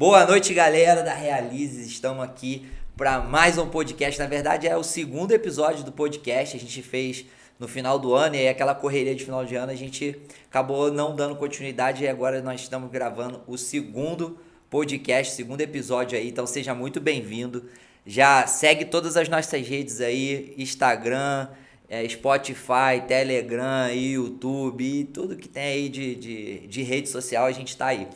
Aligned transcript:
Boa 0.00 0.24
noite, 0.24 0.54
galera 0.54 1.02
da 1.02 1.12
Realizes. 1.12 1.86
Estamos 1.86 2.24
aqui 2.24 2.66
para 2.96 3.20
mais 3.20 3.58
um 3.58 3.68
podcast. 3.68 4.18
Na 4.18 4.26
verdade, 4.26 4.66
é 4.66 4.74
o 4.74 4.82
segundo 4.82 5.32
episódio 5.32 5.84
do 5.84 5.92
podcast. 5.92 6.56
A 6.56 6.58
gente 6.58 6.80
fez 6.80 7.26
no 7.58 7.68
final 7.68 7.98
do 7.98 8.14
ano 8.14 8.34
e 8.34 8.48
aquela 8.48 8.74
correria 8.74 9.14
de 9.14 9.26
final 9.26 9.44
de 9.44 9.56
ano 9.56 9.70
a 9.70 9.74
gente 9.74 10.18
acabou 10.48 10.90
não 10.90 11.14
dando 11.14 11.36
continuidade 11.36 12.02
e 12.02 12.08
agora 12.08 12.40
nós 12.40 12.62
estamos 12.62 12.90
gravando 12.90 13.42
o 13.46 13.58
segundo 13.58 14.38
podcast, 14.70 15.34
segundo 15.34 15.60
episódio 15.60 16.16
aí. 16.16 16.30
Então 16.30 16.46
seja 16.46 16.74
muito 16.74 16.98
bem-vindo. 16.98 17.66
Já 18.06 18.46
segue 18.46 18.86
todas 18.86 19.18
as 19.18 19.28
nossas 19.28 19.68
redes 19.68 20.00
aí, 20.00 20.54
Instagram, 20.56 21.46
é, 21.90 22.08
Spotify, 22.08 23.02
Telegram, 23.06 23.92
YouTube, 23.92 25.10
tudo 25.12 25.36
que 25.36 25.46
tem 25.46 25.62
aí 25.62 25.88
de, 25.90 26.14
de, 26.14 26.66
de 26.68 26.82
rede 26.82 27.10
social, 27.10 27.44
a 27.44 27.52
gente 27.52 27.76
tá 27.76 27.88
aí. 27.88 28.08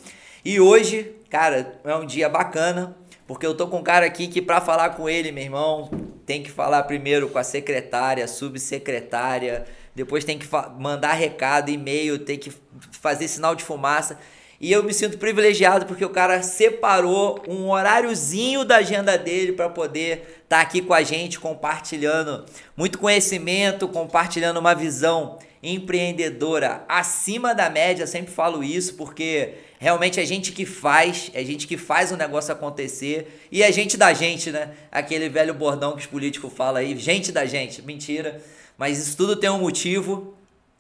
E 0.45 0.61
hoje, 0.61 1.17
cara, 1.31 1.81
é 1.83 1.95
um 1.97 2.05
dia 2.05 2.29
bacana, 2.29 2.95
porque 3.27 3.47
eu 3.47 3.55
tô 3.55 3.67
com 3.67 3.79
um 3.79 3.83
cara 3.83 4.05
aqui 4.05 4.29
que 4.29 4.43
para 4.43 4.61
falar 4.61 4.91
com 4.91 5.09
ele, 5.09 5.33
meu 5.33 5.43
irmão, 5.43 5.91
tem 6.27 6.43
que 6.43 6.51
falar 6.51 6.83
primeiro 6.83 7.31
com 7.31 7.39
a 7.39 7.43
secretária, 7.43 8.29
subsecretária, 8.29 9.65
depois 9.95 10.23
tem 10.23 10.39
que 10.39 10.47
mandar 10.79 11.15
recado, 11.15 11.71
e-mail, 11.71 12.19
tem 12.19 12.39
que 12.39 12.53
fazer 12.93 13.27
sinal 13.27 13.55
de 13.55 13.65
fumaça. 13.65 14.19
E 14.61 14.71
eu 14.71 14.83
me 14.83 14.93
sinto 14.93 15.17
privilegiado 15.17 15.87
porque 15.87 16.05
o 16.05 16.11
cara 16.11 16.43
separou 16.43 17.43
um 17.49 17.71
horáriozinho 17.71 18.67
da 18.67 18.77
agenda 18.77 19.17
dele 19.17 19.53
para 19.53 19.71
poder 19.71 20.43
estar 20.45 20.57
tá 20.57 20.61
aqui 20.61 20.83
com 20.83 20.93
a 20.93 21.03
gente, 21.03 21.41
compartilhando 21.41 22.45
muito 22.77 22.99
conhecimento, 22.99 23.89
compartilhando 23.89 24.59
uma 24.59 24.75
visão 24.75 25.39
empreendedora 25.63 26.85
acima 26.87 27.55
da 27.55 27.71
média. 27.71 28.07
Sempre 28.07 28.33
falo 28.33 28.63
isso 28.63 28.95
porque 28.95 29.55
realmente 29.85 30.19
é 30.19 30.25
gente 30.25 30.51
que 30.51 30.65
faz, 30.65 31.31
é 31.35 31.45
gente 31.45 31.67
que 31.67 31.77
faz 31.77 32.11
o 32.11 32.17
negócio 32.17 32.51
acontecer 32.51 33.47
e 33.53 33.63
é 33.63 33.71
gente 33.71 33.99
da 33.99 34.15
gente, 34.15 34.51
né? 34.51 34.71
Aquele 34.91 35.29
velho 35.29 35.53
bordão 35.53 35.93
que 35.93 35.99
os 35.99 36.07
políticos 36.07 36.51
falam 36.57 36.77
aí, 36.77 36.97
gente 36.97 37.31
da 37.31 37.45
gente. 37.45 37.83
Mentira, 37.83 38.41
mas 38.79 38.99
isso 38.99 39.15
tudo 39.15 39.37
tem 39.37 39.51
um 39.51 39.59
motivo 39.59 40.35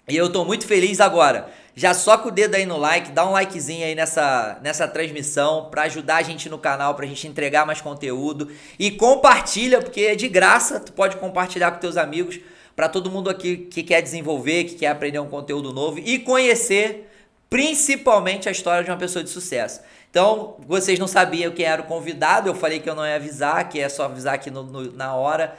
e 0.08 0.16
eu 0.16 0.32
tô 0.32 0.42
muito 0.42 0.66
feliz 0.66 1.02
agora. 1.02 1.50
Já 1.76 1.92
soca 1.92 2.28
o 2.28 2.30
dedo 2.30 2.54
aí 2.54 2.64
no 2.64 2.78
like, 2.78 3.12
dá 3.12 3.28
um 3.28 3.32
likezinho 3.32 3.84
aí 3.84 3.94
nessa, 3.94 4.58
nessa 4.62 4.88
transmissão 4.88 5.68
para 5.70 5.82
ajudar 5.82 6.16
a 6.16 6.22
gente 6.22 6.48
no 6.48 6.56
canal, 6.56 6.94
pra 6.94 7.04
gente 7.04 7.28
entregar 7.28 7.66
mais 7.66 7.82
conteúdo 7.82 8.50
e 8.78 8.90
compartilha, 8.90 9.82
porque 9.82 10.00
é 10.00 10.14
de 10.14 10.28
graça, 10.28 10.80
tu 10.80 10.94
pode 10.94 11.16
compartilhar 11.16 11.72
com 11.72 11.78
teus 11.78 11.98
amigos 11.98 12.40
para 12.74 12.88
todo 12.88 13.10
mundo 13.10 13.28
aqui 13.28 13.58
que 13.58 13.82
quer 13.82 14.00
desenvolver, 14.00 14.64
que 14.64 14.76
quer 14.76 14.86
aprender 14.86 15.18
um 15.18 15.28
conteúdo 15.28 15.74
novo 15.74 15.98
e 15.98 16.18
conhecer 16.18 17.10
principalmente 17.54 18.48
a 18.48 18.52
história 18.52 18.82
de 18.82 18.90
uma 18.90 18.96
pessoa 18.96 19.22
de 19.22 19.30
sucesso. 19.30 19.80
Então, 20.10 20.56
vocês 20.66 20.98
não 20.98 21.06
sabiam 21.06 21.52
quem 21.52 21.64
era 21.64 21.82
o 21.82 21.84
convidado, 21.84 22.48
eu 22.48 22.54
falei 22.54 22.80
que 22.80 22.90
eu 22.90 22.96
não 22.96 23.06
ia 23.06 23.14
avisar, 23.14 23.68
que 23.68 23.78
é 23.78 23.88
só 23.88 24.06
avisar 24.06 24.34
aqui 24.34 24.50
no, 24.50 24.64
no, 24.64 24.92
na 24.92 25.14
hora. 25.14 25.56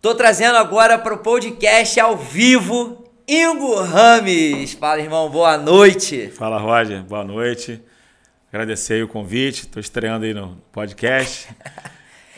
Tô 0.00 0.14
trazendo 0.14 0.56
agora 0.56 0.98
para 0.98 1.12
o 1.12 1.18
podcast 1.18 2.00
ao 2.00 2.16
vivo 2.16 3.04
Ingo 3.28 3.82
Rames. 3.82 4.72
Fala, 4.72 4.98
irmão, 4.98 5.28
boa 5.28 5.58
noite. 5.58 6.28
Fala, 6.28 6.56
Roger, 6.56 7.02
boa 7.02 7.22
noite. 7.22 7.82
Agradecer 8.50 9.04
o 9.04 9.08
convite, 9.08 9.64
estou 9.64 9.82
estreando 9.82 10.24
aí 10.24 10.32
no 10.32 10.56
podcast. 10.72 11.54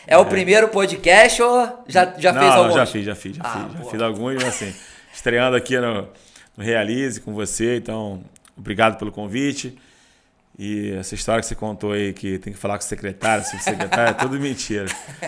É, 0.09 0.15
é, 0.15 0.19
o 0.19 0.27
primeiro 0.27 0.67
podcast 0.71 1.41
ou 1.41 1.85
já, 1.87 2.15
já 2.19 2.33
não, 2.33 2.41
fez 2.41 2.53
alguns? 2.53 2.75
Já 2.75 2.87
fiz, 2.87 3.05
já 3.05 3.15
fiz, 3.15 3.37
já 3.37 3.43
ah, 3.45 3.69
fiz. 3.71 3.79
Já 3.79 3.91
fiz 3.93 4.03
alguns, 4.03 4.45
assim, 4.45 4.75
estreando 5.15 5.57
aqui 5.57 5.79
no, 5.79 6.09
no 6.57 6.65
Realize 6.65 7.21
com 7.21 7.33
você, 7.33 7.77
então 7.77 8.25
Obrigado 8.57 8.99
pelo 8.99 9.13
convite. 9.13 9.79
E 10.59 10.93
essa 10.93 11.15
história 11.15 11.43
que 11.43 11.47
você 11.47 11.55
contou 11.55 11.93
aí, 11.93 12.15
que 12.15 12.39
tem 12.39 12.53
que 12.53 12.59
falar 12.59 12.79
com 12.79 12.85
o 12.85 12.87
secretário, 12.87 13.45
secretário, 13.45 14.11
é 14.11 14.15
tudo 14.15 14.41
mentira. 14.41 14.87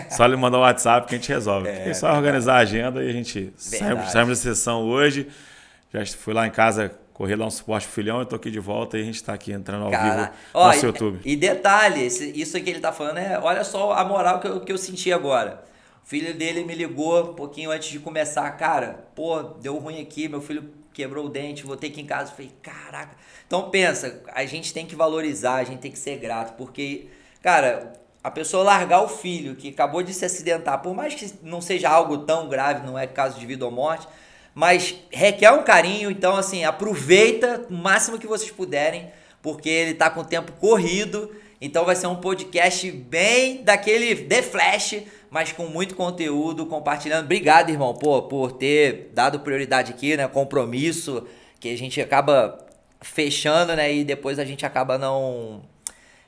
Só 0.09 0.25
ele 0.25 0.35
mandar 0.35 0.57
o 0.57 0.61
um 0.61 0.63
WhatsApp 0.63 1.07
que 1.07 1.13
a 1.13 1.17
gente 1.17 1.29
resolve. 1.29 1.67
É, 1.69 1.89
é 1.89 1.93
só 1.93 2.11
organizar 2.11 2.55
a 2.55 2.59
agenda 2.59 3.03
e 3.03 3.09
a 3.09 3.13
gente 3.13 3.53
saímos, 3.55 4.11
saímos 4.11 4.29
da 4.39 4.43
sessão 4.43 4.83
hoje. 4.83 5.27
Já 5.93 6.03
fui 6.05 6.33
lá 6.33 6.47
em 6.47 6.51
casa 6.51 6.91
correr 7.19 7.35
lá 7.35 7.45
um 7.45 7.51
suporte 7.51 7.85
pro 7.85 7.95
filhão, 7.95 8.19
eu 8.19 8.25
tô 8.25 8.37
aqui 8.37 8.49
de 8.49 8.61
volta 8.61 8.97
e 8.97 9.01
a 9.01 9.03
gente 9.03 9.21
tá 9.21 9.33
aqui 9.33 9.51
entrando 9.51 9.83
ao 9.83 9.91
Cara, 9.91 10.03
vivo 10.03 10.31
no 10.53 10.59
nosso 10.63 10.85
YouTube. 10.85 11.19
E 11.25 11.35
detalhe, 11.35 12.07
isso 12.07 12.59
que 12.61 12.69
ele 12.69 12.79
tá 12.79 12.93
falando 12.93 13.17
é, 13.17 13.37
olha 13.37 13.61
só 13.65 13.91
a 13.91 14.05
moral 14.05 14.39
que 14.39 14.47
eu, 14.47 14.61
que 14.61 14.71
eu 14.71 14.77
senti 14.77 15.11
agora. 15.11 15.61
O 16.01 16.07
filho 16.07 16.33
dele 16.33 16.63
me 16.63 16.73
ligou 16.73 17.31
um 17.31 17.33
pouquinho 17.33 17.71
antes 17.71 17.89
de 17.89 17.99
começar, 17.99 18.49
cara, 18.51 19.05
pô, 19.13 19.43
deu 19.43 19.77
ruim 19.77 20.01
aqui, 20.01 20.29
meu 20.29 20.39
filho 20.39 20.71
quebrou 20.99 21.27
o 21.27 21.29
dente, 21.29 21.63
vou 21.63 21.77
ter 21.77 21.89
que 21.89 22.01
ir 22.01 22.03
em 22.03 22.05
casa. 22.05 22.31
Falei, 22.31 22.51
caraca. 22.61 23.15
Então 23.47 23.69
pensa, 23.69 24.21
a 24.33 24.45
gente 24.45 24.73
tem 24.73 24.85
que 24.85 24.95
valorizar, 24.95 25.55
a 25.55 25.63
gente 25.63 25.79
tem 25.79 25.91
que 25.91 25.97
ser 25.97 26.17
grato, 26.17 26.57
porque, 26.57 27.07
cara, 27.41 27.93
a 28.21 28.29
pessoa 28.29 28.63
largar 28.63 29.01
o 29.01 29.07
filho 29.07 29.55
que 29.55 29.69
acabou 29.69 30.03
de 30.03 30.13
se 30.13 30.25
acidentar, 30.25 30.81
por 30.81 30.93
mais 30.93 31.15
que 31.15 31.33
não 31.41 31.61
seja 31.61 31.89
algo 31.89 32.19
tão 32.19 32.49
grave, 32.49 32.85
não 32.85 32.99
é 32.99 33.07
caso 33.07 33.39
de 33.39 33.45
vida 33.45 33.63
ou 33.65 33.71
morte, 33.71 34.07
mas 34.53 34.93
requer 35.09 35.51
um 35.51 35.63
carinho, 35.63 36.11
então 36.11 36.35
assim, 36.35 36.65
aproveita 36.65 37.65
o 37.69 37.73
máximo 37.73 38.19
que 38.19 38.27
vocês 38.27 38.51
puderem, 38.51 39.09
porque 39.41 39.69
ele 39.69 39.93
tá 39.93 40.09
com 40.09 40.19
o 40.19 40.25
tempo 40.25 40.51
corrido, 40.53 41.33
então 41.61 41.85
vai 41.85 41.95
ser 41.95 42.07
um 42.07 42.17
podcast 42.17 42.91
bem 42.91 43.63
daquele 43.63 44.15
The 44.15 44.41
Flash, 44.41 44.95
mas 45.29 45.51
com 45.51 45.65
muito 45.67 45.95
conteúdo, 45.95 46.65
compartilhando. 46.65 47.25
Obrigado, 47.25 47.69
irmão, 47.69 47.93
por, 47.93 48.23
por 48.23 48.51
ter 48.53 49.11
dado 49.13 49.39
prioridade 49.39 49.91
aqui, 49.91 50.17
né? 50.17 50.27
Compromisso, 50.27 51.27
que 51.59 51.69
a 51.69 51.77
gente 51.77 52.01
acaba 52.01 52.57
fechando, 53.01 53.75
né? 53.75 53.93
E 53.93 54.03
depois 54.03 54.39
a 54.39 54.45
gente 54.45 54.65
acaba 54.65 54.97
não. 54.97 55.61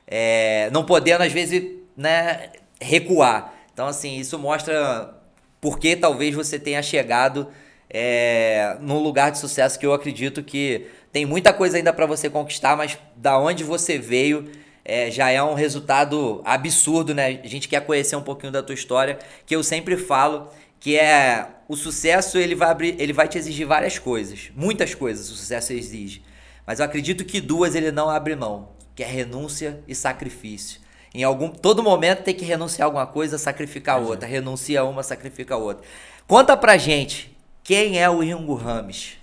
É, 0.06 0.68
não 0.72 0.84
podendo, 0.84 1.22
às 1.22 1.32
vezes, 1.32 1.62
né, 1.96 2.50
recuar. 2.80 3.54
Então, 3.72 3.86
assim, 3.86 4.18
isso 4.18 4.38
mostra 4.38 5.14
por 5.60 5.78
que 5.78 5.96
talvez 5.96 6.34
você 6.34 6.58
tenha 6.58 6.82
chegado 6.82 7.48
é, 7.88 8.76
num 8.80 8.98
lugar 8.98 9.30
de 9.30 9.38
sucesso 9.38 9.78
que 9.78 9.86
eu 9.86 9.92
acredito 9.92 10.42
que 10.42 10.86
tem 11.12 11.26
muita 11.26 11.52
coisa 11.52 11.76
ainda 11.76 11.92
para 11.92 12.06
você 12.06 12.28
conquistar, 12.30 12.76
mas 12.76 12.98
da 13.16 13.38
onde 13.38 13.62
você 13.62 13.98
veio 13.98 14.50
é, 14.84 15.10
já 15.10 15.30
é 15.30 15.42
um 15.42 15.54
resultado 15.54 16.40
absurdo, 16.44 17.14
né? 17.14 17.40
A 17.42 17.48
gente 17.48 17.68
quer 17.68 17.84
conhecer 17.84 18.16
um 18.16 18.22
pouquinho 18.22 18.52
da 18.52 18.62
tua 18.62 18.74
história, 18.74 19.18
que 19.46 19.54
eu 19.54 19.62
sempre 19.62 19.96
falo 19.96 20.48
que 20.82 20.98
é 20.98 21.46
o 21.68 21.76
sucesso 21.76 22.36
ele 22.36 22.56
vai 22.56 22.68
abrir, 22.68 22.96
ele 22.98 23.12
vai 23.12 23.28
te 23.28 23.38
exigir 23.38 23.64
várias 23.64 24.00
coisas, 24.00 24.50
muitas 24.56 24.96
coisas 24.96 25.30
o 25.30 25.36
sucesso 25.36 25.72
exige, 25.72 26.24
mas 26.66 26.80
eu 26.80 26.84
acredito 26.84 27.24
que 27.24 27.40
duas 27.40 27.76
ele 27.76 27.92
não 27.92 28.10
abre 28.10 28.34
mão, 28.34 28.70
que 28.96 29.04
é 29.04 29.06
renúncia 29.06 29.80
e 29.86 29.94
sacrifício. 29.94 30.80
Em 31.14 31.22
algum 31.22 31.50
todo 31.50 31.84
momento 31.84 32.24
tem 32.24 32.34
que 32.34 32.44
renunciar 32.44 32.86
a 32.86 32.88
alguma 32.88 33.06
coisa, 33.06 33.38
sacrificar 33.38 33.96
a 33.96 34.00
outra, 34.00 34.26
renuncia 34.26 34.82
uma, 34.82 35.04
sacrifica 35.04 35.54
a 35.54 35.56
outra. 35.58 35.86
Conta 36.26 36.56
pra 36.56 36.76
gente 36.76 37.32
quem 37.62 38.00
é 38.00 38.10
o 38.10 38.18
Ringo 38.18 38.54
Rames. 38.54 39.18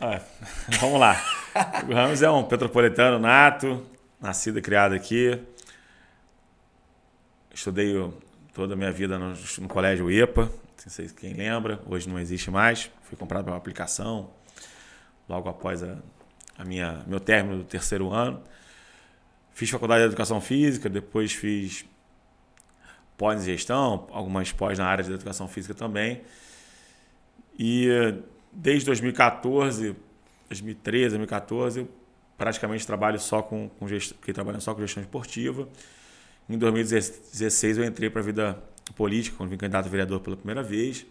Ah, 0.00 0.20
vamos 0.80 0.98
lá. 0.98 1.22
o 1.86 1.92
Ramos 1.92 2.22
é 2.22 2.30
um 2.30 2.44
petropolitano 2.44 3.18
nato, 3.18 3.84
nascido 4.20 4.58
e 4.58 4.62
criado 4.62 4.94
aqui. 4.94 5.38
Estudei 7.52 7.94
toda 8.52 8.74
a 8.74 8.76
minha 8.76 8.92
vida 8.92 9.18
no, 9.18 9.34
no 9.58 9.68
colégio 9.68 10.10
IEPA, 10.10 10.42
não 10.42 10.92
sei 10.92 11.08
quem 11.08 11.34
lembra, 11.34 11.80
hoje 11.86 12.08
não 12.08 12.18
existe 12.18 12.50
mais. 12.50 12.90
Fui 13.02 13.16
comprado 13.16 13.44
pela 13.44 13.56
aplicação 13.56 14.30
logo 15.28 15.48
após 15.48 15.82
a, 15.82 15.98
a 16.56 16.64
minha, 16.64 17.04
meu 17.06 17.20
término 17.20 17.58
do 17.58 17.64
terceiro 17.64 18.12
ano. 18.12 18.42
Fiz 19.52 19.70
faculdade 19.70 20.02
de 20.02 20.08
educação 20.08 20.40
física, 20.40 20.88
depois 20.88 21.32
fiz 21.32 21.84
pós 23.16 23.44
gestão, 23.44 24.06
algumas 24.12 24.52
pós 24.52 24.78
na 24.78 24.86
área 24.86 25.02
de 25.02 25.12
educação 25.12 25.48
física 25.48 25.74
também. 25.74 26.22
E 27.58 27.88
desde 28.52 28.86
2014, 28.86 29.96
2013, 30.48 31.08
2014, 31.08 31.80
eu 31.80 31.97
praticamente 32.38 32.86
trabalho 32.86 33.18
só 33.18 33.42
com, 33.42 33.68
com 33.68 33.88
gestão, 33.88 34.16
fiquei 34.18 34.32
trabalhando 34.32 34.62
só 34.62 34.72
com 34.72 34.80
gestão 34.80 35.02
esportiva. 35.02 35.68
Em 36.48 36.56
2016 36.56 37.76
eu 37.76 37.84
entrei 37.84 38.08
para 38.08 38.22
a 38.22 38.24
vida 38.24 38.62
política, 38.94 39.36
quando 39.36 39.50
vim 39.50 39.58
candidato 39.58 39.86
a 39.86 39.88
vereador 39.90 40.20
pela 40.20 40.36
primeira 40.36 40.62
vez. 40.62 41.04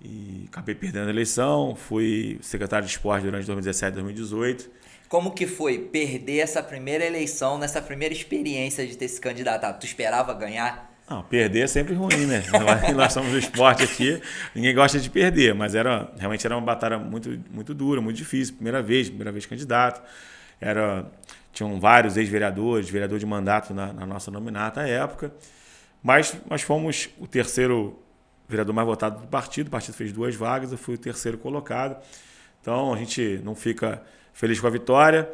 E 0.00 0.44
acabei 0.48 0.74
perdendo 0.74 1.08
a 1.08 1.10
eleição, 1.10 1.74
fui 1.74 2.38
secretário 2.40 2.86
de 2.86 2.92
esporte 2.92 3.24
durante 3.24 3.46
2017 3.46 3.92
e 3.92 3.94
2018. 3.94 4.70
Como 5.08 5.32
que 5.32 5.46
foi 5.46 5.78
perder 5.78 6.38
essa 6.38 6.62
primeira 6.62 7.04
eleição, 7.04 7.58
nessa 7.58 7.82
primeira 7.82 8.14
experiência 8.14 8.86
de 8.86 8.96
ter 8.96 9.08
se 9.08 9.20
candidatado? 9.20 9.78
Tu 9.80 9.86
esperava 9.86 10.32
ganhar? 10.32 10.93
Não, 11.08 11.22
perder 11.22 11.60
é 11.60 11.66
sempre 11.66 11.94
ruim, 11.94 12.26
né? 12.26 12.42
Nós 12.96 13.12
somos 13.12 13.30
do 13.30 13.38
esporte 13.38 13.82
aqui, 13.82 14.20
ninguém 14.54 14.74
gosta 14.74 14.98
de 14.98 15.10
perder, 15.10 15.54
mas 15.54 15.74
era 15.74 16.10
realmente 16.18 16.46
era 16.46 16.56
uma 16.56 16.64
batalha 16.64 16.98
muito, 16.98 17.38
muito 17.50 17.74
dura, 17.74 18.00
muito 18.00 18.16
difícil. 18.16 18.54
Primeira 18.54 18.82
vez, 18.82 19.08
primeira 19.08 19.30
vez 19.30 19.44
candidato. 19.44 20.02
Era, 20.58 21.04
tinham 21.52 21.78
vários 21.78 22.16
ex-vereadores, 22.16 22.88
vereador 22.88 23.18
de 23.18 23.26
mandato 23.26 23.74
na, 23.74 23.92
na, 23.92 24.06
nossa 24.06 24.30
nominata 24.30 24.80
à 24.80 24.88
época. 24.88 25.30
Mas 26.02 26.34
nós 26.48 26.62
fomos 26.62 27.10
o 27.18 27.26
terceiro 27.26 27.98
vereador 28.48 28.74
mais 28.74 28.86
votado 28.86 29.20
do 29.20 29.26
partido. 29.26 29.68
O 29.68 29.70
partido 29.70 29.94
fez 29.94 30.10
duas 30.10 30.34
vagas, 30.34 30.72
eu 30.72 30.78
fui 30.78 30.94
o 30.94 30.98
terceiro 30.98 31.36
colocado. 31.36 32.02
Então 32.62 32.94
a 32.94 32.96
gente 32.96 33.42
não 33.44 33.54
fica 33.54 34.02
feliz 34.32 34.58
com 34.58 34.66
a 34.66 34.70
vitória, 34.70 35.28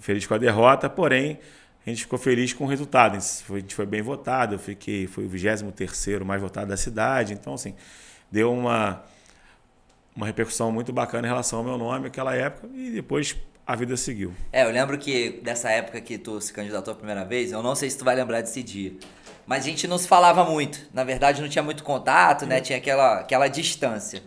feliz 0.00 0.26
com 0.26 0.32
a 0.32 0.38
derrota, 0.38 0.88
porém 0.88 1.38
a 1.86 1.90
gente 1.90 2.02
ficou 2.02 2.18
feliz 2.18 2.52
com 2.52 2.64
o 2.64 2.66
resultado. 2.66 3.16
A 3.16 3.54
gente 3.58 3.74
foi 3.74 3.86
bem 3.86 4.02
votado, 4.02 4.56
eu 4.56 4.58
fiquei, 4.58 5.06
foi 5.06 5.24
o 5.24 5.28
23 5.28 6.20
mais 6.24 6.42
votado 6.42 6.66
da 6.66 6.76
cidade. 6.76 7.32
Então, 7.32 7.54
assim, 7.54 7.74
deu 8.30 8.52
uma, 8.52 9.04
uma 10.14 10.26
repercussão 10.26 10.72
muito 10.72 10.92
bacana 10.92 11.28
em 11.28 11.30
relação 11.30 11.60
ao 11.60 11.64
meu 11.64 11.78
nome 11.78 12.04
naquela 12.04 12.34
época 12.34 12.68
e 12.74 12.90
depois 12.90 13.36
a 13.64 13.76
vida 13.76 13.96
seguiu. 13.96 14.34
É, 14.52 14.64
eu 14.64 14.70
lembro 14.70 14.98
que 14.98 15.40
dessa 15.44 15.70
época 15.70 16.00
que 16.00 16.18
tu 16.18 16.40
se 16.40 16.52
candidatou 16.52 16.92
a 16.92 16.96
primeira 16.96 17.24
vez, 17.24 17.52
eu 17.52 17.62
não 17.62 17.76
sei 17.76 17.88
se 17.88 17.96
tu 17.96 18.04
vai 18.04 18.16
lembrar 18.16 18.40
desse 18.40 18.64
dia, 18.64 18.92
mas 19.46 19.64
a 19.64 19.68
gente 19.68 19.86
não 19.86 19.96
se 19.96 20.08
falava 20.08 20.44
muito. 20.44 20.88
Na 20.92 21.04
verdade, 21.04 21.40
não 21.40 21.48
tinha 21.48 21.62
muito 21.62 21.84
contato, 21.84 22.44
né? 22.46 22.60
Tinha 22.60 22.78
aquela, 22.78 23.20
aquela 23.20 23.46
distância. 23.46 24.24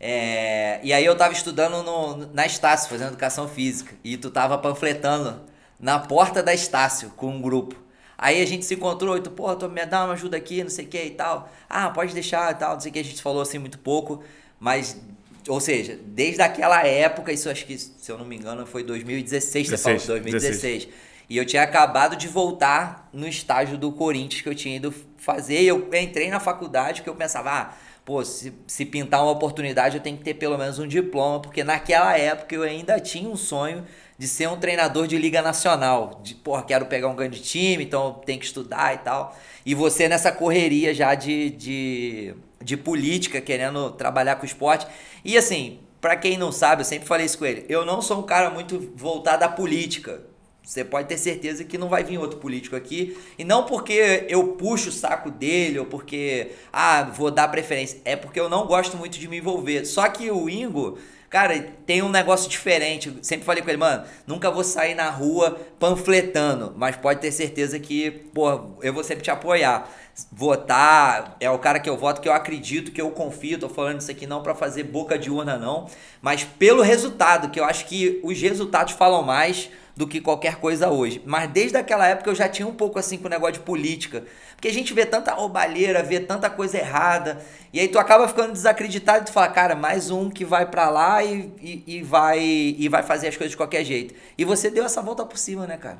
É, 0.00 0.80
e 0.82 0.92
aí 0.92 1.04
eu 1.04 1.16
tava 1.16 1.32
estudando 1.32 1.84
no, 1.84 2.32
na 2.34 2.44
Estácio, 2.46 2.90
fazendo 2.90 3.08
educação 3.08 3.48
física, 3.48 3.94
e 4.02 4.16
tu 4.16 4.28
tava 4.28 4.58
panfletando 4.58 5.40
na 5.78 5.98
porta 5.98 6.42
da 6.42 6.54
Estácio 6.54 7.10
com 7.10 7.28
um 7.28 7.40
grupo. 7.40 7.76
Aí 8.18 8.40
a 8.40 8.46
gente 8.46 8.64
se 8.64 8.74
encontrou 8.74 9.16
e 9.16 9.20
tu, 9.20 9.30
pô, 9.30 9.54
tu 9.54 9.68
me 9.68 9.84
dá 9.84 10.04
uma 10.04 10.14
ajuda 10.14 10.36
aqui, 10.36 10.62
não 10.62 10.70
sei 10.70 10.86
o 10.86 10.88
que 10.88 11.02
e 11.02 11.10
tal. 11.10 11.50
Ah, 11.68 11.90
pode 11.90 12.14
deixar 12.14 12.50
e 12.52 12.54
tal, 12.54 12.74
não 12.74 12.80
sei 12.80 12.90
o 12.90 12.94
que. 12.94 12.98
A 12.98 13.04
gente 13.04 13.20
falou 13.20 13.42
assim 13.42 13.58
muito 13.58 13.78
pouco, 13.78 14.22
mas, 14.58 14.98
ou 15.46 15.60
seja, 15.60 15.98
desde 16.02 16.40
aquela 16.40 16.86
época, 16.86 17.30
isso 17.30 17.50
acho 17.50 17.66
que, 17.66 17.76
se 17.76 18.10
eu 18.10 18.16
não 18.16 18.24
me 18.24 18.36
engano, 18.36 18.64
foi 18.66 18.82
2016, 18.82 19.68
16, 19.68 20.02
você 20.02 20.06
falou, 20.06 20.20
2016. 20.22 20.62
16. 20.86 20.88
E 21.28 21.36
eu 21.36 21.44
tinha 21.44 21.62
acabado 21.62 22.16
de 22.16 22.28
voltar 22.28 23.08
no 23.12 23.26
estágio 23.26 23.76
do 23.76 23.90
Corinthians 23.92 24.40
que 24.42 24.48
eu 24.48 24.54
tinha 24.54 24.76
ido 24.76 24.94
fazer. 25.18 25.60
E 25.60 25.66
eu 25.66 25.90
entrei 25.92 26.30
na 26.30 26.38
faculdade 26.40 27.00
porque 27.00 27.10
eu 27.10 27.16
pensava, 27.16 27.50
ah, 27.50 27.74
pô, 28.06 28.24
se, 28.24 28.54
se 28.68 28.86
pintar 28.86 29.20
uma 29.22 29.32
oportunidade 29.32 29.96
eu 29.96 30.02
tenho 30.02 30.16
que 30.16 30.22
ter 30.22 30.34
pelo 30.34 30.56
menos 30.56 30.78
um 30.78 30.86
diploma, 30.86 31.40
porque 31.40 31.64
naquela 31.64 32.16
época 32.16 32.54
eu 32.54 32.62
ainda 32.62 33.00
tinha 33.00 33.28
um 33.28 33.36
sonho 33.36 33.84
de 34.16 34.28
ser 34.28 34.48
um 34.48 34.56
treinador 34.56 35.08
de 35.08 35.18
liga 35.18 35.42
nacional. 35.42 36.20
De, 36.22 36.34
porra, 36.36 36.62
quero 36.62 36.86
pegar 36.86 37.08
um 37.08 37.16
grande 37.16 37.42
time, 37.42 37.84
então 37.84 38.22
tem 38.24 38.38
que 38.38 38.46
estudar 38.46 38.94
e 38.94 38.98
tal. 38.98 39.36
E 39.66 39.74
você 39.74 40.08
nessa 40.08 40.30
correria 40.30 40.94
já 40.94 41.16
de, 41.16 41.50
de, 41.50 42.34
de 42.62 42.76
política, 42.76 43.40
querendo 43.40 43.90
trabalhar 43.90 44.36
com 44.36 44.46
esporte. 44.46 44.86
E 45.24 45.36
assim, 45.36 45.80
para 46.00 46.14
quem 46.16 46.38
não 46.38 46.52
sabe, 46.52 46.82
eu 46.82 46.86
sempre 46.86 47.08
falei 47.08 47.26
isso 47.26 47.36
com 47.36 47.44
ele, 47.44 47.66
eu 47.68 47.84
não 47.84 48.00
sou 48.00 48.20
um 48.20 48.22
cara 48.22 48.50
muito 48.50 48.92
voltado 48.94 49.44
à 49.44 49.48
política. 49.48 50.22
Você 50.66 50.84
pode 50.84 51.06
ter 51.06 51.16
certeza 51.16 51.62
que 51.62 51.78
não 51.78 51.88
vai 51.88 52.02
vir 52.02 52.18
outro 52.18 52.40
político 52.40 52.74
aqui. 52.74 53.16
E 53.38 53.44
não 53.44 53.62
porque 53.62 54.26
eu 54.28 54.48
puxo 54.48 54.88
o 54.88 54.92
saco 54.92 55.30
dele 55.30 55.78
ou 55.78 55.86
porque, 55.86 56.50
ah, 56.72 57.04
vou 57.04 57.30
dar 57.30 57.46
preferência. 57.46 58.00
É 58.04 58.16
porque 58.16 58.40
eu 58.40 58.48
não 58.48 58.66
gosto 58.66 58.96
muito 58.96 59.16
de 59.16 59.28
me 59.28 59.38
envolver. 59.38 59.84
Só 59.84 60.08
que 60.08 60.28
o 60.28 60.50
Ingo, 60.50 60.98
Cara, 61.28 61.60
tem 61.84 62.02
um 62.02 62.08
negócio 62.08 62.48
diferente. 62.48 63.08
Eu 63.08 63.16
sempre 63.20 63.44
falei 63.44 63.62
com 63.62 63.68
ele, 63.68 63.78
mano, 63.78 64.04
nunca 64.26 64.50
vou 64.50 64.62
sair 64.62 64.94
na 64.94 65.10
rua 65.10 65.60
panfletando, 65.78 66.72
mas 66.76 66.96
pode 66.96 67.20
ter 67.20 67.32
certeza 67.32 67.78
que, 67.80 68.10
pô, 68.10 68.70
eu 68.80 68.92
vou 68.92 69.02
sempre 69.02 69.24
te 69.24 69.30
apoiar. 69.30 69.90
Votar, 70.32 71.36
é 71.40 71.50
o 71.50 71.58
cara 71.58 71.78
que 71.78 71.90
eu 71.90 71.96
voto, 71.96 72.20
que 72.20 72.28
eu 72.28 72.32
acredito, 72.32 72.92
que 72.92 73.02
eu 73.02 73.10
confio. 73.10 73.58
Tô 73.58 73.68
falando 73.68 74.00
isso 74.00 74.10
aqui 74.10 74.26
não 74.26 74.42
para 74.42 74.54
fazer 74.54 74.84
boca 74.84 75.18
de 75.18 75.30
urna, 75.30 75.58
não, 75.58 75.90
mas 76.22 76.44
pelo 76.44 76.80
resultado, 76.80 77.50
que 77.50 77.60
eu 77.60 77.64
acho 77.64 77.86
que 77.86 78.20
os 78.22 78.40
resultados 78.40 78.94
falam 78.94 79.22
mais 79.22 79.68
do 79.96 80.06
que 80.06 80.20
qualquer 80.20 80.56
coisa 80.56 80.90
hoje. 80.90 81.22
Mas 81.24 81.50
desde 81.50 81.78
aquela 81.78 82.06
época 82.06 82.28
eu 82.28 82.34
já 82.34 82.46
tinha 82.48 82.68
um 82.68 82.74
pouco 82.74 82.98
assim 82.98 83.16
com 83.16 83.26
o 83.26 83.30
negócio 83.30 83.54
de 83.54 83.60
política. 83.60 84.24
Porque 84.54 84.68
a 84.68 84.72
gente 84.72 84.92
vê 84.92 85.06
tanta 85.06 85.32
roubalheira, 85.32 86.02
vê 86.02 86.20
tanta 86.20 86.50
coisa 86.50 86.76
errada. 86.76 87.40
E 87.72 87.80
aí 87.80 87.88
tu 87.88 87.98
acaba 87.98 88.28
ficando 88.28 88.52
desacreditado 88.52 89.22
e 89.22 89.24
tu 89.24 89.32
fala, 89.32 89.48
cara, 89.48 89.74
mais 89.74 90.10
um 90.10 90.28
que 90.28 90.44
vai 90.44 90.66
para 90.66 90.90
lá 90.90 91.24
e, 91.24 91.50
e, 91.62 91.82
e, 91.86 92.02
vai, 92.02 92.38
e 92.40 92.88
vai 92.90 93.02
fazer 93.02 93.28
as 93.28 93.36
coisas 93.36 93.52
de 93.52 93.56
qualquer 93.56 93.84
jeito. 93.84 94.14
E 94.36 94.44
você 94.44 94.70
deu 94.70 94.84
essa 94.84 95.00
volta 95.00 95.24
por 95.24 95.38
cima, 95.38 95.66
né, 95.66 95.78
cara? 95.78 95.98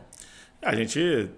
A 0.60 0.74
gente. 0.74 1.30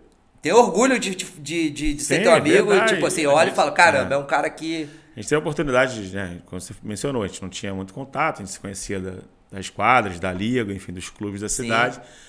Tem 0.43 0.53
orgulho 0.53 0.99
de, 0.99 1.15
de, 1.15 1.71
de, 1.71 1.95
de 1.95 2.03
ser 2.03 2.23
teu 2.23 2.33
amigo 2.33 2.73
e, 2.73 2.85
tipo 2.87 3.07
assim, 3.07 3.27
olha 3.27 3.51
e 3.51 3.55
fala, 3.55 3.73
caramba, 3.73 4.15
é. 4.15 4.17
é 4.17 4.19
um 4.19 4.27
cara 4.27 4.51
que. 4.51 4.89
A 5.17 5.21
gente 5.21 5.29
tem 5.29 5.37
a 5.37 5.39
oportunidade, 5.41 6.15
né? 6.15 6.39
Como 6.47 6.61
você 6.61 6.75
mencionou, 6.83 7.23
a 7.23 7.27
gente 7.27 7.43
não 7.43 7.49
tinha 7.49 7.75
muito 7.75 7.93
contato, 7.93 8.37
a 8.37 8.45
gente 8.45 8.53
se 8.53 8.61
conhecia 8.61 9.01
da, 9.01 9.15
das 9.51 9.69
quadras, 9.69 10.21
da 10.21 10.33
liga, 10.33 10.73
enfim, 10.73 10.93
dos 10.93 11.09
clubes 11.09 11.41
da 11.41 11.49
cidade. 11.49 11.97
Sim. 11.97 12.28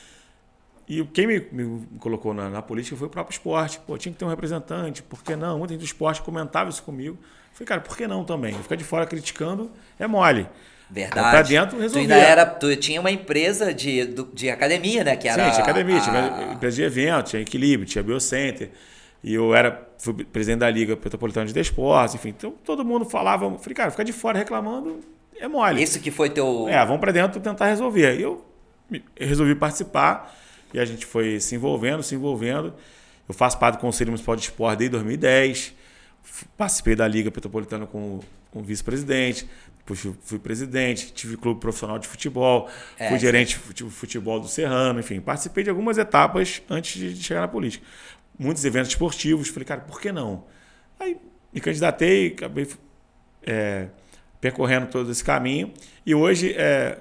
E 0.90 1.04
quem 1.06 1.28
me, 1.28 1.40
me 1.52 1.88
colocou 2.00 2.34
na, 2.34 2.50
na, 2.50 2.64
política 2.64 2.98
foi 2.98 3.06
o 3.06 3.12
próprio 3.12 3.32
esporte. 3.32 3.80
Pô, 3.86 3.96
tinha 3.96 4.12
que 4.12 4.18
ter 4.18 4.26
um 4.26 4.30
representante, 4.30 5.04
por 5.04 5.24
que 5.24 5.36
não? 5.36 5.60
Muita 5.60 5.76
gente 5.76 5.82
do 5.82 5.86
esporte 5.86 6.20
comentava 6.24 6.72
isso 6.72 6.82
comigo. 6.82 7.16
Eu 7.22 7.54
falei, 7.54 7.68
cara, 7.68 7.82
por 7.82 7.96
que 7.96 8.08
não 8.08 8.24
também? 8.24 8.56
Ficar 8.56 8.76
de 8.76 8.84
fora 8.84 9.06
criticando 9.06 9.72
é 10.00 10.08
mole. 10.08 10.50
Verdade. 10.90 11.30
Pra 11.30 11.42
dentro 11.44 11.80
resolvia. 11.80 12.08
Tu 12.08 12.14
ainda 12.14 12.28
era, 12.28 12.46
tu 12.48 12.76
tinha 12.76 13.00
uma 13.00 13.12
empresa 13.12 13.72
de, 13.72 14.04
de 14.34 14.50
academia, 14.50 15.04
né? 15.04 15.16
Que 15.16 15.28
era 15.28 15.46
Sim, 15.46 15.52
tinha 15.52 15.64
academia, 15.64 15.98
a... 15.98 16.02
tinha 16.02 16.54
empresa 16.54 16.76
de 16.76 16.84
evento, 16.84 17.26
tinha 17.28 17.42
equilíbrio, 17.44 17.88
tinha 17.88 18.04
biocenter. 18.04 18.72
E 19.24 19.36
eu 19.36 19.54
era 19.54 19.88
fui 20.00 20.24
presidente 20.24 20.62
da 20.62 20.70
Liga 20.72 20.96
Metropolitana 20.96 21.46
de 21.46 21.54
Desportos, 21.54 22.16
enfim. 22.16 22.30
Então 22.30 22.56
todo 22.66 22.84
mundo 22.84 23.06
falava, 23.06 23.46
falei, 23.60 23.76
cara, 23.76 23.92
ficar 23.92 24.04
de 24.04 24.14
fora 24.14 24.40
reclamando 24.40 25.02
é 25.40 25.48
mole. 25.48 25.84
Isso 25.84 26.00
que 26.00 26.10
foi 26.10 26.32
teu. 26.32 26.68
É, 26.68 26.84
vamos 26.84 27.00
para 27.00 27.12
dentro 27.12 27.40
tentar 27.40 27.68
resolver. 27.68 28.18
E 28.18 28.24
eu 28.24 28.44
resolvi 29.20 29.54
participar. 29.54 30.36
E 30.74 30.80
a 30.80 30.86
gente 30.86 31.06
foi 31.06 31.39
se 31.39 31.56
envolvendo, 31.56 32.04
se 32.04 32.16
envolvendo. 32.16 32.74
Eu 33.27 33.33
faço 33.33 33.57
parte 33.60 33.75
do 33.75 33.81
Conselho 33.81 34.12
Municipal 34.12 34.36
de 34.36 34.44
Esporte 34.44 34.80
desde 34.80 34.92
2010. 34.92 35.74
Participei 36.57 36.95
da 36.95 37.07
Liga 37.07 37.31
Petropolitana 37.31 37.86
com 37.86 38.19
o 38.54 38.62
vice-presidente, 38.62 39.48
depois 39.77 40.16
fui 40.21 40.39
presidente, 40.39 41.12
tive 41.13 41.38
clube 41.38 41.60
profissional 41.60 41.98
de 41.98 42.07
futebol, 42.07 42.69
é, 42.98 43.10
fui 43.10 43.19
gerente 43.19 43.60
de 43.74 43.83
futebol 43.86 44.39
do 44.39 44.48
Serrano, 44.48 45.00
enfim, 45.00 45.19
participei 45.19 45.63
de 45.63 45.69
algumas 45.69 45.98
etapas 45.98 46.62
antes 46.69 47.00
de 47.00 47.24
chegar 47.24 47.42
na 47.42 47.48
política. 47.48 47.86
Muitos 48.38 48.63
eventos 48.66 48.89
esportivos, 48.89 49.50
falei, 49.50 49.66
cara, 49.66 49.81
por 49.81 50.00
que 50.00 50.12
não? 50.12 50.45
Aí 51.00 51.18
me 51.54 51.60
candidatei, 51.60 52.27
acabei 52.27 52.68
é, 53.44 53.88
percorrendo 54.39 54.88
todo 54.88 55.12
esse 55.12 55.24
caminho 55.24 55.74
e 56.06 56.13
hoje 56.13 56.54
é, 56.54 57.00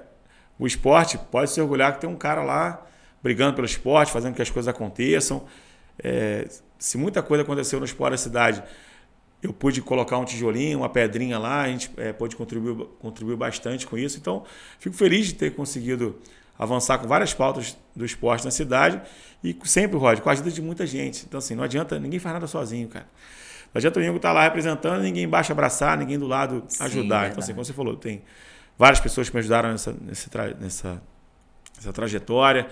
o 0.57 0.65
esporte 0.65 1.17
pode 1.17 1.51
se 1.51 1.61
orgulhar 1.61 1.93
que 1.93 2.01
tem 2.01 2.09
um 2.09 2.15
cara 2.15 2.41
lá 2.43 2.85
brigando 3.21 3.55
pelo 3.55 3.65
esporte, 3.65 4.11
fazendo 4.11 4.35
que 4.35 4.41
as 4.41 4.49
coisas 4.49 4.67
aconteçam. 4.67 5.45
É, 6.01 6.47
se 6.77 6.97
muita 6.97 7.21
coisa 7.21 7.43
aconteceu 7.43 7.79
no 7.79 7.85
esporte 7.85 8.11
da 8.11 8.17
cidade, 8.17 8.63
eu 9.41 9.53
pude 9.53 9.81
colocar 9.81 10.17
um 10.17 10.25
tijolinho, 10.25 10.79
uma 10.79 10.89
pedrinha 10.89 11.37
lá, 11.37 11.61
a 11.61 11.67
gente 11.67 11.91
é, 11.97 12.11
pôde 12.11 12.35
contribuir, 12.35 12.85
contribuir 12.99 13.35
bastante 13.35 13.87
com 13.87 13.97
isso. 13.97 14.17
Então, 14.17 14.43
fico 14.79 14.95
feliz 14.95 15.27
de 15.27 15.33
ter 15.33 15.55
conseguido 15.55 16.19
avançar 16.57 16.97
com 16.97 17.07
várias 17.07 17.33
pautas 17.33 17.77
do 17.95 18.05
esporte 18.05 18.43
na 18.43 18.51
cidade 18.51 19.01
e 19.41 19.57
sempre, 19.63 19.97
Rod, 19.97 20.19
com 20.19 20.29
a 20.29 20.33
ajuda 20.33 20.51
de 20.51 20.61
muita 20.61 20.85
gente. 20.85 21.25
Então, 21.25 21.37
assim, 21.37 21.55
não 21.55 21.63
adianta, 21.63 21.97
ninguém 21.97 22.19
faz 22.19 22.33
nada 22.33 22.47
sozinho, 22.47 22.89
cara. 22.89 23.07
Não 23.73 23.79
adianta 23.79 23.99
o 23.99 24.03
Ingo 24.03 24.17
estar 24.17 24.29
tá 24.29 24.33
lá 24.33 24.43
representando, 24.43 25.01
ninguém 25.01 25.23
embaixo 25.23 25.51
abraçar, 25.51 25.97
ninguém 25.97 26.19
do 26.19 26.27
lado 26.27 26.63
Sim, 26.67 26.83
ajudar. 26.83 27.29
Então, 27.29 27.39
assim, 27.39 27.53
como 27.53 27.63
você 27.63 27.71
falou, 27.71 27.95
tem 27.95 28.21
várias 28.77 28.99
pessoas 28.99 29.29
que 29.29 29.35
me 29.35 29.39
ajudaram 29.39 29.71
nessa, 29.71 29.93
nessa, 30.01 30.55
nessa, 30.59 31.01
nessa 31.77 31.93
trajetória. 31.93 32.67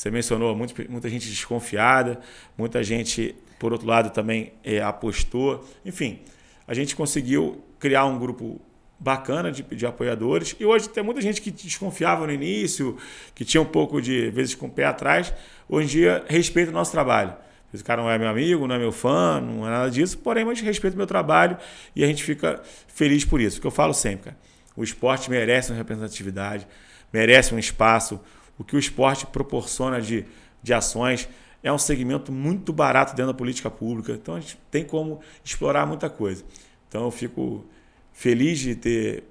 Você 0.00 0.10
mencionou 0.10 0.56
muito, 0.56 0.74
muita 0.90 1.10
gente 1.10 1.28
desconfiada, 1.28 2.18
muita 2.56 2.82
gente, 2.82 3.36
por 3.58 3.70
outro 3.70 3.86
lado, 3.86 4.08
também 4.08 4.54
é, 4.64 4.80
apostou. 4.80 5.62
Enfim, 5.84 6.20
a 6.66 6.72
gente 6.72 6.96
conseguiu 6.96 7.62
criar 7.78 8.06
um 8.06 8.18
grupo 8.18 8.58
bacana 8.98 9.52
de, 9.52 9.62
de 9.62 9.84
apoiadores. 9.84 10.56
E 10.58 10.64
hoje 10.64 10.88
tem 10.88 11.04
muita 11.04 11.20
gente 11.20 11.42
que 11.42 11.50
desconfiava 11.50 12.26
no 12.26 12.32
início, 12.32 12.96
que 13.34 13.44
tinha 13.44 13.60
um 13.60 13.66
pouco 13.66 14.00
de, 14.00 14.30
vezes, 14.30 14.54
com 14.54 14.68
o 14.68 14.70
pé 14.70 14.86
atrás. 14.86 15.34
Hoje 15.68 15.88
em 15.88 15.90
dia, 15.90 16.24
respeita 16.28 16.70
o 16.70 16.74
nosso 16.74 16.92
trabalho. 16.92 17.34
Esse 17.70 17.84
cara 17.84 18.00
não 18.00 18.10
é 18.10 18.16
meu 18.16 18.28
amigo, 18.28 18.66
não 18.66 18.76
é 18.76 18.78
meu 18.78 18.92
fã, 18.92 19.38
não 19.38 19.66
é 19.66 19.70
nada 19.70 19.90
disso, 19.90 20.16
porém, 20.16 20.46
mas 20.46 20.62
respeita 20.62 20.94
o 20.94 20.96
meu 20.96 21.06
trabalho 21.06 21.58
e 21.94 22.02
a 22.02 22.06
gente 22.06 22.24
fica 22.24 22.62
feliz 22.88 23.26
por 23.26 23.38
isso. 23.38 23.58
O 23.58 23.60
que 23.60 23.66
eu 23.66 23.70
falo 23.70 23.92
sempre, 23.92 24.30
cara, 24.30 24.38
o 24.74 24.82
esporte 24.82 25.28
merece 25.28 25.72
uma 25.72 25.76
representatividade, 25.76 26.66
merece 27.12 27.54
um 27.54 27.58
espaço, 27.58 28.18
o 28.60 28.64
que 28.64 28.76
o 28.76 28.78
esporte 28.78 29.26
proporciona 29.26 30.02
de, 30.02 30.26
de 30.62 30.74
ações. 30.74 31.26
É 31.62 31.72
um 31.72 31.78
segmento 31.78 32.30
muito 32.30 32.74
barato 32.74 33.16
dentro 33.16 33.32
da 33.32 33.36
política 33.36 33.70
pública, 33.70 34.12
então 34.12 34.34
a 34.34 34.40
gente 34.40 34.58
tem 34.70 34.84
como 34.84 35.20
explorar 35.42 35.86
muita 35.86 36.10
coisa. 36.10 36.44
Então 36.86 37.04
eu 37.04 37.10
fico 37.10 37.64
feliz 38.12 38.58
de 38.58 38.74
ter 38.74 39.24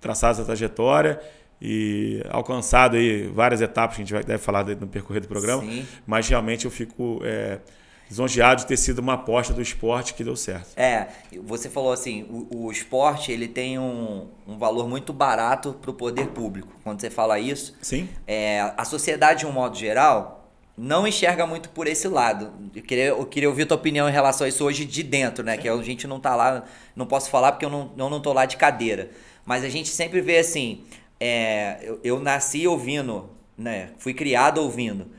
traçado 0.00 0.32
essa 0.32 0.44
trajetória 0.44 1.20
e 1.62 2.20
alcançado 2.30 2.96
aí 2.96 3.28
várias 3.28 3.60
etapas 3.60 3.96
que 3.96 4.02
a 4.02 4.04
gente 4.04 4.12
vai, 4.12 4.24
deve 4.24 4.42
falar 4.42 4.64
no 4.64 4.88
percorrer 4.88 5.20
do 5.20 5.28
programa, 5.28 5.62
Sim. 5.62 5.86
mas 6.04 6.28
realmente 6.28 6.64
eu 6.64 6.70
fico 6.70 7.20
é, 7.24 7.60
lisonjeado 8.08 8.62
de 8.62 8.66
ter 8.66 8.76
sido 8.76 9.00
uma 9.00 9.14
aposta 9.14 9.52
do 9.52 9.60
esporte 9.60 10.14
que 10.14 10.24
deu 10.24 10.36
certo. 10.36 10.68
É, 10.76 11.08
você 11.42 11.68
falou 11.68 11.92
assim, 11.92 12.22
o, 12.22 12.66
o 12.66 12.72
esporte 12.72 13.30
ele 13.30 13.46
tem 13.46 13.78
um, 13.78 14.28
um 14.46 14.58
valor 14.58 14.88
muito 14.88 15.12
barato 15.12 15.74
para 15.74 15.90
o 15.90 15.94
poder 15.94 16.28
público. 16.28 16.72
Quando 16.82 17.00
você 17.00 17.10
fala 17.10 17.38
isso, 17.38 17.74
Sim. 17.82 18.08
É, 18.26 18.72
a 18.76 18.84
sociedade 18.84 19.40
de 19.40 19.46
um 19.46 19.52
modo 19.52 19.76
geral 19.76 20.50
não 20.76 21.06
enxerga 21.06 21.46
muito 21.46 21.68
por 21.70 21.86
esse 21.86 22.06
lado. 22.06 22.52
Eu 22.74 22.82
queria, 22.82 23.06
eu 23.06 23.26
queria 23.26 23.48
ouvir 23.48 23.66
tua 23.66 23.76
opinião 23.76 24.08
em 24.08 24.12
relação 24.12 24.44
a 24.44 24.48
isso 24.48 24.64
hoje 24.64 24.84
de 24.84 25.02
dentro, 25.02 25.44
né? 25.44 25.56
Que 25.56 25.68
a 25.68 25.76
gente 25.82 26.06
não 26.06 26.20
tá 26.20 26.36
lá, 26.36 26.64
não 26.94 27.04
posso 27.04 27.28
falar 27.28 27.52
porque 27.52 27.64
eu 27.64 27.70
não, 27.70 27.92
eu 27.96 28.08
não 28.08 28.20
tô 28.20 28.32
lá 28.32 28.46
de 28.46 28.56
cadeira. 28.56 29.10
Mas 29.44 29.64
a 29.64 29.68
gente 29.68 29.88
sempre 29.88 30.20
vê 30.20 30.38
assim, 30.38 30.84
é, 31.18 31.78
eu, 31.82 32.00
eu 32.04 32.20
nasci 32.20 32.66
ouvindo, 32.66 33.28
né? 33.56 33.90
Fui 33.98 34.14
criado 34.14 34.58
ouvindo 34.58 35.18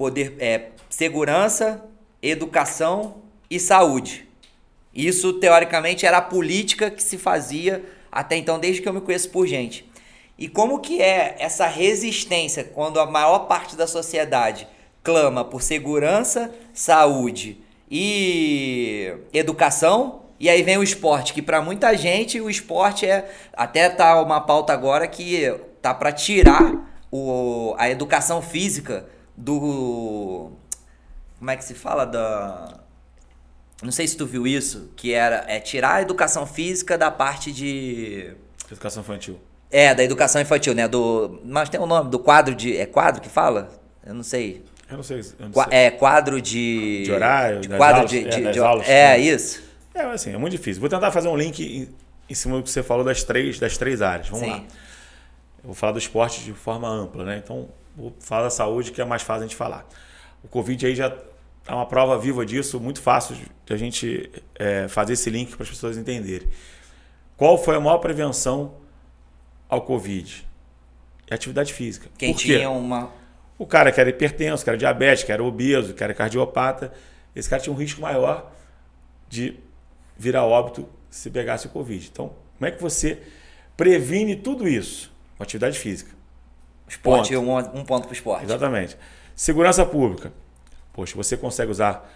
poder, 0.00 0.34
é, 0.38 0.70
segurança, 0.88 1.84
educação 2.22 3.16
e 3.50 3.58
saúde. 3.58 4.28
Isso, 4.94 5.34
teoricamente, 5.34 6.04
era 6.04 6.18
a 6.18 6.22
política 6.22 6.90
que 6.90 7.02
se 7.02 7.16
fazia 7.16 7.84
até 8.10 8.36
então, 8.36 8.58
desde 8.58 8.82
que 8.82 8.88
eu 8.88 8.92
me 8.92 9.00
conheço 9.00 9.30
por 9.30 9.46
gente. 9.46 9.88
E 10.36 10.48
como 10.48 10.80
que 10.80 11.00
é 11.00 11.36
essa 11.38 11.66
resistência 11.66 12.64
quando 12.64 12.98
a 12.98 13.06
maior 13.06 13.40
parte 13.40 13.76
da 13.76 13.86
sociedade 13.86 14.66
clama 15.02 15.44
por 15.44 15.62
segurança, 15.62 16.52
saúde 16.72 17.58
e 17.90 19.12
educação, 19.32 20.22
e 20.38 20.48
aí 20.48 20.62
vem 20.62 20.78
o 20.78 20.82
esporte, 20.82 21.34
que 21.34 21.42
para 21.42 21.60
muita 21.60 21.94
gente 21.94 22.40
o 22.40 22.48
esporte 22.48 23.04
é 23.06 23.30
até 23.52 23.88
tá 23.90 24.20
uma 24.22 24.40
pauta 24.40 24.72
agora 24.72 25.06
que 25.06 25.54
tá 25.82 25.92
para 25.92 26.12
tirar 26.12 26.90
o, 27.12 27.74
a 27.76 27.90
educação 27.90 28.40
física 28.40 29.06
do 29.36 30.52
como 31.40 31.50
é 31.50 31.56
que 31.56 31.64
se 31.64 31.74
fala 31.74 32.04
da 32.04 32.80
não 33.82 33.90
sei 33.90 34.06
se 34.06 34.16
tu 34.16 34.26
viu 34.26 34.46
isso, 34.46 34.90
que 34.94 35.12
era 35.12 35.44
é 35.48 35.58
tirar 35.58 35.94
a 35.94 36.02
educação 36.02 36.46
física 36.46 36.98
da 36.98 37.10
parte 37.10 37.50
de 37.50 38.34
educação 38.70 39.02
infantil. 39.02 39.40
É, 39.70 39.94
da 39.94 40.04
educação 40.04 40.40
infantil, 40.40 40.74
né? 40.74 40.86
Do 40.86 41.40
mas 41.44 41.70
tem 41.70 41.80
o 41.80 41.84
um 41.84 41.86
nome 41.86 42.10
do 42.10 42.18
quadro 42.18 42.54
de 42.54 42.76
é 42.76 42.84
quadro 42.84 43.22
que 43.22 43.28
fala? 43.28 43.70
Eu 44.04 44.14
não 44.14 44.22
sei. 44.22 44.62
Eu 44.90 44.98
não 44.98 45.02
sei. 45.02 45.20
Eu 45.38 45.48
não 45.48 45.52
sei. 45.52 45.64
É 45.70 45.90
quadro 45.90 46.42
de 46.42 47.04
de 47.04 47.12
horário, 47.12 47.60
de 47.60 47.68
quadro 47.68 47.96
aulas, 47.96 48.10
de, 48.10 48.24
de, 48.24 48.46
é, 48.46 48.50
de, 48.50 48.58
aulas, 48.58 48.88
é 48.88 49.08
né? 49.08 49.18
isso. 49.18 49.62
É, 49.94 50.02
assim, 50.02 50.34
é 50.34 50.36
muito 50.36 50.52
difícil. 50.52 50.78
Vou 50.78 50.90
tentar 50.90 51.10
fazer 51.10 51.28
um 51.28 51.36
link 51.36 51.60
em, 51.62 51.88
em 52.28 52.34
cima 52.34 52.58
do 52.58 52.62
que 52.62 52.70
você 52.70 52.82
falou 52.82 53.02
das 53.02 53.24
três, 53.24 53.58
das 53.58 53.78
três 53.78 54.02
áreas. 54.02 54.28
Vamos 54.28 54.44
Sim. 54.44 54.52
lá. 54.52 54.58
Eu 54.58 55.66
vou 55.66 55.74
falar 55.74 55.92
do 55.92 55.98
esporte 55.98 56.44
de 56.44 56.52
forma 56.52 56.86
ampla, 56.86 57.24
né? 57.24 57.40
Então, 57.42 57.68
vou 57.96 58.14
falar 58.20 58.44
da 58.44 58.50
saúde, 58.50 58.92
que 58.92 59.00
é 59.00 59.04
mais 59.06 59.22
fácil 59.22 59.44
a 59.44 59.46
gente 59.46 59.56
falar. 59.56 59.86
O 60.42 60.48
Covid 60.48 60.86
aí 60.86 60.94
já 60.94 61.14
é 61.70 61.74
uma 61.74 61.86
prova 61.86 62.18
viva 62.18 62.44
disso, 62.44 62.80
muito 62.80 63.00
fácil 63.00 63.36
de 63.64 63.72
a 63.72 63.76
gente 63.76 64.28
é, 64.56 64.88
fazer 64.88 65.12
esse 65.12 65.30
link 65.30 65.54
para 65.54 65.62
as 65.62 65.70
pessoas 65.70 65.96
entenderem. 65.96 66.48
Qual 67.36 67.56
foi 67.56 67.76
a 67.76 67.80
maior 67.80 67.98
prevenção 67.98 68.74
ao 69.68 69.82
Covid? 69.82 70.44
É 71.28 71.34
atividade 71.36 71.72
física. 71.72 72.10
Quem 72.18 72.32
Por 72.32 72.40
quê? 72.40 72.56
tinha 72.56 72.68
uma 72.70 73.12
O 73.56 73.64
cara 73.64 73.92
que 73.92 74.00
era 74.00 74.10
hipertenso, 74.10 74.64
que 74.64 74.70
era 74.70 74.76
diabético, 74.76 75.26
que 75.26 75.32
era 75.32 75.44
obeso, 75.44 75.94
que 75.94 76.02
era 76.02 76.12
cardiopata, 76.12 76.92
esse 77.36 77.48
cara 77.48 77.62
tinha 77.62 77.72
um 77.72 77.76
risco 77.76 78.00
maior 78.00 78.50
de 79.28 79.56
virar 80.18 80.44
óbito 80.44 80.88
se 81.08 81.30
pegasse 81.30 81.68
o 81.68 81.70
Covid. 81.70 82.10
Então, 82.12 82.32
como 82.58 82.66
é 82.66 82.72
que 82.72 82.82
você 82.82 83.22
previne 83.76 84.34
tudo 84.34 84.66
isso? 84.66 85.12
Com 85.36 85.44
atividade 85.44 85.78
física. 85.78 86.10
esporte, 86.88 87.32
Ponto. 87.32 87.48
um, 87.76 87.80
um 87.80 87.84
ponto 87.84 88.08
pro 88.08 88.12
esporte. 88.12 88.44
Exatamente. 88.44 88.98
Segurança 89.36 89.86
pública. 89.86 90.32
Poxa, 90.92 91.16
você 91.16 91.36
consegue 91.36 91.70
usar 91.70 92.08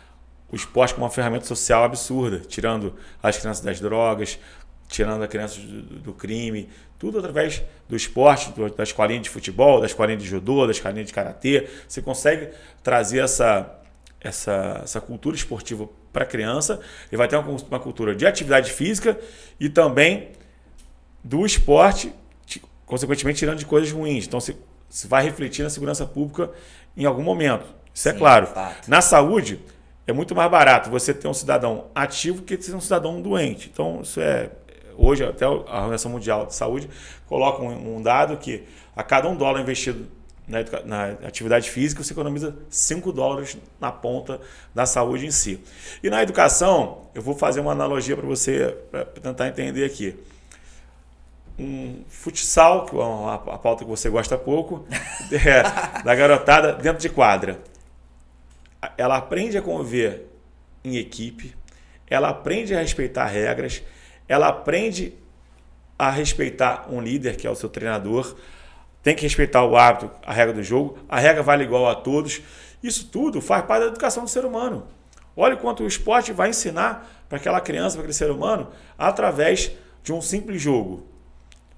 o 0.51 0.57
esporte 0.57 0.95
como 0.95 1.05
uma 1.05 1.11
ferramenta 1.11 1.45
social 1.45 1.85
absurda, 1.85 2.41
tirando 2.41 2.95
as 3.23 3.37
crianças 3.37 3.65
das 3.65 3.81
drogas, 3.81 4.39
tirando 4.89 5.23
as 5.23 5.29
crianças 5.29 5.59
do, 5.59 5.83
do 5.83 6.13
crime, 6.13 6.69
tudo 6.99 7.19
através 7.19 7.63
do 7.89 7.97
esporte, 7.97 8.53
do, 8.53 8.69
da 8.71 8.83
escolinha 8.83 9.21
de 9.21 9.31
futebol, 9.31 9.81
da 9.81 9.87
escolinha 9.87 10.17
de 10.17 10.25
judô, 10.25 10.67
da 10.67 10.73
escolinha 10.73 11.05
de 11.05 11.13
karatê. 11.13 11.69
Você 11.89 12.01
consegue 12.01 12.51
trazer 12.83 13.19
essa, 13.21 13.81
essa, 14.21 14.81
essa 14.83 15.01
cultura 15.01 15.37
esportiva 15.37 15.89
para 16.13 16.25
a 16.25 16.27
criança. 16.27 16.81
Ele 17.11 17.17
vai 17.17 17.29
ter 17.29 17.37
uma, 17.37 17.51
uma 17.51 17.81
cultura 17.81 18.15
de 18.15 18.27
atividade 18.27 18.73
física 18.73 19.19
e 19.59 19.69
também 19.69 20.31
do 21.23 21.45
esporte, 21.45 22.13
consequentemente 22.87 23.39
tirando 23.39 23.59
de 23.59 23.67
coisas 23.67 23.91
ruins. 23.91 24.27
Então, 24.27 24.39
você, 24.39 24.57
você 24.89 25.09
vai 25.09 25.25
refletir 25.25 25.63
na 25.63 25.71
segurança 25.71 26.07
pública 26.07 26.51
em 26.97 27.05
algum 27.05 27.23
momento. 27.23 27.67
Isso 27.95 28.09
é 28.09 28.13
Sim, 28.13 28.19
claro. 28.19 28.47
fato. 28.49 28.91
Na 28.91 29.01
saúde, 29.01 29.61
é 30.07 30.13
muito 30.13 30.35
mais 30.35 30.51
barato 30.51 30.91
você 30.91 31.15
ter 31.15 31.29
um 31.29 31.35
cidadão 31.35 31.87
ativo 31.95 32.43
que 32.43 32.57
ter 32.57 32.75
um 32.75 32.81
cidadão 32.81 33.23
doente. 33.23 33.71
Então, 33.73 34.01
isso 34.03 34.21
é. 34.21 34.51
Hoje, 34.97 35.25
até 35.25 35.45
a 35.45 35.51
Organização 35.51 36.13
Mundial 36.13 36.47
de 36.47 36.55
Saúde 36.55 36.89
coloca 37.27 37.63
um, 37.63 37.97
um 37.97 38.03
dado 38.03 38.37
que 38.37 38.65
a 38.95 39.03
cada 39.03 39.29
um 39.29 39.35
dólar 39.35 39.61
investido 39.61 40.07
na, 40.47 40.59
na 40.85 41.27
atividade 41.27 41.71
física, 41.71 42.03
você 42.03 42.13
economiza 42.13 42.55
5 42.69 43.13
dólares 43.13 43.57
na 43.81 43.91
ponta 43.91 44.41
da 44.75 44.85
saúde 44.87 45.27
em 45.27 45.31
si. 45.31 45.61
E 46.03 46.11
na 46.11 46.23
educação, 46.23 47.09
eu 47.15 47.23
vou 47.23 47.35
fazer 47.35 47.61
uma 47.61 47.73
analogia 47.73 48.17
para 48.17 48.27
você, 48.27 48.77
para 48.91 49.05
tentar 49.05 49.49
entender 49.49 49.85
aqui. 49.85 50.17
Um 51.59 52.03
futsal, 52.09 52.85
que 52.85 52.97
é 52.97 52.99
uma, 52.99 53.35
a 53.35 53.59
pauta 53.59 53.85
que 53.85 53.91
você 53.91 54.11
gosta 54.11 54.37
pouco, 54.37 54.85
é, 55.33 56.03
da 56.03 56.15
garotada 56.15 56.73
dentro 56.75 57.01
de 57.01 57.09
quadra. 57.09 57.59
Ela 58.97 59.17
aprende 59.17 59.57
a 59.57 59.63
conviver 59.63 60.27
em 60.85 60.97
equipe, 60.97 61.55
ela 62.07 62.29
aprende 62.29 62.75
a 62.75 62.81
respeitar 62.81 63.27
regras, 63.27 63.83
ela 64.29 64.49
aprende 64.49 65.15
a 65.99 66.11
respeitar 66.11 66.87
um 66.91 67.01
líder, 67.01 67.37
que 67.37 67.47
é 67.47 67.51
o 67.51 67.55
seu 67.55 67.69
treinador, 67.69 68.37
tem 69.03 69.15
que 69.15 69.23
respeitar 69.23 69.65
o 69.65 69.77
hábito, 69.77 70.11
a 70.25 70.33
regra 70.33 70.55
do 70.55 70.63
jogo, 70.63 70.99
a 71.09 71.19
regra 71.19 71.43
vale 71.43 71.65
igual 71.65 71.89
a 71.89 71.95
todos. 71.95 72.41
Isso 72.83 73.09
tudo 73.09 73.41
faz 73.41 73.65
parte 73.65 73.83
da 73.83 73.89
educação 73.89 74.25
do 74.25 74.31
ser 74.31 74.45
humano. 74.45 74.87
Olha 75.37 75.55
o 75.55 75.59
quanto 75.59 75.83
o 75.83 75.87
esporte 75.87 76.33
vai 76.33 76.51
ensinar 76.51 77.25
para 77.29 77.39
aquela 77.39 77.61
criança, 77.61 77.97
para 77.97 78.03
aquele 78.03 78.15
ser 78.15 78.31
humano, 78.31 78.69
através 78.97 79.73
de 80.03 80.13
um 80.13 80.23
simples 80.23 80.61
jogo. 80.61 81.07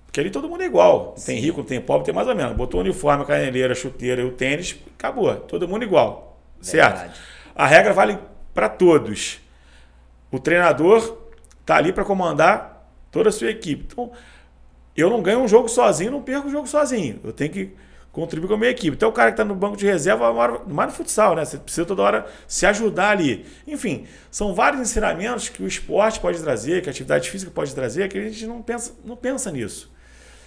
Porque 0.07 0.21
ali 0.21 0.31
todo 0.31 0.49
mundo 0.49 0.63
é 0.63 0.67
igual. 0.67 1.15
Tem 1.25 1.39
rico, 1.39 1.63
tem 1.65 1.81
pobre, 1.81 2.07
tem 2.07 2.15
mais 2.15 2.29
ou 2.29 2.35
menos. 2.35 2.57
Botou 2.57 2.81
o 2.81 2.83
uniforme, 2.83 3.23
a 3.23 3.27
caneleira, 3.27 3.73
a 3.73 3.77
chuteira 3.77 4.23
e 4.23 4.25
o 4.25 4.33
tênis, 4.33 4.77
acabou. 4.97 5.35
Todo 5.37 5.67
mundo 5.67 5.83
igual. 5.83 6.36
Certo? 6.61 7.11
A 7.55 7.67
regra 7.67 7.93
vale 7.93 8.19
para 8.55 8.69
todos. 8.69 9.41
O 10.31 10.39
treinador 10.39 11.19
está 11.61 11.77
ali 11.77 11.93
para 11.93 12.05
comandar 12.05 12.91
toda 13.11 13.29
a 13.29 13.33
sua 13.33 13.51
equipe. 13.51 13.87
Então, 13.91 14.13
eu 14.97 15.11
não 15.11 15.23
ganho 15.23 15.41
um 15.41 15.49
jogo 15.49 15.69
sozinho, 15.69 16.11
não 16.11 16.23
perco 16.23 16.49
o 16.49 16.51
jogo 16.51 16.67
sozinho. 16.67 17.21
Eu 17.23 17.33
tenho 17.33 17.53
que 17.53 17.77
contribuir 18.11 18.49
com 18.49 18.55
a 18.55 18.59
minha 18.59 18.71
equipe. 18.71 18.97
Então, 18.97 19.11
o 19.11 19.13
cara 19.13 19.31
que 19.31 19.35
está 19.35 19.45
no 19.45 19.55
banco 19.55 19.77
de 19.77 19.85
reserva, 19.85 20.33
mais 20.67 20.91
no 20.91 20.97
futsal, 20.97 21.35
né? 21.35 21.45
Você 21.45 21.59
precisa 21.59 21.85
toda 21.85 22.03
hora 22.03 22.27
se 22.49 22.65
ajudar 22.65 23.11
ali. 23.11 23.45
Enfim, 23.67 24.07
são 24.31 24.55
vários 24.55 24.81
ensinamentos 24.81 25.51
que 25.51 25.63
o 25.63 25.67
esporte 25.67 26.19
pode 26.19 26.41
trazer, 26.41 26.83
que 26.83 26.89
a 26.89 26.93
atividade 26.93 27.31
física 27.31 27.51
pode 27.51 27.75
trazer, 27.75 28.09
que 28.09 28.17
a 28.17 28.23
gente 28.23 28.47
não 28.47 28.63
pensa, 28.63 28.95
não 29.05 29.17
pensa 29.17 29.51
nisso. 29.51 29.95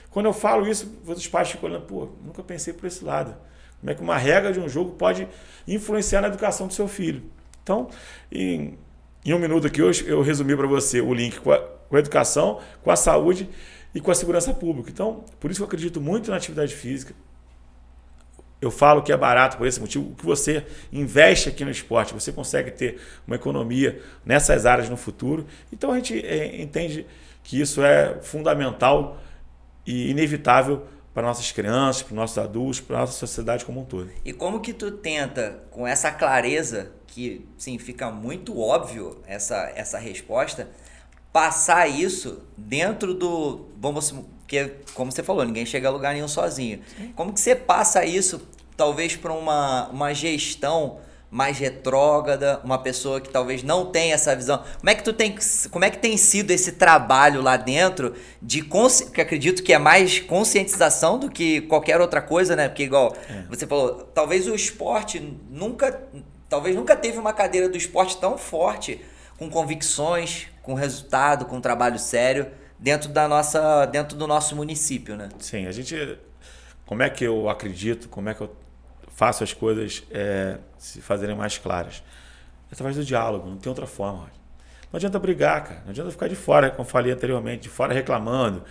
Quando 0.09 0.25
eu 0.25 0.33
falo 0.33 0.67
isso, 0.67 0.91
os 1.05 1.27
pais 1.27 1.51
ficam 1.51 1.69
olhando, 1.69 1.85
pô, 1.85 2.09
nunca 2.25 2.41
pensei 2.41 2.73
por 2.73 2.87
esse 2.87 3.05
lado. 3.05 3.35
Como 3.79 3.91
é 3.91 3.95
que 3.95 4.01
uma 4.01 4.17
regra 4.17 4.51
de 4.51 4.59
um 4.59 4.67
jogo 4.67 4.91
pode 4.91 5.27
influenciar 5.67 6.21
na 6.21 6.27
educação 6.27 6.67
do 6.67 6.73
seu 6.73 6.87
filho? 6.87 7.23
Então, 7.63 7.89
em, 8.31 8.77
em 9.25 9.33
um 9.33 9.39
minuto 9.39 9.67
aqui, 9.67 9.81
eu, 9.81 9.91
eu 10.05 10.21
resumi 10.21 10.55
para 10.55 10.67
você 10.67 11.01
o 11.01 11.13
link 11.13 11.39
com 11.39 11.51
a, 11.51 11.59
com 11.59 11.95
a 11.95 11.99
educação, 11.99 12.59
com 12.83 12.91
a 12.91 12.95
saúde 12.95 13.49
e 13.93 14.01
com 14.01 14.11
a 14.11 14.15
segurança 14.15 14.53
pública. 14.53 14.89
Então, 14.89 15.23
por 15.39 15.49
isso 15.49 15.59
que 15.59 15.63
eu 15.63 15.67
acredito 15.67 16.01
muito 16.01 16.29
na 16.29 16.37
atividade 16.37 16.75
física. 16.75 17.13
Eu 18.61 18.69
falo 18.69 19.01
que 19.01 19.11
é 19.13 19.17
barato 19.17 19.57
por 19.57 19.65
esse 19.65 19.79
motivo. 19.79 20.09
O 20.09 20.15
que 20.15 20.25
você 20.25 20.65
investe 20.91 21.47
aqui 21.47 21.63
no 21.63 21.71
esporte, 21.71 22.13
você 22.13 22.31
consegue 22.31 22.71
ter 22.71 22.99
uma 23.25 23.37
economia 23.37 24.01
nessas 24.25 24.65
áreas 24.65 24.89
no 24.89 24.97
futuro. 24.97 25.45
Então, 25.71 25.91
a 25.91 25.95
gente 25.95 26.19
é, 26.25 26.61
entende 26.61 27.05
que 27.41 27.59
isso 27.59 27.81
é 27.81 28.17
fundamental 28.21 29.21
e 29.85 30.09
inevitável 30.09 30.85
para 31.19 31.27
nossas 31.27 31.51
crianças, 31.51 32.01
para 32.01 32.15
nossos 32.15 32.37
adultos, 32.37 32.79
para 32.79 32.99
nossa 32.99 33.11
sociedade 33.11 33.65
como 33.65 33.81
um 33.81 33.83
todo. 33.83 34.09
E 34.23 34.31
como 34.31 34.61
que 34.61 34.71
tu 34.71 34.89
tenta, 34.89 35.61
com 35.69 35.85
essa 35.85 36.09
clareza, 36.11 36.93
que 37.07 37.45
sim, 37.57 37.77
fica 37.77 38.09
muito 38.09 38.57
óbvio 38.57 39.21
essa, 39.27 39.69
essa 39.75 39.97
resposta, 39.99 40.69
passar 41.33 41.87
isso 41.89 42.43
dentro 42.57 43.13
do. 43.13 43.67
Vamos. 43.77 44.11
Porque, 44.11 44.77
como 44.93 45.11
você 45.11 45.21
falou, 45.21 45.43
ninguém 45.43 45.65
chega 45.65 45.89
a 45.89 45.91
lugar 45.91 46.13
nenhum 46.13 46.29
sozinho. 46.29 46.79
Como 47.17 47.33
que 47.33 47.41
você 47.41 47.53
passa 47.53 48.05
isso, 48.05 48.47
talvez, 48.77 49.17
para 49.17 49.33
uma, 49.33 49.89
uma 49.89 50.13
gestão 50.13 50.99
mais 51.31 51.59
retrógrada, 51.59 52.59
uma 52.63 52.79
pessoa 52.79 53.21
que 53.21 53.29
talvez 53.29 53.61
não 53.61 53.85
tenha 53.85 54.15
essa 54.15 54.35
visão. 54.35 54.63
Como 54.79 54.89
é 54.89 54.95
que 54.95 55.03
tu 55.03 55.13
tem 55.13 55.35
como 55.69 55.85
é 55.85 55.89
que 55.89 55.97
tem 55.99 56.17
sido 56.17 56.49
esse 56.51 56.71
trabalho 56.73 57.41
lá 57.41 57.55
dentro 57.55 58.15
de 58.41 58.63
que 58.63 59.21
acredito 59.21 59.61
que 59.61 59.71
é 59.71 59.77
mais 59.77 60.19
conscientização 60.19 61.19
do 61.19 61.29
que 61.29 61.61
qualquer 61.61 62.01
outra 62.01 62.21
coisa, 62.21 62.55
né? 62.55 62.67
Porque 62.67 62.83
igual 62.83 63.15
É. 63.29 63.43
você 63.49 63.67
falou, 63.67 64.09
talvez 64.13 64.47
o 64.47 64.55
esporte 64.55 65.19
nunca 65.49 66.01
talvez 66.49 66.75
nunca 66.75 66.95
teve 66.95 67.19
uma 67.19 67.31
cadeira 67.31 67.69
do 67.69 67.77
esporte 67.77 68.17
tão 68.17 68.35
forte 68.35 68.99
com 69.37 69.49
convicções, 69.49 70.47
com 70.63 70.73
resultado, 70.73 71.45
com 71.45 71.61
trabalho 71.61 71.99
sério 71.99 72.47
dentro 72.79 73.09
da 73.09 73.27
nossa 73.27 73.85
dentro 73.85 74.17
do 74.17 74.25
nosso 74.25 74.55
município, 74.55 75.15
né? 75.15 75.29
Sim, 75.37 75.67
a 75.67 75.71
gente. 75.71 76.17
Como 76.87 77.03
é 77.03 77.09
que 77.09 77.23
eu 77.23 77.47
acredito, 77.47 78.09
como 78.09 78.29
é 78.29 78.33
que 78.33 78.41
eu 78.41 78.55
faço 79.15 79.43
as 79.43 79.53
coisas 79.53 80.01
é, 80.09 80.57
se 80.79 81.01
fazerem 81.01 81.35
mais 81.35 81.57
claras? 81.57 82.01
Através 82.71 82.95
do 82.95 83.05
diálogo, 83.05 83.47
não 83.47 83.57
tem 83.57 83.69
outra 83.69 83.85
forma. 83.85 84.19
Roger. 84.19 84.33
Não 84.91 84.97
adianta 84.97 85.19
brigar, 85.19 85.63
cara. 85.63 85.81
Não 85.83 85.91
adianta 85.91 86.09
ficar 86.09 86.27
de 86.27 86.35
fora, 86.35 86.71
como 86.71 86.87
falei 86.87 87.11
anteriormente, 87.11 87.63
de 87.63 87.69
fora 87.69 87.93
reclamando. 87.93 88.63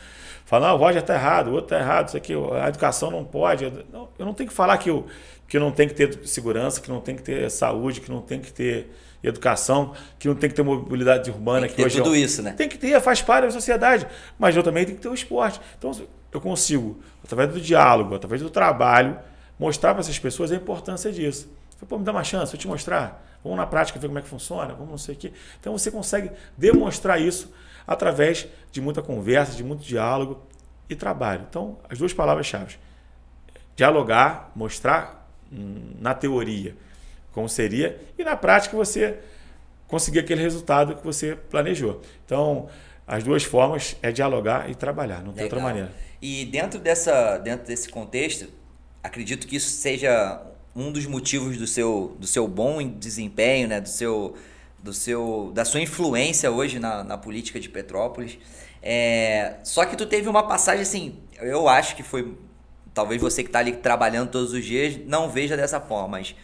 Falar, 0.44 0.68
não, 0.68 0.74
o 0.74 0.78
Roger 0.78 1.02
está 1.02 1.14
errado, 1.14 1.48
o 1.48 1.52
outro 1.52 1.76
está 1.76 1.78
errado, 1.78 2.08
isso 2.08 2.16
aqui, 2.16 2.32
a 2.60 2.68
educação 2.68 3.10
não 3.10 3.24
pode. 3.24 3.70
Não, 3.92 4.08
eu 4.18 4.26
não 4.26 4.34
tenho 4.34 4.48
que 4.48 4.54
falar 4.54 4.78
que, 4.78 4.90
eu, 4.90 5.06
que 5.46 5.58
não 5.58 5.70
tem 5.70 5.86
que 5.86 5.94
ter 5.94 6.26
segurança, 6.26 6.80
que 6.80 6.90
não 6.90 7.00
tem 7.00 7.14
que 7.14 7.22
ter 7.22 7.50
saúde, 7.50 8.00
que 8.00 8.10
não 8.10 8.20
tem 8.20 8.40
que 8.40 8.52
ter 8.52 8.90
educação, 9.22 9.94
que 10.18 10.26
não 10.26 10.34
tem 10.34 10.48
que 10.48 10.56
ter 10.56 10.62
mobilidade 10.62 11.30
urbana. 11.30 11.60
Tem 11.60 11.68
que, 11.68 11.74
que 11.74 11.82
ter 11.82 11.86
hoje 11.86 11.98
tudo 11.98 12.14
é 12.14 12.18
um... 12.18 12.22
isso, 12.22 12.42
né? 12.42 12.52
Tem 12.52 12.68
que 12.68 12.78
ter, 12.78 13.00
faz 13.00 13.22
parte 13.22 13.44
da 13.44 13.50
sociedade. 13.50 14.06
Mas 14.38 14.56
eu 14.56 14.62
também 14.62 14.84
tenho 14.84 14.96
que 14.96 15.02
ter 15.02 15.08
o 15.08 15.14
esporte. 15.14 15.60
Então, 15.78 15.92
eu 16.32 16.40
consigo, 16.40 17.00
através 17.22 17.52
do 17.52 17.60
diálogo, 17.60 18.14
através 18.14 18.42
do 18.42 18.50
trabalho, 18.50 19.18
mostrar 19.58 19.92
para 19.92 20.00
essas 20.00 20.18
pessoas 20.18 20.50
a 20.50 20.56
importância 20.56 21.12
disso. 21.12 21.48
Falei, 21.78 21.88
pô, 21.88 21.99
me 21.99 22.04
dá 22.04 22.11
uma 22.11 22.25
chance, 22.25 22.52
vou 22.52 22.58
te 22.58 22.66
mostrar. 22.66 23.25
Vamos 23.42 23.56
na 23.56 23.66
prática 23.66 23.99
ver 24.00 24.08
como 24.08 24.18
é 24.18 24.23
que 24.23 24.28
funciona, 24.28 24.75
vamos 24.75 24.90
não 24.90 24.99
sei 24.99 25.14
o 25.14 25.18
quê. 25.18 25.32
Então 25.61 25.73
você 25.73 25.90
consegue 25.90 26.32
demonstrar 26.56 27.20
isso 27.20 27.52
através 27.87 28.49
de 28.73 28.80
muita 28.80 29.00
conversa, 29.00 29.56
de 29.56 29.62
muito 29.62 29.85
diálogo 29.85 30.42
e 30.90 30.97
trabalho. 30.97 31.47
Então, 31.49 31.78
as 31.88 31.97
duas 31.97 32.12
palavras-chave: 32.12 32.76
dialogar, 33.76 34.50
mostrar 34.56 35.30
hum, 35.52 35.92
na 36.00 36.14
teoria 36.14 36.75
como 37.32 37.49
seria 37.49 38.00
e 38.18 38.25
na 38.25 38.37
prática 38.37 38.76
você 38.76 39.20
conseguir 39.87 40.18
aquele 40.18 40.42
resultado 40.42 40.97
que 40.97 41.04
você 41.04 41.37
planejou. 41.37 42.02
Então, 42.26 42.68
as 43.06 43.23
duas 43.23 43.44
formas 43.44 43.97
é 44.02 44.11
dialogar 44.11 44.68
e 44.68 44.75
trabalhar, 44.75 45.23
não 45.23 45.32
tem 45.32 45.44
outra 45.44 45.61
maneira. 45.61 45.92
E 46.20 46.44
dentro, 46.44 46.80
dessa, 46.80 47.38
dentro 47.38 47.66
desse 47.66 47.88
contexto, 47.88 48.49
acredito 49.02 49.47
que 49.47 49.56
isso 49.56 49.70
seja 49.70 50.42
um 50.78 50.92
dos 50.92 51.06
motivos 51.06 51.56
do 51.56 51.66
seu, 51.66 52.16
do 52.20 52.26
seu 52.26 52.47
bom 52.47 52.87
desempenho, 52.87 53.66
né? 53.66 53.80
do 53.80 53.88
seu, 53.88 54.37
do 54.82 54.92
seu, 54.92 55.50
da 55.52 55.64
sua 55.64 55.80
influência 55.80 56.50
hoje 56.50 56.78
na, 56.78 57.02
na 57.02 57.18
política 57.18 57.58
de 57.58 57.68
Petrópolis. 57.68 58.38
É, 58.80 59.54
só 59.64 59.85
que 59.85 59.97
tu 59.97 60.06
teve 60.06 60.28
uma 60.28 60.47
passagem 60.47 60.82
assim, 60.82 61.18
eu 61.40 61.68
acho 61.68 61.97
que 61.97 62.02
foi. 62.02 62.32
Talvez 62.94 63.20
você 63.20 63.42
que 63.42 63.49
está 63.49 63.58
ali 63.58 63.73
trabalhando 63.73 64.30
todos 64.30 64.52
os 64.52 64.64
dias 64.64 64.97
não 65.06 65.28
veja 65.28 65.56
dessa 65.56 65.80
forma, 65.80 66.08
mas 66.08 66.35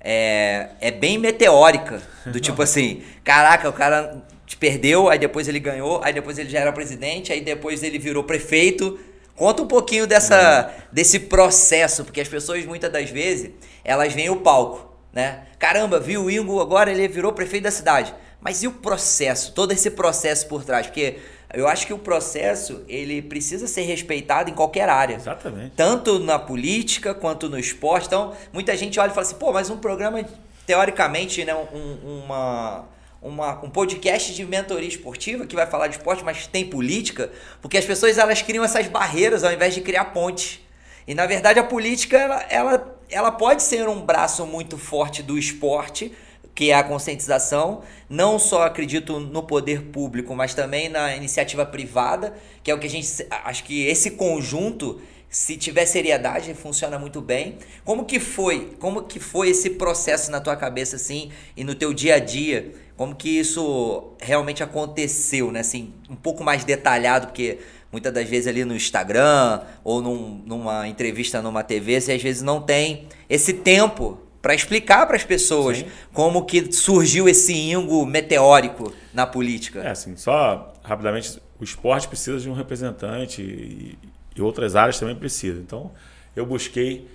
é, 0.00 0.70
é 0.80 0.90
bem 0.92 1.18
meteórica. 1.18 2.00
Do 2.26 2.38
tipo 2.40 2.62
assim, 2.62 3.02
caraca, 3.24 3.68
o 3.68 3.72
cara 3.72 4.24
te 4.46 4.56
perdeu, 4.56 5.08
aí 5.08 5.18
depois 5.18 5.48
ele 5.48 5.60
ganhou, 5.60 6.00
aí 6.02 6.12
depois 6.12 6.38
ele 6.38 6.48
já 6.48 6.60
era 6.60 6.72
presidente, 6.72 7.32
aí 7.32 7.40
depois 7.40 7.82
ele 7.82 7.98
virou 7.98 8.22
prefeito, 8.22 8.98
Conta 9.36 9.62
um 9.62 9.66
pouquinho 9.66 10.06
dessa, 10.06 10.72
desse 10.92 11.18
processo, 11.20 12.04
porque 12.04 12.20
as 12.20 12.28
pessoas 12.28 12.64
muitas 12.66 12.92
das 12.92 13.10
vezes 13.10 13.50
elas 13.82 14.12
veem 14.12 14.30
o 14.30 14.36
palco, 14.36 14.94
né? 15.12 15.44
Caramba, 15.58 15.98
viu 15.98 16.24
o 16.24 16.30
Ingo 16.30 16.60
agora 16.60 16.90
ele 16.90 17.08
virou 17.08 17.32
prefeito 17.32 17.64
da 17.64 17.70
cidade. 17.70 18.14
Mas 18.40 18.62
e 18.62 18.66
o 18.66 18.72
processo? 18.72 19.52
Todo 19.52 19.72
esse 19.72 19.90
processo 19.90 20.46
por 20.46 20.64
trás? 20.64 20.86
Porque 20.86 21.18
eu 21.52 21.68
acho 21.68 21.86
que 21.86 21.92
o 21.92 21.98
processo 21.98 22.82
ele 22.88 23.20
precisa 23.20 23.66
ser 23.66 23.82
respeitado 23.82 24.50
em 24.50 24.54
qualquer 24.54 24.88
área. 24.88 25.16
Exatamente. 25.16 25.72
Tanto 25.76 26.18
na 26.18 26.38
política 26.38 27.12
quanto 27.12 27.48
no 27.48 27.58
esporte. 27.58 28.06
Então, 28.06 28.32
muita 28.52 28.76
gente 28.76 28.98
olha 28.98 29.10
e 29.10 29.14
fala 29.14 29.26
assim, 29.26 29.34
pô, 29.36 29.52
mas 29.52 29.68
um 29.68 29.76
programa, 29.76 30.24
teoricamente, 30.66 31.44
né, 31.44 31.54
um, 31.54 32.22
uma 32.24 32.86
uma, 33.22 33.62
um 33.64 33.68
podcast 33.68 34.34
de 34.34 34.44
mentoria 34.44 34.88
esportiva 34.88 35.46
que 35.46 35.54
vai 35.54 35.66
falar 35.66 35.88
de 35.88 35.96
esporte, 35.96 36.24
mas 36.24 36.46
tem 36.46 36.64
política, 36.64 37.30
porque 37.60 37.76
as 37.76 37.84
pessoas 37.84 38.16
elas 38.18 38.40
criam 38.42 38.64
essas 38.64 38.86
barreiras 38.86 39.44
ao 39.44 39.52
invés 39.52 39.74
de 39.74 39.80
criar 39.80 40.06
pontes. 40.06 40.60
E 41.06 41.14
na 41.14 41.26
verdade 41.26 41.58
a 41.58 41.64
política 41.64 42.16
ela, 42.16 42.42
ela, 42.48 42.98
ela 43.10 43.32
pode 43.32 43.62
ser 43.62 43.88
um 43.88 44.00
braço 44.00 44.46
muito 44.46 44.78
forte 44.78 45.22
do 45.22 45.38
esporte, 45.38 46.12
que 46.54 46.70
é 46.70 46.74
a 46.74 46.82
conscientização, 46.82 47.82
não 48.08 48.38
só 48.38 48.64
acredito 48.64 49.18
no 49.20 49.42
poder 49.42 49.82
público, 49.82 50.34
mas 50.34 50.54
também 50.54 50.88
na 50.88 51.14
iniciativa 51.14 51.64
privada, 51.64 52.34
que 52.62 52.70
é 52.70 52.74
o 52.74 52.78
que 52.78 52.86
a 52.86 52.90
gente 52.90 53.26
acho 53.44 53.64
que 53.64 53.86
esse 53.86 54.12
conjunto 54.12 55.00
se 55.30 55.56
tiver 55.56 55.86
seriedade, 55.86 56.52
funciona 56.54 56.98
muito 56.98 57.20
bem. 57.20 57.56
Como 57.84 58.04
que 58.04 58.18
foi? 58.18 58.72
Como 58.80 59.04
que 59.04 59.20
foi 59.20 59.50
esse 59.50 59.70
processo 59.70 60.28
na 60.28 60.40
tua 60.40 60.56
cabeça 60.56 60.96
assim 60.96 61.30
e 61.56 61.62
no 61.62 61.72
teu 61.72 61.94
dia 61.94 62.16
a 62.16 62.18
dia? 62.18 62.74
Como 63.00 63.14
que 63.14 63.30
isso 63.30 64.12
realmente 64.20 64.62
aconteceu, 64.62 65.50
né? 65.50 65.60
Assim, 65.60 65.94
um 66.10 66.14
pouco 66.14 66.44
mais 66.44 66.64
detalhado, 66.64 67.28
porque 67.28 67.58
muitas 67.90 68.12
das 68.12 68.28
vezes 68.28 68.46
ali 68.46 68.62
no 68.62 68.76
Instagram 68.76 69.62
ou 69.82 70.02
num, 70.02 70.42
numa 70.44 70.86
entrevista 70.86 71.40
numa 71.40 71.62
TV, 71.62 71.98
você 71.98 72.12
às 72.12 72.22
vezes 72.22 72.42
não 72.42 72.60
tem 72.60 73.08
esse 73.26 73.54
tempo 73.54 74.20
para 74.42 74.54
explicar 74.54 75.06
para 75.06 75.16
as 75.16 75.24
pessoas 75.24 75.78
Sim. 75.78 75.86
como 76.12 76.44
que 76.44 76.70
surgiu 76.72 77.26
esse 77.26 77.54
ingo 77.54 78.04
meteórico 78.04 78.92
na 79.14 79.26
política. 79.26 79.80
É 79.80 79.92
assim, 79.92 80.14
só 80.14 80.70
rapidamente, 80.82 81.40
o 81.58 81.64
esporte 81.64 82.06
precisa 82.06 82.38
de 82.38 82.50
um 82.50 82.52
representante 82.52 83.40
e, 83.40 83.98
e 84.36 84.42
outras 84.42 84.76
áreas 84.76 85.00
também 85.00 85.16
precisam. 85.16 85.62
Então, 85.62 85.90
eu 86.36 86.44
busquei, 86.44 87.08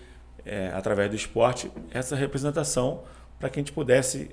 é, 0.44 0.72
através 0.74 1.12
do 1.12 1.16
esporte, 1.16 1.72
essa 1.92 2.16
representação 2.16 3.04
para 3.40 3.52
que 3.52 3.60
a 3.60 3.62
gente 3.62 3.72
pudesse 3.72 4.32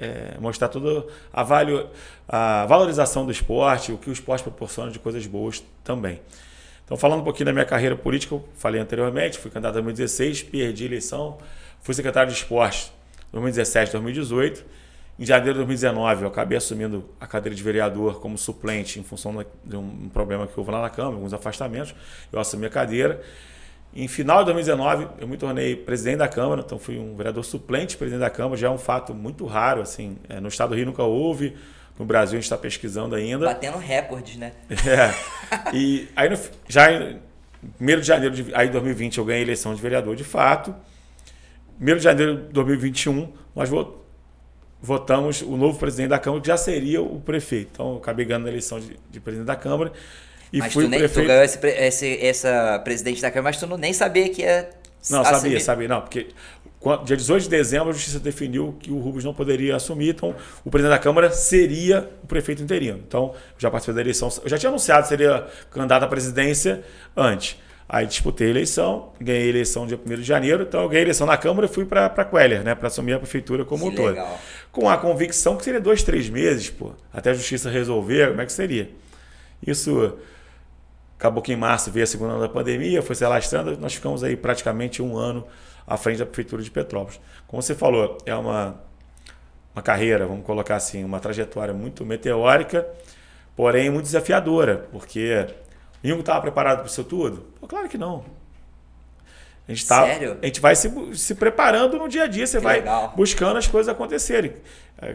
é, 0.00 0.36
mostrar 0.38 0.68
toda 0.68 1.06
a, 1.32 1.42
valio, 1.42 1.88
a 2.28 2.66
valorização 2.66 3.24
do 3.24 3.32
esporte, 3.32 3.92
o 3.92 3.98
que 3.98 4.10
o 4.10 4.12
esporte 4.12 4.42
proporciona 4.42 4.90
de 4.90 4.98
coisas 4.98 5.26
boas 5.26 5.62
também. 5.82 6.20
Então, 6.84 6.96
falando 6.96 7.20
um 7.20 7.24
pouquinho 7.24 7.46
da 7.46 7.52
minha 7.52 7.64
carreira 7.64 7.96
política, 7.96 8.34
eu 8.34 8.48
falei 8.54 8.80
anteriormente, 8.80 9.38
fui 9.38 9.50
candidato 9.50 9.78
em 9.78 9.82
2016, 9.82 10.44
perdi 10.44 10.84
a 10.84 10.86
eleição, 10.86 11.38
fui 11.82 11.94
secretário 11.94 12.30
de 12.30 12.38
esporte 12.38 12.92
em 13.28 13.32
2017 13.32 13.92
2018. 13.92 14.64
Em 15.18 15.24
janeiro 15.24 15.54
de 15.54 15.64
2019, 15.64 16.22
eu 16.22 16.28
acabei 16.28 16.58
assumindo 16.58 17.08
a 17.18 17.26
cadeira 17.26 17.56
de 17.56 17.62
vereador 17.62 18.20
como 18.20 18.36
suplente 18.36 19.00
em 19.00 19.02
função 19.02 19.44
de 19.64 19.76
um 19.76 20.10
problema 20.10 20.46
que 20.46 20.52
houve 20.58 20.70
lá 20.70 20.82
na 20.82 20.90
Câmara, 20.90 21.16
alguns 21.16 21.32
afastamentos. 21.32 21.94
Eu 22.30 22.38
assumi 22.38 22.66
a 22.66 22.70
cadeira. 22.70 23.22
Em 23.98 24.08
final 24.08 24.40
de 24.40 24.52
2019, 24.52 25.08
eu 25.18 25.26
me 25.26 25.38
tornei 25.38 25.74
presidente 25.74 26.18
da 26.18 26.28
Câmara, 26.28 26.60
então 26.60 26.78
fui 26.78 26.98
um 26.98 27.16
vereador 27.16 27.42
suplente 27.42 27.96
presidente 27.96 28.20
da 28.20 28.28
Câmara, 28.28 28.54
já 28.54 28.66
é 28.66 28.70
um 28.70 28.76
fato 28.76 29.14
muito 29.14 29.46
raro, 29.46 29.80
assim, 29.80 30.18
é, 30.28 30.38
no 30.38 30.48
estado 30.48 30.68
do 30.68 30.74
Rio 30.74 30.84
nunca 30.84 31.02
houve, 31.02 31.56
no 31.98 32.04
Brasil 32.04 32.34
a 32.34 32.36
gente 32.36 32.44
está 32.44 32.58
pesquisando 32.58 33.14
ainda. 33.14 33.46
Batendo 33.46 33.78
recordes, 33.78 34.36
né? 34.36 34.52
É. 34.86 35.74
E 35.74 36.08
aí, 36.14 36.28
no, 36.28 36.38
já 36.68 36.92
em 36.92 37.18
1 37.80 37.86
de 38.00 38.02
janeiro 38.02 38.34
de 38.34 38.54
aí 38.54 38.68
2020, 38.68 39.16
eu 39.16 39.24
ganhei 39.24 39.40
a 39.40 39.44
eleição 39.44 39.74
de 39.74 39.80
vereador 39.80 40.14
de 40.14 40.24
fato. 40.24 40.74
1 41.80 41.84
de 41.96 42.00
janeiro 42.00 42.36
de 42.36 42.52
2021, 42.52 43.32
nós 43.54 43.70
votamos 44.78 45.40
o 45.40 45.56
novo 45.56 45.78
presidente 45.78 46.10
da 46.10 46.18
Câmara, 46.18 46.42
que 46.42 46.48
já 46.48 46.58
seria 46.58 47.00
o 47.00 47.18
prefeito. 47.18 47.70
Então, 47.72 47.92
eu 47.92 47.96
acabei 47.96 48.26
ganhando 48.26 48.44
a 48.44 48.50
eleição 48.50 48.78
de, 48.78 48.98
de 49.10 49.20
presidente 49.20 49.46
da 49.46 49.56
Câmara. 49.56 49.90
E 50.56 50.58
mas 50.58 50.72
fui 50.72 50.84
tu, 50.84 50.88
nem, 50.88 51.00
prefeito... 51.00 51.26
tu 51.26 51.28
ganhou 51.28 51.44
esse, 51.44 51.66
esse, 51.66 52.26
essa 52.26 52.80
presidente 52.82 53.20
da 53.20 53.30
Câmara, 53.30 53.50
mas 53.50 53.60
tu 53.60 53.66
não, 53.66 53.76
nem 53.76 53.92
sabia 53.92 54.26
que 54.30 54.40
ia. 54.40 54.70
Não, 55.10 55.20
assumir. 55.20 55.40
sabia, 55.40 55.60
sabia. 55.60 55.88
Não, 55.88 56.00
porque 56.00 56.28
dia 57.04 57.14
18 57.14 57.42
de 57.42 57.50
dezembro 57.50 57.90
a 57.90 57.92
Justiça 57.92 58.18
definiu 58.18 58.74
que 58.80 58.90
o 58.90 58.98
Rubens 58.98 59.22
não 59.22 59.34
poderia 59.34 59.76
assumir, 59.76 60.08
então 60.08 60.34
o 60.64 60.70
presidente 60.70 60.96
da 60.96 60.98
Câmara 60.98 61.30
seria 61.30 62.08
o 62.24 62.26
prefeito 62.26 62.62
interino. 62.62 63.02
Então, 63.06 63.34
já 63.58 63.70
participei 63.70 63.96
da 63.96 64.00
eleição. 64.00 64.30
Eu 64.42 64.48
já 64.48 64.56
tinha 64.56 64.70
anunciado 64.70 65.02
que 65.02 65.08
seria 65.08 65.46
candidato 65.70 66.04
à 66.04 66.08
presidência 66.08 66.82
antes. 67.14 67.58
Aí 67.86 68.06
disputei 68.06 68.46
a 68.46 68.50
eleição, 68.50 69.12
ganhei 69.20 69.42
a 69.42 69.46
eleição 69.46 69.86
dia 69.86 70.00
1 70.04 70.14
de 70.14 70.22
janeiro, 70.22 70.62
então 70.62 70.80
eu 70.80 70.88
ganhei 70.88 71.02
a 71.02 71.06
eleição 71.06 71.26
na 71.26 71.36
Câmara 71.36 71.66
e 71.66 71.68
fui 71.68 71.84
para 71.84 72.24
Queller, 72.24 72.64
né, 72.64 72.74
para 72.74 72.86
assumir 72.86 73.12
a 73.12 73.18
prefeitura 73.18 73.62
como 73.62 73.90
que 73.90 73.96
todo. 73.96 74.16
Com 74.72 74.88
a 74.88 74.96
convicção 74.96 75.54
que 75.54 75.64
seria 75.64 75.80
dois, 75.80 76.02
três 76.02 76.30
meses, 76.30 76.70
pô, 76.70 76.94
até 77.12 77.30
a 77.30 77.34
justiça 77.34 77.68
resolver, 77.68 78.30
como 78.30 78.40
é 78.40 78.46
que 78.46 78.52
seria? 78.52 78.90
Isso 79.64 80.16
Acabou 81.18 81.42
que 81.42 81.52
em 81.52 81.56
março 81.56 81.90
veio 81.90 82.04
a 82.04 82.06
segunda 82.06 82.34
onda 82.34 82.42
da 82.42 82.48
pandemia, 82.48 83.02
foi 83.02 83.14
se 83.16 83.24
alastrando, 83.24 83.76
nós 83.78 83.94
ficamos 83.94 84.22
aí 84.22 84.36
praticamente 84.36 85.02
um 85.02 85.16
ano 85.16 85.46
à 85.86 85.96
frente 85.96 86.18
da 86.18 86.26
Prefeitura 86.26 86.62
de 86.62 86.70
Petrópolis. 86.70 87.18
Como 87.46 87.62
você 87.62 87.74
falou, 87.74 88.18
é 88.26 88.34
uma, 88.34 88.78
uma 89.74 89.82
carreira, 89.82 90.26
vamos 90.26 90.44
colocar 90.44 90.76
assim, 90.76 91.04
uma 91.04 91.18
trajetória 91.18 91.72
muito 91.72 92.04
meteórica, 92.04 92.86
porém 93.54 93.88
muito 93.88 94.04
desafiadora, 94.04 94.88
porque 94.92 95.46
o 96.04 96.06
Ingo 96.06 96.20
estava 96.20 96.42
preparado 96.42 96.78
para 96.78 96.86
isso 96.86 97.02
tudo? 97.02 97.46
Pô, 97.58 97.66
claro 97.66 97.88
que 97.88 97.96
não. 97.96 98.24
A 99.68 99.72
gente, 99.72 99.86
tá, 99.86 100.06
Sério? 100.06 100.38
a 100.40 100.46
gente 100.46 100.60
vai 100.60 100.76
se, 100.76 100.90
se 101.14 101.34
preparando 101.34 101.98
no 101.98 102.08
dia 102.08 102.24
a 102.24 102.26
dia, 102.28 102.46
você 102.46 102.58
que 102.58 102.64
vai 102.64 102.76
legal. 102.76 103.12
buscando 103.16 103.56
as 103.56 103.66
coisas 103.66 103.92
acontecerem. 103.92 104.52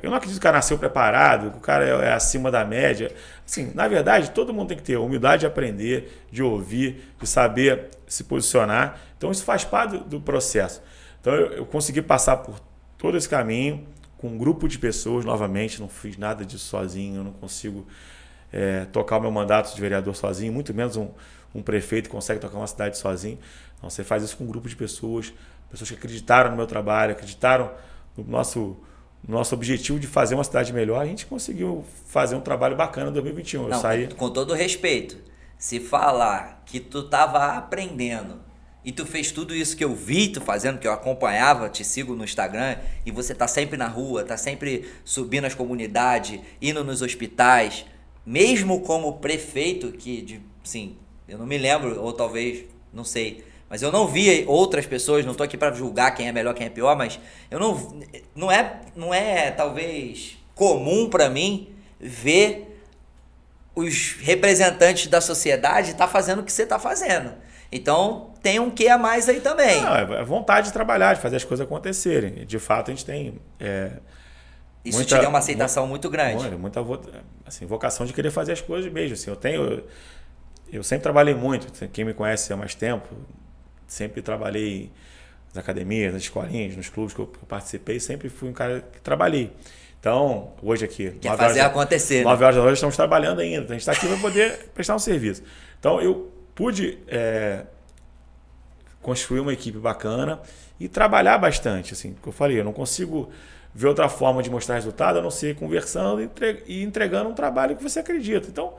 Eu 0.03 0.09
não 0.09 0.17
acredito 0.17 0.35
que 0.35 0.39
o 0.39 0.43
cara 0.43 0.57
nasceu 0.57 0.77
preparado, 0.77 1.51
que 1.51 1.57
o 1.57 1.61
cara 1.61 1.85
é, 1.85 2.09
é, 2.09 2.13
acima 2.13 2.51
da 2.51 2.63
média. 2.65 3.11
Assim, 3.47 3.71
na 3.73 3.87
verdade, 3.87 4.31
todo 4.31 4.53
mundo 4.53 4.67
tem 4.67 4.77
que 4.77 4.83
ter 4.83 4.97
humildade 4.97 5.41
de 5.41 5.45
aprender, 5.47 6.25
de 6.29 6.43
ouvir, 6.43 7.13
de 7.19 7.27
saber 7.27 7.89
se 8.07 8.25
posicionar. 8.25 8.99
Então, 9.17 9.31
isso 9.31 9.43
faz 9.43 9.63
parte 9.63 9.91
do, 9.91 9.99
do 10.03 10.21
processo. 10.21 10.83
Então, 11.19 11.33
eu, 11.33 11.53
eu 11.53 11.65
consegui 11.65 12.01
passar 12.01 12.37
por 12.37 12.59
todo 12.97 13.17
esse 13.17 13.29
caminho 13.29 13.87
com 14.17 14.27
um 14.27 14.37
grupo 14.37 14.67
de 14.67 14.77
pessoas, 14.77 15.25
novamente, 15.25 15.81
não 15.81 15.89
fiz 15.89 16.15
nada 16.15 16.45
disso 16.45 16.65
sozinho, 16.65 17.21
eu 17.21 17.23
não 17.23 17.31
consigo 17.31 17.87
é, 18.53 18.85
tocar 18.91 19.17
o 19.17 19.21
meu 19.21 19.31
mandato 19.31 19.73
de 19.73 19.81
vereador 19.81 20.15
sozinho, 20.15 20.53
muito 20.53 20.71
menos 20.75 20.95
um, 20.95 21.09
um 21.55 21.63
prefeito 21.63 22.07
consegue 22.07 22.39
tocar 22.39 22.57
uma 22.57 22.67
cidade 22.67 22.99
sozinho. 22.99 23.39
Então, 23.81 23.89
você 23.89 24.03
faz 24.03 24.21
isso 24.21 24.37
com 24.37 24.43
um 24.43 24.47
grupo 24.47 24.69
de 24.69 24.75
pessoas, 24.75 25.33
pessoas 25.67 25.89
que 25.89 25.95
acreditaram 25.95 26.51
no 26.51 26.55
meu 26.55 26.67
trabalho, 26.67 27.13
acreditaram 27.13 27.71
no 28.15 28.23
nosso 28.23 28.77
nosso 29.27 29.53
objetivo 29.53 29.99
de 29.99 30.07
fazer 30.07 30.33
uma 30.33 30.43
cidade 30.43 30.73
melhor, 30.73 30.99
a 30.99 31.05
gente 31.05 31.27
conseguiu 31.27 31.85
fazer 32.07 32.35
um 32.35 32.41
trabalho 32.41 32.75
bacana 32.75 33.09
em 33.09 33.13
2021. 33.13 33.67
Não, 33.67 33.69
eu 33.69 33.79
saí... 33.79 34.07
com, 34.07 34.29
todo 34.31 34.53
respeito, 34.53 35.17
se 35.59 35.79
falar 35.79 36.63
que 36.65 36.79
tu 36.79 37.03
tava 37.03 37.55
aprendendo 37.55 38.39
e 38.83 38.91
tu 38.91 39.05
fez 39.05 39.31
tudo 39.31 39.53
isso 39.53 39.77
que 39.77 39.83
eu 39.83 39.93
vi 39.93 40.29
tu 40.29 40.41
fazendo, 40.41 40.79
que 40.79 40.87
eu 40.87 40.91
acompanhava, 40.91 41.69
te 41.69 41.85
sigo 41.85 42.15
no 42.15 42.23
Instagram, 42.23 42.77
e 43.05 43.11
você 43.11 43.35
tá 43.35 43.47
sempre 43.47 43.77
na 43.77 43.87
rua, 43.87 44.23
tá 44.23 44.35
sempre 44.35 44.89
subindo 45.05 45.45
as 45.45 45.53
comunidades, 45.53 46.39
indo 46.59 46.83
nos 46.83 47.03
hospitais, 47.03 47.85
mesmo 48.25 48.81
como 48.81 49.19
prefeito, 49.19 49.91
que, 49.91 50.23
de, 50.23 50.41
sim, 50.63 50.97
eu 51.27 51.37
não 51.37 51.45
me 51.45 51.59
lembro, 51.59 52.01
ou 52.01 52.11
talvez, 52.11 52.65
não 52.91 53.03
sei, 53.03 53.43
mas 53.71 53.81
eu 53.81 53.89
não 53.89 54.05
vi 54.05 54.43
outras 54.49 54.85
pessoas, 54.85 55.25
não 55.25 55.33
tô 55.33 55.43
aqui 55.43 55.55
para 55.55 55.73
julgar 55.73 56.11
quem 56.11 56.27
é 56.27 56.31
melhor, 56.33 56.53
quem 56.53 56.67
é 56.67 56.69
pior, 56.69 56.93
mas 56.97 57.17
eu 57.49 57.57
não, 57.57 58.03
não 58.35 58.51
é, 58.51 58.81
não 58.93 59.13
é 59.13 59.49
talvez 59.49 60.37
comum 60.53 61.09
para 61.09 61.29
mim 61.29 61.73
ver 61.97 62.83
os 63.73 64.17
representantes 64.19 65.07
da 65.07 65.21
sociedade 65.21 65.93
tá 65.93 66.05
fazendo 66.05 66.39
o 66.39 66.43
que 66.43 66.51
você 66.51 66.65
tá 66.65 66.77
fazendo. 66.77 67.31
Então, 67.71 68.33
tem 68.43 68.59
um 68.59 68.69
que 68.69 68.89
a 68.89 68.97
mais 68.97 69.29
aí 69.29 69.39
também. 69.39 69.81
Não, 69.81 69.95
é 69.95 70.23
vontade 70.25 70.67
de 70.67 70.73
trabalhar, 70.73 71.13
de 71.13 71.21
fazer 71.21 71.37
as 71.37 71.45
coisas 71.45 71.65
acontecerem. 71.65 72.45
De 72.45 72.59
fato, 72.59 72.91
a 72.91 72.93
gente 72.93 73.05
tem. 73.05 73.39
É, 73.57 73.91
Isso 74.83 74.97
muita, 74.97 75.15
te 75.15 75.21
deu 75.21 75.29
uma 75.29 75.39
aceitação 75.39 75.87
muito, 75.87 76.09
muito 76.09 76.09
grande. 76.09 76.57
Muita, 76.57 76.81
assim, 77.45 77.65
vocação 77.65 78.05
de 78.05 78.11
querer 78.11 78.31
fazer 78.31 78.51
as 78.51 78.59
coisas 78.59 78.91
mesmo. 78.91 79.13
Assim, 79.13 79.29
eu 79.29 79.37
tenho. 79.37 79.81
Eu 80.69 80.83
sempre 80.83 81.03
trabalhei 81.03 81.33
muito. 81.33 81.71
Quem 81.87 82.03
me 82.03 82.13
conhece 82.13 82.51
há 82.51 82.57
mais 82.57 82.75
tempo, 82.75 83.07
sempre 83.91 84.21
trabalhei 84.21 84.89
nas 85.53 85.57
academias, 85.57 86.13
nas 86.13 86.23
escolinhas, 86.23 86.77
nos 86.77 86.87
clubes 86.87 87.13
que 87.13 87.19
eu, 87.19 87.27
participei. 87.47 87.99
Sempre 87.99 88.29
fui 88.29 88.49
um 88.49 88.53
cara 88.53 88.81
que 88.81 89.01
trabalhei. 89.01 89.51
Então, 89.99 90.53
hoje 90.63 90.85
aqui. 90.85 91.11
Quer 91.11 91.35
fazer 91.35 91.59
horas, 91.59 91.71
acontecer. 91.71 92.23
9 92.23 92.39
né? 92.39 92.45
horas 92.45 92.55
da 92.55 92.61
noite 92.61 92.75
estamos 92.75 92.95
trabalhando 92.95 93.41
ainda. 93.41 93.63
Então, 93.63 93.75
a 93.75 93.79
gente 93.79 93.81
está 93.81 93.91
aqui 93.91 94.07
para 94.07 94.17
poder 94.17 94.69
prestar 94.73 94.95
um 94.95 94.99
serviço. 94.99 95.43
Então, 95.77 96.01
eu 96.01 96.31
pude 96.55 96.99
é, 97.07 97.65
construir 99.01 99.41
uma 99.41 99.51
equipe 99.51 99.77
bacana 99.77 100.39
e 100.79 100.87
trabalhar 100.87 101.37
bastante. 101.37 101.93
Assim, 101.93 102.15
que 102.21 102.27
eu 102.27 102.33
falei, 102.33 102.59
eu 102.59 102.63
não 102.63 102.73
consigo 102.73 103.29
ver 103.75 103.87
outra 103.87 104.07
forma 104.07 104.41
de 104.41 104.49
mostrar 104.49 104.75
resultado 104.75 105.19
a 105.19 105.21
não 105.21 105.31
ser 105.31 105.55
conversando 105.55 106.29
e 106.65 106.81
entregando 106.81 107.29
um 107.29 107.33
trabalho 107.33 107.75
que 107.75 107.83
você 107.83 107.99
acredita. 107.99 108.47
Então, 108.47 108.73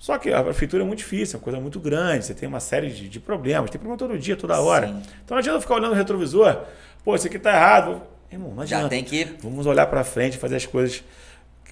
só 0.00 0.16
que 0.16 0.32
a 0.32 0.42
prefeitura 0.42 0.82
é 0.82 0.86
muito 0.86 1.00
difícil, 1.00 1.36
é 1.36 1.38
uma 1.38 1.44
coisa 1.44 1.60
muito 1.60 1.78
grande, 1.78 2.24
você 2.24 2.32
tem 2.32 2.48
uma 2.48 2.58
série 2.58 2.88
de, 2.88 3.06
de 3.06 3.20
problemas, 3.20 3.70
tem 3.70 3.78
problema 3.78 3.98
todo 3.98 4.18
dia, 4.18 4.34
toda 4.34 4.58
hora. 4.58 4.86
Sim. 4.86 5.02
Então 5.22 5.34
não 5.34 5.38
adianta 5.38 5.60
ficar 5.60 5.74
olhando 5.74 5.92
o 5.92 5.94
retrovisor, 5.94 6.64
pô, 7.04 7.14
isso 7.14 7.26
aqui 7.26 7.36
está 7.36 7.52
errado. 7.52 8.02
Irmão, 8.32 8.54
não 8.54 8.62
adianta. 8.62 8.84
Já 8.84 8.88
tem 8.88 9.04
que. 9.04 9.24
Vamos 9.42 9.66
olhar 9.66 9.86
para 9.88 10.02
frente, 10.02 10.38
fazer 10.38 10.56
as 10.56 10.64
coisas 10.64 11.04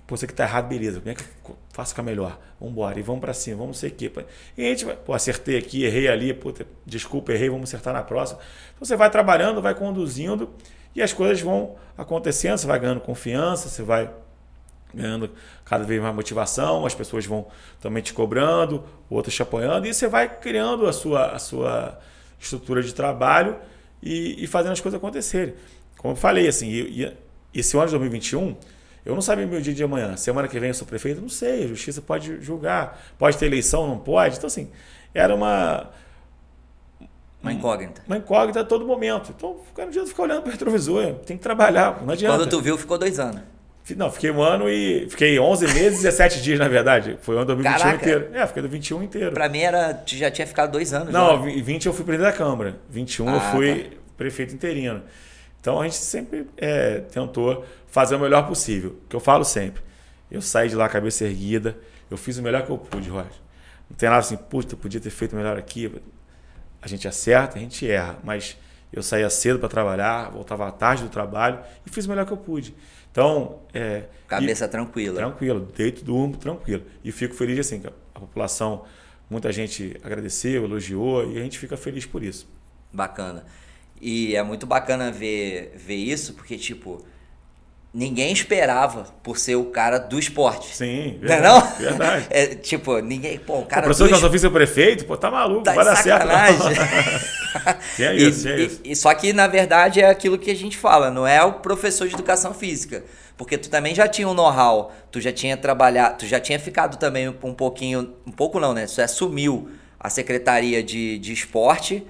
Pô, 0.08 0.14
isso 0.14 0.24
aqui 0.24 0.32
tá 0.32 0.44
errado, 0.44 0.68
beleza. 0.68 1.00
Como 1.00 1.10
é 1.10 1.14
que 1.14 1.22
eu 1.22 1.58
faço 1.70 1.90
ficar 1.90 2.02
melhor? 2.02 2.40
Vamos 2.58 2.72
embora. 2.72 2.98
E 2.98 3.02
vamos 3.02 3.20
para 3.20 3.34
cima, 3.34 3.58
vamos 3.58 3.76
sei 3.76 3.90
o 3.90 3.92
quê. 3.92 4.10
E 4.56 4.64
a 4.64 4.70
gente 4.70 4.86
vai, 4.86 4.96
pô, 4.96 5.12
acertei 5.12 5.58
aqui, 5.58 5.84
errei 5.84 6.08
ali, 6.08 6.32
pô, 6.32 6.50
desculpa, 6.86 7.30
errei, 7.30 7.50
vamos 7.50 7.68
acertar 7.68 7.92
na 7.92 8.02
próxima. 8.02 8.40
Então 8.74 8.86
você 8.86 8.96
vai 8.96 9.10
trabalhando, 9.10 9.60
vai 9.60 9.74
conduzindo 9.74 10.48
e 10.96 11.02
as 11.02 11.12
coisas 11.12 11.38
vão 11.42 11.76
acontecendo, 11.96 12.56
você 12.56 12.66
vai 12.66 12.80
ganhando 12.80 13.00
confiança, 13.00 13.68
você 13.68 13.82
vai 13.82 14.10
ganhando 14.98 15.30
cada 15.64 15.84
vez 15.84 16.00
mais 16.00 16.14
motivação, 16.14 16.84
as 16.84 16.94
pessoas 16.94 17.24
vão 17.24 17.46
também 17.80 18.02
te 18.02 18.12
cobrando, 18.12 18.84
outras 19.08 19.34
te 19.34 19.42
apoiando, 19.42 19.86
e 19.86 19.94
você 19.94 20.08
vai 20.08 20.28
criando 20.28 20.86
a 20.86 20.92
sua, 20.92 21.32
a 21.32 21.38
sua 21.38 21.98
estrutura 22.38 22.82
de 22.82 22.92
trabalho 22.92 23.56
e, 24.02 24.42
e 24.42 24.46
fazendo 24.46 24.72
as 24.72 24.80
coisas 24.80 24.98
acontecerem. 24.98 25.54
Como 25.96 26.12
eu 26.12 26.16
falei, 26.16 26.46
assim, 26.46 26.68
e, 26.68 27.02
e 27.02 27.16
esse 27.54 27.76
ano 27.76 27.86
de 27.86 27.92
2021 27.92 28.56
eu 29.08 29.14
não 29.14 29.22
sabia 29.22 29.46
meu 29.46 29.58
dia 29.58 29.72
de 29.72 29.82
amanhã. 29.82 30.16
Semana 30.18 30.46
que 30.46 30.60
vem 30.60 30.68
eu 30.68 30.74
sou 30.74 30.86
prefeito? 30.86 31.18
Não 31.18 31.30
sei. 31.30 31.64
A 31.64 31.66
justiça 31.66 32.02
pode 32.02 32.42
julgar. 32.42 33.00
Pode 33.18 33.38
ter 33.38 33.46
eleição? 33.46 33.86
Não 33.86 33.98
pode? 33.98 34.36
Então, 34.36 34.46
assim, 34.46 34.70
era 35.14 35.34
uma. 35.34 35.88
Uma 37.42 37.52
incógnita. 37.52 38.02
Uma 38.06 38.18
incógnita 38.18 38.60
a 38.60 38.64
todo 38.64 38.84
momento. 38.84 39.32
Então, 39.34 39.60
não 39.76 39.84
adianta 39.84 40.08
ficar 40.08 40.24
olhando 40.24 40.42
para 40.42 40.48
o 40.48 40.52
retrovisor. 40.52 41.14
Tem 41.24 41.38
que 41.38 41.42
trabalhar. 41.42 42.02
Não 42.02 42.12
adianta. 42.12 42.36
Quando 42.36 42.50
tu 42.50 42.60
viu, 42.60 42.76
ficou 42.76 42.98
dois 42.98 43.18
anos. 43.18 43.40
Não, 43.96 44.10
fiquei 44.10 44.30
um 44.30 44.42
ano 44.42 44.68
e. 44.68 45.08
Fiquei 45.08 45.38
11 45.38 45.66
meses 45.66 46.00
e 46.00 46.02
17 46.02 46.42
dias, 46.42 46.58
na 46.58 46.68
verdade. 46.68 47.18
Foi 47.22 47.34
o 47.34 47.38
ano 47.38 47.46
2021 47.46 47.78
Caraca. 47.78 48.04
inteiro. 48.04 48.28
É, 48.32 48.46
fiquei 48.46 48.62
do 48.62 48.68
21 48.68 49.02
inteiro. 49.02 49.32
Pra 49.32 49.48
mim 49.48 49.60
era. 49.60 50.02
Já 50.06 50.30
tinha 50.30 50.46
ficado 50.46 50.72
dois 50.72 50.92
anos. 50.92 51.12
Não, 51.12 51.48
já. 51.48 51.62
20 51.62 51.86
eu 51.86 51.92
fui 51.92 52.04
presidente 52.04 52.30
da 52.30 52.36
Câmara. 52.36 52.76
21 52.90 53.28
ah, 53.28 53.32
eu 53.32 53.40
fui 53.40 53.84
tá. 53.84 53.96
prefeito 54.16 54.54
interino. 54.54 55.02
Então 55.60 55.80
a 55.80 55.84
gente 55.84 55.96
sempre 55.96 56.46
é, 56.56 57.00
tentou 57.12 57.64
fazer 57.86 58.16
o 58.16 58.18
melhor 58.18 58.46
possível. 58.46 58.96
Que 59.08 59.16
eu 59.16 59.20
falo 59.20 59.44
sempre. 59.44 59.82
Eu 60.30 60.42
saí 60.42 60.68
de 60.68 60.74
lá 60.74 60.88
cabeça 60.88 61.24
erguida, 61.24 61.76
eu 62.10 62.16
fiz 62.16 62.36
o 62.38 62.42
melhor 62.42 62.64
que 62.64 62.70
eu 62.70 62.78
pude, 62.78 63.08
Roger. 63.08 63.32
Não 63.88 63.96
tem 63.96 64.08
nada 64.08 64.20
assim, 64.20 64.36
puta, 64.36 64.76
podia 64.76 65.00
ter 65.00 65.10
feito 65.10 65.34
melhor 65.34 65.56
aqui. 65.56 65.90
A 66.82 66.86
gente 66.86 67.08
acerta, 67.08 67.56
a 67.56 67.60
gente 67.60 67.90
erra, 67.90 68.18
mas 68.22 68.56
eu 68.92 69.02
saía 69.02 69.28
cedo 69.30 69.58
para 69.58 69.68
trabalhar, 69.68 70.30
voltava 70.30 70.68
à 70.68 70.70
tarde 70.70 71.02
do 71.02 71.08
trabalho 71.08 71.58
e 71.86 71.90
fiz 71.90 72.06
o 72.06 72.10
melhor 72.10 72.26
que 72.26 72.32
eu 72.32 72.36
pude. 72.36 72.74
Então, 73.18 73.58
é, 73.74 74.04
cabeça 74.28 74.66
e, 74.66 74.68
tranquila. 74.68 75.16
Tranquilo, 75.16 75.68
deito, 75.76 76.04
durmo, 76.04 76.36
tranquilo. 76.36 76.84
E 77.02 77.10
fico 77.10 77.34
feliz 77.34 77.58
assim, 77.58 77.80
que 77.80 77.88
a 77.88 78.20
população, 78.20 78.84
muita 79.28 79.50
gente 79.50 79.96
agradeceu, 80.04 80.62
elogiou 80.62 81.28
e 81.28 81.36
a 81.36 81.42
gente 81.42 81.58
fica 81.58 81.76
feliz 81.76 82.06
por 82.06 82.22
isso. 82.22 82.48
Bacana. 82.92 83.44
E 84.00 84.36
é 84.36 84.42
muito 84.44 84.68
bacana 84.68 85.10
ver, 85.10 85.72
ver 85.76 85.96
isso, 85.96 86.34
porque, 86.34 86.56
tipo, 86.56 87.04
ninguém 87.92 88.32
esperava 88.32 89.04
por 89.22 89.38
ser 89.38 89.56
o 89.56 89.66
cara 89.66 89.98
do 89.98 90.18
esporte. 90.18 90.76
Sim, 90.76 91.18
verdade. 91.20 91.42
Não 91.42 91.56
é 91.56 91.60
não? 91.60 91.76
Verdade. 91.76 92.26
É, 92.30 92.46
tipo, 92.54 92.98
ninguém, 93.00 93.38
pô, 93.38 93.60
o 93.60 93.66
cara. 93.66 93.82
O 93.82 93.84
professor 93.84 94.04
do... 94.04 94.08
que 94.08 94.14
eu 94.14 94.20
só 94.20 94.30
fiz 94.30 94.44
o 94.44 94.50
prefeito, 94.50 95.04
pô, 95.04 95.16
tá 95.16 95.30
maluco, 95.30 95.62
tá 95.62 95.72
vai 95.72 95.84
dar 95.84 95.96
sacanagem. 95.96 96.74
certo. 97.96 98.00
é 98.00 98.16
isso, 98.16 98.48
e, 98.48 98.52
é 98.52 98.60
isso. 98.60 98.80
E, 98.84 98.96
só 98.96 99.12
que, 99.14 99.32
na 99.32 99.46
verdade, 99.46 100.00
é 100.00 100.08
aquilo 100.08 100.38
que 100.38 100.50
a 100.50 100.54
gente 100.54 100.76
fala, 100.76 101.10
não 101.10 101.26
é 101.26 101.42
o 101.42 101.54
professor 101.54 102.06
de 102.06 102.14
educação 102.14 102.52
física. 102.52 103.04
Porque 103.36 103.56
tu 103.56 103.70
também 103.70 103.94
já 103.94 104.08
tinha 104.08 104.28
um 104.28 104.34
know-how, 104.34 104.92
tu 105.12 105.20
já 105.20 105.32
tinha 105.32 105.56
trabalhado, 105.56 106.18
tu 106.18 106.26
já 106.26 106.40
tinha 106.40 106.58
ficado 106.58 106.98
também 106.98 107.28
um 107.28 107.54
pouquinho, 107.54 108.12
um 108.26 108.32
pouco 108.32 108.58
não, 108.58 108.74
né? 108.74 108.86
Você 108.86 109.00
assumiu 109.00 109.70
a 109.98 110.10
secretaria 110.10 110.82
de, 110.82 111.18
de 111.18 111.32
esporte 111.32 112.04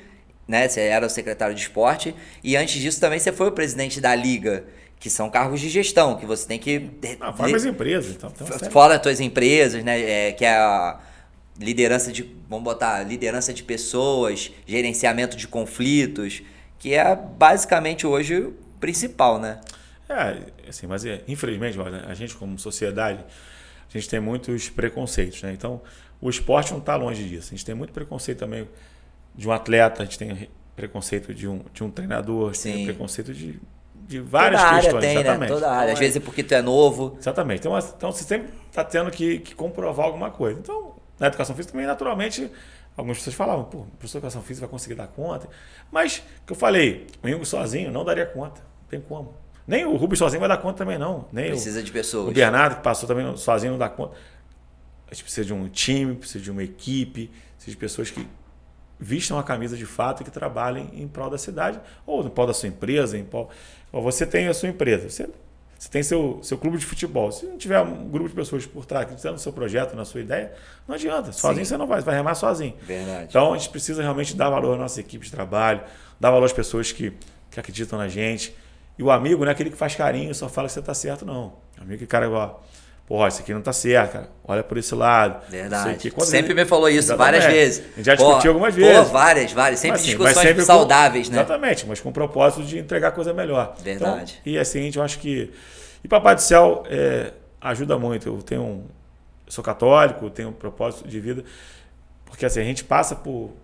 né? 0.49 0.67
Você 0.67 0.81
era 0.81 1.07
o 1.07 1.11
secretário 1.11 1.55
de 1.55 1.61
esporte 1.61 2.15
e 2.43 2.57
antes 2.57 2.81
disso 2.81 2.99
também 2.99 3.19
você 3.19 3.31
foi 3.31 3.49
o 3.49 3.53
presidente 3.53 4.01
da 4.01 4.15
liga, 4.15 4.65
que 4.99 5.09
são 5.09 5.31
cargos 5.31 5.61
de 5.61 5.69
gestão 5.69 6.17
que 6.17 6.27
você 6.27 6.47
tem 6.47 6.59
que 6.59 6.91
ah, 7.21 7.33
fora 7.33 7.57
as 7.57 7.65
empresas, 7.65 8.17
então. 8.17 8.31
Fora 8.71 8.97
as 8.97 9.03
tuas 9.03 9.21
empresas, 9.21 9.85
né? 9.85 10.01
É, 10.01 10.33
que 10.33 10.45
é 10.45 10.57
a 10.57 11.01
liderança 11.59 12.13
de, 12.13 12.23
vamos 12.49 12.65
botar, 12.65 13.03
liderança 13.03 13.53
de 13.53 13.63
pessoas, 13.63 14.53
gerenciamento 14.67 15.37
de 15.37 15.47
conflitos, 15.47 16.43
que 16.79 16.95
é 16.95 17.15
basicamente 17.15 18.07
hoje 18.07 18.41
o 18.41 18.53
principal, 18.81 19.41
né? 19.41 19.61
É, 20.09 20.69
assim, 20.69 20.87
mas 20.87 21.05
é, 21.05 21.23
infelizmente, 21.29 21.79
a 22.07 22.15
gente 22.15 22.35
como 22.35 22.59
sociedade, 22.59 23.25
a 23.89 23.99
gente 23.99 24.09
tem 24.09 24.21
muitos 24.21 24.69
preconceitos, 24.69 25.43
né? 25.43 25.53
Então, 25.53 25.81
o 26.21 26.31
esporte 26.31 26.73
não 26.73 26.79
está 26.79 26.97
longe 26.97 27.29
disso. 27.29 27.49
A 27.49 27.57
gente 27.57 27.65
tem 27.65 27.75
muito 27.75 27.93
preconceito 27.93 28.39
também 28.39 28.69
de 29.35 29.49
um 29.49 29.53
atleta, 29.53 30.03
a 30.03 30.05
gente 30.05 30.19
tem 30.19 30.49
preconceito 30.75 31.35
de 31.35 31.47
um, 31.47 31.61
de 31.73 31.85
um 31.85 31.91
treinador, 31.91 32.51
a 32.51 32.53
gente 32.53 32.63
tem 32.63 32.85
preconceito 32.85 33.35
de, 33.35 33.61
de 34.09 34.21
várias 34.21 34.61
Toda 34.63 34.75
questões. 34.81 35.01
Tem, 35.03 35.15
né? 35.15 35.21
exatamente. 35.21 35.51
Né? 35.51 35.55
Toda 35.55 35.71
área. 35.71 35.83
Então, 35.83 35.93
Às 35.93 35.99
vezes 35.99 36.17
é 36.17 36.21
porque 36.21 36.43
tu 36.43 36.55
é 36.55 36.63
novo. 36.63 37.17
Exatamente. 37.21 37.61
Então, 37.61 37.79
então 37.79 38.11
você 38.11 38.25
sempre 38.25 38.49
está 38.67 38.83
tendo 38.83 39.11
que, 39.11 39.39
que, 39.41 39.55
comprovar 39.55 40.07
alguma 40.07 40.31
coisa. 40.31 40.59
Então, 40.59 40.95
na 41.19 41.27
educação 41.27 41.55
física 41.55 41.73
também, 41.73 41.87
naturalmente, 41.87 42.51
algumas 42.97 43.19
pessoas 43.19 43.37
falavam, 43.37 43.65
pô, 43.65 43.79
o 43.81 43.87
professor 43.99 44.19
de 44.19 44.27
educação 44.27 44.43
física 44.43 44.67
vai 44.67 44.71
conseguir 44.71 44.95
dar 44.95 45.09
conta. 45.09 45.47
Mas, 45.93 46.23
que 46.47 46.53
eu 46.53 46.57
falei, 46.57 47.07
o 47.23 47.29
Ingo 47.29 47.45
sozinho 47.45 47.93
não 47.93 48.03
daria 48.03 48.25
conta. 48.25 48.63
Não 48.63 48.89
tem 48.89 49.01
como. 49.01 49.35
Nem 49.67 49.85
o 49.85 49.95
Rubens 49.97 50.19
sozinho 50.19 50.41
vai 50.41 50.49
dar 50.49 50.57
conta 50.57 50.79
também, 50.79 50.97
não. 50.97 51.27
Nem 51.31 51.51
precisa 51.51 51.81
o, 51.81 51.83
de 51.83 51.93
pessoas. 51.93 52.31
O 52.31 52.33
Bernardo, 52.33 52.77
que 52.77 52.83
passou 52.83 53.07
também 53.07 53.37
sozinho, 53.37 53.73
não 53.73 53.79
dá 53.79 53.91
conta. 53.91 54.17
A 55.11 55.13
gente 55.13 55.23
precisa 55.23 55.47
de 55.47 55.53
um 55.53 55.69
time, 55.69 56.15
precisa 56.15 56.43
de 56.43 56.51
uma 56.51 56.63
equipe, 56.63 57.31
precisa 57.57 57.73
de 57.73 57.77
pessoas 57.77 58.11
que 58.11 58.27
vistam 58.99 59.39
a 59.39 59.43
camisa 59.43 59.77
de 59.77 59.87
fato 59.87 60.23
e 60.23 60.25
que 60.25 60.31
trabalhem 60.31 60.91
em 60.95 61.07
prol 61.07 61.31
da 61.31 61.39
cidade, 61.39 61.79
ou 62.07 62.25
em 62.25 62.31
prol 62.31 62.47
da 62.47 62.55
sua 62.55 62.69
empresa, 62.69 63.19
em 63.19 63.25
prol... 63.25 63.51
Ou 63.93 64.03
você 64.03 64.27
tem 64.27 64.49
a 64.49 64.55
sua 64.55 64.69
empresa, 64.69 65.09
você, 65.09 65.29
você 65.79 65.89
tem 65.89 66.03
seu, 66.03 66.41
seu 66.43 66.59
clube 66.59 66.79
de 66.79 66.85
futebol. 66.85 67.31
Se 67.33 67.47
não 67.47 67.57
tiver 67.57 67.81
um 67.81 68.09
grupo 68.09 68.29
de 68.29 68.35
pessoas 68.35 68.67
por 68.67 68.85
trás 68.85 69.05
acreditando 69.05 69.35
no 69.35 69.39
seu 69.39 69.53
projeto, 69.53 69.95
na 69.95 70.05
sua 70.05 70.21
ideia, 70.21 70.53
não 70.87 70.95
adianta. 70.95 71.33
Sozinho 71.33 71.65
Sim. 71.65 71.71
você 71.71 71.77
não 71.77 71.87
vai, 71.87 72.01
você 72.01 72.07
vai 72.07 72.15
remar 72.17 72.35
sozinho. 72.35 72.75
Verdade. 72.83 73.27
Então 73.29 73.55
a 73.55 73.59
gente 73.59 73.71
precisa 73.71 74.03
realmente 74.03 74.37
dar 74.37 74.51
valor 74.51 74.75
à 74.75 74.79
nossa 74.79 75.01
equipe 75.01 75.25
de 75.25 75.31
trabalho, 75.31 75.81
dar 76.21 76.31
valor 76.31 76.45
às 76.45 76.53
pessoas 76.53 76.93
que, 76.93 77.13
que 77.51 77.61
acreditam 77.61 77.99
na 77.99 78.09
gente. 78.09 78.55
E 78.99 79.03
o 79.03 79.11
amigo 79.11 79.45
não 79.45 79.51
é 79.51 79.53
aquele 79.53 79.71
que 79.71 79.77
faz 79.77 79.95
carinho 79.95 80.35
só 80.35 80.49
fala 80.49 80.67
que 80.67 80.75
você 80.75 80.81
está 80.81 80.93
certo, 80.93 81.25
não. 81.25 81.55
O 81.79 81.83
amigo 81.83 81.99
que 82.01 82.07
cara 82.07 82.27
igual 82.27 82.65
Pô, 83.09 83.27
isso 83.27 83.41
aqui 83.41 83.55
não 83.55 83.63
tá 83.63 83.73
certo, 83.73 84.13
cara. 84.13 84.29
Olha 84.45 84.63
por 84.63 84.77
esse 84.77 84.95
lado. 84.95 85.41
Verdade. 85.49 86.13
Sempre 86.27 86.53
me 86.53 86.67
falou 86.67 86.91
isso 86.91 87.11
Exatamente. 87.11 87.41
várias 87.41 87.53
vezes. 87.55 87.79
A 87.79 87.97
gente 87.97 88.05
já 88.05 88.15
discutiu 88.15 88.43
pô, 88.43 88.49
algumas 88.49 88.75
vezes. 88.75 88.99
Pô, 88.99 89.05
várias, 89.05 89.53
várias. 89.53 89.81
Sempre 89.81 89.97
assim, 89.97 90.07
discussões 90.09 90.37
sempre 90.37 90.63
saudáveis, 90.63 91.27
com, 91.27 91.35
né? 91.35 91.41
Exatamente, 91.41 91.87
mas 91.87 92.01
com 92.01 92.11
o 92.11 92.13
propósito 92.13 92.65
de 92.65 92.79
entregar 92.79 93.13
coisa 93.13 93.33
melhor. 93.33 93.75
Verdade. 93.83 94.39
Então, 94.43 94.53
e 94.53 94.59
assim, 94.59 94.91
eu 94.95 95.03
acho 95.03 95.21
que. 95.21 95.51
E 96.05 96.09
Papai 96.09 96.35
do 96.35 96.43
Céu 96.43 96.85
é, 96.87 97.33
ajuda 97.59 97.99
muito. 97.99 98.29
Eu 98.29 98.43
tenho 98.43 98.61
um. 98.61 98.85
Eu 99.47 99.53
sou 99.53 99.65
católico, 99.65 100.29
tenho 100.29 100.51
um 100.51 100.53
propósito 100.53 101.09
de 101.09 101.19
vida. 101.19 101.43
Porque 102.27 102.45
assim, 102.45 102.61
a 102.61 102.65
gente 102.65 102.85
passa 102.85 103.17
por. 103.17 103.55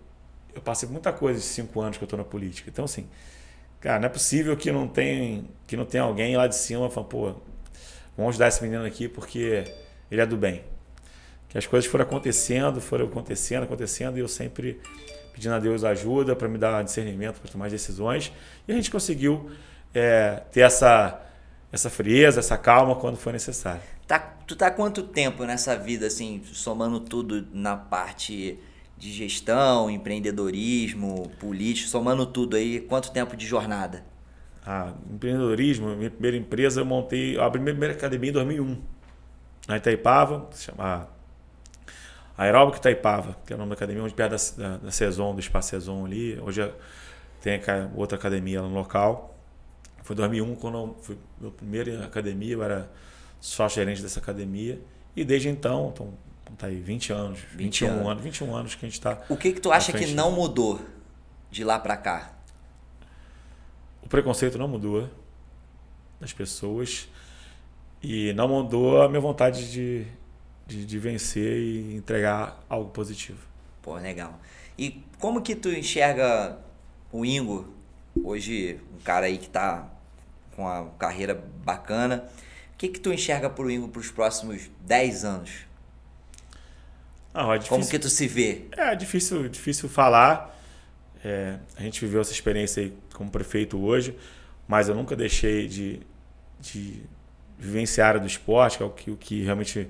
Eu 0.55 0.63
passei 0.63 0.89
muita 0.89 1.13
coisa 1.13 1.39
esses 1.39 1.51
cinco 1.51 1.83
anos 1.83 1.99
que 1.99 2.03
eu 2.03 2.07
estou 2.07 2.17
na 2.17 2.25
política. 2.25 2.71
Então, 2.71 2.87
assim, 2.87 3.07
cara, 3.79 3.99
não 3.99 4.07
é 4.07 4.09
possível 4.09 4.57
que 4.57 4.73
não 4.73 4.89
tem, 4.89 5.51
que 5.67 5.77
não 5.77 5.85
tenha 5.85 6.05
alguém 6.05 6.35
lá 6.35 6.47
de 6.47 6.57
cima 6.57 6.89
falando, 6.89 7.09
pô, 7.11 7.35
vamos 8.17 8.31
ajudar 8.31 8.49
esse 8.49 8.63
menino 8.63 8.85
aqui 8.85 9.09
porque 9.09 9.65
ele 10.11 10.21
é 10.21 10.27
do 10.27 10.37
bem. 10.37 10.65
Que 11.49 11.59
as 11.59 11.67
coisas 11.67 11.89
foram 11.91 12.05
acontecendo, 12.05 12.81
foram 12.81 13.07
acontecendo, 13.07 13.65
acontecendo, 13.65 14.17
e 14.17 14.21
eu 14.21 14.29
sempre 14.29 14.81
pedindo 15.33 15.55
a 15.55 15.59
Deus 15.59 15.85
ajuda 15.85 16.37
para 16.37 16.49
me 16.49 16.59
dar 16.59 16.83
discernimento 16.85 17.41
para 17.41 17.51
tomar 17.51 17.69
decisões. 17.69 18.33
E 18.67 18.73
a 18.73 18.75
gente 18.75 18.91
conseguiu 18.91 19.51
é, 19.93 20.43
ter 20.53 20.61
essa, 20.61 21.21
essa 21.73 21.91
frieza, 21.91 22.41
essa 22.41 22.57
calma 22.57 22.95
quando 22.97 23.17
foi 23.17 23.33
necessário. 23.33 23.83
Tá, 24.07 24.19
tu 24.19 24.55
tá 24.55 24.71
quanto 24.71 25.03
tempo 25.03 25.45
nessa 25.45 25.77
vida, 25.77 26.07
assim, 26.07 26.43
somando 26.45 27.01
tudo 27.01 27.47
na 27.53 27.77
parte 27.77 28.59
de 28.97 29.13
gestão, 29.13 29.91
empreendedorismo, 29.91 31.31
político, 31.41 31.89
somando 31.89 32.27
tudo 32.27 32.57
aí, 32.57 32.81
quanto 32.81 33.11
tempo 33.11 33.37
de 33.37 33.47
jornada? 33.47 34.05
Ah, 34.67 34.95
empreendedorismo, 35.13 35.95
minha 35.95 36.11
primeira 36.11 36.37
empresa 36.37 36.81
eu 36.81 36.87
montei, 36.87 37.39
abri 37.39 37.61
minha 37.61 37.75
primeira 37.75 37.95
academia 37.95 38.31
em 38.31 38.33
2001 38.33 38.83
na 39.69 39.77
Itaipava, 39.77 40.49
se 40.53 40.65
chama 40.65 41.09
Aeróbico 42.37 42.79
Itaipava, 42.79 43.37
que 43.47 43.53
é 43.53 43.57
o 43.57 43.59
nome 43.59 43.71
da 43.71 43.75
academia, 43.75 44.03
onde 44.03 44.15
perto 44.15 44.57
da, 44.57 44.77
da, 44.79 45.33
do 45.33 45.41
Espaço 45.41 45.71
Saison 45.71 46.05
ali. 46.05 46.39
Hoje 46.41 46.69
tem 47.41 47.61
outra 47.95 48.19
academia 48.19 48.61
no 48.61 48.69
local. 48.69 49.39
Foi 50.03 50.17
2001 50.17 50.55
quando 50.57 50.79
eu 50.79 50.97
fui 51.01 51.19
minha 51.41 51.53
primeira 51.53 52.05
academia, 52.05 52.55
eu 52.55 52.63
era 52.63 52.91
sócio 53.41 53.77
gerente 53.77 54.03
dessa 54.03 54.19
academia. 54.19 54.81
E 55.15 55.25
desde 55.25 55.49
então, 55.49 55.91
então 55.93 56.13
tá 56.59 56.67
aí 56.67 56.81
20 56.81 57.13
anos, 57.13 57.41
20 57.53 57.81
21 57.81 57.89
anos. 57.89 58.09
anos, 58.09 58.23
21 58.23 58.57
anos 58.57 58.75
que 58.75 58.85
a 58.85 58.89
gente 58.89 58.99
está. 58.99 59.23
O 59.29 59.37
que 59.37 59.53
que 59.53 59.61
tu 59.61 59.71
acha 59.71 59.93
que 59.93 60.07
não 60.09 60.33
mudou 60.33 60.81
de 61.51 61.63
lá 61.63 61.79
para 61.79 61.97
cá? 61.97 62.34
O 64.05 64.09
preconceito 64.09 64.59
não 64.59 64.69
mudou 64.69 65.09
das 66.21 66.33
pessoas. 66.33 67.09
E 68.03 68.35
não 68.35 68.47
mudou 68.47 69.01
a 69.01 69.09
minha 69.09 69.21
vontade 69.21 69.71
de, 69.73 70.07
de, 70.67 70.85
de, 70.85 70.99
vencer 70.99 71.59
e 71.59 71.97
entregar 71.97 72.63
algo 72.69 72.91
positivo. 72.91 73.39
Pô, 73.81 73.95
legal. 73.97 74.39
E 74.77 75.03
como 75.19 75.41
que 75.41 75.55
tu 75.55 75.71
enxerga 75.71 76.59
o 77.11 77.25
Ingo, 77.25 77.73
hoje 78.23 78.79
um 78.95 79.03
cara 79.03 79.25
aí 79.25 79.39
que 79.39 79.49
tá 79.49 79.89
com 80.55 80.63
uma 80.63 80.91
carreira 80.99 81.35
bacana, 81.65 82.29
o 82.75 82.77
que 82.77 82.89
que 82.89 83.01
tu 83.01 83.11
enxerga 83.11 83.49
pro 83.49 83.71
Ingo 83.71 83.89
para 83.89 84.01
os 84.01 84.11
próximos 84.11 84.71
10 84.83 85.25
anos? 85.25 85.51
Ah, 87.33 87.55
é 87.55 87.59
como 87.61 87.89
que 87.89 87.99
tu 87.99 88.11
se 88.11 88.29
vê? 88.29 88.67
É 88.73 88.95
difícil, 88.95 89.49
difícil 89.49 89.89
falar. 89.89 90.55
É, 91.25 91.57
a 91.75 91.81
gente 91.81 92.05
viveu 92.05 92.21
essa 92.21 92.33
experiência 92.33 92.83
aí 92.83 92.95
como 93.15 93.31
prefeito 93.31 93.83
hoje, 93.83 94.15
mas 94.69 94.89
eu 94.89 94.95
nunca 94.95 95.17
deixei 95.17 95.67
de, 95.67 96.01
de 96.61 97.03
vivenciar 97.59 98.21
do 98.21 98.27
esporte, 98.27 98.77
que 98.77 98.83
é 98.83 98.87
o 98.87 98.91
que, 98.91 99.11
o 99.11 99.17
que 99.17 99.43
realmente 99.43 99.89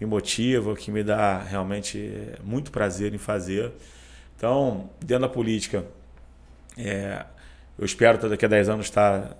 me 0.00 0.06
motiva, 0.06 0.72
o 0.72 0.76
que 0.76 0.90
me 0.90 1.02
dá 1.02 1.42
realmente 1.42 1.98
é, 1.98 2.38
muito 2.42 2.70
prazer 2.70 3.12
em 3.12 3.18
fazer. 3.18 3.72
Então, 4.36 4.88
dentro 5.00 5.22
da 5.22 5.28
política, 5.28 5.84
é, 6.76 7.24
eu 7.78 7.84
espero 7.84 8.28
daqui 8.28 8.44
a 8.44 8.48
10 8.48 8.68
anos 8.68 8.86
estar 8.86 9.36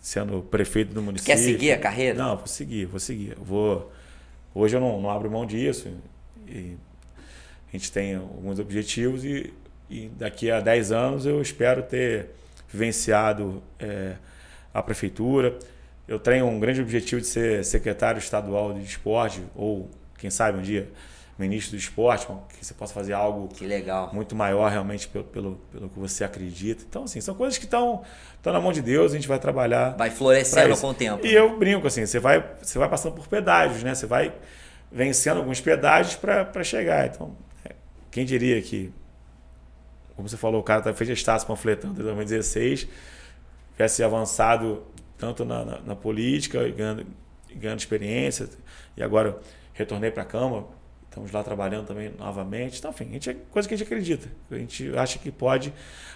sendo 0.00 0.42
prefeito 0.42 0.94
do 0.94 1.02
município. 1.02 1.34
Quer 1.34 1.40
seguir 1.40 1.72
a 1.72 1.78
carreira? 1.78 2.16
Não, 2.16 2.36
vou 2.36 2.46
seguir, 2.46 2.86
vou 2.86 3.00
seguir. 3.00 3.34
vou, 3.40 3.92
hoje 4.54 4.76
eu 4.76 4.80
não, 4.80 5.00
não 5.00 5.10
abro 5.10 5.30
mão 5.30 5.44
disso. 5.44 5.92
A 6.46 7.72
gente 7.72 7.92
tem 7.92 8.14
alguns 8.14 8.58
objetivos 8.58 9.24
e, 9.24 9.52
e 9.90 10.08
daqui 10.16 10.50
a 10.50 10.60
10 10.60 10.92
anos 10.92 11.26
eu 11.26 11.42
espero 11.42 11.82
ter 11.82 12.30
vivenciado 12.68 13.62
é, 13.78 14.16
a 14.72 14.82
prefeitura, 14.82 15.58
eu 16.06 16.18
tenho 16.18 16.46
um 16.46 16.58
grande 16.58 16.80
objetivo 16.80 17.20
de 17.20 17.26
ser 17.26 17.64
secretário 17.64 18.18
estadual 18.18 18.72
de 18.72 18.82
esporte, 18.82 19.42
ou 19.54 19.90
quem 20.16 20.30
sabe 20.30 20.58
um 20.58 20.62
dia 20.62 20.88
ministro 21.38 21.76
do 21.76 21.78
esporte, 21.78 22.26
que 22.58 22.66
você 22.66 22.74
possa 22.74 22.92
fazer 22.92 23.12
algo 23.12 23.46
que 23.48 23.64
legal. 23.64 24.10
muito 24.12 24.34
maior 24.34 24.70
realmente 24.70 25.06
pelo, 25.06 25.24
pelo, 25.24 25.60
pelo 25.70 25.88
que 25.88 25.98
você 25.98 26.24
acredita. 26.24 26.84
Então, 26.88 27.04
assim, 27.04 27.20
são 27.20 27.34
coisas 27.34 27.56
que 27.56 27.64
estão 27.64 28.02
na 28.44 28.60
mão 28.60 28.72
de 28.72 28.82
Deus, 28.82 29.12
a 29.12 29.14
gente 29.14 29.28
vai 29.28 29.38
trabalhar. 29.38 29.90
Vai 29.96 30.10
florescendo 30.10 30.76
com 30.76 30.88
o 30.88 30.94
tempo. 30.94 31.24
E 31.24 31.32
eu 31.32 31.56
brinco 31.56 31.86
assim, 31.86 32.04
você 32.04 32.18
vai, 32.18 32.44
você 32.60 32.76
vai 32.78 32.88
passando 32.88 33.14
por 33.14 33.28
pedágios, 33.28 33.84
né? 33.84 33.94
Você 33.94 34.06
vai 34.06 34.34
vencendo 34.90 35.36
alguns 35.36 35.60
pedágios 35.60 36.16
para 36.16 36.64
chegar. 36.64 37.06
Então, 37.06 37.36
é, 37.64 37.72
quem 38.10 38.24
diria 38.24 38.60
que, 38.60 38.92
como 40.18 40.28
você 40.28 40.36
falou, 40.36 40.60
o 40.60 40.64
cara 40.64 40.82
tá, 40.82 40.92
fez 40.92 41.08
a 41.10 41.12
Estácio 41.12 41.46
panfletando 41.46 42.00
em 42.00 42.04
2016, 42.04 42.88
tivesse 43.70 44.02
avançado 44.02 44.82
tanto 45.16 45.44
na, 45.44 45.64
na, 45.64 45.78
na 45.78 45.94
política, 45.94 46.68
ganhando, 46.70 47.06
ganhando 47.54 47.78
experiência, 47.78 48.48
e 48.96 49.02
agora 49.02 49.38
retornei 49.72 50.10
para 50.10 50.24
a 50.24 50.26
Câmara, 50.26 50.64
estamos 51.08 51.30
lá 51.30 51.44
trabalhando 51.44 51.86
também 51.86 52.12
novamente. 52.18 52.80
Então, 52.80 52.90
enfim, 52.90 53.10
a 53.10 53.12
gente 53.12 53.30
é 53.30 53.36
coisa 53.52 53.68
que 53.68 53.74
a 53.74 53.76
gente 53.76 53.86
acredita. 53.86 54.28
A 54.50 54.56
gente 54.56 54.92
acha 54.98 55.20
que 55.20 55.30
pode, 55.30 55.72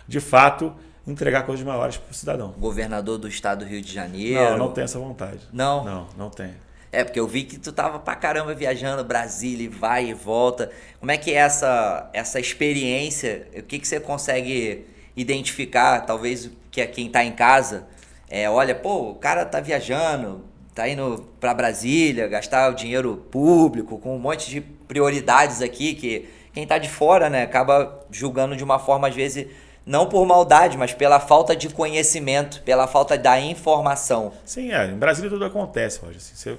de 0.09 0.19
fato, 0.19 0.75
entregar 1.07 1.45
coisas 1.45 1.65
maiores 1.65 1.97
para 1.97 2.11
o 2.11 2.15
cidadão. 2.15 2.51
Governador 2.59 3.19
do 3.19 3.29
estado 3.29 3.61
do 3.61 3.67
Rio 3.67 3.81
de 3.81 3.93
Janeiro. 3.93 4.51
Não, 4.51 4.59
não 4.59 4.73
tem 4.73 4.83
essa 4.83 4.99
vontade. 4.99 5.47
Não? 5.53 5.85
Não, 5.85 6.09
não 6.19 6.29
tem. 6.29 6.55
É, 6.93 7.03
porque 7.03 7.19
eu 7.19 7.27
vi 7.27 7.45
que 7.45 7.59
tu 7.59 7.73
tava 7.73 7.99
pra 7.99 8.15
caramba 8.15 8.55
viajando 8.55 9.03
Brasília, 9.03 9.71
vai 9.71 10.11
e 10.11 10.15
volta. 10.15 10.71
Como 11.01 11.11
é 11.11 11.17
que 11.17 11.31
é 11.31 11.37
essa, 11.37 12.11
essa 12.13 12.39
experiência? 12.39 13.49
O 13.57 13.63
que, 13.63 13.79
que 13.79 13.89
você 13.89 13.99
consegue 13.99 14.85
identificar, 15.17 16.03
talvez 16.03 16.51
que 16.71 16.83
é 16.83 16.87
quem 16.87 17.09
tá 17.09 17.25
em 17.25 17.33
casa, 17.33 17.87
é, 18.29 18.49
olha, 18.49 18.75
pô, 18.75 19.11
o 19.11 19.15
cara 19.15 19.47
tá 19.47 19.59
viajando, 19.59 20.45
tá 20.75 20.87
indo 20.87 21.27
para 21.41 21.55
Brasília, 21.55 22.29
gastar 22.29 22.71
o 22.71 22.75
dinheiro 22.75 23.27
público 23.31 23.99
com 23.99 24.15
um 24.15 24.19
monte 24.19 24.51
de 24.51 24.61
prioridades 24.61 25.63
aqui 25.63 25.95
que 25.95 26.29
quem 26.53 26.67
tá 26.67 26.77
de 26.77 26.89
fora, 26.89 27.31
né, 27.31 27.43
acaba 27.43 28.05
julgando 28.11 28.55
de 28.55 28.63
uma 28.63 28.79
forma 28.79 29.09
às 29.09 29.15
vezes 29.15 29.47
não 29.85 30.09
por 30.09 30.25
maldade, 30.27 30.77
mas 30.77 30.93
pela 30.93 31.19
falta 31.19 31.57
de 31.57 31.69
conhecimento, 31.69 32.63
pela 32.63 32.87
falta 32.87 33.19
da 33.19 33.41
informação. 33.41 34.33
Sim, 34.45 34.73
é, 34.73 34.87
em 34.87 34.97
Brasília 34.97 35.31
tudo 35.31 35.45
acontece, 35.45 36.01
Roger. 36.01 36.17
Assim, 36.17 36.35
você, 36.35 36.59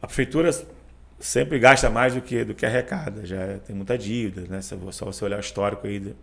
a 0.00 0.06
prefeitura 0.06 0.50
sempre 1.20 1.58
gasta 1.58 1.88
mais 1.88 2.14
do 2.14 2.20
que 2.20 2.44
do 2.44 2.54
que 2.54 2.66
arrecada, 2.66 3.24
já 3.24 3.58
tem 3.66 3.74
muita 3.74 3.96
dívida, 3.96 4.46
né? 4.48 4.60
Só 4.60 4.76
você 4.76 5.24
olhar 5.24 5.36
o 5.36 5.40
histórico 5.40 5.86
aí 5.86 6.00
de, 6.00 6.16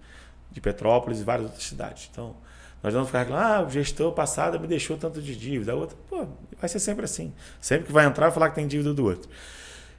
de 0.52 0.62
Petrópolis 0.62 1.22
e 1.22 1.24
várias 1.24 1.46
outras 1.46 1.64
cidades. 1.64 2.10
Então, 2.12 2.36
nós 2.84 2.94
vamos 2.94 3.08
ficar 3.08 3.20
reclamando, 3.20 3.54
ah, 3.54 3.68
o 3.68 3.70
gestor 3.70 4.12
passado 4.12 4.60
me 4.60 4.68
deixou 4.68 4.98
tanto 4.98 5.22
de 5.22 5.36
dívida. 5.36 5.72
A 5.72 5.76
outra, 5.76 5.98
pô, 6.10 6.26
vai 6.60 6.70
ser 6.70 6.80
sempre 6.80 7.06
assim. 7.06 7.34
Sempre 7.62 7.88
que 7.88 7.92
vai 7.92 8.06
entrar, 8.06 8.32
falar 8.32 8.50
que 8.50 8.56
tem 8.56 8.68
dívida 8.68 8.94
do 8.94 9.06
outro. 9.06 9.30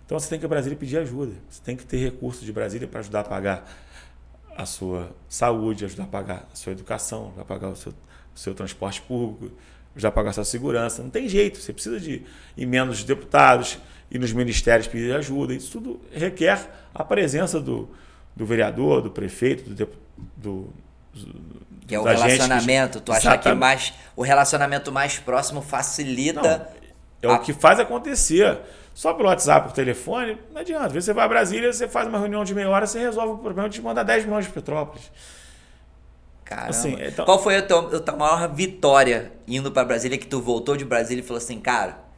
Então 0.05 0.19
você 0.19 0.29
tem 0.29 0.39
que 0.39 0.45
ir 0.45 0.49
Brasília 0.49 0.77
pedir 0.77 0.99
ajuda. 0.99 1.33
Você 1.49 1.63
tem 1.63 1.77
que 1.77 1.85
ter 1.85 1.99
recursos 1.99 2.45
de 2.45 2.53
Brasília 2.53 2.89
para 2.89 3.01
ajudar 3.01 3.21
a 3.21 3.25
pagar 3.25 3.71
a 4.57 4.67
sua 4.67 5.11
saúde, 5.29 5.85
ajudar 5.85 6.05
a 6.05 6.07
pagar 6.07 6.49
a 6.53 6.57
sua 6.57 6.73
educação, 6.73 7.29
ajudar 7.29 7.43
a 7.43 7.45
pagar 7.45 7.69
o 7.69 7.77
seu, 7.77 7.93
o 7.93 8.39
seu 8.39 8.55
transporte 8.55 9.01
público, 9.03 9.55
ajudar 9.95 10.09
a 10.09 10.13
pagar 10.13 10.31
a 10.31 10.33
sua 10.33 10.45
segurança. 10.45 11.03
Não 11.03 11.11
tem 11.11 11.29
jeito. 11.29 11.59
Você 11.59 11.73
precisa 11.73 11.99
de 11.99 12.23
emendas 12.57 12.99
de 12.99 13.05
deputados 13.05 13.79
e 14.11 14.19
nos 14.19 14.33
ministérios 14.33 14.87
pedir 14.87 15.15
ajuda. 15.15 15.55
Isso 15.55 15.73
tudo 15.73 16.01
requer 16.13 16.71
a 16.95 17.05
presença 17.05 17.61
do, 17.61 17.89
do 18.35 18.45
vereador, 18.45 19.03
do 19.03 19.11
prefeito, 19.11 19.71
do, 19.71 19.89
do 20.37 20.73
que 21.87 21.95
é 21.95 21.99
o 21.99 22.05
relacionamento. 22.05 22.99
Que... 22.99 23.05
Tu 23.05 23.13
acha 23.13 23.39
que 23.39 23.53
mais 23.53 23.93
o 24.15 24.23
relacionamento 24.23 24.93
mais 24.93 25.19
próximo 25.19 25.61
facilita. 25.61 26.71
Não, 27.23 27.31
é 27.31 27.33
a... 27.35 27.37
o 27.37 27.41
que 27.41 27.53
faz 27.53 27.81
acontecer. 27.81 28.61
Só 28.95 29.15
pelo 29.15 29.29
WhatsApp, 29.29 29.69
por 29.69 29.75
telefone, 29.75 30.39
não 30.53 30.61
adianta. 30.61 30.87
Às 30.87 30.93
vezes 30.93 31.07
você 31.07 31.13
vai 31.13 31.25
a 31.25 31.29
Brasília, 31.29 31.73
você 31.73 31.89
faz 31.89 32.09
uma 32.09 32.19
reunião 32.19 32.45
de 32.45 32.55
meia 32.55 32.69
hora, 32.69 32.87
você 32.87 32.99
resolve 32.99 33.35
o 33.35 33.39
problema 33.39 33.69
de 33.69 33.81
mandar 33.81 34.03
10 34.03 34.25
milhões 34.25 34.45
de 34.45 34.53
Petrópolis. 34.53 35.11
Caramba. 36.45 36.71
Assim, 36.71 36.97
então... 37.01 37.25
Qual 37.25 37.41
foi 37.41 37.57
a 37.57 37.63
tua, 37.63 37.97
a 37.97 38.01
tua 38.01 38.17
maior 38.17 38.53
vitória 38.53 39.33
indo 39.47 39.71
para 39.71 39.85
Brasília 39.85 40.19
que 40.19 40.27
tu 40.27 40.41
voltou 40.41 40.77
de 40.77 40.85
Brasília 40.85 41.23
e 41.23 41.25
falou 41.25 41.39
assim, 41.39 41.61
cara, 41.61 42.11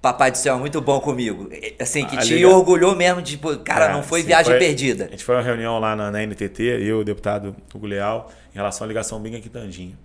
Papai 0.00 0.30
do 0.30 0.38
Céu 0.38 0.54
é 0.54 0.58
muito 0.58 0.80
bom 0.80 0.98
comigo. 0.98 1.50
Assim, 1.78 2.06
que 2.06 2.16
te 2.18 2.44
orgulhou 2.46 2.96
mesmo, 2.96 3.20
tipo, 3.20 3.54
cara, 3.58 3.86
é, 3.86 3.92
não 3.92 4.02
foi 4.02 4.20
sim, 4.20 4.28
viagem 4.28 4.52
foi, 4.52 4.58
perdida. 4.58 5.06
A 5.06 5.08
gente 5.08 5.24
foi 5.24 5.34
uma 5.34 5.42
reunião 5.42 5.78
lá 5.78 5.94
na, 5.94 6.10
na 6.10 6.22
NTT, 6.24 6.62
eu, 6.62 7.00
o 7.00 7.04
deputado 7.04 7.54
Hugo 7.74 7.86
Leal, 7.86 8.30
em 8.52 8.56
relação 8.56 8.86
à 8.86 8.88
ligação 8.88 9.20
Binga 9.20 9.40
Quitandinha. 9.40 9.98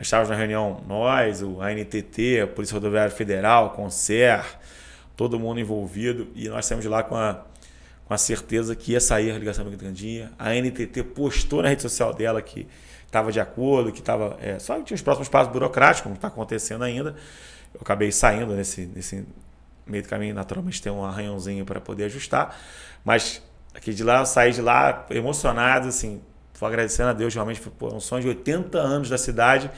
Nós 0.00 0.06
estávamos 0.06 0.30
na 0.30 0.36
reunião, 0.36 0.82
nós, 0.88 1.42
o 1.42 1.60
ANTT, 1.60 2.40
a 2.40 2.46
Polícia 2.46 2.72
Rodoviária 2.72 3.10
Federal, 3.10 3.72
Concer, 3.72 4.42
todo 5.14 5.38
mundo 5.38 5.60
envolvido, 5.60 6.28
e 6.34 6.48
nós 6.48 6.64
saímos 6.64 6.82
de 6.82 6.88
lá 6.88 7.02
com 7.02 7.14
a, 7.14 7.44
com 8.06 8.14
a 8.14 8.16
certeza 8.16 8.74
que 8.74 8.92
ia 8.92 9.00
sair 9.00 9.30
a 9.30 9.38
ligação 9.38 9.68
grandinha. 9.68 10.32
A 10.38 10.54
NTT 10.54 11.02
postou 11.02 11.60
na 11.60 11.68
rede 11.68 11.82
social 11.82 12.14
dela 12.14 12.40
que 12.40 12.66
estava 13.04 13.30
de 13.30 13.40
acordo, 13.40 13.92
que 13.92 13.98
estava. 13.98 14.38
É, 14.40 14.58
só 14.58 14.78
que 14.78 14.84
tinha 14.84 14.94
os 14.94 15.02
próximos 15.02 15.28
passos 15.28 15.52
burocráticos, 15.52 16.00
como 16.00 16.14
está 16.14 16.28
acontecendo 16.28 16.82
ainda. 16.82 17.14
Eu 17.74 17.82
acabei 17.82 18.10
saindo 18.10 18.54
nesse, 18.54 18.86
nesse 18.86 19.26
meio 19.86 20.02
do 20.02 20.08
caminho, 20.08 20.34
naturalmente 20.34 20.80
tem 20.80 20.90
um 20.90 21.04
arranhãozinho 21.04 21.66
para 21.66 21.78
poder 21.78 22.04
ajustar. 22.04 22.58
Mas 23.04 23.42
aqui 23.74 23.92
de 23.92 24.02
lá, 24.02 24.20
eu 24.20 24.26
saí 24.26 24.50
de 24.50 24.62
lá 24.62 25.04
emocionado, 25.10 25.88
assim, 25.88 26.22
tô 26.60 26.66
agradecendo 26.66 27.08
a 27.08 27.12
Deus, 27.14 27.34
realmente 27.34 27.58
foi 27.58 27.72
pô, 27.76 27.88
um 27.88 28.00
sonho 28.00 28.22
de 28.22 28.28
80 28.28 28.78
anos 28.78 29.08
da 29.08 29.16
cidade. 29.16 29.70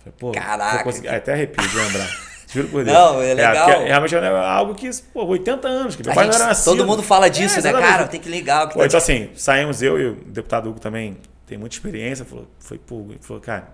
Falei, 0.00 0.14
pô, 0.18 0.32
Caraca! 0.32 0.82
Consegui... 0.82 1.08
Até 1.08 1.32
arrepio 1.32 1.66
de 1.66 1.76
lembrar. 1.76 2.08
Juro 2.48 2.68
por 2.68 2.82
Deus. 2.84 2.96
Não, 2.96 3.22
é 3.22 3.34
legal. 3.34 3.70
É, 3.70 3.84
realmente 3.86 4.14
é 4.16 4.28
algo 4.28 4.74
que, 4.74 4.90
pô, 5.12 5.24
80 5.26 5.68
anos, 5.68 5.96
que 5.96 6.02
meu 6.02 6.10
a 6.10 6.14
pai 6.16 6.24
gente, 6.24 6.34
não 6.34 6.40
era 6.40 6.48
nascido. 6.48 6.76
Todo 6.76 6.84
mundo 6.84 7.04
fala 7.04 7.30
disso, 7.30 7.60
é, 7.60 7.62
né, 7.62 7.72
cara? 7.72 8.08
Tem 8.08 8.20
que 8.20 8.28
ligar. 8.28 8.66
Que 8.66 8.74
pô, 8.74 8.80
tá 8.80 8.86
então, 8.86 8.98
assim, 8.98 9.30
saímos 9.36 9.80
eu 9.80 9.98
e 10.00 10.06
o 10.08 10.14
deputado 10.26 10.68
Hugo 10.68 10.80
também 10.80 11.16
tem 11.46 11.56
muita 11.56 11.76
experiência. 11.76 12.24
Falou, 12.24 12.48
foi, 12.58 12.78
pô, 12.78 13.06
falou, 13.20 13.40
cara, 13.40 13.68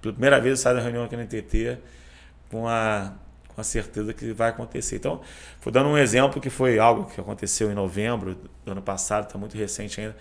pela 0.00 0.14
primeira 0.14 0.40
vez 0.40 0.58
eu 0.58 0.62
saio 0.62 0.76
da 0.76 0.82
reunião 0.82 1.04
aqui 1.04 1.14
na 1.14 1.24
NTT 1.24 1.78
com 2.50 2.66
a, 2.66 3.12
com 3.54 3.60
a 3.60 3.64
certeza 3.64 4.12
que 4.12 4.32
vai 4.32 4.50
acontecer. 4.50 4.96
Então, 4.96 5.20
vou 5.60 5.72
dando 5.72 5.88
um 5.88 5.98
exemplo 5.98 6.40
que 6.40 6.50
foi 6.50 6.78
algo 6.78 7.04
que 7.06 7.20
aconteceu 7.20 7.70
em 7.70 7.74
novembro 7.74 8.36
do 8.64 8.72
ano 8.72 8.82
passado, 8.82 9.26
está 9.26 9.38
muito 9.38 9.56
recente 9.56 10.00
ainda, 10.00 10.16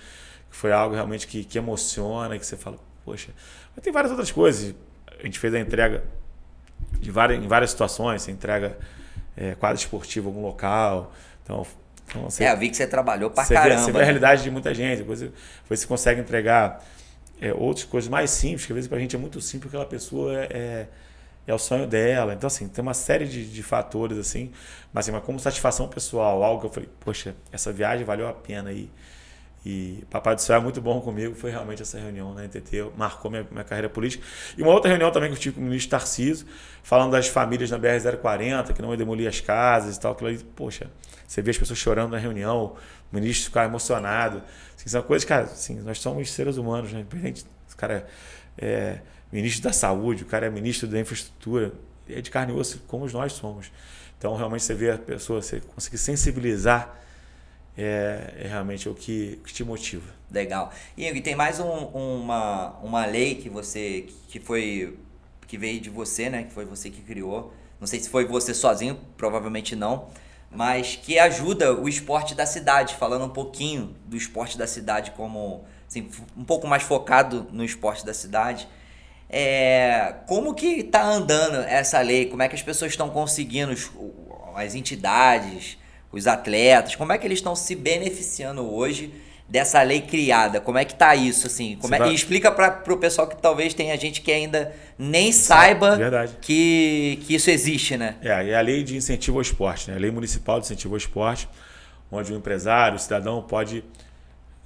que 0.50 0.56
foi 0.56 0.72
algo 0.72 0.96
realmente 0.96 1.28
que, 1.28 1.44
que 1.44 1.58
emociona, 1.58 2.38
que 2.38 2.46
você 2.46 2.58
fala, 2.58 2.78
poxa. 3.06 3.32
Mas 3.76 3.84
tem 3.84 3.94
várias 3.94 4.12
outras 4.12 4.32
coisas. 4.32 4.76
A 5.20 5.24
gente 5.24 5.40
fez 5.40 5.54
a 5.54 5.60
entrega 5.60 6.04
de 7.00 7.12
várias, 7.12 7.44
em 7.44 7.48
várias 7.48 7.72
situações. 7.72 8.22
Você 8.22 8.32
entrega 8.32 8.78
é, 9.36 9.56
quadro 9.56 9.78
esportivo 9.78 10.30
em 10.30 10.34
algum 10.34 10.46
local. 10.46 11.14
Então, 11.44 11.66
então 12.08 12.24
você, 12.24 12.44
é, 12.44 12.52
eu 12.52 12.58
vi 12.58 12.70
que 12.70 12.76
você 12.76 12.86
trabalhou 12.86 13.30
pra 13.30 13.46
você 13.46 13.54
caramba. 13.54 13.78
Vê, 13.78 13.82
você 13.84 13.92
vê 13.92 14.02
a 14.02 14.04
realidade 14.04 14.44
de 14.44 14.52
muita 14.52 14.74
gente. 14.74 15.00
Depois 15.00 15.20
você, 15.20 15.32
você 15.70 15.88
consegue 15.88 16.20
entregar 16.20 16.84
é, 17.42 17.54
outras 17.54 17.86
coisas 17.86 18.10
mais 18.10 18.30
simples, 18.30 18.66
que 18.66 18.72
às 18.72 18.76
vezes 18.76 18.88
pra 18.88 19.00
gente 19.00 19.16
é 19.16 19.20
muito 19.20 19.42
simples, 19.42 19.70
aquela 19.70 19.86
pessoa 19.86 20.38
é, 20.38 20.48
é, 20.52 20.88
é, 21.46 21.54
o 21.54 21.58
sonho 21.58 21.88
dela. 21.88 22.34
Então, 22.34 22.48
assim, 22.48 22.68
tem 22.68 22.82
uma 22.82 22.94
série 22.94 23.26
de, 23.26 23.50
de 23.50 23.64
fatores, 23.64 24.18
assim. 24.18 24.52
Mas, 24.94 25.06
assim, 25.06 25.12
mas 25.12 25.24
como 25.24 25.40
satisfação 25.40 25.88
pessoal, 25.88 26.44
algo 26.44 26.62
que 26.62 26.68
eu 26.68 26.72
falei, 26.72 26.90
poxa, 27.00 27.36
essa 27.52 27.72
viagem 27.72 28.06
valeu 28.06 28.28
a 28.28 28.34
pena 28.34 28.70
aí. 28.70 28.90
E, 29.64 30.04
Papai 30.10 30.34
do 30.34 30.42
Céu 30.42 30.56
é 30.56 30.60
muito 30.60 30.82
bom 30.82 31.00
comigo, 31.02 31.36
foi 31.36 31.52
realmente 31.52 31.84
essa 31.84 32.00
reunião 32.00 32.34
na 32.34 32.44
NTT, 32.44 32.92
marcou 32.98 33.30
minha, 33.30 33.46
minha 33.52 33.64
carreira 33.64 33.90
política. 33.90 34.24
E 34.58 34.62
uma 34.62 34.72
outra 34.72 34.90
reunião 34.90 35.12
também 35.12 35.30
que 35.30 35.36
eu 35.36 35.40
tive 35.40 35.56
com 35.56 35.62
o 35.62 35.64
ministro 35.64 35.92
Tarciso, 35.92 36.48
falando 36.82 37.12
das 37.12 37.28
famílias 37.28 37.70
na 37.70 37.78
BR-040, 37.78 38.74
que 38.74 38.82
não 38.82 38.92
ia 38.92 38.98
demolir 38.98 39.28
as 39.28 39.40
casas 39.40 39.98
e 39.98 40.00
tal. 40.00 40.14
Aquilo 40.14 40.30
ali, 40.30 40.40
poxa, 40.56 40.90
você 41.28 41.42
vê 41.44 41.52
as 41.52 41.58
pessoas 41.58 41.78
chorando 41.78 42.12
na 42.12 42.18
reunião, 42.18 42.76
o 43.12 43.16
ministro 43.16 43.46
ficar 43.46 43.66
emocionado. 43.66 44.42
Assim, 44.76 44.90
são 44.90 45.02
coisas, 45.04 45.28
cara, 45.28 45.44
assim, 45.44 45.80
nós 45.82 46.00
somos 46.00 46.32
seres 46.32 46.58
humanos, 46.58 46.92
né? 46.92 47.06
O 47.72 47.78
cara 47.78 48.08
é 48.58 49.00
ministro 49.32 49.64
da 49.64 49.74
saúde, 49.74 50.24
o 50.24 50.26
cara 50.26 50.48
é 50.48 50.50
ministro 50.50 50.88
da 50.88 51.00
infraestrutura, 51.00 51.74
é 52.10 52.22
de 52.22 52.30
carne 52.30 52.54
e 52.54 52.56
osso, 52.56 52.82
como 52.88 53.08
nós 53.10 53.34
somos. 53.34 53.72
Então, 54.18 54.36
realmente, 54.36 54.64
você 54.64 54.74
vê 54.74 54.92
a 54.92 54.98
pessoa, 54.98 55.42
você 55.42 55.62
conseguir 55.62 55.98
sensibilizar 55.98 57.02
é, 57.78 58.34
é 58.38 58.48
realmente 58.48 58.88
o 58.90 58.94
que, 58.94 59.40
que, 59.46 59.54
te 59.54 59.64
motiva. 59.64 60.08
Legal. 60.30 60.72
E 60.98 61.22
tem 61.22 61.36
mais 61.36 61.60
um, 61.60 61.70
uma, 61.70 62.78
uma 62.82 63.06
lei 63.06 63.36
que 63.36 63.50
você 63.50 64.08
que 64.28 64.40
foi 64.40 64.98
que 65.48 65.58
veio 65.58 65.82
de 65.82 65.90
você, 65.90 66.30
né? 66.30 66.44
Que 66.44 66.54
foi 66.54 66.66
você 66.66 66.90
que 66.90 67.02
criou. 67.02 67.54
Não 67.80 67.88
sei 67.88 68.00
se 68.00 68.10
foi 68.10 68.26
você 68.26 68.54
sozinho, 68.54 69.00
provavelmente 69.18 69.76
não, 69.76 70.10
mas 70.52 70.96
que 70.96 71.18
ajuda 71.18 71.74
o 71.74 71.90
esporte 71.90 72.36
da 72.36 72.46
cidade, 72.46 72.96
falando 72.96 73.26
um 73.26 73.30
pouquinho 73.30 73.96
do 74.06 74.16
esporte 74.16 74.58
da 74.58 74.68
cidade 74.68 75.12
como 75.12 75.66
assim, 75.88 76.10
um 76.38 76.44
pouco 76.46 76.68
mais 76.68 76.84
focado 76.84 77.48
no 77.52 77.64
esporte 77.64 78.06
da 78.06 78.14
cidade. 78.14 78.68
É, 79.34 80.16
como 80.28 80.54
que 80.54 80.82
está 80.82 81.04
andando 81.04 81.56
essa 81.62 82.02
lei? 82.02 82.26
Como 82.26 82.44
é 82.44 82.50
que 82.50 82.56
as 82.56 82.62
pessoas 82.62 82.92
estão 82.92 83.10
conseguindo, 83.10 83.74
as 84.56 84.76
entidades, 84.76 85.78
os 86.12 86.28
atletas, 86.28 86.96
como 86.98 87.14
é 87.14 87.18
que 87.18 87.26
eles 87.26 87.40
estão 87.40 87.56
se 87.56 87.74
beneficiando 87.74 88.70
hoje 88.70 89.14
dessa 89.48 89.82
lei 89.82 90.02
criada? 90.02 90.60
Como 90.60 90.78
é 90.78 90.84
que 90.84 90.94
tá 90.94 91.16
isso 91.16 91.48
assim? 91.48 91.78
Como 91.80 91.96
é, 91.96 91.98
vai... 91.98 92.12
E 92.12 92.14
explica 92.14 92.52
para 92.52 92.84
o 92.94 92.98
pessoal 92.98 93.26
que 93.26 93.42
talvez 93.42 93.74
tenha 93.74 93.98
gente 93.98 94.20
que 94.20 94.34
ainda 94.34 94.76
nem 95.00 95.32
saiba 95.32 95.98
que, 96.42 97.20
que 97.26 97.34
isso 97.34 97.50
existe, 97.50 97.96
né? 97.96 98.16
É, 98.22 98.50
é 98.50 98.56
a 98.56 98.62
lei 98.62 98.84
de 98.84 98.98
incentivo 98.98 99.38
ao 99.38 99.42
esporte, 99.42 99.90
né? 99.90 99.96
A 99.96 100.00
lei 100.00 100.12
municipal 100.12 100.60
de 100.60 100.66
incentivo 100.66 100.94
ao 100.94 100.98
esporte, 100.98 101.48
onde 102.12 102.34
o 102.34 102.36
empresário, 102.36 102.98
o 102.98 103.00
cidadão 103.00 103.42
pode 103.42 103.82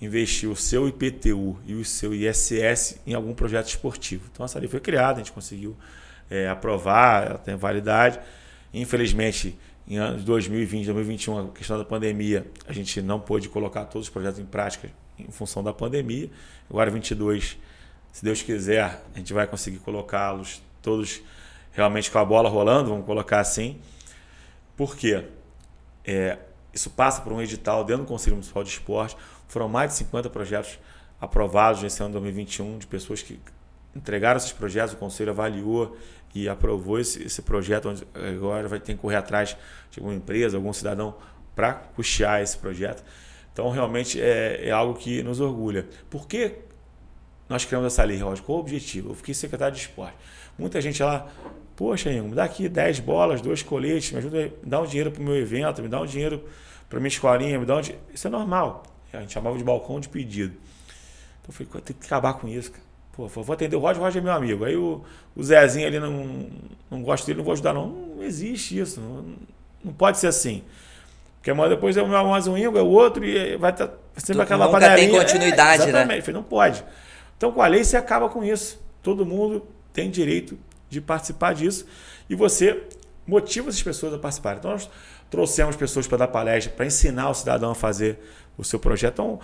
investir 0.02 0.50
o 0.50 0.56
seu 0.56 0.88
IPTU 0.88 1.58
e 1.66 1.74
o 1.74 1.86
seu 1.86 2.14
ISS 2.14 3.00
em 3.06 3.14
algum 3.14 3.34
projeto 3.34 3.68
esportivo. 3.68 4.30
Então 4.32 4.46
essa 4.46 4.60
lei 4.60 4.68
foi 4.68 4.80
criada, 4.80 5.14
a 5.14 5.18
gente 5.24 5.32
conseguiu 5.32 5.76
é, 6.30 6.48
aprovar, 6.50 7.28
ela 7.28 7.38
tem 7.38 7.56
validade. 7.56 8.20
Infelizmente, 8.74 9.58
em 9.88 9.98
anos 9.98 10.24
2020, 10.24 10.86
2021, 10.86 11.40
a 11.40 11.48
questão 11.50 11.78
da 11.78 11.86
pandemia, 11.86 12.46
a 12.68 12.74
gente 12.74 13.02
não 13.02 13.20
pôde 13.20 13.48
colocar 13.50 13.86
todos 13.86 14.08
os 14.08 14.14
projetos 14.14 14.40
em 14.40 14.46
prática 14.46 14.90
em 15.18 15.32
função 15.32 15.64
da 15.64 15.74
pandemia. 15.74 16.30
Agora, 16.70 16.92
22, 16.92 17.58
se 18.12 18.24
Deus 18.24 18.42
quiser, 18.42 19.04
a 19.14 19.18
gente 19.18 19.32
vai 19.34 19.48
conseguir 19.48 19.78
colocá-los 19.80 20.62
todos 20.82 21.22
realmente 21.72 22.10
com 22.10 22.18
a 22.18 22.26
bola 22.26 22.50
rolando, 22.50 22.90
vamos 22.90 23.06
colocar 23.06 23.40
assim. 23.40 23.80
Por 24.76 24.96
quê? 24.96 25.26
É, 26.04 26.38
isso 26.74 26.90
passa 26.90 27.22
por 27.22 27.32
um 27.32 27.42
edital 27.42 27.84
dentro 27.84 28.04
do 28.04 28.08
Conselho 28.08 28.36
Municipal 28.36 28.64
de 28.64 28.70
Esporte. 28.70 29.16
Foram 29.56 29.70
mais 29.70 29.92
de 29.92 29.98
50 30.00 30.30
projetos 30.30 30.78
aprovados 31.18 31.82
nesse 31.82 32.04
ano 32.04 32.10
de 32.10 32.20
2021 32.20 32.78
de 32.78 32.88
pessoas 32.88 33.22
que 33.22 33.40
entregaram 33.96 34.36
esses 34.36 34.52
projetos, 34.52 34.94
o 34.94 34.98
Conselho 34.98 35.32
avaliou 35.32 35.96
e 36.34 36.50
aprovou 36.50 37.00
esse, 37.00 37.24
esse 37.24 37.42
projeto, 37.42 37.88
onde 37.88 38.06
agora 38.14 38.68
vai 38.68 38.82
ter 38.82 38.96
que 38.96 39.00
correr 39.00 39.16
atrás 39.16 39.56
de 39.90 40.02
alguma 40.02 40.14
empresa, 40.14 40.58
algum 40.58 40.74
cidadão 40.74 41.16
para 41.56 41.74
custear 41.96 42.42
esse 42.42 42.58
projeto. 42.58 43.02
Então, 43.54 43.70
realmente 43.70 44.22
é, 44.22 44.68
é, 44.68 44.72
algo 44.72 44.94
que 45.00 45.24
nos 45.24 45.40
orgulha. 45.40 45.88
Por 46.10 46.28
que 46.28 46.56
nós 47.48 47.64
criamos 47.64 47.94
essa 47.94 48.04
lei, 48.04 48.18
Roger? 48.18 48.44
Qual 48.44 48.58
o 48.58 48.60
objetivo? 48.62 49.12
Eu 49.12 49.16
fiquei 49.16 49.34
secretário 49.34 49.74
de 49.74 49.84
esporte. 49.84 50.18
Muita 50.60 50.82
gente 50.82 51.02
lá, 51.02 51.30
poxa, 51.78 52.12
Ingo, 52.12 52.28
me 52.28 52.36
dá 52.36 52.44
aqui 52.44 52.68
10 52.68 53.00
bolas, 53.00 53.40
dois 53.40 53.64
coletes, 53.64 54.12
me 54.12 54.18
ajuda, 54.18 54.52
me 54.62 54.70
dá 54.70 54.82
um 54.82 54.86
dinheiro 54.86 55.12
para 55.12 55.22
o 55.22 55.24
meu 55.24 55.38
evento, 55.38 55.82
me 55.82 55.88
dá 55.88 56.02
um 56.02 56.06
dinheiro 56.06 56.44
para 56.90 57.00
minha 57.00 57.08
escolinha, 57.08 57.58
me 57.58 57.66
dá 57.66 57.78
um 57.78 57.82
dinheiro. 57.82 58.04
Isso 58.14 58.28
é 58.28 58.30
normal. 58.30 58.84
A 59.18 59.22
gente 59.22 59.34
chamava 59.34 59.58
de 59.58 59.64
balcão 59.64 60.00
de 60.00 60.10
pedido. 60.10 60.56
Então, 61.42 61.50
eu 61.50 61.54
falei, 61.54 61.84
tem 61.84 61.96
que 61.96 62.06
acabar 62.06 62.34
com 62.34 62.48
isso, 62.48 62.72
cara. 62.72 62.86
Pô, 63.16 63.28
vou 63.28 63.54
atender 63.54 63.78
o 63.78 63.80
Roger, 63.80 64.02
o 64.02 64.06
Roger 64.06 64.22
é 64.22 64.24
meu 64.24 64.34
amigo. 64.34 64.66
Aí 64.66 64.76
o, 64.76 65.02
o 65.36 65.44
Zezinho 65.44 65.88
ali 65.88 66.00
não, 66.00 66.50
não 66.92 67.02
gosta 67.02 67.26
dele, 67.26 67.38
não 67.38 67.46
vou 67.46 67.54
ajudar, 67.54 67.74
não. 67.74 67.88
Não 67.88 68.24
existe 68.24 68.78
isso. 68.78 69.00
Não, 69.00 69.26
não 69.86 69.94
pode 69.94 70.18
ser 70.18 70.28
assim. 70.28 70.64
Porque 71.38 71.52
amanhã 71.52 71.70
depois 71.70 71.96
é 71.96 72.02
o 72.02 72.08
mais 72.08 72.48
um 72.48 72.58
Ingo, 72.58 72.78
é 72.78 72.82
o 72.82 72.88
outro, 72.88 73.24
e 73.24 73.56
vai 73.56 73.72
estar 73.72 73.88
tá 73.88 73.94
sempre 74.18 74.42
aquela 74.42 74.66
nunca 74.66 74.80
panelinha. 74.80 75.12
tem 75.12 75.20
continuidade, 75.20 75.84
é, 75.84 75.90
exatamente. 75.90 76.28
né? 76.28 76.34
Não 76.34 76.44
pode. 76.44 76.84
Então, 77.38 77.52
com 77.52 77.62
a 77.62 77.68
lei, 77.68 77.84
você 77.84 77.96
acaba 77.96 78.28
com 78.28 78.44
isso. 78.44 78.84
Todo 79.02 79.26
mundo 79.26 79.66
tem 79.94 80.10
direito 80.10 80.58
de 80.90 81.00
participar 81.00 81.54
disso. 81.54 81.86
E 82.30 82.36
você 82.36 82.84
motiva 83.28 83.70
as 83.70 83.82
pessoas 83.82 84.14
a 84.14 84.18
participarem. 84.18 84.60
Então, 84.60 84.72
nós 84.72 84.90
trouxemos 85.30 85.76
pessoas 85.76 86.08
para 86.08 86.18
dar 86.18 86.28
palestra, 86.28 86.74
para 86.74 86.86
ensinar 86.86 87.30
o 87.30 87.34
cidadão 87.34 87.72
a 87.72 87.76
fazer 87.76 88.20
o 88.58 88.64
seu 88.64 88.80
projeto. 88.80 89.14
Então, 89.14 89.40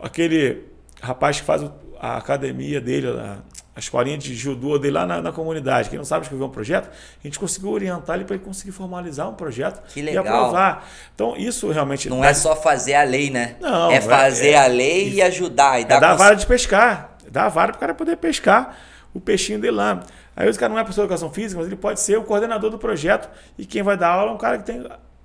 aquele 0.00 0.64
rapaz 1.00 1.40
que 1.40 1.46
faz 1.46 1.62
a 2.00 2.16
academia 2.16 2.80
dele, 2.80 3.08
a, 3.08 3.38
a 3.74 3.78
escolinha 3.78 4.16
de 4.16 4.34
judô 4.34 4.78
dele 4.78 4.94
lá 4.94 5.06
na, 5.06 5.22
na, 5.22 5.32
comunidade, 5.32 5.88
quem 5.88 5.98
não 5.98 6.04
sabe 6.04 6.22
escrever 6.22 6.44
um 6.44 6.50
projeto, 6.50 6.88
a 6.88 7.26
gente 7.26 7.38
conseguiu 7.38 7.70
orientar 7.70 8.16
ele 8.16 8.24
para 8.24 8.36
ele 8.36 8.44
conseguir 8.44 8.72
formalizar 8.72 9.28
um 9.28 9.34
projeto 9.34 9.82
e 9.96 10.16
aprovar. 10.16 10.86
Então, 11.14 11.36
isso 11.36 11.70
realmente. 11.70 12.08
Não 12.08 12.24
é 12.24 12.34
só 12.34 12.54
fazer 12.54 12.94
a 12.94 13.04
lei, 13.04 13.30
né? 13.30 13.56
Não. 13.60 13.90
É 13.90 14.00
fazer 14.00 14.50
é, 14.50 14.58
a 14.58 14.66
lei 14.66 15.08
e, 15.08 15.14
e 15.14 15.22
ajudar. 15.22 15.80
E 15.80 15.82
é 15.82 15.86
dar, 15.86 16.00
dar 16.00 16.10
a 16.12 16.14
vara 16.14 16.34
de 16.34 16.46
pescar. 16.46 17.16
Dar 17.30 17.46
a 17.46 17.48
vara 17.48 17.72
para 17.72 17.78
o 17.78 17.80
cara 17.80 17.94
poder 17.94 18.16
pescar 18.16 18.76
o 19.12 19.20
peixinho 19.20 19.60
dele 19.60 19.76
lá. 19.76 20.02
Aí 20.36 20.50
o 20.50 20.58
cara 20.58 20.72
não 20.72 20.78
é 20.78 20.82
professor 20.82 21.02
de 21.02 21.06
educação 21.06 21.30
física, 21.30 21.58
mas 21.58 21.68
ele 21.68 21.76
pode 21.76 22.00
ser 22.00 22.18
o 22.18 22.24
coordenador 22.24 22.68
do 22.70 22.78
projeto 22.78 23.30
e 23.56 23.64
quem 23.64 23.82
vai 23.82 23.96
dar 23.96 24.08
aula 24.08 24.32
é 24.32 24.34
um 24.34 24.38
cara 24.38 24.58
que 24.58 24.64
tem 24.64 24.84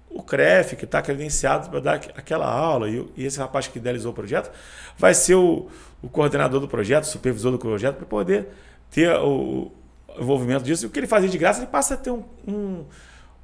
o 0.10 0.24
CREF, 0.24 0.76
que 0.76 0.86
está 0.86 1.02
credenciado 1.02 1.70
para 1.70 1.80
dar 1.80 1.96
aquela 2.16 2.46
aula, 2.46 2.90
e, 2.90 3.06
e, 3.16 3.26
esse 3.26 3.38
rapaz 3.38 3.68
que 3.68 3.78
idealizou 3.78 4.12
o 4.12 4.16
projeto 4.16 4.52
vai 4.98 5.14
ser 5.14 5.36
o, 5.36 5.68
o 6.02 6.10
coordenador 6.10 6.60
do 6.60 6.68
projeto, 6.68 7.06
supervisor 7.06 7.52
do 7.52 7.60
projeto, 7.60 7.98
para 7.98 8.06
poder 8.06 8.48
ter 8.90 9.16
o, 9.18 9.72
envolvimento 10.18 10.64
disso. 10.64 10.86
E 10.86 10.88
o 10.88 10.90
que 10.90 11.00
ele 11.00 11.08
fazia 11.08 11.30
de 11.30 11.38
graça, 11.38 11.60
ele 11.60 11.68
passa 11.68 11.94
a 11.94 11.98
ter 11.98 12.12
um, 12.12 12.24
um, 12.48 12.86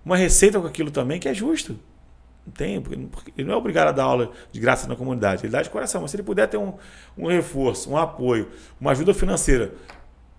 uma 0.03 0.17
receita 0.17 0.59
com 0.59 0.67
aquilo 0.67 0.91
também, 0.91 1.19
que 1.19 1.27
é 1.27 1.33
justo. 1.33 1.77
Tem, 2.53 2.79
porque 2.79 3.33
ele 3.35 3.47
não 3.47 3.55
é 3.55 3.57
obrigado 3.57 3.87
a 3.87 3.91
dar 3.91 4.03
aula 4.03 4.31
de 4.51 4.59
graça 4.59 4.87
na 4.87 4.95
comunidade, 4.95 5.43
ele 5.43 5.51
dá 5.51 5.61
de 5.61 5.69
coração. 5.69 6.01
Mas 6.01 6.11
se 6.11 6.17
ele 6.17 6.23
puder 6.23 6.47
ter 6.47 6.57
um, 6.57 6.73
um 7.17 7.27
reforço, 7.27 7.89
um 7.89 7.97
apoio, 7.97 8.49
uma 8.79 8.91
ajuda 8.91 9.13
financeira 9.13 9.73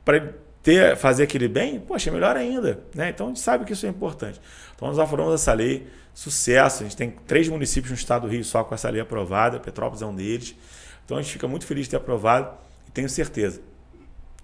para 0.04 0.18
ele 0.18 0.45
ter, 0.66 0.96
fazer 0.96 1.22
aquele 1.22 1.46
bem, 1.46 1.78
poxa, 1.78 2.10
é 2.10 2.12
melhor 2.12 2.36
ainda. 2.36 2.82
Né? 2.92 3.10
Então 3.10 3.26
a 3.26 3.28
gente 3.28 3.38
sabe 3.38 3.64
que 3.64 3.72
isso 3.72 3.86
é 3.86 3.88
importante. 3.88 4.40
Então 4.74 4.88
nós 4.88 4.98
aprovamos 4.98 5.40
essa 5.40 5.52
lei, 5.52 5.86
sucesso. 6.12 6.82
A 6.82 6.86
gente 6.86 6.96
tem 6.96 7.08
três 7.24 7.46
municípios 7.46 7.92
no 7.92 7.96
estado 7.96 8.22
do 8.22 8.28
Rio 8.28 8.42
só 8.42 8.64
com 8.64 8.74
essa 8.74 8.90
lei 8.90 9.00
aprovada, 9.00 9.60
Petrópolis 9.60 10.02
é 10.02 10.06
um 10.06 10.14
deles. 10.14 10.56
Então 11.04 11.18
a 11.18 11.22
gente 11.22 11.30
fica 11.30 11.46
muito 11.46 11.64
feliz 11.64 11.84
de 11.84 11.90
ter 11.90 11.98
aprovado 11.98 12.50
e 12.88 12.90
tenho 12.90 13.08
certeza. 13.08 13.60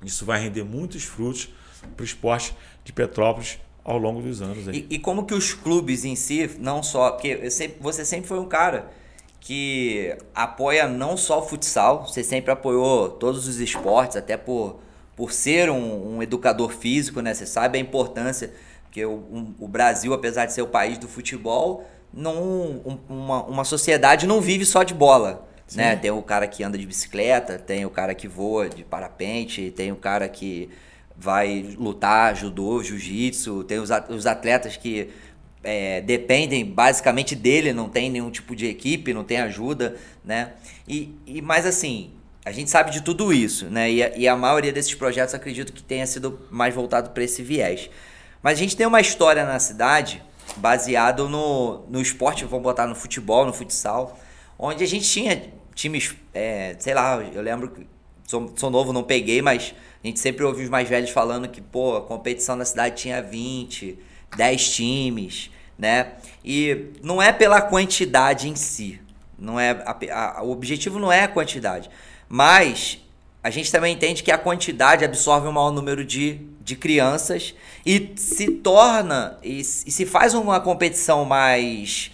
Isso 0.01 0.25
vai 0.25 0.41
render 0.41 0.63
muitos 0.63 1.03
frutos 1.03 1.49
para 1.97 2.03
o 2.03 2.07
esporte 2.07 2.55
de 2.85 2.93
Petrópolis 2.93 3.59
ao 3.83 3.99
longo 3.99 4.23
dos 4.23 4.41
anos. 4.41 4.69
E, 4.69 4.87
e 4.91 5.01
como 5.01 5.27
que 5.27 5.35
os 5.35 5.53
clubes 5.53 6.05
em 6.05 6.15
si, 6.15 6.49
não 6.61 6.85
só. 6.85 7.11
Porque 7.11 7.51
sempre, 7.51 7.79
você 7.81 8.05
sempre 8.05 8.29
foi 8.29 8.39
um 8.39 8.47
cara 8.47 8.93
que 9.41 10.17
apoia 10.33 10.87
não 10.87 11.17
só 11.17 11.41
o 11.41 11.43
futsal, 11.43 12.07
você 12.07 12.23
sempre 12.23 12.53
apoiou 12.53 13.09
todos 13.11 13.49
os 13.49 13.59
esportes, 13.59 14.17
até 14.17 14.37
por, 14.37 14.79
por 15.17 15.33
ser 15.33 15.71
um, 15.71 16.17
um 16.17 16.23
educador 16.23 16.71
físico, 16.73 17.21
né? 17.21 17.35
Você 17.35 17.47
sabe 17.47 17.79
a 17.79 17.81
importância, 17.81 18.53
porque 18.85 19.05
o, 19.05 19.13
um, 19.13 19.55
o 19.59 19.69
Brasil, 19.69 20.13
apesar 20.13 20.47
de 20.47 20.53
ser 20.53 20.63
o 20.63 20.67
país 20.67 20.99
do 20.99 21.09
futebol, 21.09 21.87
não, 22.13 22.43
um, 22.43 22.99
uma, 23.09 23.45
uma 23.45 23.65
sociedade 23.65 24.27
não 24.27 24.41
vive 24.41 24.65
só 24.65 24.83
de 24.83 24.95
bola. 24.95 25.49
Né? 25.75 25.97
Tem 25.97 26.11
o 26.11 26.21
cara 26.21 26.47
que 26.47 26.63
anda 26.63 26.77
de 26.77 26.87
bicicleta, 26.87 27.59
tem 27.59 27.87
o 27.87 27.91
cara 27.91 28.15
que 28.15 28.29
voa 28.29 28.69
de 28.69 28.85
parapente, 28.85 29.71
tem 29.71 29.91
o 29.91 29.97
cara 29.97 30.29
que 30.29 30.69
vai 31.17 31.75
lutar 31.79 32.37
judô, 32.37 32.83
jiu-jitsu, 32.83 33.65
tem 33.65 33.79
os, 33.79 33.91
os 34.11 34.27
atletas 34.27 34.77
que 34.77 35.09
é, 35.63 36.01
dependem 36.01 36.65
basicamente 36.65 37.35
dele, 37.35 37.73
não 37.73 37.89
tem 37.89 38.11
nenhum 38.11 38.31
tipo 38.31 38.57
de 38.57 38.67
equipe, 38.67 39.15
não 39.15 39.25
tem 39.25 39.39
ajuda, 39.39 39.97
né? 40.25 40.53
E, 40.87 41.15
e 41.27 41.41
mas 41.41 41.65
assim, 41.65 42.11
a 42.45 42.51
gente 42.51 42.71
sabe 42.71 42.91
de 42.91 43.03
tudo 43.03 43.33
isso, 43.33 43.67
né? 43.67 43.91
E 43.91 44.03
a, 44.03 44.17
e 44.17 44.29
a 44.29 44.37
maioria 44.37 44.73
desses 44.73 44.95
projetos 44.95 45.35
acredito 45.35 45.73
que 45.73 45.83
tenha 45.83 46.07
sido 46.07 46.41
mais 46.51 46.75
voltado 46.75 47.11
para 47.11 47.23
esse 47.23 47.43
viés. 47.43 47.89
Mas 48.43 48.59
a 48.59 48.63
gente 48.63 48.77
tem 48.77 48.87
uma 48.87 49.01
história 49.01 49.45
na 49.45 49.59
cidade 49.59 50.23
baseado 50.57 51.29
no, 51.29 51.85
no 51.89 52.01
esporte, 52.01 52.45
vamos 52.45 52.65
botar 52.65 52.87
no 52.87 52.95
futebol, 52.95 53.47
no 53.47 53.53
futsal, 53.53 54.19
onde 54.59 54.83
a 54.83 54.87
gente 54.87 55.09
tinha 55.09 55.53
times, 55.75 56.15
é, 56.35 56.75
sei 56.79 56.95
lá, 56.95 57.23
eu 57.33 57.41
lembro 57.41 57.71
que 57.71 57.87
sou, 58.27 58.53
sou 58.57 58.71
novo, 58.71 58.93
não 58.93 59.05
peguei, 59.05 59.41
mas 59.41 59.75
a 60.03 60.07
gente 60.07 60.19
sempre 60.19 60.45
ouve 60.45 60.65
os 60.65 60.69
mais 60.69 60.89
velhos 60.89 61.11
falando 61.11 61.49
que, 61.49 61.61
pô, 61.61 61.97
a 61.97 62.03
competição 62.03 62.57
na 62.57 62.65
cidade 62.65 62.97
tinha 62.97 63.23
20, 63.23 63.99
10 64.37 64.71
times, 64.71 65.51
né? 65.79 66.15
E 66.45 66.91
não 67.03 67.23
é 67.23 67.33
pela 67.33 67.61
quantidade 67.61 68.49
em 68.49 68.57
si. 68.57 69.01
Não 69.39 69.59
é 69.59 69.71
a, 69.71 70.39
a, 70.39 70.43
o 70.43 70.51
objetivo 70.51 70.99
não 70.99 71.11
é 71.11 71.23
a 71.23 71.29
quantidade. 71.29 71.89
Mas 72.35 72.99
a 73.45 73.51
gente 73.51 73.71
também 73.71 73.93
entende 73.93 74.23
que 74.23 74.33
a 74.33 74.39
quantidade 74.39 75.05
absorve 75.05 75.47
um 75.47 75.53
maior 75.53 75.71
número 75.71 76.03
de, 76.03 76.41
de 76.63 76.75
crianças 76.75 77.55
e 77.85 78.15
se 78.17 78.51
torna 78.51 79.39
e, 79.43 79.61
e 79.61 79.65
se 79.65 80.07
faz 80.07 80.33
uma 80.33 80.59
competição 80.59 81.27
mais 81.27 82.11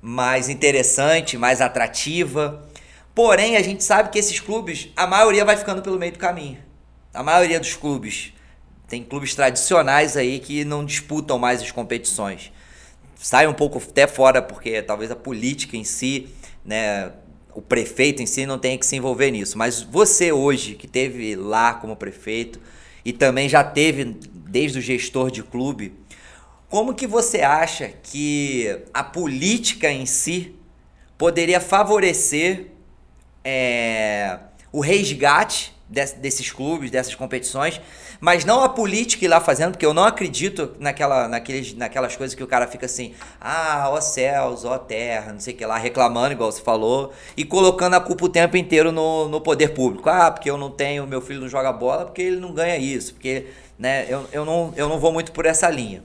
mais 0.00 0.48
interessante, 0.48 1.36
mais 1.36 1.60
atrativa. 1.60 2.64
Porém, 3.12 3.56
a 3.56 3.62
gente 3.62 3.82
sabe 3.82 4.10
que 4.10 4.18
esses 4.20 4.38
clubes, 4.38 4.90
a 4.94 5.08
maioria 5.08 5.44
vai 5.44 5.56
ficando 5.56 5.82
pelo 5.82 5.98
meio 5.98 6.12
do 6.12 6.18
caminho 6.18 6.68
a 7.12 7.22
maioria 7.22 7.58
dos 7.58 7.74
clubes 7.74 8.32
tem 8.86 9.02
clubes 9.02 9.34
tradicionais 9.34 10.16
aí 10.16 10.38
que 10.38 10.64
não 10.64 10.84
disputam 10.84 11.38
mais 11.38 11.60
as 11.60 11.70
competições. 11.70 12.52
Sai 13.16 13.46
um 13.46 13.52
pouco 13.52 13.78
até 13.78 14.06
fora 14.06 14.40
porque 14.40 14.80
talvez 14.80 15.10
a 15.10 15.16
política 15.16 15.76
em 15.76 15.84
si, 15.84 16.28
né, 16.64 17.12
o 17.58 17.60
prefeito 17.60 18.22
em 18.22 18.26
si 18.26 18.46
não 18.46 18.56
tenha 18.56 18.78
que 18.78 18.86
se 18.86 18.94
envolver 18.94 19.32
nisso. 19.32 19.58
Mas 19.58 19.82
você 19.82 20.30
hoje 20.30 20.76
que 20.76 20.86
teve 20.86 21.34
lá 21.34 21.74
como 21.74 21.96
prefeito 21.96 22.60
e 23.04 23.12
também 23.12 23.48
já 23.48 23.64
teve 23.64 24.16
desde 24.32 24.78
o 24.78 24.80
gestor 24.80 25.28
de 25.28 25.42
clube, 25.42 25.92
como 26.68 26.94
que 26.94 27.04
você 27.04 27.40
acha 27.40 27.88
que 28.00 28.78
a 28.94 29.02
política 29.02 29.90
em 29.90 30.06
si 30.06 30.54
poderia 31.16 31.60
favorecer 31.60 32.68
é, 33.44 34.38
o 34.70 34.78
resgate 34.78 35.74
desses 35.88 36.52
clubes, 36.52 36.92
dessas 36.92 37.16
competições, 37.16 37.80
mas 38.20 38.44
não 38.44 38.62
a 38.62 38.68
política 38.68 39.24
ir 39.24 39.28
lá 39.28 39.40
fazendo, 39.40 39.72
porque 39.72 39.86
eu 39.86 39.94
não 39.94 40.04
acredito 40.04 40.74
naquela, 40.78 41.28
naqueles, 41.28 41.74
naquelas 41.74 42.16
coisas 42.16 42.34
que 42.34 42.42
o 42.42 42.46
cara 42.46 42.66
fica 42.66 42.86
assim, 42.86 43.14
ah, 43.40 43.88
ó 43.90 44.00
céus, 44.00 44.64
ó 44.64 44.76
terra, 44.76 45.32
não 45.32 45.40
sei 45.40 45.54
o 45.54 45.56
que 45.56 45.64
lá, 45.64 45.78
reclamando, 45.78 46.32
igual 46.32 46.50
você 46.50 46.62
falou, 46.62 47.12
e 47.36 47.44
colocando 47.44 47.94
a 47.94 48.00
culpa 48.00 48.24
o 48.24 48.28
tempo 48.28 48.56
inteiro 48.56 48.90
no, 48.90 49.28
no 49.28 49.40
poder 49.40 49.68
público. 49.74 50.08
Ah, 50.08 50.30
porque 50.30 50.50
eu 50.50 50.58
não 50.58 50.70
tenho, 50.70 51.06
meu 51.06 51.20
filho 51.20 51.40
não 51.40 51.48
joga 51.48 51.72
bola, 51.72 52.04
porque 52.04 52.22
ele 52.22 52.40
não 52.40 52.52
ganha 52.52 52.76
isso, 52.76 53.14
porque 53.14 53.46
né, 53.78 54.06
eu, 54.08 54.26
eu, 54.32 54.44
não, 54.44 54.72
eu 54.76 54.88
não 54.88 54.98
vou 54.98 55.12
muito 55.12 55.30
por 55.32 55.46
essa 55.46 55.70
linha. 55.70 56.02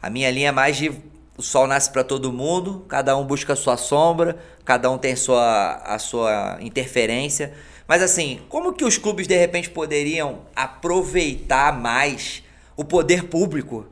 A 0.00 0.08
minha 0.08 0.30
linha 0.30 0.50
é 0.50 0.52
mais 0.52 0.76
de 0.76 0.92
o 1.36 1.42
sol 1.42 1.66
nasce 1.66 1.90
para 1.90 2.02
todo 2.02 2.32
mundo, 2.32 2.86
cada 2.88 3.16
um 3.16 3.24
busca 3.24 3.52
a 3.52 3.56
sua 3.56 3.76
sombra, 3.76 4.38
cada 4.64 4.90
um 4.90 4.96
tem 4.96 5.14
sua, 5.14 5.82
a 5.84 5.98
sua 5.98 6.56
interferência. 6.60 7.52
Mas 7.86 8.02
assim, 8.02 8.40
como 8.48 8.72
que 8.72 8.84
os 8.84 8.98
clubes 8.98 9.26
de 9.26 9.36
repente 9.36 9.70
poderiam 9.70 10.40
aproveitar 10.54 11.72
mais 11.78 12.42
o 12.76 12.84
poder 12.84 13.24
público 13.24 13.86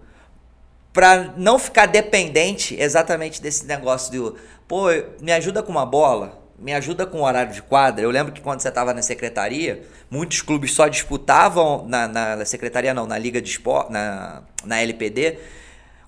para 0.93 1.35
não 1.37 1.59
ficar 1.59 1.87
dependente 1.87 2.77
exatamente 2.79 3.41
desse 3.41 3.67
negócio 3.67 4.13
de, 4.13 4.41
pô, 4.69 4.87
me 5.21 5.33
ajuda 5.33 5.63
com 5.63 5.71
uma 5.71 5.87
bola, 5.87 6.41
me 6.59 6.73
ajuda 6.73 7.07
com 7.07 7.19
o 7.19 7.25
horário 7.25 7.53
de 7.53 7.63
quadra. 7.63 8.05
Eu 8.05 8.11
lembro 8.11 8.33
que 8.33 8.41
quando 8.41 8.61
você 8.61 8.69
estava 8.69 8.95
na 8.95 9.03
secretaria, 9.03 9.83
muitos 10.11 10.41
clubes 10.41 10.73
só 10.73 10.87
disputavam 10.87 11.87
na, 11.89 12.09
na 12.09 12.45
secretaria 12.45 12.95
não, 12.95 13.07
na 13.07 13.19
liga 13.19 13.41
de 13.41 13.49
esporte, 13.49 13.93
na, 13.93 14.43
na 14.65 14.81
LPD, 14.81 15.39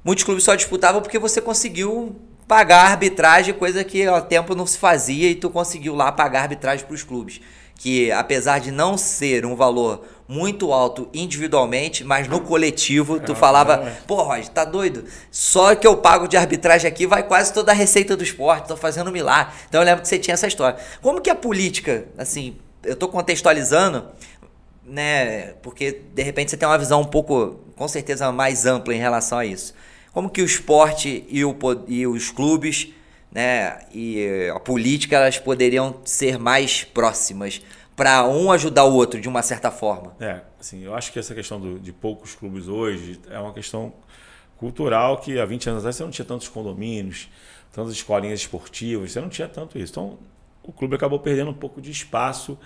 muitos 0.04 0.24
clubes 0.24 0.44
só 0.44 0.54
disputavam 0.54 1.02
porque 1.02 1.18
você 1.18 1.40
conseguiu 1.40 2.16
pagar 2.46 2.92
arbitragem, 2.92 3.54
coisa 3.54 3.82
que 3.82 4.06
há 4.06 4.20
tempo 4.20 4.54
não 4.54 4.66
se 4.66 4.78
fazia 4.78 5.28
e 5.28 5.34
tu 5.34 5.50
conseguiu 5.50 5.96
lá 5.96 6.12
pagar 6.12 6.42
arbitragem 6.42 6.86
para 6.86 6.94
os 6.94 7.02
clubes 7.02 7.40
que 7.76 8.10
apesar 8.10 8.58
de 8.58 8.70
não 8.70 8.96
ser 8.96 9.44
um 9.44 9.54
valor 9.54 10.04
muito 10.28 10.72
alto 10.72 11.08
individualmente, 11.14 12.02
mas 12.02 12.26
no 12.26 12.40
coletivo 12.40 13.20
tu 13.20 13.34
falava, 13.34 13.92
pô, 14.06 14.22
Roger, 14.22 14.48
tá 14.48 14.64
doido? 14.64 15.04
Só 15.30 15.74
que 15.74 15.86
eu 15.86 15.96
pago 15.96 16.26
de 16.26 16.36
arbitragem 16.36 16.88
aqui 16.88 17.06
vai 17.06 17.22
quase 17.22 17.52
toda 17.52 17.70
a 17.70 17.74
receita 17.74 18.16
do 18.16 18.24
esporte, 18.24 18.66
tô 18.66 18.76
fazendo 18.76 19.08
um 19.08 19.12
milagre. 19.12 19.54
Então 19.68 19.80
eu 19.80 19.84
lembro 19.84 20.02
que 20.02 20.08
você 20.08 20.18
tinha 20.18 20.34
essa 20.34 20.46
história. 20.46 20.78
Como 21.00 21.20
que 21.20 21.30
a 21.30 21.34
política, 21.34 22.06
assim, 22.18 22.56
eu 22.82 22.96
tô 22.96 23.08
contextualizando, 23.08 24.04
né, 24.84 25.54
porque 25.62 26.02
de 26.12 26.22
repente 26.22 26.50
você 26.50 26.56
tem 26.56 26.68
uma 26.68 26.78
visão 26.78 27.02
um 27.02 27.06
pouco, 27.06 27.60
com 27.76 27.86
certeza, 27.86 28.32
mais 28.32 28.66
ampla 28.66 28.94
em 28.94 28.98
relação 28.98 29.38
a 29.38 29.44
isso. 29.44 29.74
Como 30.12 30.30
que 30.30 30.40
o 30.40 30.44
esporte 30.44 31.24
e, 31.28 31.44
o, 31.44 31.56
e 31.86 32.06
os 32.06 32.30
clubes 32.30 32.88
né, 33.36 33.80
e 33.92 34.48
a 34.48 34.58
política 34.58 35.14
elas 35.16 35.38
poderiam 35.38 36.00
ser 36.06 36.38
mais 36.38 36.84
próximas 36.84 37.60
para 37.94 38.26
um 38.26 38.50
ajudar 38.50 38.84
o 38.84 38.94
outro 38.94 39.20
de 39.20 39.28
uma 39.28 39.42
certa 39.42 39.70
forma. 39.70 40.16
É, 40.18 40.40
assim, 40.58 40.82
eu 40.82 40.94
acho 40.94 41.12
que 41.12 41.18
essa 41.18 41.34
questão 41.34 41.60
do, 41.60 41.78
de 41.78 41.92
poucos 41.92 42.34
clubes 42.34 42.66
hoje 42.66 43.20
é 43.28 43.38
uma 43.38 43.52
questão 43.52 43.92
cultural 44.56 45.18
que 45.18 45.38
há 45.38 45.44
20 45.44 45.68
anos 45.68 45.80
atrás 45.80 45.96
você 45.96 46.02
não 46.02 46.10
tinha 46.10 46.24
tantos 46.24 46.48
condomínios, 46.48 47.28
tantas 47.74 47.92
escolinhas 47.92 48.40
esportivas, 48.40 49.12
você 49.12 49.20
não 49.20 49.28
tinha 49.28 49.48
tanto 49.48 49.78
isso. 49.78 49.92
Então, 49.92 50.18
o 50.62 50.72
clube 50.72 50.96
acabou 50.96 51.18
perdendo 51.18 51.50
um 51.50 51.54
pouco 51.54 51.78
de 51.78 51.90
espaço 51.90 52.58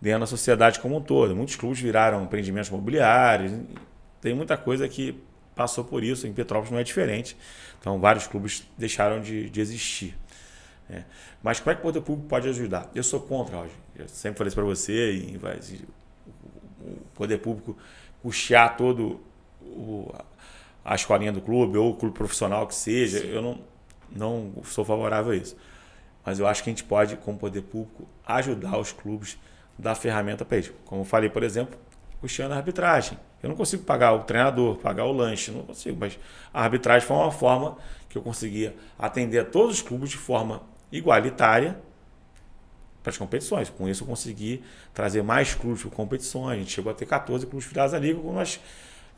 dentro 0.00 0.20
da 0.20 0.26
sociedade 0.26 0.78
como 0.78 0.96
um 0.96 1.00
todo. 1.00 1.34
Muitos 1.34 1.56
clubes 1.56 1.80
viraram 1.80 2.22
empreendimentos 2.22 2.68
imobiliários, 2.68 3.50
tem 4.20 4.32
muita 4.32 4.56
coisa 4.56 4.88
que 4.88 5.20
passou 5.54 5.84
por 5.84 6.02
isso, 6.02 6.26
em 6.26 6.32
Petrópolis 6.32 6.70
não 6.70 6.78
é 6.78 6.82
diferente. 6.82 7.36
Então, 7.80 7.98
vários 7.98 8.26
clubes 8.26 8.66
deixaram 8.76 9.20
de, 9.20 9.48
de 9.50 9.60
existir. 9.60 10.16
É. 10.88 11.04
Mas 11.42 11.60
como 11.60 11.72
é 11.72 11.74
que 11.74 11.80
o 11.80 11.82
poder 11.82 12.00
público 12.00 12.28
pode 12.28 12.48
ajudar? 12.48 12.90
Eu 12.94 13.02
sou 13.02 13.20
contra, 13.20 13.56
Roger. 13.56 13.76
Eu 13.96 14.08
sempre 14.08 14.38
falei 14.38 14.48
isso 14.48 14.56
para 14.56 14.64
você. 14.64 15.12
E 15.12 15.36
vai, 15.36 15.58
o 16.80 16.96
poder 17.14 17.38
público 17.38 17.76
custear 18.22 18.76
todo 18.76 19.20
o, 19.62 20.12
a 20.84 20.94
escolinha 20.94 21.32
do 21.32 21.40
clube 21.40 21.78
ou 21.78 21.90
o 21.90 21.94
clube 21.94 22.14
profissional 22.14 22.66
que 22.66 22.74
seja. 22.74 23.20
Sim. 23.20 23.28
Eu 23.28 23.42
não, 23.42 23.60
não 24.10 24.52
sou 24.64 24.84
favorável 24.84 25.32
a 25.32 25.36
isso. 25.36 25.56
Mas 26.24 26.38
eu 26.38 26.46
acho 26.46 26.62
que 26.62 26.70
a 26.70 26.72
gente 26.72 26.84
pode, 26.84 27.16
como 27.16 27.38
poder 27.38 27.62
público, 27.62 28.08
ajudar 28.26 28.78
os 28.78 28.92
clubes 28.92 29.38
dar 29.78 29.94
ferramenta 29.94 30.44
para 30.44 30.58
eles. 30.58 30.72
Como 30.84 31.02
eu 31.02 31.04
falei, 31.04 31.28
por 31.28 31.42
exemplo, 31.42 31.78
custeando 32.20 32.54
a 32.54 32.56
arbitragem. 32.56 33.18
Eu 33.44 33.50
não 33.50 33.56
consigo 33.56 33.84
pagar 33.84 34.14
o 34.14 34.20
treinador, 34.20 34.76
pagar 34.76 35.04
o 35.04 35.12
lanche, 35.12 35.50
não 35.50 35.60
consigo, 35.60 35.98
mas 36.00 36.18
a 36.52 36.62
arbitragem 36.62 37.06
foi 37.06 37.14
uma 37.14 37.30
forma 37.30 37.76
que 38.08 38.16
eu 38.16 38.22
conseguia 38.22 38.74
atender 38.98 39.38
a 39.38 39.44
todos 39.44 39.76
os 39.76 39.82
clubes 39.82 40.08
de 40.08 40.16
forma 40.16 40.62
igualitária 40.90 41.78
para 43.02 43.10
as 43.10 43.18
competições. 43.18 43.68
Com 43.68 43.86
isso 43.86 44.02
eu 44.02 44.08
consegui 44.08 44.64
trazer 44.94 45.22
mais 45.22 45.54
clubes 45.54 45.82
para 45.82 45.90
competições. 45.90 46.56
A 46.56 46.58
gente 46.58 46.72
chegou 46.72 46.90
a 46.90 46.94
ter 46.94 47.04
14 47.04 47.44
clubes 47.44 47.68
filiados 47.68 47.92
ali, 47.92 48.14
nós, 48.14 48.58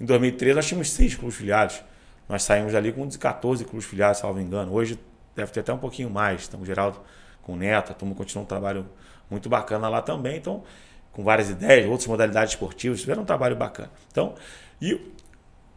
em 0.01 0.05
2013 0.05 0.57
nós 0.57 0.67
tínhamos 0.67 0.91
6 0.91 1.15
clubes 1.15 1.37
filiados. 1.37 1.81
Nós 2.29 2.43
saímos 2.43 2.75
ali 2.75 2.93
com 2.93 3.09
14 3.09 3.65
clubes 3.65 3.87
filiados, 3.87 4.19
salvo 4.19 4.41
engano. 4.41 4.73
Hoje 4.73 4.99
deve 5.37 5.53
ter 5.53 5.61
até 5.61 5.73
um 5.73 5.79
pouquinho 5.79 6.11
mais. 6.11 6.41
Estamos 6.41 6.67
Geraldo 6.67 7.01
com 7.43 7.53
o 7.53 7.57
Neto, 7.57 7.93
a 7.93 7.95
turma 7.95 8.13
continua 8.17 8.43
um 8.43 8.47
trabalho 8.47 8.89
muito 9.31 9.49
bacana 9.49 9.89
lá 9.89 10.03
também. 10.03 10.37
Então, 10.37 10.65
com 11.17 11.25
várias 11.25 11.49
ideias, 11.49 11.87
outras 11.87 12.07
modalidades 12.07 12.53
esportivas, 12.53 13.01
fizeram 13.01 13.23
um 13.23 13.25
trabalho 13.25 13.57
bacana. 13.57 13.91
Então, 14.13 14.35
e 14.83 15.01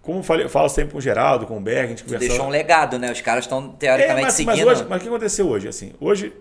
como 0.01 0.19
eu, 0.19 0.23
falei, 0.23 0.45
eu 0.45 0.49
falo 0.49 0.67
sempre 0.67 0.91
com 0.91 0.97
o 0.97 1.01
Geraldo, 1.01 1.47
com 1.47 1.57
o 1.57 1.61
Berg, 1.61 1.85
a 1.85 1.87
gente 1.87 2.03
conversou. 2.03 2.27
Deixou 2.27 2.45
um 2.45 2.49
legado, 2.49 2.99
né? 2.99 3.09
Os 3.09 3.21
caras 3.21 3.45
estão 3.45 3.69
teoricamente 3.69 4.19
é, 4.19 4.23
mas, 4.23 4.33
seguindo. 4.33 4.65
Mas, 4.65 4.79
hoje, 4.79 4.89
mas 4.89 4.99
o 4.99 5.01
que 5.01 5.07
aconteceu 5.07 5.47
hoje? 5.47 5.69
Assim, 5.69 5.93
hoje 5.97 6.33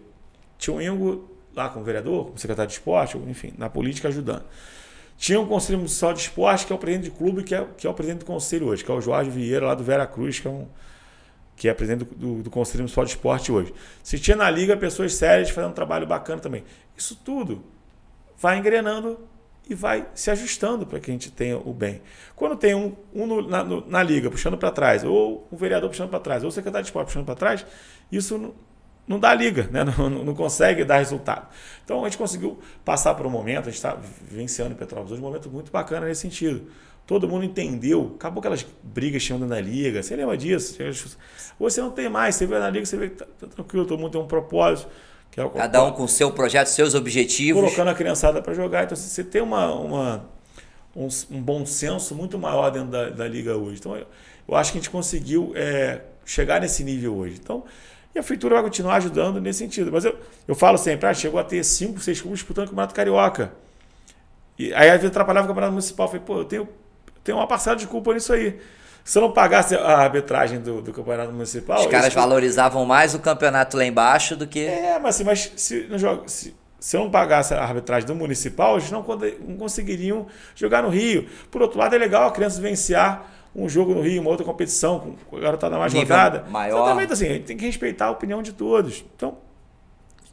tinha 0.58 0.74
um 0.74 0.82
Ingo 0.82 1.30
lá 1.54 1.68
com 1.68 1.78
o 1.78 1.84
vereador, 1.84 2.26
com 2.26 2.34
o 2.34 2.38
secretário 2.38 2.68
de 2.68 2.74
esporte, 2.74 3.16
enfim, 3.18 3.54
na 3.56 3.70
política 3.70 4.08
ajudando. 4.08 4.42
Tinha 5.16 5.38
um 5.38 5.46
conselho 5.46 5.78
municipal 5.78 6.12
de 6.12 6.20
esporte, 6.20 6.66
que 6.66 6.72
é 6.72 6.76
o 6.76 6.78
presidente 6.78 7.04
de 7.04 7.16
clube, 7.16 7.44
que 7.44 7.54
é, 7.54 7.64
que 7.76 7.86
é 7.86 7.90
o 7.90 7.94
presidente 7.94 8.20
do 8.20 8.26
conselho 8.26 8.66
hoje, 8.66 8.84
que 8.84 8.90
é 8.90 8.94
o 8.94 9.00
Jorge 9.00 9.30
Vieira, 9.30 9.64
lá 9.64 9.74
do 9.76 9.84
Vera 9.84 10.08
Cruz, 10.08 10.40
que 10.40 10.48
é, 10.48 10.50
um, 10.50 10.66
que 11.54 11.68
é 11.68 11.74
presidente 11.74 12.04
do, 12.04 12.14
do, 12.16 12.42
do 12.42 12.50
Conselho 12.50 12.80
Municipal 12.80 13.04
de 13.04 13.12
Esporte 13.12 13.52
hoje. 13.52 13.72
Se 14.02 14.18
tinha 14.18 14.36
na 14.36 14.50
liga 14.50 14.76
pessoas 14.76 15.14
sérias 15.14 15.50
fazendo 15.50 15.70
um 15.70 15.74
trabalho 15.74 16.06
bacana 16.06 16.40
também. 16.40 16.64
Isso 16.96 17.16
tudo 17.24 17.64
vai 18.38 18.58
engrenando 18.58 19.18
e 19.68 19.74
vai 19.74 20.06
se 20.14 20.30
ajustando 20.30 20.86
para 20.86 20.98
que 20.98 21.10
a 21.10 21.12
gente 21.12 21.30
tenha 21.30 21.58
o 21.58 21.74
bem. 21.74 22.00
Quando 22.34 22.56
tem 22.56 22.74
um, 22.74 22.96
um 23.14 23.26
no, 23.26 23.48
na, 23.48 23.62
no, 23.62 23.86
na, 23.86 24.02
liga 24.02 24.30
puxando 24.30 24.56
para 24.56 24.70
trás, 24.70 25.04
ou 25.04 25.46
um 25.52 25.56
vereador 25.56 25.90
puxando 25.90 26.08
para 26.08 26.20
trás, 26.20 26.42
ou 26.42 26.48
o 26.48 26.52
secretário 26.52 26.84
de 26.84 26.88
esporte 26.88 27.08
puxando 27.08 27.26
para 27.26 27.34
trás, 27.34 27.66
isso 28.10 28.38
não, 28.38 28.54
não 29.06 29.20
dá 29.20 29.34
liga, 29.34 29.68
né? 29.70 29.84
não, 29.98 30.08
não, 30.08 30.34
consegue 30.34 30.84
dar 30.84 30.98
resultado. 30.98 31.48
Então 31.84 32.00
a 32.02 32.08
gente 32.08 32.16
conseguiu 32.16 32.58
passar 32.82 33.14
por 33.14 33.26
um 33.26 33.30
momento, 33.30 33.62
a 33.62 33.70
gente 33.70 33.74
está 33.74 33.94
vivenciando 34.30 34.72
em 34.72 34.76
Petrópolis 34.76 35.12
hoje 35.12 35.20
um 35.20 35.24
momento 35.24 35.50
muito 35.50 35.70
bacana 35.70 36.06
nesse 36.06 36.22
sentido. 36.22 36.66
Todo 37.06 37.26
mundo 37.26 37.44
entendeu, 37.44 38.12
acabou 38.16 38.40
aquelas 38.40 38.66
brigas 38.82 39.22
chamando 39.22 39.48
na 39.48 39.60
liga, 39.60 40.02
você 40.02 40.14
lembra 40.14 40.36
disso? 40.36 40.78
Você 41.58 41.80
não 41.80 41.90
tem 41.90 42.08
mais, 42.08 42.34
você 42.34 42.46
vê 42.46 42.58
na 42.58 42.68
liga, 42.68 42.84
você 42.84 42.96
vê 42.98 43.08
que 43.08 43.16
tá, 43.16 43.26
tá 43.38 43.46
tranquilo, 43.46 43.86
todo 43.86 43.98
mundo 43.98 44.12
tem 44.12 44.20
um 44.20 44.26
propósito. 44.26 44.90
É 45.36 45.48
Cada 45.48 45.84
um 45.84 45.92
com 45.92 46.06
seu 46.08 46.32
projeto, 46.32 46.66
seus 46.66 46.94
objetivos. 46.94 47.62
Colocando 47.62 47.88
a 47.88 47.94
criançada 47.94 48.42
para 48.42 48.54
jogar. 48.54 48.84
Então, 48.84 48.96
você 48.96 49.22
tem 49.22 49.40
uma, 49.40 49.72
uma 49.72 50.24
um, 50.96 51.08
um, 51.30 51.40
bom 51.40 51.64
senso 51.64 52.14
muito 52.14 52.38
maior 52.38 52.70
dentro 52.70 52.88
da, 52.88 53.10
da 53.10 53.28
liga 53.28 53.56
hoje. 53.56 53.78
Então, 53.78 53.96
eu, 53.96 54.06
eu, 54.48 54.54
acho 54.56 54.72
que 54.72 54.78
a 54.78 54.80
gente 54.80 54.90
conseguiu 54.90 55.52
é, 55.54 56.00
chegar 56.24 56.60
nesse 56.60 56.82
nível 56.82 57.16
hoje. 57.16 57.38
Então, 57.40 57.64
e 58.14 58.18
a 58.18 58.22
Feitura 58.22 58.56
vai 58.56 58.64
continuar 58.64 58.96
ajudando 58.96 59.40
nesse 59.40 59.60
sentido. 59.60 59.92
Mas 59.92 60.04
eu, 60.04 60.18
eu 60.46 60.54
falo 60.54 60.76
sempre, 60.76 61.06
ah, 61.08 61.14
chegou 61.14 61.38
a 61.38 61.44
ter 61.44 61.62
cinco, 61.64 62.00
seis 62.00 62.20
clubes 62.20 62.40
disputando 62.40 62.66
o 62.66 62.70
Campeonato 62.70 62.94
Carioca. 62.94 63.52
E 64.58 64.74
aí, 64.74 64.88
às 64.88 64.96
vezes, 64.96 65.10
atrapalhava 65.10 65.46
o 65.46 65.48
Campeonato 65.48 65.72
Municipal. 65.72 66.06
Eu 66.06 66.10
falei, 66.10 66.26
pô, 66.26 66.38
eu 66.38 66.44
tenho, 66.44 66.68
tenho 67.22 67.38
uma 67.38 67.46
parcela 67.46 67.76
de 67.76 67.86
culpa 67.86 68.12
nisso 68.12 68.32
aí. 68.32 68.58
Se 69.08 69.16
eu 69.16 69.22
não 69.22 69.32
pagasse 69.32 69.74
a 69.74 70.00
arbitragem 70.00 70.60
do, 70.60 70.82
do 70.82 70.92
campeonato 70.92 71.32
municipal. 71.32 71.80
Os 71.80 71.86
caras 71.86 72.12
valorizavam 72.12 72.84
mais 72.84 73.14
o 73.14 73.18
campeonato 73.18 73.74
lá 73.74 73.86
embaixo 73.86 74.36
do 74.36 74.46
que. 74.46 74.66
É, 74.66 74.98
mas, 74.98 75.14
assim, 75.14 75.24
mas 75.24 75.50
se, 75.56 75.86
não 75.88 75.98
joga, 75.98 76.28
se, 76.28 76.54
se 76.78 76.94
eu 76.94 77.04
não 77.04 77.10
pagasse 77.10 77.54
a 77.54 77.62
arbitragem 77.62 78.06
do 78.06 78.14
municipal, 78.14 78.76
eles 78.76 78.90
não, 78.90 79.02
não 79.02 79.56
conseguiriam 79.56 80.26
jogar 80.54 80.82
no 80.82 80.90
Rio. 80.90 81.26
Por 81.50 81.62
outro 81.62 81.78
lado, 81.78 81.94
é 81.94 81.98
legal 81.98 82.28
a 82.28 82.30
criança 82.30 82.60
vivenciar 82.60 83.24
um 83.56 83.66
jogo 83.66 83.94
no 83.94 84.02
Rio, 84.02 84.20
uma 84.20 84.28
outra 84.28 84.44
competição, 84.44 85.16
com 85.30 85.38
a 85.38 85.40
garotada 85.40 85.78
mais 85.78 85.90
Nível 85.94 86.06
jogada. 86.06 86.44
Maior. 86.50 86.76
Exatamente 86.76 87.12
assim, 87.14 87.26
a 87.28 87.32
gente 87.32 87.44
tem 87.46 87.56
que 87.56 87.64
respeitar 87.64 88.08
a 88.08 88.10
opinião 88.10 88.42
de 88.42 88.52
todos. 88.52 89.06
Então, 89.16 89.38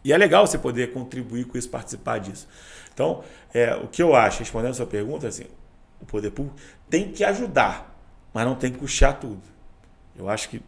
e 0.04 0.12
é 0.12 0.18
legal 0.18 0.46
você 0.46 0.58
poder 0.58 0.92
contribuir 0.92 1.46
com 1.46 1.58
isso, 1.58 1.70
participar 1.70 2.20
disso. 2.20 2.46
Então, 2.94 3.24
é, 3.54 3.74
o 3.74 3.88
que 3.88 4.04
eu 4.04 4.14
acho, 4.14 4.40
respondendo 4.40 4.72
a 4.72 4.76
sua 4.76 4.86
pergunta, 4.86 5.30
assim, 5.30 5.46
o 6.02 6.06
poder 6.06 6.32
público 6.32 6.58
tem 6.90 7.14
que 7.14 7.24
ajudar 7.24 7.95
mas 8.36 8.46
não 8.46 8.54
tem 8.54 8.70
que 8.70 8.78
puxar 8.78 9.14
tudo. 9.14 9.42
Eu 10.14 10.28
acho 10.28 10.50
que. 10.50 10.62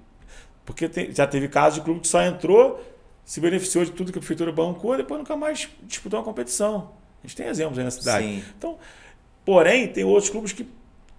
Porque 0.65 0.87
tem, 0.87 1.13
já 1.13 1.27
teve 1.27 1.49
casos 1.49 1.79
de 1.79 1.81
clube 1.83 1.99
que 1.99 2.07
só 2.07 2.21
entrou, 2.23 2.81
se 3.25 3.41
beneficiou 3.41 3.83
de 3.83 3.91
tudo 3.91 4.09
que 4.09 4.17
a 4.17 4.21
prefeitura 4.21 4.53
bancou, 4.53 4.95
depois 4.95 5.19
nunca 5.19 5.35
mais 5.35 5.67
disputou 5.83 6.17
uma 6.17 6.23
competição. 6.23 6.91
A 7.21 7.27
gente 7.27 7.35
tem 7.35 7.47
exemplos 7.47 7.77
aí 7.77 7.83
na 7.83 7.91
cidade. 7.91 8.25
Sim. 8.25 8.43
Então, 8.57 8.77
porém, 9.43 9.85
tem 9.89 10.05
outros 10.05 10.29
clubes 10.29 10.53
que 10.53 10.65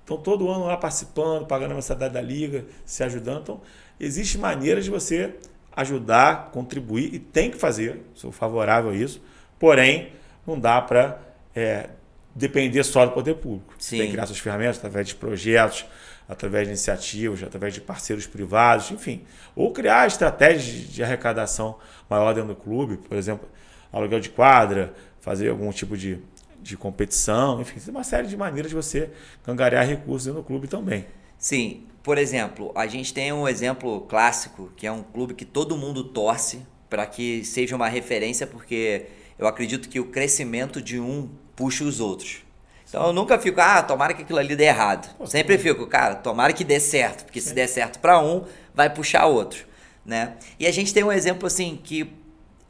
estão 0.00 0.16
todo 0.16 0.48
ano 0.48 0.64
lá 0.64 0.76
participando, 0.78 1.46
pagando 1.46 1.72
a 1.72 1.74
mensalidade 1.74 2.14
da 2.14 2.22
liga, 2.22 2.64
se 2.86 3.04
ajudando. 3.04 3.42
Então, 3.42 3.60
existe 4.00 4.38
maneiras 4.38 4.84
de 4.84 4.90
você 4.90 5.34
ajudar, 5.76 6.50
contribuir, 6.50 7.14
e 7.14 7.18
tem 7.18 7.50
que 7.50 7.58
fazer, 7.58 8.00
sou 8.14 8.32
favorável 8.32 8.90
a 8.90 8.94
isso, 8.94 9.20
porém, 9.58 10.12
não 10.46 10.58
dá 10.58 10.80
para 10.80 11.20
é, 11.54 11.90
depender 12.34 12.82
só 12.84 13.04
do 13.04 13.12
poder 13.12 13.34
público. 13.34 13.74
Sim. 13.78 13.98
Tem 13.98 14.06
que 14.06 14.12
criar 14.12 14.26
suas 14.26 14.38
ferramentas 14.38 14.78
através 14.78 15.08
de 15.08 15.14
projetos, 15.14 15.84
através 16.28 16.64
de 16.64 16.72
iniciativas, 16.72 17.42
através 17.42 17.72
de 17.72 17.80
parceiros 17.80 18.26
privados, 18.26 18.90
enfim. 18.90 19.24
Ou 19.56 19.72
criar 19.72 20.06
estratégias 20.06 20.92
de 20.92 21.02
arrecadação 21.02 21.78
maior 22.08 22.34
dentro 22.34 22.54
do 22.54 22.56
clube, 22.56 22.98
por 22.98 23.16
exemplo, 23.16 23.48
aluguel 23.90 24.20
de 24.20 24.28
quadra, 24.28 24.94
fazer 25.20 25.48
algum 25.48 25.70
tipo 25.72 25.96
de, 25.96 26.18
de 26.62 26.76
competição, 26.76 27.60
enfim, 27.60 27.80
tem 27.80 27.94
uma 27.94 28.04
série 28.04 28.28
de 28.28 28.36
maneiras 28.36 28.70
de 28.70 28.76
você 28.76 29.10
ganhar 29.46 29.82
recursos 29.82 30.26
dentro 30.26 30.42
do 30.42 30.46
clube 30.46 30.68
também. 30.68 31.06
Sim, 31.38 31.86
por 32.02 32.18
exemplo, 32.18 32.72
a 32.74 32.86
gente 32.86 33.14
tem 33.14 33.32
um 33.32 33.48
exemplo 33.48 34.02
clássico, 34.02 34.70
que 34.76 34.86
é 34.86 34.92
um 34.92 35.02
clube 35.02 35.34
que 35.34 35.44
todo 35.44 35.76
mundo 35.76 36.04
torce 36.04 36.62
para 36.90 37.06
que 37.06 37.44
seja 37.44 37.76
uma 37.76 37.88
referência, 37.88 38.46
porque 38.46 39.06
eu 39.38 39.46
acredito 39.46 39.88
que 39.88 40.00
o 40.00 40.06
crescimento 40.06 40.80
de 40.82 40.98
um 40.98 41.28
puxa 41.54 41.84
os 41.84 42.00
outros. 42.00 42.47
Então 42.88 43.08
eu 43.08 43.12
nunca 43.12 43.38
fico, 43.38 43.60
ah, 43.60 43.82
tomara 43.82 44.14
que 44.14 44.22
aquilo 44.22 44.38
ali 44.38 44.56
dê 44.56 44.64
errado. 44.64 45.14
Sempre 45.26 45.58
fico, 45.58 45.86
cara, 45.86 46.14
tomara 46.14 46.54
que 46.54 46.64
dê 46.64 46.80
certo, 46.80 47.24
porque 47.24 47.40
se 47.40 47.52
der 47.52 47.66
certo 47.68 47.98
para 47.98 48.18
um, 48.18 48.44
vai 48.74 48.88
puxar 48.88 49.26
outro, 49.26 49.66
né? 50.04 50.34
E 50.58 50.66
a 50.66 50.72
gente 50.72 50.94
tem 50.94 51.04
um 51.04 51.12
exemplo 51.12 51.46
assim 51.46 51.78
que 51.82 52.10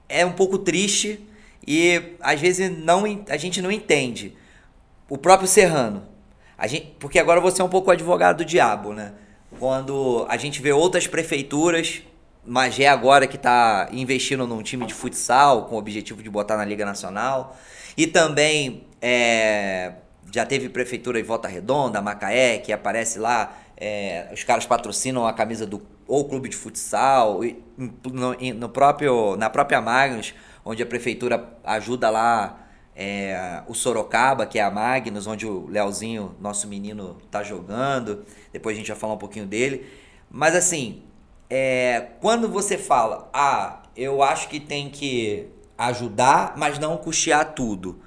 é 0.08 0.26
um 0.26 0.32
pouco 0.32 0.58
triste 0.58 1.24
e 1.64 2.02
às 2.20 2.40
vezes 2.40 2.76
não 2.76 3.04
a 3.28 3.36
gente 3.36 3.62
não 3.62 3.70
entende. 3.70 4.36
O 5.08 5.16
próprio 5.16 5.48
Serrano. 5.48 6.02
A 6.56 6.66
gente, 6.66 6.96
porque 6.98 7.20
agora 7.20 7.40
você 7.40 7.62
é 7.62 7.64
um 7.64 7.68
pouco 7.68 7.90
advogado 7.90 8.38
do 8.38 8.44
diabo, 8.44 8.92
né? 8.92 9.12
Quando 9.60 10.26
a 10.28 10.36
gente 10.36 10.60
vê 10.60 10.72
outras 10.72 11.06
prefeituras, 11.06 12.02
Magé 12.44 12.88
agora 12.88 13.26
que 13.26 13.36
está 13.36 13.88
investindo 13.92 14.46
num 14.46 14.62
time 14.62 14.86
de 14.86 14.94
futsal 14.94 15.66
com 15.66 15.76
o 15.76 15.78
objetivo 15.78 16.22
de 16.22 16.30
botar 16.30 16.56
na 16.56 16.64
Liga 16.64 16.84
Nacional. 16.84 17.56
E 17.96 18.06
também 18.06 18.84
é, 19.00 19.92
já 20.32 20.44
teve 20.44 20.68
prefeitura 20.68 21.18
em 21.18 21.22
Volta 21.22 21.48
Redonda, 21.48 22.02
Macaé, 22.02 22.58
que 22.58 22.72
aparece 22.72 23.18
lá, 23.18 23.56
é, 23.76 24.28
os 24.32 24.44
caras 24.44 24.66
patrocinam 24.66 25.26
a 25.26 25.32
camisa 25.32 25.66
do 25.66 25.82
ou 26.06 26.26
clube 26.26 26.48
de 26.48 26.56
futsal, 26.56 27.40
no, 27.76 28.34
no 28.54 28.68
próprio, 28.70 29.36
na 29.36 29.50
própria 29.50 29.80
Magnus, 29.80 30.34
onde 30.64 30.82
a 30.82 30.86
prefeitura 30.86 31.52
ajuda 31.62 32.08
lá 32.08 32.66
é, 32.96 33.62
o 33.66 33.74
Sorocaba, 33.74 34.46
que 34.46 34.58
é 34.58 34.62
a 34.62 34.70
Magnus, 34.70 35.26
onde 35.26 35.46
o 35.46 35.66
Leozinho, 35.68 36.34
nosso 36.40 36.66
menino, 36.66 37.18
tá 37.30 37.42
jogando. 37.42 38.24
Depois 38.50 38.74
a 38.74 38.78
gente 38.78 38.88
vai 38.88 38.96
falar 38.96 39.14
um 39.14 39.18
pouquinho 39.18 39.46
dele. 39.46 39.86
Mas 40.30 40.56
assim, 40.56 41.02
é, 41.50 42.08
quando 42.20 42.48
você 42.48 42.78
fala, 42.78 43.28
ah, 43.32 43.82
eu 43.94 44.22
acho 44.22 44.48
que 44.48 44.58
tem 44.58 44.88
que 44.88 45.46
ajudar, 45.76 46.54
mas 46.56 46.78
não 46.78 46.96
custear 46.96 47.52
tudo 47.52 48.00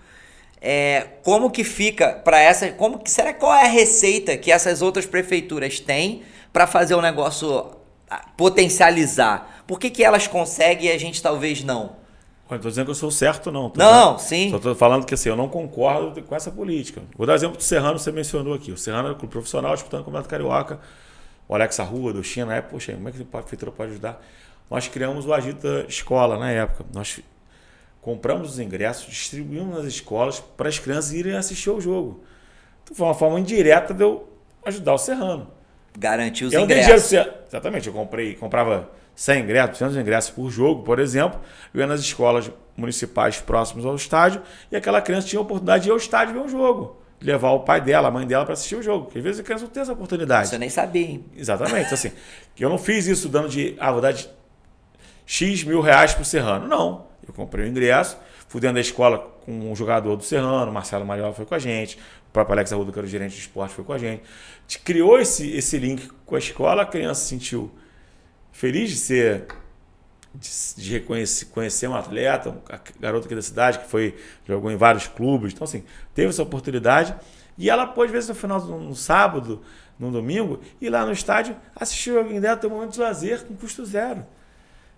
é, 0.61 1.07
como 1.23 1.49
que 1.49 1.63
fica 1.63 2.13
para 2.13 2.39
essa, 2.39 2.71
como 2.71 2.99
que 2.99 3.09
será 3.09 3.33
qual 3.33 3.53
é 3.53 3.65
a 3.65 3.67
receita 3.67 4.37
que 4.37 4.51
essas 4.51 4.83
outras 4.83 5.07
prefeituras 5.07 5.79
têm 5.79 6.21
para 6.53 6.67
fazer 6.67 6.93
o 6.93 7.01
negócio 7.01 7.71
ah, 8.07 8.25
potencializar? 8.37 9.63
Por 9.65 9.79
que, 9.79 9.89
que 9.89 10.03
elas 10.03 10.27
conseguem 10.27 10.89
e 10.89 10.91
a 10.91 10.97
gente 10.99 11.21
talvez 11.21 11.63
não? 11.63 11.99
Não 12.47 12.57
estou 12.57 12.69
dizendo 12.69 12.85
que 12.85 12.91
eu 12.91 12.95
sou 12.95 13.09
certo, 13.09 13.49
não. 13.49 13.71
não, 13.75 14.19
sim. 14.19 14.49
Só 14.49 14.57
estou 14.57 14.75
falando 14.75 15.05
que 15.05 15.13
assim, 15.13 15.29
eu 15.29 15.37
não 15.37 15.47
concordo 15.47 16.21
com 16.21 16.35
essa 16.35 16.51
política. 16.51 17.01
Vou 17.17 17.25
dar 17.25 17.33
exemplo 17.33 17.55
do 17.55 17.63
Serrano, 17.63 17.97
você 17.97 18.11
mencionou 18.11 18.53
aqui. 18.53 18.73
O 18.73 18.77
Serrano 18.77 19.07
é 19.07 19.11
um 19.13 19.15
clube 19.15 19.31
profissional 19.31 19.73
disputando 19.73 20.01
o 20.01 20.03
Campeonato 20.03 20.29
Carioca. 20.29 20.79
O 21.47 21.55
Alex 21.55 21.79
Arrua, 21.79 22.11
do 22.11 22.21
China, 22.21 22.47
na 22.47 22.55
época, 22.57 22.73
poxa, 22.73 22.93
como 22.93 23.07
é 23.07 23.11
que 23.13 23.21
a 23.21 23.25
prefeitura 23.25 23.71
pode 23.71 23.91
ajudar? 23.91 24.21
Nós 24.69 24.87
criamos 24.89 25.25
o 25.25 25.33
Agita 25.33 25.85
Escola 25.87 26.37
na 26.37 26.51
época. 26.51 26.85
Nós 26.93 27.21
compramos 28.01 28.51
os 28.51 28.59
ingressos, 28.59 29.05
distribuímos 29.05 29.77
nas 29.77 29.85
escolas 29.85 30.39
para 30.39 30.67
as 30.67 30.79
crianças 30.79 31.13
irem 31.13 31.35
assistir 31.35 31.69
ao 31.69 31.79
jogo. 31.79 32.23
Então 32.83 32.95
foi 32.95 33.05
uma 33.05 33.13
forma 33.13 33.39
indireta 33.39 33.93
de 33.93 34.03
eu 34.03 34.27
ajudar 34.65 34.93
o 34.93 34.97
Serrano. 34.97 35.47
Garantir 35.97 36.45
os 36.45 36.53
eu 36.53 36.61
ingressos. 36.61 37.09
Dinheiro, 37.09 37.31
exatamente, 37.47 37.87
eu 37.87 37.93
comprei, 37.93 38.33
comprava 38.35 38.89
100 39.15 39.43
ingressos, 39.43 39.79
200 39.79 39.97
ingressos 39.97 40.31
por 40.31 40.49
jogo, 40.49 40.83
por 40.83 40.99
exemplo, 40.99 41.39
eu 41.73 41.81
ia 41.81 41.87
nas 41.87 41.99
escolas 41.99 42.49
municipais 42.75 43.39
próximas 43.39 43.85
ao 43.85 43.95
estádio 43.95 44.41
e 44.71 44.75
aquela 44.75 45.01
criança 45.01 45.27
tinha 45.27 45.39
a 45.39 45.43
oportunidade 45.43 45.83
de 45.83 45.89
ir 45.89 45.91
ao 45.91 45.97
estádio 45.97 46.33
ver 46.33 46.39
um 46.39 46.49
jogo. 46.49 46.99
Levar 47.21 47.51
o 47.51 47.59
pai 47.59 47.79
dela, 47.79 48.07
a 48.07 48.11
mãe 48.11 48.25
dela 48.25 48.45
para 48.45 48.53
assistir 48.53 48.75
o 48.75 48.81
jogo. 48.81 49.05
Porque 49.05 49.19
às 49.19 49.23
vezes 49.23 49.39
a 49.41 49.43
criança 49.43 49.65
não 49.65 49.71
tem 49.71 49.81
essa 49.81 49.93
oportunidade. 49.93 50.47
Você 50.47 50.57
nem 50.57 50.69
sabia, 50.69 51.05
hein? 51.05 51.25
Exatamente. 51.37 51.93
assim, 51.93 52.11
eu 52.59 52.67
não 52.67 52.79
fiz 52.79 53.05
isso 53.05 53.29
dando 53.29 53.47
de, 53.47 53.75
ah, 53.79 53.91
vou 53.91 54.01
dar 54.01 54.11
de 54.11 54.27
X 55.23 55.63
mil 55.63 55.81
reais 55.81 56.15
para 56.15 56.23
o 56.23 56.25
Serrano. 56.25 56.67
Não. 56.67 57.10
Eu 57.27 57.33
comprei 57.33 57.65
o 57.65 57.67
ingresso, 57.67 58.17
fui 58.47 58.59
dentro 58.59 58.75
da 58.75 58.81
escola 58.81 59.19
com 59.45 59.71
um 59.71 59.75
jogador 59.75 60.15
do 60.15 60.23
Serrano, 60.23 60.71
Marcelo 60.71 61.05
Mariola 61.05 61.33
foi 61.33 61.45
com 61.45 61.55
a 61.55 61.59
gente, 61.59 61.97
o 62.29 62.31
próprio 62.31 62.53
Alex 62.53 62.73
Arruda, 62.73 62.91
que 62.91 62.99
era 62.99 63.05
o 63.05 63.09
gerente 63.09 63.35
de 63.35 63.41
esporte, 63.41 63.73
foi 63.73 63.83
com 63.83 63.93
a 63.93 63.97
gente. 63.97 64.21
A 64.23 64.61
gente 64.61 64.79
criou 64.79 65.19
esse, 65.19 65.49
esse 65.51 65.77
link 65.77 66.09
com 66.25 66.35
a 66.35 66.39
escola, 66.39 66.83
a 66.83 66.85
criança 66.85 67.21
se 67.21 67.27
sentiu 67.27 67.71
feliz 68.51 68.89
de 68.89 68.97
ser 68.97 69.47
de, 70.33 70.49
de 70.77 70.91
reconhecer, 70.93 71.45
conhecer 71.45 71.87
um 71.87 71.95
atleta, 71.95 72.49
um 72.49 72.61
garoto 72.99 73.25
aqui 73.25 73.35
da 73.35 73.41
cidade 73.41 73.79
que 73.79 73.87
foi 73.87 74.15
jogou 74.47 74.71
em 74.71 74.77
vários 74.77 75.07
clubes. 75.07 75.53
Então, 75.53 75.65
assim, 75.65 75.83
teve 76.13 76.29
essa 76.29 76.43
oportunidade. 76.43 77.13
E 77.57 77.69
ela 77.69 77.85
pôde, 77.85 78.11
vezes, 78.11 78.29
no 78.29 78.35
final, 78.35 78.59
no 78.61 78.95
sábado, 78.95 79.61
no 79.99 80.11
domingo, 80.11 80.61
ir 80.79 80.89
lá 80.89 81.05
no 81.05 81.11
estádio, 81.11 81.55
assistir 81.75 82.17
alguém 82.17 82.39
dela, 82.39 82.57
ter 82.57 82.67
um 82.67 82.71
momento 82.71 82.93
de 82.93 82.99
lazer 82.99 83.43
com 83.45 83.55
custo 83.55 83.85
zero. 83.85 84.25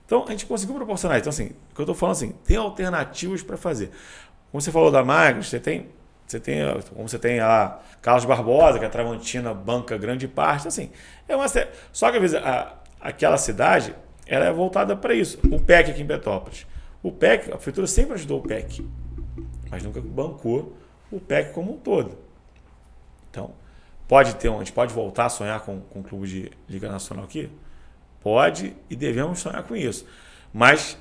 Então, 0.06 0.26
a 0.28 0.32
gente 0.32 0.46
conseguiu 0.46 0.76
proporcionar. 0.76 1.18
Então, 1.18 1.30
assim, 1.30 1.48
o 1.72 1.76
que 1.76 1.82
eu 1.82 1.84
estou 1.84 1.96
falando 1.96 2.14
assim, 2.14 2.32
tem 2.46 2.58
alternativas 2.58 3.42
para 3.42 3.58
fazer. 3.58 3.92
Como 4.52 4.62
você 4.62 4.72
falou 4.72 4.92
da 4.92 5.04
Magros, 5.04 5.50
você 5.50 5.60
tem, 5.60 5.90
você 6.28 6.40
tem, 6.40 6.62
como 6.94 7.08
você 7.08 7.18
tem 7.18 7.40
a 7.40 7.80
Carlos 8.02 8.26
Barbosa, 8.26 8.80
que 8.80 8.86
a 8.86 8.90
Tramontina 8.90 9.54
banca 9.54 9.98
grande 9.98 10.28
parte, 10.28 10.68
assim, 10.68 10.92
é 11.28 11.36
uma 11.36 11.48
só 11.92 12.12
que 12.12 12.18
às 12.18 12.22
vezes 12.22 12.36
a, 12.36 12.76
aquela 13.02 13.38
cidade, 13.38 13.96
ela 14.28 14.46
é 14.46 14.52
voltada 14.52 14.96
para 14.96 15.14
isso. 15.14 15.40
O 15.52 15.60
PEC 15.60 15.92
aqui 15.92 16.02
em 16.02 16.08
Petrópolis. 16.08 16.68
O 17.02 17.12
PEC, 17.12 17.48
a 17.48 17.56
prefeitura 17.56 17.88
sempre 17.88 18.14
ajudou 18.14 18.40
o 18.40 18.44
PEC, 18.44 18.88
mas 19.70 19.84
nunca 19.84 20.00
bancou 20.00 20.78
o 21.12 21.20
PEC 21.20 21.52
como 21.52 21.74
um 21.74 21.78
todo. 21.78 22.18
Então, 23.30 23.52
pode 24.08 24.36
ter, 24.36 24.52
a 24.52 24.58
gente 24.60 24.72
pode 24.72 24.94
voltar 24.94 25.26
a 25.26 25.30
sonhar 25.30 25.60
com, 25.62 25.82
com 25.82 26.04
clube 26.04 26.28
de 26.28 26.52
Liga 26.70 26.90
Nacional 26.90 27.26
aqui? 27.26 27.50
Pode 28.24 28.74
e 28.90 28.96
devemos 28.96 29.40
sonhar 29.40 29.62
com 29.64 29.76
isso. 29.76 30.06
Mas 30.54 30.98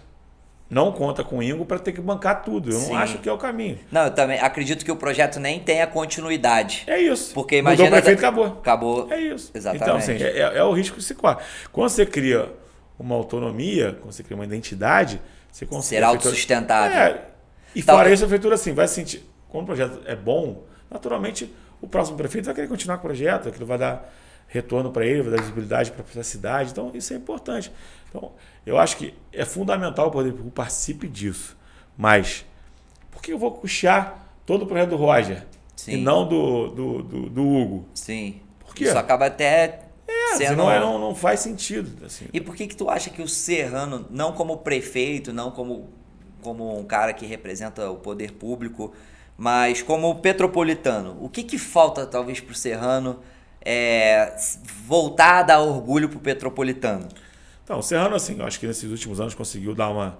não 0.69 0.91
conta 0.91 1.23
com 1.23 1.39
o 1.39 1.43
Ingo 1.43 1.67
para 1.67 1.79
ter 1.79 1.93
que 1.93 2.01
bancar 2.01 2.43
tudo. 2.43 2.71
Eu 2.71 2.81
Sim. 2.81 2.93
não 2.93 2.99
acho 2.99 3.19
que 3.19 3.29
é 3.29 3.33
o 3.33 3.39
caminho. 3.39 3.79
Não, 3.93 4.07
eu 4.07 4.11
também 4.11 4.41
acredito 4.41 4.85
que 4.85 4.91
o 4.91 4.97
projeto 4.97 5.39
nem 5.39 5.61
tenha 5.61 5.87
continuidade. 5.87 6.85
É 6.87 6.99
isso. 6.99 7.35
Porque 7.35 7.59
imagina. 7.59 7.85
Mudou 7.85 7.99
o 7.99 8.03
prefeito, 8.03 8.19
acabou. 8.19 8.47
Acabou. 8.47 9.13
É 9.13 9.21
isso. 9.21 9.51
Exatamente. 9.55 9.83
Então, 9.85 9.97
assim, 9.97 10.15
é, 10.15 10.59
é, 10.59 10.65
o 10.65 10.73
risco 10.73 10.97
que 10.97 11.03
se 11.03 11.15
corre. 11.15 11.43
Quando 11.71 11.91
você 11.91 12.07
cria 12.07 12.51
uma 12.99 13.15
autonomia, 13.15 13.99
quando 14.01 14.13
você 14.13 14.23
cria 14.23 14.35
uma 14.35 14.45
identidade, 14.45 15.21
você 15.51 15.67
consegue. 15.67 16.01
Ser 16.01 16.05
autossustentável. 16.05 16.99
É, 16.99 17.21
e 17.75 17.83
fora 17.83 18.11
isso, 18.11 18.25
a 18.25 18.27
prefeitura 18.27 18.55
assim, 18.55 18.73
vai 18.73 18.89
sentir. 18.89 19.23
Quando 19.51 19.65
o 19.65 19.67
projeto 19.67 20.01
é 20.07 20.17
bom, 20.17 20.65
naturalmente 20.91 21.55
o 21.83 21.87
próximo 21.87 22.17
prefeito 22.17 22.47
vai 22.47 22.55
querer 22.55 22.69
continuar 22.69 22.97
com 22.97 23.05
o 23.05 23.07
projeto, 23.09 23.49
aquilo 23.49 23.67
vai 23.67 23.77
dar 23.77 24.11
retorno 24.53 24.93
para 24.93 25.07
ele, 25.07 25.23
vai 25.23 25.33
dar 25.33 25.41
visibilidade 25.41 25.91
para 25.91 26.21
a 26.21 26.25
cidade. 26.25 26.71
Então, 26.71 26.91
isso 26.95 27.13
é 27.15 27.17
importante. 27.17 27.73
Então, 28.09 28.33
eu 28.67 28.79
acho 28.79 28.99
que 28.99 29.15
é 29.33 29.47
fundamental 29.47 30.09
o 30.09 30.11
poder 30.11 30.31
público 30.31 30.51
participe 30.51 31.09
disso. 31.09 31.57
Mas, 31.97 32.45
por 33.11 33.23
que 33.23 33.33
eu 33.33 33.39
vou 33.39 33.51
custear 33.53 34.29
todo 34.45 34.63
o 34.63 34.67
projeto 34.67 34.91
do 34.91 34.97
Roger 34.97 35.47
Sim. 35.75 35.93
e 35.93 35.97
não 35.97 36.29
do, 36.29 36.69
do, 36.69 37.03
do, 37.03 37.31
do 37.31 37.49
Hugo? 37.49 37.87
Sim. 37.95 38.41
Por 38.61 38.75
quê? 38.75 38.85
Isso 38.85 38.99
acaba 38.99 39.27
até 39.27 39.81
é, 40.07 40.37
sendo... 40.37 40.57
não, 40.57 40.81
não, 40.81 40.99
não 40.99 41.15
faz 41.15 41.41
sentido. 41.41 42.05
Assim. 42.05 42.27
E 42.31 42.39
por 42.39 42.55
que, 42.55 42.67
que 42.67 42.77
tu 42.77 42.91
acha 42.91 43.09
que 43.09 43.23
o 43.23 43.29
Serrano, 43.29 44.07
não 44.11 44.33
como 44.33 44.59
prefeito, 44.59 45.33
não 45.33 45.51
como, 45.51 45.89
como 46.43 46.79
um 46.79 46.85
cara 46.85 47.15
que 47.15 47.25
representa 47.25 47.91
o 47.91 47.97
poder 47.97 48.33
público, 48.33 48.93
mas 49.35 49.81
como 49.81 50.15
petropolitano, 50.17 51.17
o 51.23 51.31
que, 51.31 51.43
que 51.43 51.57
falta 51.57 52.05
talvez 52.05 52.39
para 52.39 52.53
o 52.53 52.55
Serrano 52.55 53.19
é, 53.65 54.35
voltar 54.87 55.39
a 55.39 55.43
dar 55.43 55.61
orgulho 55.61 56.09
pro 56.09 56.19
Petropolitano? 56.19 57.09
Então, 57.65 57.79
o 57.79 57.83
Serrano, 57.83 58.17
assim, 58.17 58.39
eu 58.39 58.47
acho 58.47 58.59
que 58.59 58.67
nesses 58.67 58.91
últimos 58.91 59.21
anos 59.21 59.35
conseguiu 59.35 59.75
dar 59.75 59.89
uma. 59.89 60.19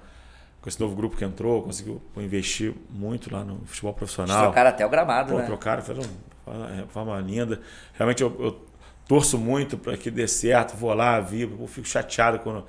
Com 0.61 0.69
esse 0.69 0.81
novo 0.81 0.95
grupo 0.95 1.17
que 1.17 1.25
entrou, 1.25 1.61
conseguiu 1.63 2.01
investir 2.19 2.73
muito 2.89 3.33
lá 3.33 3.43
no 3.43 3.67
futebol 3.67 3.93
profissional. 3.93 4.37
Eles 4.37 4.47
trocaram 4.47 4.71
até 4.71 4.87
o 4.87 4.89
gramado, 4.89 5.33
Pô, 5.33 5.39
né? 5.39 5.45
Trocaram, 5.45 5.83
fizeram 5.83 6.03
uma 6.47 6.87
forma 6.87 7.19
linda. 7.19 7.61
Realmente 7.95 8.23
eu, 8.23 8.37
eu 8.39 8.65
torço 9.09 9.37
muito 9.37 9.77
para 9.77 9.97
que 9.97 10.09
dê 10.09 10.29
certo, 10.29 10.77
vou 10.77 10.95
lá, 10.95 11.19
eu 11.19 11.67
fico 11.67 11.89
chateado 11.89 12.39
quando 12.39 12.65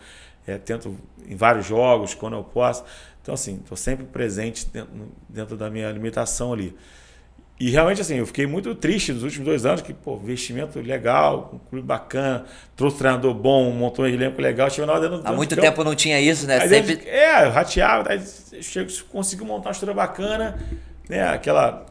é, 0.48 0.58
tento 0.58 0.98
em 1.28 1.36
vários 1.36 1.66
jogos, 1.66 2.14
quando 2.14 2.36
eu 2.36 2.44
posso. 2.44 2.84
Então, 3.22 3.34
assim, 3.34 3.60
estou 3.62 3.78
sempre 3.78 4.06
presente 4.06 4.68
dentro, 4.68 5.12
dentro 5.30 5.56
da 5.56 5.70
minha 5.70 5.92
limitação 5.92 6.52
ali. 6.52 6.76
E 7.60 7.70
realmente, 7.70 8.02
assim, 8.02 8.16
eu 8.16 8.26
fiquei 8.26 8.48
muito 8.48 8.74
triste 8.74 9.14
nos 9.14 9.24
últimos 9.24 9.46
dois 9.46 9.66
anos, 9.66 9.82
que, 9.82 9.94
pô, 9.94 10.16
investimento 10.16 10.80
legal, 10.80 11.52
um 11.54 11.60
clube 11.70 11.86
bacana, 11.86 12.46
trouxe 12.76 12.96
um 12.96 13.00
treinador 13.00 13.34
bom, 13.34 13.70
montou 13.72 14.06
um 14.06 14.08
elenco 14.08 14.42
legal, 14.42 14.70
chegou 14.70 14.88
na 14.88 14.94
hora 14.94 15.10
dentro, 15.10 15.28
Há 15.28 15.32
muito 15.32 15.56
tempo 15.56 15.84
não 15.84 15.96
tinha 15.96 16.20
isso, 16.20 16.48
né? 16.48 16.68
Sempre... 16.68 17.08
É, 17.08 17.48
rateava, 17.48 18.12
aí 18.12 18.22
conseguiu 19.10 19.46
montar 19.46 19.70
uma 19.70 19.72
estrutura 19.72 19.96
bacana, 19.96 20.60
né? 21.08 21.28
Aquela. 21.30 21.86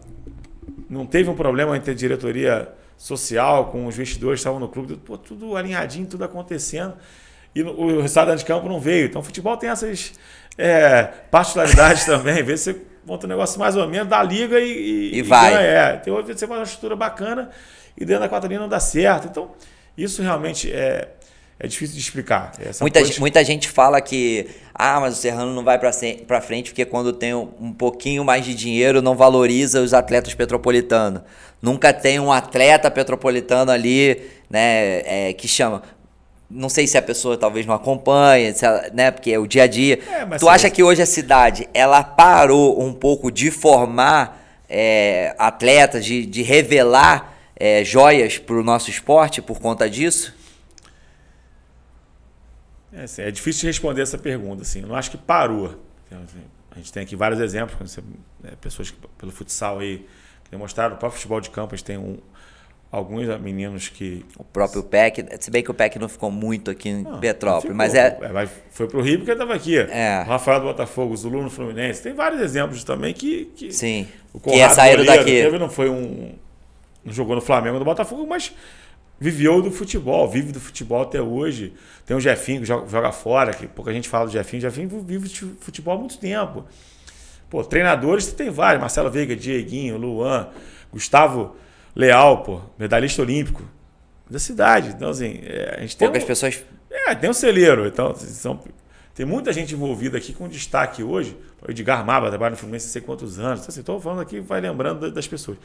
Não 0.91 1.07
teve 1.07 1.31
um 1.31 1.35
problema 1.35 1.77
entre 1.77 1.93
a 1.93 1.95
diretoria 1.95 2.69
social, 2.99 3.67
com 3.67 3.87
os 3.87 3.95
investidores 3.95 4.39
que 4.39 4.41
estavam 4.41 4.61
no 4.61 4.69
clube, 4.69 4.97
pô, 4.97 5.17
tudo 5.17 5.57
alinhadinho, 5.57 6.07
tudo 6.07 6.25
acontecendo. 6.25 6.95
E 7.55 7.63
o 7.63 8.01
resultado 8.01 8.37
de 8.37 8.45
campo 8.45 8.69
não 8.69 8.81
veio. 8.81 9.07
Então, 9.07 9.21
o 9.21 9.25
futebol 9.25 9.57
tem 9.57 9.71
essas 9.71 10.13
é, 10.59 11.05
particularidades 11.31 12.05
também. 12.07 12.41
Às 12.41 12.47
vezes 12.47 12.65
você 12.65 12.92
monta 13.07 13.27
um 13.27 13.29
negócio 13.29 13.59
mais 13.59 13.77
ou 13.77 13.87
menos 13.89 14.09
da 14.09 14.23
liga 14.23 14.61
e, 14.61 15.11
e, 15.13 15.19
e 15.19 15.23
vai. 15.23 15.53
Ganha, 15.53 15.67
é. 15.67 15.97
Tem 15.97 16.13
outro 16.13 16.33
você 16.33 16.47
faz 16.47 16.61
uma 16.61 16.65
estrutura 16.65 16.97
bacana 16.97 17.51
e 17.97 18.05
dentro 18.05 18.23
da 18.23 18.29
quadra 18.29 18.59
não 18.59 18.69
dá 18.69 18.81
certo. 18.81 19.29
Então, 19.29 19.51
isso 19.97 20.23
realmente 20.23 20.73
é, 20.73 21.09
é 21.59 21.67
difícil 21.67 21.95
de 21.95 22.01
explicar. 22.01 22.53
muita, 22.81 23.01
coisa... 23.01 23.21
muita 23.21 23.45
gente 23.45 23.69
fala 23.69 24.01
que 24.01 24.49
ah, 24.75 24.99
mas 25.01 25.15
o 25.15 25.17
Serrano 25.17 25.55
não 25.55 25.63
vai 25.63 25.79
para 25.79 26.41
frente 26.41 26.71
porque 26.71 26.85
quando 26.85 27.13
tem 27.13 27.35
um 27.35 27.73
pouquinho 27.73 28.25
mais 28.25 28.45
de 28.45 28.55
dinheiro 28.55 29.03
não 29.03 29.15
valoriza 29.15 29.81
os 29.81 29.93
atletas 29.95 30.35
petropolitanos. 30.35 31.23
Nunca 31.61 31.93
tem 31.93 32.19
um 32.19 32.33
atleta 32.33 32.91
petropolitano 32.91 33.71
ali, 33.71 34.21
né, 34.51 35.29
é, 35.29 35.33
que 35.33 35.47
chama 35.47 35.83
não 36.53 36.69
sei 36.69 36.87
se 36.87 36.99
a 36.99 37.03
pessoa 37.03 37.37
talvez 37.37 37.65
não 37.65 37.75
acompanha, 37.75 38.55
ela, 38.61 38.91
né? 38.93 39.11
Porque 39.11 39.33
é 39.33 39.39
o 39.39 39.47
dia 39.47 39.63
a 39.63 39.67
dia. 39.67 39.99
É, 40.07 40.39
tu 40.39 40.49
acha 40.49 40.69
que 40.71 40.83
hoje 40.83 41.01
a 41.01 41.07
cidade 41.07 41.69
ela 41.73 42.05
parou 42.05 42.81
um 42.83 42.93
pouco 42.93 43.31
de 43.31 43.51
formar 43.51 44.63
é, 44.69 45.35
atletas, 45.39 46.05
de, 46.05 46.27
de 46.27 46.43
revelar 46.43 47.35
é, 47.57 47.83
joias 47.83 48.39
para 48.39 48.55
o 48.55 48.63
nosso 48.63 48.91
esporte 48.91 49.41
por 49.41 49.61
conta 49.61 49.89
disso? 49.89 50.35
É, 52.93 53.05
assim, 53.05 53.23
é, 53.23 53.31
difícil 53.31 53.63
de 53.63 53.67
responder 53.69 54.03
essa 54.03 54.19
pergunta. 54.19 54.63
Assim. 54.63 54.83
Eu 54.83 54.89
não 54.89 54.95
acho 54.95 55.11
que 55.11 55.17
parou. 55.17 55.83
A 56.71 56.77
gente 56.77 56.93
tem 56.93 57.03
aqui 57.03 57.17
vários 57.17 57.41
exemplos, 57.41 57.99
né, 58.43 58.53
pessoas 58.61 58.91
que, 58.91 58.99
pelo 59.17 59.33
futsal 59.33 59.79
aí 59.79 60.07
que 60.45 60.51
demonstraram, 60.51 60.97
o 60.97 60.99
próprio 60.99 61.19
futebol 61.19 61.41
de 61.41 61.49
campo, 61.49 61.75
a 61.75 61.77
gente 61.77 61.87
tem 61.87 61.97
um, 61.97 62.19
alguns 62.93 63.27
meninos 63.41 63.89
que. 63.89 64.25
O 64.37 64.45
próprio 64.45 64.83
PEC, 64.83 65.27
se 65.41 65.51
bem 65.51 65.63
que 65.63 65.71
o 65.71 65.75
PEC 65.75 65.99
não 65.99 66.09
ficou 66.09 66.31
muito 66.31 66.71
aqui 66.71 66.91
em 66.91 67.03
não, 67.03 67.19
Petrópolis, 67.19 67.63
ficou, 67.63 67.77
mas 67.77 67.95
é. 67.95 68.19
é 68.21 68.49
foi 68.71 68.87
para 68.87 68.99
o 68.99 69.03
Rio 69.03 69.19
porque 69.19 69.33
estava 69.33 69.55
aqui. 69.55 69.79
É. 69.79 70.23
O 70.27 70.29
Rafael 70.29 70.61
do 70.61 70.67
Botafogo, 70.67 71.17
Zulu 71.17 71.43
no 71.43 71.51
Fluminense. 71.51 72.03
Tem 72.03 72.13
vários 72.13 72.43
exemplos 72.43 72.85
também 72.85 73.15
que. 73.15 73.47
que 73.57 73.73
Sim. 73.73 74.07
O 74.33 74.39
que 74.39 74.51
é 74.51 74.69
saíram 74.69 75.05
daqui. 75.07 75.25
Teve, 75.25 75.59
não 75.59 75.71
foi 75.71 75.89
um. 75.89 76.35
Não 77.03 77.13
jogou 77.13 77.35
no 77.35 77.41
Flamengo 77.41 77.79
do 77.79 77.85
Botafogo, 77.85 78.27
mas 78.29 78.55
viveu 79.19 79.63
do 79.63 79.71
futebol, 79.71 80.29
vive 80.29 80.53
do 80.53 80.61
futebol 80.61 81.03
até 81.03 81.21
hoje. 81.21 81.73
Tem 82.05 82.17
o 82.17 82.21
Jefinho 82.21 82.61
que 82.61 82.67
joga, 82.67 82.89
joga 82.89 83.11
fora, 83.11 83.53
que 83.55 83.67
pouca 83.67 83.93
gente 83.93 84.09
fala 84.09 84.27
do 84.27 84.33
Jefinho. 84.33 84.59
O 84.59 84.63
Jefinho 84.63 84.89
vive 85.01 85.29
de 85.29 85.47
futebol 85.61 85.95
há 85.95 85.99
muito 85.99 86.19
tempo. 86.19 86.65
Pô, 87.49 87.65
treinadores 87.65 88.27
tem 88.33 88.51
vários: 88.51 88.81
Marcelo 88.81 89.11
Veiga, 89.11 89.35
Dieguinho, 89.35 89.97
Luan, 89.97 90.49
Gustavo 90.93 91.57
Leal, 91.95 92.43
pô, 92.43 92.61
medalhista 92.79 93.21
olímpico 93.23 93.63
da 94.29 94.39
cidade. 94.39 94.89
Então, 94.89 95.11
assim, 95.11 95.41
é, 95.43 95.77
a 95.77 95.81
gente 95.81 95.97
tem. 95.97 96.09
Poucas 96.09 96.25
um, 96.25 96.27
pessoas. 96.27 96.65
É, 96.91 97.15
tem 97.15 97.29
um 97.29 97.35
celeiro. 97.35 97.87
Então, 97.87 98.15
são, 98.15 98.61
tem 99.15 99.27
muita 99.27 99.53
gente 99.53 99.75
envolvida 99.75 100.17
aqui 100.17 100.33
com 100.33 100.49
destaque 100.49 101.03
hoje. 101.03 101.37
O 101.61 101.71
Edgar 101.71 102.05
Maba 102.05 102.29
trabalha 102.29 102.53
no 102.53 102.57
Fluminense 102.57 102.87
não 102.87 102.93
sei 102.93 103.03
quantos 103.03 103.39
anos. 103.39 103.77
Então, 103.77 103.97
assim, 103.97 104.03
falando 104.03 104.23
aqui, 104.23 104.41
vai 104.41 104.61
lembrando 104.61 105.11
das 105.11 105.29
pessoas. 105.29 105.59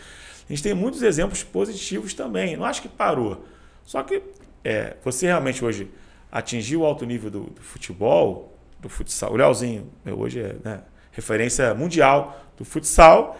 A 0.47 0.53
gente 0.53 0.61
tem 0.61 0.73
muitos 0.73 1.01
exemplos 1.01 1.43
positivos 1.43 2.13
também. 2.13 2.57
Não 2.57 2.65
acho 2.65 2.81
que 2.81 2.89
parou. 2.89 3.45
Só 3.85 4.03
que 4.03 4.21
é, 4.63 4.97
você 5.03 5.27
realmente 5.27 5.63
hoje 5.63 5.89
atingiu 6.29 6.81
o 6.81 6.85
alto 6.85 7.05
nível 7.05 7.31
do, 7.31 7.43
do 7.45 7.61
futebol, 7.61 8.57
do 8.79 8.89
futsal. 8.89 9.31
O 9.31 9.35
Leozinho, 9.37 9.89
hoje 10.05 10.41
é 10.41 10.55
né, 10.63 10.81
referência 11.11 11.73
mundial 11.73 12.45
do 12.57 12.65
futsal 12.65 13.39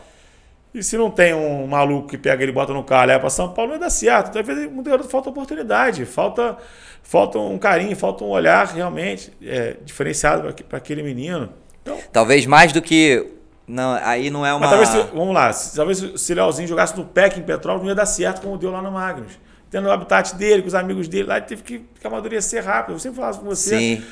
e 0.74 0.84
se 0.84 0.98
não 0.98 1.10
tem 1.10 1.34
um 1.34 1.66
maluco 1.66 2.08
que 2.08 2.18
pega 2.18 2.44
ele, 2.44 2.52
bota 2.52 2.74
no 2.74 2.84
carro, 2.84 3.08
leva 3.08 3.22
para 3.22 3.30
São 3.30 3.52
Paulo, 3.54 3.72
não 3.74 3.80
dar 3.80 3.90
certo. 3.90 4.30
Então, 4.30 4.42
às 4.42 4.48
vezes, 4.48 4.72
muitas 4.72 4.94
vezes 4.94 5.12
falta 5.12 5.30
oportunidade, 5.30 6.06
falta, 6.06 6.58
falta 7.02 7.40
um 7.40 7.58
carinho, 7.58 7.96
falta 7.96 8.24
um 8.24 8.30
olhar 8.30 8.68
realmente 8.68 9.32
é, 9.42 9.78
diferenciado 9.84 10.54
para 10.68 10.78
aquele 10.78 11.02
menino. 11.02 11.50
Então, 11.82 11.98
talvez 12.12 12.46
mais 12.46 12.72
do 12.72 12.82
que. 12.82 13.26
Não, 13.68 13.94
aí 14.04 14.30
não 14.30 14.46
é 14.46 14.54
uma. 14.54 14.68
Mas 14.68 14.90
talvez, 14.90 15.10
vamos 15.14 15.34
lá, 15.34 15.52
talvez 15.76 16.22
se 16.22 16.32
o 16.32 16.36
Leozinho 16.36 16.68
jogasse 16.68 16.96
no 16.98 17.06
PEC 17.06 17.40
em 17.40 17.44
Petrópolis, 17.44 17.84
não 17.84 17.90
ia 17.90 17.96
dar 17.96 18.06
certo 18.06 18.42
como 18.42 18.58
deu 18.58 18.72
lá 18.72 18.82
no 18.82 18.92
Magnus. 18.92 19.40
Tendo 19.70 19.88
o 19.88 19.92
habitat 19.92 20.36
dele, 20.36 20.62
com 20.62 20.68
os 20.70 20.76
amigos 20.76 21.08
dele 21.08 21.28
lá, 21.28 21.38
ele 21.38 21.46
teve 21.46 21.62
que, 21.62 21.80
que 22.00 22.08
amadurecer 22.08 22.64
rápido. 22.64 22.96
Eu 22.96 23.00
sempre 23.00 23.18
falava 23.18 23.38
com 23.38 23.46
você. 23.46 23.78
Sim. 23.78 24.04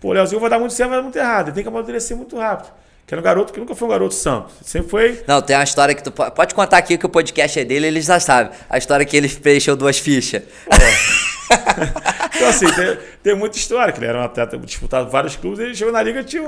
Pô, 0.00 0.12
Leozinho 0.12 0.40
vai 0.40 0.50
dar 0.50 0.58
muito 0.58 0.74
certo, 0.74 0.90
vai 0.90 0.98
dar 0.98 1.02
muito 1.02 1.16
errado. 1.16 1.48
Ele 1.48 1.54
tem 1.54 1.62
que 1.62 1.68
amadurecer 1.68 2.16
muito 2.16 2.36
rápido. 2.36 2.72
Que 3.06 3.12
era 3.12 3.20
um 3.20 3.24
garoto 3.24 3.52
que 3.52 3.60
nunca 3.60 3.74
foi 3.74 3.86
um 3.86 3.90
garoto 3.90 4.14
santo. 4.14 4.52
Sempre 4.62 4.90
foi. 4.90 5.24
Não, 5.26 5.42
tem 5.42 5.54
uma 5.56 5.64
história 5.64 5.94
que 5.94 6.02
tu 6.02 6.10
pode 6.10 6.54
contar 6.54 6.78
aqui 6.78 6.96
que 6.96 7.04
o 7.04 7.08
podcast 7.08 7.60
é 7.60 7.64
dele, 7.64 7.86
ele 7.86 8.00
já 8.00 8.18
sabe. 8.18 8.50
A 8.68 8.78
história 8.78 9.04
que 9.04 9.14
ele 9.16 9.28
preencheu 9.28 9.76
duas 9.76 9.98
fichas. 9.98 10.42
então, 12.34 12.48
assim, 12.48 12.66
tem, 12.66 12.98
tem, 13.22 13.34
muita 13.34 13.58
história, 13.58 13.92
que 13.92 13.98
ele 13.98 14.06
era 14.06 14.18
um 14.18 14.22
atleta 14.22 14.56
disputado 14.56 15.10
vários 15.10 15.36
clubes, 15.36 15.58
ele 15.58 15.74
chegou 15.74 15.92
na 15.92 16.02
liga 16.02 16.24
tinha 16.24 16.42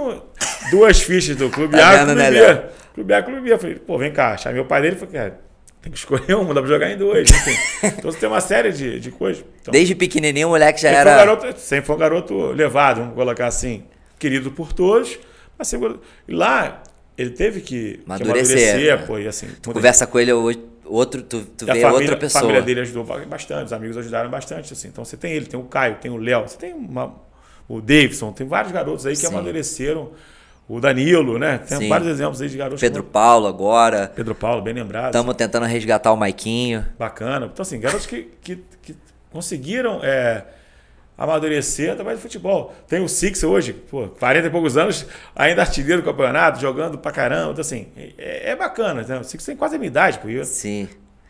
duas 0.70 1.00
fichas 1.00 1.36
do 1.36 1.50
clube 1.50 1.76
tá 1.76 1.90
A 1.90 1.94
e 1.94 2.04
clube 2.04 2.14
né, 2.14 2.30
B. 2.30 2.62
Clube 2.94 3.14
A 3.14 3.22
clube 3.22 3.40
B. 3.42 3.52
Eu 3.52 3.58
falei, 3.58 3.74
pô, 3.74 3.98
vem 3.98 4.10
cá, 4.10 4.36
chamei 4.38 4.60
o 4.60 4.64
pai 4.64 4.80
dele 4.80 4.96
falei, 4.96 5.14
cara, 5.14 5.40
tem 5.82 5.92
que 5.92 5.98
escolher 5.98 6.34
um, 6.36 6.54
dá 6.54 6.62
pra 6.62 6.70
jogar 6.70 6.90
em 6.90 6.96
dois. 6.96 7.30
Enfim. 7.30 7.56
Então 7.98 8.10
você 8.10 8.18
tem 8.18 8.28
uma 8.28 8.40
série 8.40 8.72
de, 8.72 8.98
de 8.98 9.10
coisas. 9.10 9.44
Então, 9.60 9.72
Desde 9.72 9.94
pequenininho 9.94 10.48
o 10.48 10.50
moleque 10.52 10.80
já 10.80 10.88
era. 10.88 11.02
Foi 11.02 11.12
um 11.12 11.26
garoto, 11.26 11.60
sempre 11.60 11.86
foi 11.86 11.96
um 11.96 11.98
garoto 11.98 12.46
levado, 12.52 13.02
vamos 13.02 13.14
colocar 13.14 13.46
assim, 13.46 13.84
querido 14.18 14.50
por 14.50 14.72
todos. 14.72 15.18
Sempre, 15.62 15.98
e 16.28 16.34
lá 16.34 16.82
ele 17.16 17.30
teve 17.30 17.60
que 17.60 18.00
amadurecer, 18.04 18.56
que 18.56 18.62
amadurecer 18.62 19.00
né? 19.00 19.06
pô, 19.06 19.18
e 19.18 19.26
assim. 19.26 19.48
Tu 19.62 19.72
conversa 19.72 20.06
com 20.06 20.18
ele 20.18 20.32
hoje 20.32 20.60
outro, 20.88 21.22
tu, 21.22 21.44
tu 21.44 21.66
vê 21.66 21.80
família, 21.80 21.92
outra 21.92 22.16
pessoa. 22.16 22.40
A 22.40 22.42
família 22.42 22.62
dele 22.62 22.80
ajudou 22.80 23.04
bastante, 23.04 23.66
os 23.66 23.72
amigos 23.72 23.96
ajudaram 23.96 24.30
bastante, 24.30 24.72
assim. 24.72 24.88
Então 24.88 25.04
você 25.04 25.16
tem 25.16 25.32
ele, 25.32 25.46
tem 25.46 25.58
o 25.58 25.64
Caio, 25.64 25.96
tem 25.96 26.10
o 26.10 26.16
Léo, 26.16 26.48
você 26.48 26.56
tem 26.56 26.72
uma, 26.72 27.14
o 27.68 27.80
Davidson, 27.80 28.32
tem 28.32 28.46
vários 28.46 28.72
garotos 28.72 29.06
aí 29.06 29.14
que 29.14 29.20
Sim. 29.20 29.28
amadureceram. 29.28 30.12
O 30.68 30.80
Danilo, 30.80 31.38
né? 31.38 31.58
Tem 31.58 31.78
Sim. 31.78 31.88
vários 31.88 32.08
exemplos 32.08 32.42
aí 32.42 32.48
de 32.48 32.56
garotos. 32.56 32.80
Pedro 32.80 33.04
que... 33.04 33.10
Paulo 33.10 33.46
agora. 33.46 34.10
Pedro 34.12 34.34
Paulo, 34.34 34.60
bem 34.62 34.74
lembrado. 34.74 35.06
Estamos 35.06 35.36
tentando 35.36 35.64
resgatar 35.64 36.12
o 36.12 36.16
Maiquinho. 36.16 36.84
Bacana. 36.98 37.46
Então, 37.46 37.62
assim, 37.62 37.78
garotos 37.78 38.04
que, 38.04 38.32
que, 38.42 38.58
que 38.82 38.96
conseguiram 39.30 40.00
é, 40.02 40.44
amadurecer 41.16 41.92
através 41.92 42.18
do 42.18 42.22
futebol. 42.22 42.74
Tem 42.86 43.02
o 43.02 43.08
Six 43.08 43.42
hoje, 43.42 43.72
pô, 43.72 44.08
40 44.08 44.46
e 44.46 44.50
poucos 44.50 44.76
anos, 44.76 45.06
ainda 45.34 45.62
artilheiro 45.62 46.02
do 46.02 46.04
campeonato, 46.04 46.60
jogando 46.60 46.98
pra 46.98 47.10
caramba. 47.10 47.52
Então, 47.52 47.60
assim, 47.60 47.88
é, 48.18 48.50
é 48.50 48.56
bacana. 48.56 49.02
Né? 49.02 49.18
O 49.18 49.24
Six 49.24 49.44
tem 49.44 49.56
quase 49.56 49.76
a 49.76 49.78
minha 49.78 49.88
idade, 49.88 50.18
pô. 50.18 50.28
Sim. 50.44 50.88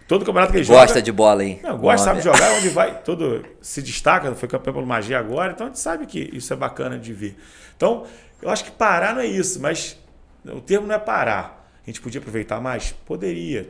Todo 0.08 0.24
campeonato 0.24 0.52
que 0.52 0.58
ele 0.58 0.64
gosta 0.64 0.74
joga. 0.74 0.86
Gosta 0.86 1.02
de 1.02 1.12
bola, 1.12 1.44
hein? 1.44 1.60
Não, 1.62 1.78
gosta, 1.78 2.04
sabe 2.04 2.20
jogar 2.20 2.52
onde 2.52 2.68
vai. 2.70 3.00
Todo 3.02 3.44
se 3.60 3.82
destaca, 3.82 4.32
foi 4.34 4.48
campeão 4.48 4.74
pelo 4.74 4.86
Magia 4.86 5.18
agora, 5.18 5.52
então 5.52 5.66
a 5.66 5.70
gente 5.70 5.80
sabe 5.80 6.06
que 6.06 6.30
isso 6.32 6.52
é 6.52 6.56
bacana 6.56 6.98
de 6.98 7.12
ver. 7.12 7.36
Então, 7.76 8.04
eu 8.40 8.48
acho 8.48 8.64
que 8.64 8.70
parar 8.70 9.14
não 9.14 9.20
é 9.20 9.26
isso, 9.26 9.60
mas 9.60 9.98
o 10.44 10.60
termo 10.60 10.86
não 10.86 10.94
é 10.94 10.98
parar. 10.98 11.68
A 11.82 11.90
gente 11.90 12.00
podia 12.00 12.20
aproveitar 12.20 12.60
mais? 12.60 12.92
Poderia. 13.04 13.68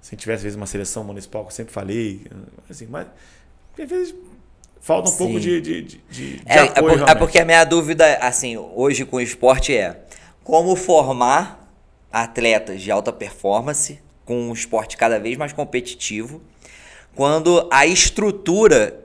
Se 0.00 0.08
a 0.08 0.10
gente 0.12 0.20
tivesse, 0.20 0.38
às 0.38 0.42
vezes, 0.44 0.56
uma 0.56 0.66
seleção 0.66 1.04
municipal, 1.04 1.42
que 1.42 1.48
eu 1.48 1.54
sempre 1.54 1.72
falei, 1.72 2.26
assim, 2.68 2.86
mas 2.86 3.06
às 3.78 3.88
vezes 3.88 4.14
falta 4.80 5.08
um 5.08 5.12
Sim. 5.12 5.18
pouco 5.18 5.40
de, 5.40 5.60
de, 5.60 5.82
de, 5.82 6.00
de 6.10 6.42
é, 6.46 6.60
apoio. 6.60 7.04
É, 7.06 7.12
é 7.12 7.14
porque 7.14 7.38
a 7.38 7.44
minha 7.44 7.64
dúvida, 7.64 8.16
assim, 8.16 8.56
hoje 8.56 9.04
com 9.04 9.16
o 9.16 9.20
esporte 9.20 9.74
é 9.76 10.00
como 10.42 10.74
formar 10.74 11.70
atletas 12.12 12.82
de 12.82 12.90
alta 12.90 13.12
performance 13.12 14.00
com 14.24 14.48
um 14.48 14.52
esporte 14.52 14.96
cada 14.96 15.18
vez 15.18 15.36
mais 15.36 15.52
competitivo, 15.52 16.40
quando 17.14 17.68
a 17.70 17.86
estrutura 17.86 19.00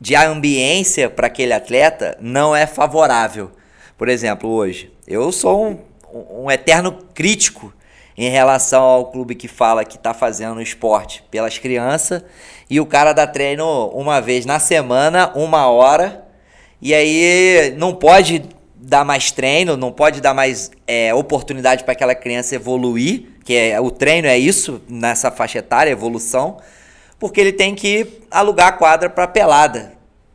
de 0.00 0.14
ambiência 0.14 1.10
para 1.10 1.26
aquele 1.26 1.52
atleta 1.52 2.16
não 2.20 2.56
é 2.56 2.66
favorável. 2.66 3.50
Por 3.98 4.08
exemplo, 4.08 4.48
hoje, 4.48 4.90
eu 5.06 5.30
sou 5.30 5.66
um, 6.12 6.44
um 6.44 6.50
eterno 6.50 6.92
crítico 7.12 7.72
em 8.20 8.28
relação 8.28 8.82
ao 8.82 9.06
clube 9.06 9.34
que 9.34 9.48
fala 9.48 9.82
que 9.82 9.96
está 9.96 10.12
fazendo 10.12 10.60
esporte 10.60 11.24
pelas 11.30 11.56
crianças 11.56 12.22
e 12.68 12.78
o 12.78 12.84
cara 12.84 13.14
dá 13.14 13.26
treino 13.26 13.86
uma 13.94 14.20
vez 14.20 14.44
na 14.44 14.58
semana, 14.58 15.32
uma 15.34 15.68
hora, 15.68 16.22
e 16.82 16.94
aí 16.94 17.74
não 17.78 17.94
pode 17.94 18.44
dar 18.76 19.06
mais 19.06 19.30
treino, 19.30 19.74
não 19.74 19.90
pode 19.90 20.20
dar 20.20 20.34
mais 20.34 20.70
é, 20.86 21.14
oportunidade 21.14 21.82
para 21.82 21.92
aquela 21.92 22.14
criança 22.14 22.54
evoluir, 22.54 23.24
que 23.42 23.54
é, 23.54 23.80
o 23.80 23.90
treino 23.90 24.28
é 24.28 24.38
isso, 24.38 24.82
nessa 24.86 25.30
faixa 25.30 25.60
etária, 25.60 25.90
evolução, 25.90 26.58
porque 27.18 27.40
ele 27.40 27.52
tem 27.52 27.74
que 27.74 28.20
alugar 28.30 28.68
a 28.68 28.72
quadra 28.72 29.08
para 29.08 29.26
pelada. 29.26 29.94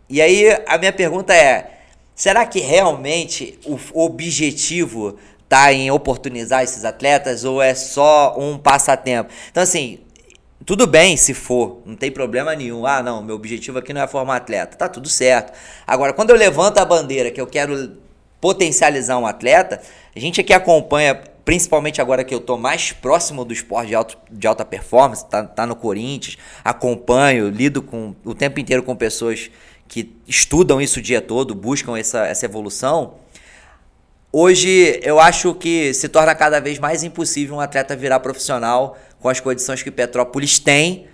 E 0.10 0.24
aí 0.24 0.48
a 0.66 0.80
minha 0.80 0.92
pergunta 0.92 1.36
é: 1.36 1.70
será 2.16 2.48
que 2.48 2.60
realmente 2.60 3.60
o 3.64 3.78
objetivo 4.04 5.20
está 5.46 5.72
em 5.72 5.89
oportunizar 5.89 6.64
esses 6.64 6.84
atletas 6.84 7.43
ou 7.43 7.62
é 7.62 7.74
só 7.74 8.36
um 8.38 8.58
passatempo? 8.58 9.32
Então, 9.50 9.64
assim, 9.64 10.00
tudo 10.66 10.88
bem 10.88 11.16
se 11.16 11.34
for, 11.34 11.82
não 11.86 11.96
tem 11.96 12.12
problema 12.12 12.56
nenhum. 12.56 12.86
Ah, 12.86 13.02
não, 13.02 13.22
meu 13.22 13.36
objetivo 13.36 13.78
aqui 13.78 13.93
não 13.93 14.02
é 14.02 14.08
formar 14.08 14.38
atleta. 14.38 14.76
Tá 14.76 14.89
tudo 14.89 15.08
certo. 15.08 15.54
Agora, 15.86 16.12
quando 16.12 16.32
eu 16.32 16.36
levanto 16.36 16.80
a 16.80 16.86
bandeira 16.86 17.30
que 17.30 17.39
eu 17.39 17.48
quero 17.48 17.98
potencializar 18.41 19.18
um 19.18 19.28
atleta, 19.28 19.82
a 20.16 20.20
gente 20.20 20.41
aqui 20.41 20.54
acompanha, 20.54 21.22
principalmente 21.43 22.02
agora 22.02 22.24
que 22.24 22.34
eu 22.34 22.39
estou 22.39 22.58
mais 22.58 22.91
próximo 22.91 23.46
do 23.46 23.54
esporte 23.54 23.89
de, 23.89 23.96
alto, 23.96 24.18
de 24.32 24.48
alta 24.48 24.66
performance, 24.66 25.26
tá, 25.26 25.43
tá 25.43 25.68
no 25.68 25.76
Corinthians, 25.76 26.38
acompanho, 26.64 27.50
lido 27.50 27.82
com 27.82 28.16
o 28.24 28.34
tempo 28.34 28.60
inteiro 28.60 28.82
com 28.82 28.96
pessoas 28.96 29.52
que 29.88 30.16
estudam 30.28 30.82
isso 30.82 31.00
o 31.00 31.02
dia 31.02 31.22
todo, 31.22 31.54
buscam 31.54 31.98
essa, 31.98 32.26
essa 32.26 32.46
evolução. 32.46 33.16
Hoje 34.38 35.00
eu 35.02 35.18
acho 35.18 35.56
que 35.56 35.94
se 35.94 36.10
torna 36.10 36.36
cada 36.36 36.60
vez 36.60 36.78
mais 36.78 37.06
impossível 37.06 37.56
um 37.56 37.62
atleta 37.62 37.96
virar 37.96 38.20
profissional 38.20 38.98
com 39.18 39.30
as 39.30 39.40
condições 39.40 39.82
que 39.82 39.90
Petrópolis 39.90 40.60
tem 40.60 41.08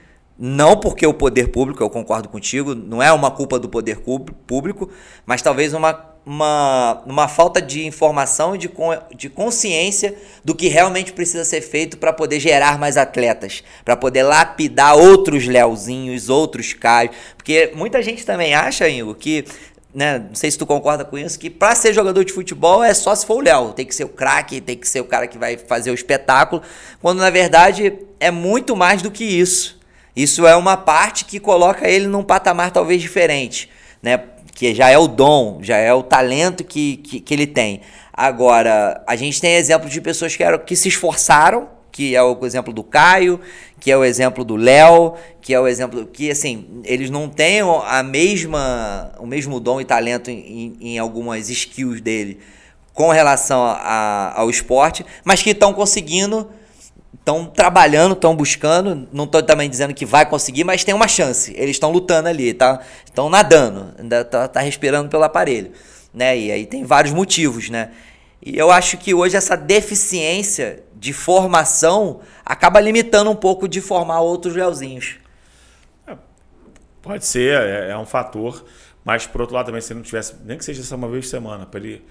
não 0.43 0.75
porque 0.75 1.05
o 1.05 1.13
poder 1.13 1.49
público, 1.49 1.83
eu 1.83 1.89
concordo 1.91 2.27
contigo, 2.27 2.73
não 2.73 2.99
é 2.99 3.11
uma 3.11 3.29
culpa 3.29 3.59
do 3.59 3.69
poder 3.69 3.99
público, 4.47 4.89
mas 5.23 5.39
talvez 5.39 5.71
uma, 5.71 6.15
uma, 6.25 7.03
uma 7.05 7.27
falta 7.27 7.61
de 7.61 7.85
informação 7.85 8.55
e 8.55 8.57
de, 8.57 8.71
de 9.15 9.29
consciência 9.29 10.15
do 10.43 10.55
que 10.55 10.67
realmente 10.67 11.13
precisa 11.13 11.45
ser 11.45 11.61
feito 11.61 11.99
para 11.99 12.11
poder 12.11 12.39
gerar 12.39 12.79
mais 12.79 12.97
atletas, 12.97 13.63
para 13.85 13.95
poder 13.95 14.23
lapidar 14.23 14.95
outros 14.95 15.45
Leozinhos, 15.45 16.27
outros 16.27 16.73
Caio. 16.73 17.11
Porque 17.37 17.71
muita 17.75 18.01
gente 18.01 18.25
também 18.25 18.55
acha, 18.55 18.89
Ingo, 18.89 19.13
que 19.13 19.45
né, 19.93 20.19
não 20.19 20.35
sei 20.35 20.49
se 20.49 20.57
tu 20.57 20.65
concorda 20.65 21.03
com 21.03 21.17
isso, 21.17 21.37
que 21.37 21.49
para 21.49 21.75
ser 21.75 21.93
jogador 21.93 22.23
de 22.23 22.31
futebol 22.31 22.83
é 22.83 22.93
só 22.93 23.13
se 23.13 23.25
for 23.25 23.37
o 23.37 23.41
Léo, 23.41 23.73
tem 23.73 23.85
que 23.85 23.93
ser 23.93 24.05
o 24.05 24.09
craque, 24.09 24.61
tem 24.61 24.77
que 24.77 24.87
ser 24.87 25.01
o 25.01 25.05
cara 25.05 25.27
que 25.27 25.37
vai 25.37 25.57
fazer 25.57 25.91
o 25.91 25.93
espetáculo, 25.93 26.61
quando 27.01 27.19
na 27.19 27.29
verdade 27.29 27.93
é 28.19 28.31
muito 28.31 28.75
mais 28.75 29.01
do 29.01 29.11
que 29.11 29.23
isso. 29.23 29.79
Isso 30.15 30.45
é 30.45 30.55
uma 30.55 30.77
parte 30.77 31.25
que 31.25 31.39
coloca 31.39 31.89
ele 31.89 32.07
num 32.07 32.23
patamar 32.23 32.71
talvez 32.71 33.01
diferente, 33.01 33.69
né? 34.01 34.21
Que 34.53 34.75
já 34.75 34.89
é 34.89 34.97
o 34.97 35.07
dom, 35.07 35.59
já 35.61 35.77
é 35.77 35.93
o 35.93 36.03
talento 36.03 36.63
que, 36.63 36.97
que, 36.97 37.19
que 37.19 37.33
ele 37.33 37.47
tem. 37.47 37.81
Agora, 38.13 39.01
a 39.07 39.15
gente 39.15 39.39
tem 39.39 39.55
exemplos 39.55 39.91
de 39.91 40.01
pessoas 40.01 40.35
que, 40.35 40.43
eram, 40.43 40.59
que 40.59 40.75
se 40.75 40.89
esforçaram, 40.89 41.69
que 41.91 42.15
é 42.15 42.23
o 42.23 42.37
exemplo 42.45 42.71
do 42.71 42.83
Caio, 42.83 43.39
que 43.79 43.91
é 43.91 43.97
o 43.97 44.03
exemplo 44.03 44.43
do 44.43 44.55
Léo, 44.55 45.15
que 45.41 45.53
é 45.53 45.59
o 45.59 45.67
exemplo 45.67 46.05
que 46.05 46.31
assim 46.31 46.81
eles 46.85 47.09
não 47.09 47.27
têm 47.27 47.61
a 47.61 48.01
mesma 48.01 49.11
o 49.19 49.25
mesmo 49.25 49.59
dom 49.59 49.81
e 49.81 49.85
talento 49.85 50.29
em, 50.29 50.77
em 50.79 50.99
algumas 50.99 51.49
skills 51.49 52.01
dele 52.01 52.39
com 52.93 53.09
relação 53.09 53.63
a, 53.63 54.33
ao 54.35 54.49
esporte, 54.49 55.05
mas 55.23 55.41
que 55.41 55.51
estão 55.51 55.73
conseguindo 55.73 56.49
estão 57.21 57.45
trabalhando, 57.45 58.13
estão 58.13 58.35
buscando. 58.35 59.07
Não 59.11 59.25
estou 59.25 59.41
também 59.41 59.69
dizendo 59.69 59.93
que 59.93 60.05
vai 60.05 60.25
conseguir, 60.25 60.63
mas 60.63 60.83
tem 60.83 60.93
uma 60.93 61.07
chance. 61.07 61.53
Eles 61.55 61.71
estão 61.71 61.91
lutando 61.91 62.27
ali, 62.27 62.53
tá? 62.53 62.79
Estão 63.05 63.29
nadando, 63.29 63.93
ainda 63.97 64.25
tá, 64.25 64.47
tá 64.47 64.59
respirando 64.59 65.09
pelo 65.09 65.23
aparelho, 65.23 65.71
né? 66.13 66.37
E 66.37 66.51
aí 66.51 66.65
tem 66.65 66.83
vários 66.83 67.13
motivos, 67.13 67.69
né? 67.69 67.91
E 68.43 68.57
eu 68.57 68.71
acho 68.71 68.97
que 68.97 69.13
hoje 69.13 69.37
essa 69.37 69.55
deficiência 69.55 70.83
de 71.01 71.13
formação 71.13 72.19
acaba 72.45 72.79
limitando 72.79 73.31
um 73.31 73.35
pouco 73.35 73.67
de 73.67 73.81
formar 73.81 74.21
outros 74.21 74.53
Leozinhos. 74.53 75.17
É, 76.05 76.15
pode 77.01 77.25
ser, 77.25 77.59
é, 77.59 77.89
é, 77.89 77.97
um 77.97 78.05
fator. 78.05 78.63
Mas 79.03 79.25
por 79.25 79.41
outro 79.41 79.55
lado 79.55 79.65
também, 79.65 79.81
se 79.81 79.91
ele 79.91 80.01
não 80.01 80.05
tivesse, 80.05 80.35
nem 80.45 80.59
que 80.59 80.63
seja 80.63 80.83
só 80.83 80.95
uma 80.95 81.07
vez 81.07 81.25
por 81.25 81.31
semana, 81.31 81.65
para 81.65 81.79
ele 81.79 82.05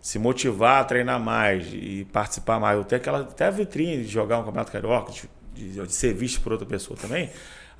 se 0.00 0.16
motivar 0.16 0.80
a 0.80 0.84
treinar 0.84 1.18
mais 1.18 1.66
e 1.72 2.06
participar 2.12 2.60
mais, 2.60 2.78
ou 2.78 2.84
ter 2.84 2.96
aquela 2.96 3.22
até 3.22 3.46
a 3.46 3.50
vitrine 3.50 4.04
de 4.04 4.08
jogar 4.08 4.38
um 4.38 4.44
campeonato 4.44 4.70
carioca, 4.70 5.10
de, 5.10 5.28
de, 5.52 5.84
de, 5.84 5.92
ser 5.92 6.14
visto 6.14 6.40
por 6.40 6.52
outra 6.52 6.68
pessoa 6.68 6.96
também, 6.96 7.28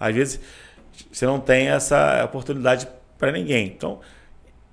às 0.01 0.13
vezes 0.13 0.41
você 1.13 1.27
não 1.27 1.39
tem 1.39 1.69
essa 1.69 2.25
oportunidade 2.25 2.89
para 3.17 3.31
ninguém. 3.31 3.69
Então, 3.69 4.01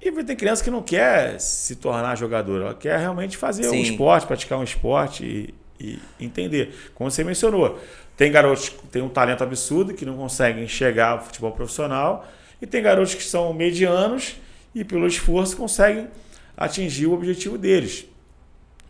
e 0.02 0.12
tem 0.24 0.36
criança 0.36 0.64
que 0.64 0.72
não 0.72 0.82
quer 0.82 1.40
se 1.40 1.76
tornar 1.76 2.18
jogador, 2.18 2.64
ela 2.64 2.74
quer 2.74 2.98
realmente 2.98 3.38
fazer 3.38 3.66
Sim. 3.66 3.78
um 3.78 3.84
esporte, 3.84 4.26
praticar 4.26 4.58
um 4.58 4.64
esporte 4.64 5.24
e, 5.24 5.54
e, 5.80 6.00
entender. 6.20 6.92
Como 6.94 7.10
você 7.10 7.24
mencionou, 7.24 7.80
tem 8.16 8.32
garotos 8.32 8.70
que 8.70 8.88
têm 8.88 9.02
um 9.02 9.10
talento 9.10 9.44
absurdo 9.44 9.94
que 9.94 10.06
não 10.06 10.16
conseguem 10.16 10.68
chegar 10.68 11.10
ao 11.10 11.26
futebol 11.26 11.52
profissional, 11.52 12.28
e 12.62 12.66
tem 12.66 12.82
garotos 12.82 13.14
que 13.14 13.24
são 13.24 13.54
medianos 13.54 14.36
e 14.74 14.84
pelo 14.84 15.06
esforço 15.06 15.58
conseguem 15.58 16.08
atingir 16.56 17.08
o 17.08 17.14
objetivo 17.14 17.58
deles. 17.58 18.06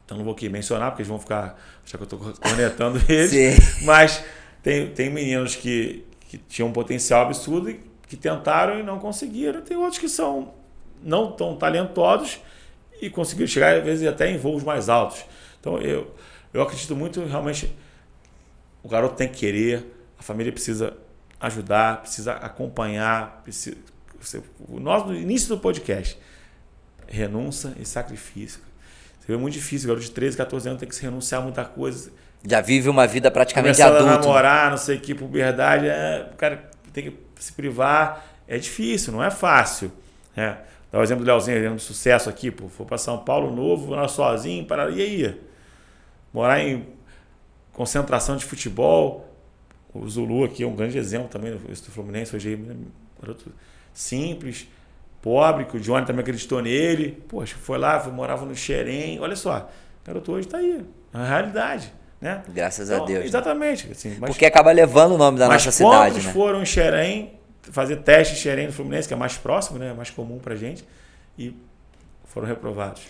Então 0.06 0.18
não 0.18 0.24
vou 0.24 0.34
aqui 0.34 0.48
mencionar, 0.50 0.92
porque 0.92 1.02
eles 1.02 1.10
vão 1.10 1.20
ficar. 1.20 1.60
Já 1.86 1.98
que 1.98 2.04
eu 2.04 2.06
estou 2.06 2.20
conectando 2.20 3.02
eles. 3.10 3.32
Sim. 3.32 3.86
Mas 3.86 4.24
tem, 4.62 4.88
tem 4.92 5.10
meninos 5.10 5.56
que, 5.56 6.06
que 6.30 6.38
tinham 6.38 6.70
um 6.70 6.72
potencial 6.72 7.26
absurdo 7.26 7.70
e 7.70 7.80
que 8.08 8.16
tentaram 8.16 8.80
e 8.80 8.84
não 8.84 9.00
conseguiram. 9.00 9.62
Tem 9.62 9.76
outros 9.76 9.98
que 9.98 10.08
são 10.08 10.54
não 11.02 11.32
tão 11.32 11.56
talentosos 11.56 12.40
e 13.02 13.10
conseguiram 13.10 13.48
chegar, 13.48 13.76
às 13.76 13.84
vezes, 13.84 14.08
até 14.08 14.30
em 14.30 14.38
voos 14.38 14.64
mais 14.64 14.88
altos. 14.88 15.26
Então 15.60 15.80
eu, 15.80 16.14
eu 16.54 16.62
acredito 16.62 16.96
muito 16.96 17.24
realmente. 17.26 17.74
O 18.84 18.88
garoto 18.88 19.16
tem 19.16 19.28
que 19.28 19.40
querer, 19.40 19.86
a 20.20 20.24
família 20.24 20.52
precisa 20.52 20.96
ajudar, 21.40 22.02
precisa 22.02 22.34
acompanhar. 22.34 23.42
Precisa, 23.44 23.78
nós, 24.70 25.06
no 25.06 25.16
início 25.16 25.50
do 25.50 25.58
podcast, 25.58 26.18
renúncia 27.08 27.74
e 27.80 27.86
sacrifício. 27.86 28.62
Você 29.20 29.32
vê 29.32 29.38
muito 29.38 29.54
difícil, 29.54 29.88
garoto 29.88 30.06
de 30.06 30.12
13, 30.12 30.38
14 30.38 30.68
anos 30.70 30.80
tem 30.80 30.90
que 30.90 30.96
se 30.96 31.02
renunciar 31.02 31.42
a 31.42 31.44
muita 31.44 31.64
coisa. 31.66 32.12
Já 32.46 32.60
vive 32.60 32.90
uma 32.90 33.08
vida 33.08 33.32
praticamente 33.32 33.82
adulta. 33.82 34.04
a 34.04 34.18
namorar, 34.18 34.70
não 34.70 34.78
sei 34.78 34.98
o 34.98 35.00
que, 35.00 35.16
puberdade, 35.16 35.88
é, 35.88 36.30
o 36.34 36.36
cara 36.36 36.70
tem 36.92 37.06
que 37.06 37.18
se 37.40 37.54
privar. 37.54 38.26
É 38.48 38.58
difícil, 38.58 39.14
não 39.14 39.24
é 39.24 39.32
fácil. 39.32 39.92
É. 40.36 40.58
Dá 40.92 41.00
o 41.00 41.04
exemplo 41.04 41.24
do 41.24 41.28
Leozinho, 41.28 41.58
exemplo 41.58 41.78
de 41.78 41.84
sucesso 41.84 42.30
aqui, 42.30 42.52
pô. 42.52 42.68
For 42.68 42.86
para 42.86 42.98
São 42.98 43.18
Paulo 43.18 43.56
novo, 43.56 43.88
morar 43.88 44.08
sozinho, 44.10 44.66
para 44.66 44.92
e 44.92 45.02
aí? 45.02 45.42
Morar 46.34 46.60
em 46.62 46.86
concentração 47.72 48.36
de 48.36 48.46
futebol. 48.46 49.30
O 49.94 50.08
Zulu 50.10 50.44
aqui 50.44 50.64
é 50.64 50.68
um 50.68 50.76
grande 50.76 50.98
exemplo 50.98 51.28
também 51.28 51.52
do 51.52 51.92
Fluminense, 51.92 52.36
hoje 52.36 52.54
é 52.54 52.76
garoto 53.22 53.52
simples, 53.94 54.68
pobre, 55.22 55.66
que 55.66 55.78
o 55.78 55.80
Johnny 55.80 56.06
também 56.06 56.22
acreditou 56.22 56.62
nele. 56.62 57.24
Poxa, 57.28 57.56
foi 57.62 57.78
lá, 57.78 58.00
foi, 58.00 58.12
morava 58.12 58.46
no 58.46 58.56
Xerém. 58.56 59.20
Olha 59.20 59.36
só, 59.36 59.70
o 60.04 60.08
garoto 60.08 60.32
hoje 60.32 60.48
está 60.48 60.58
aí, 60.58 60.84
na 61.12 61.28
realidade. 61.28 61.94
Né? 62.20 62.42
Graças 62.50 62.90
então, 62.90 63.04
a 63.04 63.06
Deus. 63.06 63.26
Exatamente. 63.26 63.86
Né? 63.86 63.92
Assim, 63.92 64.18
mas, 64.20 64.30
Porque 64.30 64.46
acaba 64.46 64.72
levando 64.72 65.14
o 65.14 65.18
nome 65.18 65.38
da 65.38 65.48
nossa 65.48 65.72
cidade. 65.72 66.16
Mas 66.16 66.26
né? 66.26 66.32
foram 66.34 66.62
em 66.62 66.66
Xerém, 66.66 67.34
fazer 67.64 67.98
teste 67.98 68.34
em 68.34 68.38
Xerém 68.38 68.68
no 68.68 68.74
Fluminense, 68.74 69.08
que 69.08 69.14
é 69.14 69.18
mais 69.18 69.38
próximo, 69.38 69.78
né? 69.78 69.90
é 69.90 69.94
mais 69.94 70.10
comum 70.10 70.40
pra 70.40 70.56
gente, 70.56 70.84
e 71.38 71.56
foram 72.26 72.48
reprovados. 72.48 73.04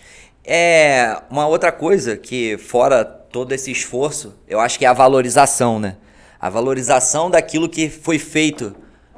É 0.44 1.16
uma 1.30 1.46
outra 1.46 1.72
coisa 1.72 2.16
que, 2.16 2.58
fora 2.58 3.04
todo 3.04 3.52
esse 3.52 3.70
esforço, 3.70 4.34
eu 4.46 4.60
acho 4.60 4.78
que 4.78 4.84
é 4.84 4.88
a 4.88 4.92
valorização, 4.92 5.78
né? 5.78 5.96
A 6.38 6.50
valorização 6.50 7.30
daquilo 7.30 7.68
que 7.68 7.88
foi 7.88 8.18
feito 8.18 8.76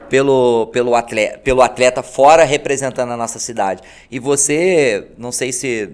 pelo, 0.09 0.68
pelo, 0.68 0.95
atleta, 0.95 1.39
pelo 1.39 1.62
atleta 1.62 2.03
fora 2.03 2.45
representando 2.45 3.11
a 3.11 3.16
nossa 3.16 3.39
cidade. 3.39 3.83
E 4.11 4.18
você, 4.18 5.09
não 5.18 5.33
sei 5.33 5.53
se 5.53 5.91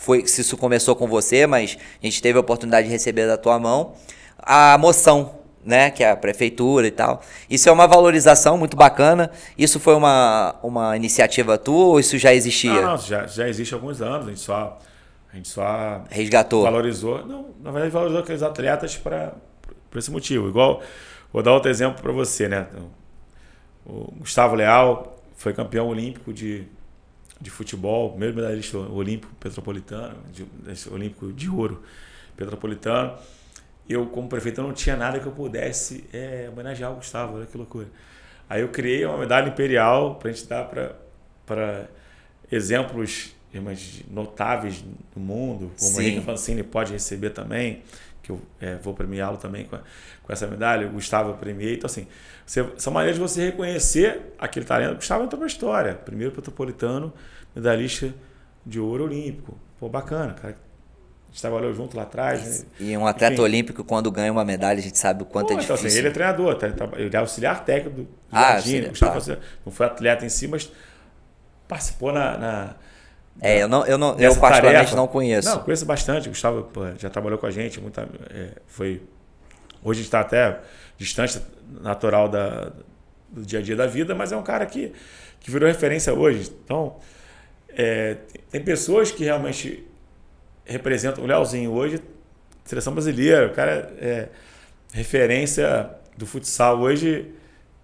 foi 0.00 0.26
se 0.26 0.40
isso 0.40 0.56
começou 0.56 0.94
com 0.94 1.06
você, 1.06 1.46
mas 1.46 1.78
a 2.02 2.06
gente 2.06 2.20
teve 2.20 2.36
a 2.36 2.40
oportunidade 2.40 2.86
de 2.86 2.92
receber 2.92 3.26
da 3.26 3.36
tua 3.36 3.58
mão 3.58 3.94
a 4.46 4.76
moção, 4.76 5.38
né, 5.64 5.90
que 5.90 6.02
é 6.02 6.10
a 6.10 6.16
prefeitura 6.16 6.86
e 6.86 6.90
tal. 6.90 7.22
Isso 7.48 7.68
é 7.68 7.72
uma 7.72 7.86
valorização 7.86 8.58
muito 8.58 8.76
bacana. 8.76 9.30
Isso 9.56 9.80
foi 9.80 9.94
uma, 9.94 10.56
uma 10.62 10.96
iniciativa 10.96 11.56
tua 11.58 11.86
ou 11.86 12.00
isso 12.00 12.18
já 12.18 12.34
existia? 12.34 12.72
Não, 12.72 12.82
não 12.82 12.98
já, 12.98 13.26
já 13.26 13.48
existe 13.48 13.74
há 13.74 13.76
alguns 13.76 14.00
anos. 14.00 14.26
A 14.26 14.30
gente 14.30 14.40
só 14.40 14.78
a 15.32 15.36
gente 15.36 15.48
só 15.48 16.04
resgatou. 16.10 16.62
Valorizou. 16.62 17.26
Não, 17.26 17.46
na 17.60 17.70
verdade 17.70 17.92
valorizou 17.92 18.20
aqueles 18.20 18.42
atletas 18.42 18.96
para 18.96 19.32
por 19.90 19.98
esse 19.98 20.10
motivo. 20.10 20.48
Igual 20.48 20.82
vou 21.32 21.42
dar 21.42 21.52
outro 21.52 21.70
exemplo 21.70 22.02
para 22.02 22.12
você, 22.12 22.48
né? 22.48 22.66
O 23.84 24.12
Gustavo 24.18 24.54
Leal 24.54 25.18
foi 25.36 25.52
campeão 25.52 25.88
olímpico 25.88 26.32
de 26.32 26.66
de 27.44 27.50
futebol, 27.50 28.10
primeiro 28.10 28.34
medalhista 28.34 28.78
olímpico 28.78 29.32
petropolitano, 29.38 30.16
de, 30.32 30.46
olímpico 30.90 31.32
de 31.32 31.50
ouro 31.50 31.82
petropolitano. 32.36 33.12
Eu, 33.88 34.06
como 34.06 34.28
prefeito, 34.28 34.62
não 34.62 34.72
tinha 34.72 34.96
nada 34.96 35.20
que 35.20 35.26
eu 35.26 35.32
pudesse 35.32 36.04
é, 36.12 36.48
homenagear 36.50 36.92
o 36.92 36.96
Gustavo, 36.96 37.36
olha 37.36 37.46
que 37.46 37.56
loucura. 37.56 37.86
Aí 38.48 38.62
eu 38.62 38.68
criei 38.68 39.04
uma 39.04 39.18
medalha 39.18 39.48
imperial 39.48 40.16
para 40.16 40.30
a 40.30 40.32
gente 40.32 40.46
dar 40.46 40.70
para 41.44 41.86
exemplos 42.50 43.34
notáveis 44.10 44.84
do 45.14 45.20
mundo, 45.20 45.70
como 45.78 45.96
o 45.96 46.00
Henrique 46.00 46.20
Fancini 46.22 46.62
pode 46.62 46.92
receber 46.92 47.30
também, 47.30 47.82
que 48.22 48.30
eu 48.30 48.40
é, 48.60 48.76
vou 48.76 48.94
premiá-lo 48.94 49.36
também 49.36 49.64
com, 49.64 49.76
com, 50.22 50.32
essa 50.32 50.46
medalha, 50.46 50.86
o 50.86 50.90
Gustavo 50.90 51.30
eu 51.30 51.34
premiei. 51.34 51.74
Então, 51.74 51.86
assim, 51.86 52.06
você, 52.44 52.66
são 52.76 52.92
maneiras 52.92 53.16
de 53.16 53.22
você 53.22 53.46
reconhecer 53.46 54.34
aquele 54.38 54.64
talento. 54.64 54.92
O 54.92 54.96
Gustavo 54.96 55.24
entrou 55.24 55.38
para 55.38 55.46
a 55.46 55.48
história. 55.48 55.94
Primeiro 55.94 56.32
petropolitano, 56.32 57.12
medalhista 57.54 58.12
de 58.64 58.80
ouro 58.80 59.04
olímpico. 59.04 59.58
Pô, 59.78 59.88
bacana, 59.88 60.32
cara. 60.32 60.56
Gente 61.34 61.40
trabalhou 61.40 61.74
junto 61.74 61.96
lá 61.96 62.04
atrás. 62.04 62.60
Né? 62.60 62.66
E 62.78 62.96
um 62.96 63.04
atleta 63.08 63.32
Enfim. 63.32 63.42
olímpico, 63.42 63.82
quando 63.82 64.08
ganha 64.08 64.30
uma 64.30 64.44
medalha, 64.44 64.78
a 64.78 64.82
gente 64.82 64.96
sabe 64.96 65.24
o 65.24 65.26
quanto 65.26 65.48
Pô, 65.48 65.54
é 65.54 65.56
difícil. 65.56 65.74
Então, 65.74 65.86
assim, 65.88 65.98
ele 65.98 66.06
é 66.06 66.10
treinador, 66.12 66.54
tá? 66.54 66.68
ele 66.96 67.10
é 67.12 67.18
auxiliar 67.18 67.64
técnico 67.64 68.02
do 68.02 68.08
ah, 68.30 68.56
tá. 69.00 69.38
não 69.66 69.72
foi 69.72 69.86
atleta 69.86 70.24
em 70.24 70.28
si, 70.28 70.46
mas 70.46 70.70
participou 71.66 72.12
na, 72.12 72.38
na 72.38 72.76
é, 73.42 73.60
eu, 73.60 73.66
não, 73.66 73.84
eu, 73.84 73.98
não, 73.98 74.16
eu 74.16 74.36
particularmente 74.36 74.74
tarefa. 74.76 74.94
não 74.94 75.08
conheço. 75.08 75.48
Não, 75.48 75.58
conheço 75.58 75.84
bastante. 75.84 76.28
O 76.28 76.30
Gustavo 76.30 76.62
pô, 76.72 76.82
já 76.96 77.10
trabalhou 77.10 77.36
com 77.36 77.46
a 77.46 77.50
gente. 77.50 77.80
Muita, 77.80 78.08
é, 78.30 78.50
foi, 78.68 79.02
hoje 79.82 80.02
está 80.02 80.20
até 80.20 80.60
distante 80.96 81.42
natural 81.80 82.28
da, 82.28 82.70
do 83.28 83.42
dia 83.44 83.58
a 83.58 83.62
dia 83.62 83.74
da 83.74 83.88
vida, 83.88 84.14
mas 84.14 84.30
é 84.30 84.36
um 84.36 84.42
cara 84.44 84.64
que, 84.66 84.92
que 85.40 85.50
virou 85.50 85.68
referência 85.68 86.14
hoje. 86.14 86.52
Então, 86.64 86.94
é, 87.70 88.18
tem 88.52 88.62
pessoas 88.62 89.10
que 89.10 89.24
realmente 89.24 89.84
representam 90.64 91.22
o 91.22 91.26
Leozinho 91.26 91.72
hoje, 91.72 92.00
seleção 92.64 92.92
brasileira, 92.92 93.46
o 93.46 93.52
cara 93.52 93.92
é 94.00 94.28
referência 94.92 95.90
do 96.16 96.26
futsal 96.26 96.80
hoje. 96.80 97.30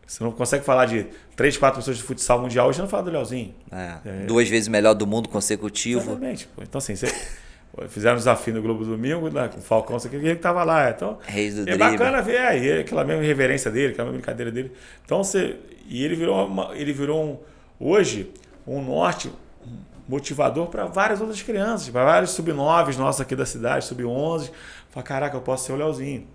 Você 0.06 0.24
não 0.24 0.32
consegue 0.32 0.64
falar 0.64 0.86
de 0.86 1.06
três, 1.36 1.56
quatro 1.56 1.78
pessoas 1.78 1.96
de 1.96 2.02
futsal 2.02 2.40
mundial, 2.40 2.68
hoje 2.68 2.80
não 2.80 2.88
fala 2.88 3.04
do 3.04 3.10
Leozinho. 3.10 3.54
É, 3.70 3.94
é. 4.04 4.24
Duas 4.24 4.48
vezes 4.48 4.68
melhor 4.68 4.94
do 4.94 5.06
mundo 5.06 5.28
consecutivo. 5.28 6.00
Exatamente. 6.00 6.48
Então, 6.60 6.78
assim, 6.78 6.96
você, 6.96 7.06
fizeram 7.88 8.14
um 8.16 8.18
desafio 8.18 8.54
no 8.54 8.62
Globo 8.62 8.84
Domingo, 8.84 9.30
né, 9.30 9.48
com 9.48 9.58
o 9.58 9.62
Falcão, 9.62 9.96
isso 9.96 10.06
aqui, 10.08 10.16
ele 10.16 10.32
estava 10.32 10.64
lá. 10.64 10.90
Então, 10.90 11.18
Reis 11.22 11.54
do 11.54 11.68
é 11.68 11.76
bacana 11.76 12.20
ver 12.20 12.38
aí, 12.38 12.80
aquela 12.80 13.04
mesma 13.04 13.22
reverência 13.22 13.70
dele, 13.70 13.92
aquela 13.92 14.06
mesma 14.06 14.18
brincadeira 14.18 14.50
dele. 14.50 14.72
Então, 15.04 15.22
você, 15.22 15.56
e 15.86 16.04
ele 16.04 16.16
virou, 16.16 16.46
uma, 16.46 16.74
ele 16.74 16.92
virou 16.92 17.24
um, 17.24 17.38
hoje 17.78 18.32
um 18.66 18.82
norte 18.82 19.30
motivador 20.10 20.66
para 20.66 20.86
várias 20.86 21.20
outras 21.20 21.40
crianças, 21.40 21.88
para 21.88 22.04
vários 22.04 22.32
sub-9 22.32 22.96
nossos 22.96 23.20
aqui 23.20 23.36
da 23.36 23.46
cidade, 23.46 23.84
sub-11. 23.84 24.50
Fala, 24.90 25.04
caraca, 25.04 25.36
eu 25.36 25.40
posso 25.40 25.66
ser 25.66 25.72
o 25.72 25.76
Leozinho. 25.76 26.26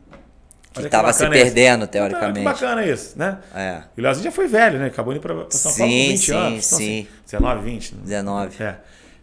que 0.74 0.82
estava 0.82 1.12
se 1.12 1.28
perdendo, 1.28 1.84
isso. 1.84 1.92
teoricamente. 1.92 2.40
Então, 2.40 2.54
que 2.54 2.62
bacana 2.62 2.86
isso, 2.86 3.20
né? 3.20 3.40
É. 3.54 3.84
E 3.98 4.00
o 4.00 4.04
Leozinho 4.04 4.24
já 4.24 4.32
foi 4.32 4.48
velho, 4.48 4.80
né? 4.80 4.86
Acabou 4.86 5.14
indo 5.14 5.20
para 5.20 5.46
São 5.50 5.74
Paulo 5.74 5.92
com 5.92 6.00
20 6.00 6.18
sim, 6.18 6.34
anos. 6.34 6.66
Então, 6.66 6.80
sim, 6.80 7.00
assim, 7.02 7.08
19, 7.26 7.70
20. 7.70 7.92
Né? 7.96 8.02
19. 8.06 8.64
É. 8.64 8.78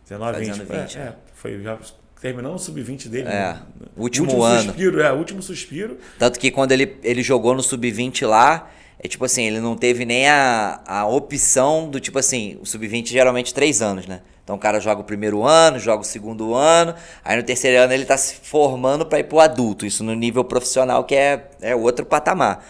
19, 0.04 0.32
Fazendo 0.38 0.66
20. 0.66 0.80
20, 0.80 0.96
é, 0.96 1.00
é. 1.00 1.04
é, 1.04 1.14
foi 1.34 1.62
já 1.62 1.78
terminando 2.20 2.54
o 2.54 2.58
sub-20 2.58 3.08
dele. 3.08 3.28
É. 3.28 3.30
Né? 3.30 3.62
Último, 3.96 4.26
último 4.26 4.42
ano. 4.42 4.62
Suspiro, 4.64 5.00
é, 5.00 5.12
último 5.12 5.42
suspiro. 5.42 5.98
Tanto 6.18 6.38
que 6.38 6.50
quando 6.50 6.72
ele, 6.72 6.98
ele 7.02 7.22
jogou 7.22 7.54
no 7.54 7.62
sub-20 7.62 8.26
lá, 8.26 8.70
é 8.98 9.08
tipo 9.08 9.24
assim, 9.24 9.44
ele 9.44 9.60
não 9.60 9.76
teve 9.76 10.04
nem 10.04 10.28
a, 10.28 10.80
a 10.86 11.06
opção 11.06 11.88
do 11.88 11.98
tipo 11.98 12.18
assim, 12.18 12.58
o 12.60 12.66
sub-20 12.66 13.08
geralmente 13.08 13.54
três 13.54 13.80
anos, 13.80 14.06
né? 14.06 14.20
Então 14.44 14.56
o 14.56 14.58
cara 14.58 14.80
joga 14.80 15.00
o 15.00 15.04
primeiro 15.04 15.44
ano, 15.44 15.78
joga 15.78 16.02
o 16.02 16.04
segundo 16.04 16.54
ano, 16.54 16.94
aí 17.24 17.36
no 17.36 17.42
terceiro 17.42 17.80
ano 17.80 17.92
ele 17.92 18.04
tá 18.04 18.16
se 18.16 18.34
formando 18.34 19.06
para 19.06 19.20
ir 19.20 19.24
pro 19.24 19.38
adulto, 19.38 19.86
isso 19.86 20.02
no 20.02 20.14
nível 20.14 20.42
profissional 20.42 21.04
que 21.04 21.14
é, 21.14 21.48
é 21.60 21.76
outro 21.76 22.04
patamar. 22.04 22.64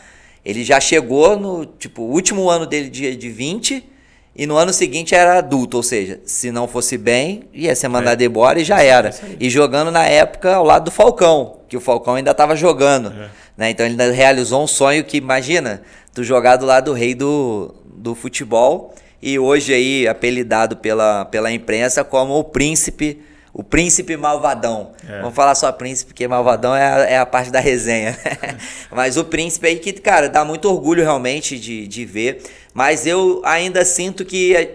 Ele 0.44 0.64
já 0.64 0.80
chegou 0.80 1.38
no, 1.38 1.64
tipo, 1.64 2.02
último 2.02 2.50
ano 2.50 2.66
dele 2.66 2.90
de, 2.90 3.16
de 3.16 3.30
20 3.30 3.90
e 4.34 4.46
no 4.46 4.56
ano 4.56 4.72
seguinte 4.72 5.14
era 5.14 5.38
adulto, 5.38 5.76
ou 5.76 5.82
seja, 5.82 6.20
se 6.24 6.50
não 6.50 6.66
fosse 6.66 6.98
bem, 6.98 7.44
ia 7.52 7.74
ser 7.76 7.88
mandado 7.88 8.20
é. 8.22 8.24
embora 8.24 8.60
e 8.60 8.64
já 8.64 8.82
era. 8.82 9.14
E 9.38 9.48
jogando 9.48 9.90
na 9.90 10.04
época 10.04 10.54
ao 10.54 10.64
lado 10.64 10.86
do 10.86 10.90
Falcão, 10.90 11.58
que 11.68 11.76
o 11.76 11.80
Falcão 11.80 12.14
ainda 12.14 12.32
estava 12.32 12.56
jogando. 12.56 13.12
É. 13.12 13.30
Né? 13.56 13.70
Então 13.70 13.86
ele 13.86 13.96
realizou 14.10 14.62
um 14.62 14.66
sonho 14.66 15.04
que, 15.04 15.18
imagina, 15.18 15.82
tu 16.12 16.24
jogar 16.24 16.56
do 16.56 16.66
lado 16.66 16.86
do 16.86 16.92
rei 16.92 17.14
do, 17.14 17.74
do 17.84 18.14
futebol 18.14 18.94
e 19.22 19.38
hoje 19.38 19.72
aí 19.72 20.08
apelidado 20.08 20.76
pela, 20.76 21.24
pela 21.26 21.52
imprensa 21.52 22.02
como 22.02 22.38
o 22.38 22.44
príncipe 22.44 23.22
o 23.54 23.62
príncipe 23.62 24.16
malvadão. 24.16 24.92
É. 25.06 25.20
Vamos 25.20 25.34
falar 25.34 25.54
só 25.54 25.70
príncipe, 25.70 26.12
porque 26.12 26.26
malvadão 26.26 26.74
é 26.74 26.84
a, 26.84 26.98
é 27.10 27.18
a 27.18 27.26
parte 27.26 27.50
da 27.50 27.60
resenha. 27.60 28.16
mas 28.90 29.18
o 29.18 29.24
príncipe 29.24 29.66
aí 29.66 29.78
que, 29.78 29.92
cara, 29.92 30.28
dá 30.28 30.42
muito 30.42 30.70
orgulho 30.70 31.02
realmente 31.02 31.58
de, 31.58 31.86
de 31.86 32.04
ver. 32.06 32.42
Mas 32.72 33.06
eu 33.06 33.42
ainda 33.44 33.84
sinto 33.84 34.24
que 34.24 34.70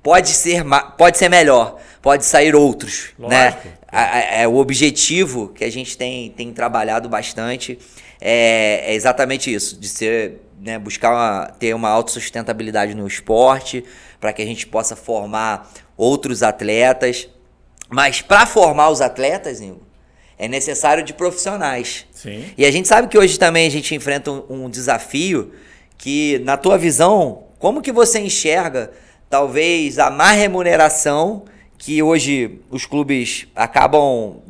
pode 0.00 0.28
ser, 0.28 0.62
pode 0.96 1.18
ser 1.18 1.28
melhor, 1.28 1.80
pode 2.00 2.24
sair 2.24 2.54
outros. 2.54 3.08
Né? 3.18 3.46
Lógico. 3.46 3.68
Né? 3.92 4.42
É 4.42 4.46
o 4.46 4.54
objetivo 4.54 5.48
que 5.48 5.64
a 5.64 5.70
gente 5.70 5.98
tem, 5.98 6.30
tem 6.30 6.52
trabalhado 6.52 7.08
bastante 7.08 7.76
é, 8.20 8.92
é 8.92 8.94
exatamente 8.94 9.52
isso, 9.52 9.80
de 9.80 9.88
ser 9.88 10.40
né, 10.60 10.78
buscar 10.78 11.10
uma, 11.10 11.46
ter 11.58 11.74
uma 11.74 11.88
autossustentabilidade 11.88 12.94
no 12.94 13.06
esporte, 13.06 13.84
para 14.20 14.32
que 14.32 14.42
a 14.42 14.44
gente 14.44 14.66
possa 14.66 14.94
formar 14.94 15.70
outros 15.96 16.42
atletas. 16.42 17.28
Mas 17.88 18.20
para 18.20 18.46
formar 18.46 18.90
os 18.90 19.00
atletas, 19.00 19.60
Ingo, 19.60 19.82
é 20.38 20.46
necessário 20.46 21.02
de 21.02 21.12
profissionais. 21.14 22.06
Sim. 22.12 22.44
E 22.56 22.64
a 22.64 22.70
gente 22.70 22.86
sabe 22.86 23.08
que 23.08 23.18
hoje 23.18 23.38
também 23.38 23.66
a 23.66 23.70
gente 23.70 23.94
enfrenta 23.94 24.30
um, 24.30 24.64
um 24.64 24.70
desafio 24.70 25.52
que, 25.96 26.38
na 26.40 26.56
tua 26.56 26.78
visão, 26.78 27.44
como 27.58 27.82
que 27.82 27.92
você 27.92 28.20
enxerga 28.20 28.90
talvez 29.28 29.98
a 29.98 30.10
má 30.10 30.32
remuneração 30.32 31.44
que 31.78 32.02
hoje 32.02 32.60
os 32.70 32.84
clubes 32.84 33.46
acabam 33.56 34.42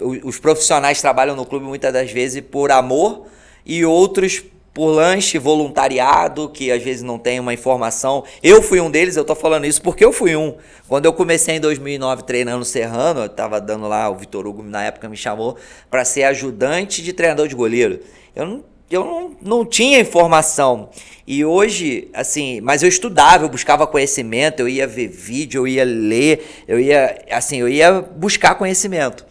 os 0.00 0.38
profissionais 0.38 1.00
trabalham 1.00 1.34
no 1.34 1.44
clube 1.44 1.66
muitas 1.66 1.92
das 1.92 2.10
vezes 2.12 2.40
por 2.40 2.70
amor 2.70 3.26
e 3.66 3.84
outros 3.84 4.44
por 4.72 4.90
lanche, 4.90 5.38
voluntariado, 5.38 6.48
que 6.48 6.70
às 6.70 6.82
vezes 6.82 7.02
não 7.02 7.18
tem 7.18 7.40
uma 7.40 7.52
informação. 7.52 8.24
Eu 8.42 8.62
fui 8.62 8.80
um 8.80 8.90
deles, 8.90 9.16
eu 9.16 9.24
tô 9.24 9.34
falando 9.34 9.66
isso 9.66 9.82
porque 9.82 10.04
eu 10.04 10.12
fui 10.12 10.36
um. 10.36 10.54
Quando 10.86 11.06
eu 11.06 11.12
comecei 11.12 11.56
em 11.56 11.60
2009 11.60 12.22
treinando 12.22 12.64
Serrano, 12.64 13.22
eu 13.22 13.28
tava 13.28 13.60
dando 13.60 13.88
lá, 13.88 14.08
o 14.08 14.14
Vitor 14.14 14.46
Hugo 14.46 14.62
na 14.62 14.84
época 14.84 15.08
me 15.08 15.16
chamou 15.16 15.56
para 15.90 16.04
ser 16.04 16.24
ajudante 16.24 17.02
de 17.02 17.12
treinador 17.12 17.48
de 17.48 17.54
goleiro. 17.54 18.00
Eu 18.34 18.46
não 18.46 18.64
eu 18.90 19.04
não, 19.04 19.36
não 19.42 19.64
tinha 19.66 20.00
informação. 20.00 20.88
E 21.26 21.44
hoje, 21.44 22.08
assim, 22.14 22.60
mas 22.62 22.82
eu 22.82 22.88
estudava, 22.88 23.44
eu 23.44 23.48
buscava 23.48 23.86
conhecimento, 23.86 24.60
eu 24.60 24.68
ia 24.68 24.86
ver 24.86 25.08
vídeo, 25.08 25.60
eu 25.60 25.68
ia 25.68 25.84
ler, 25.84 26.64
eu 26.66 26.80
ia, 26.80 27.22
assim, 27.30 27.58
eu 27.58 27.68
ia 27.68 28.00
buscar 28.00 28.54
conhecimento. 28.54 29.26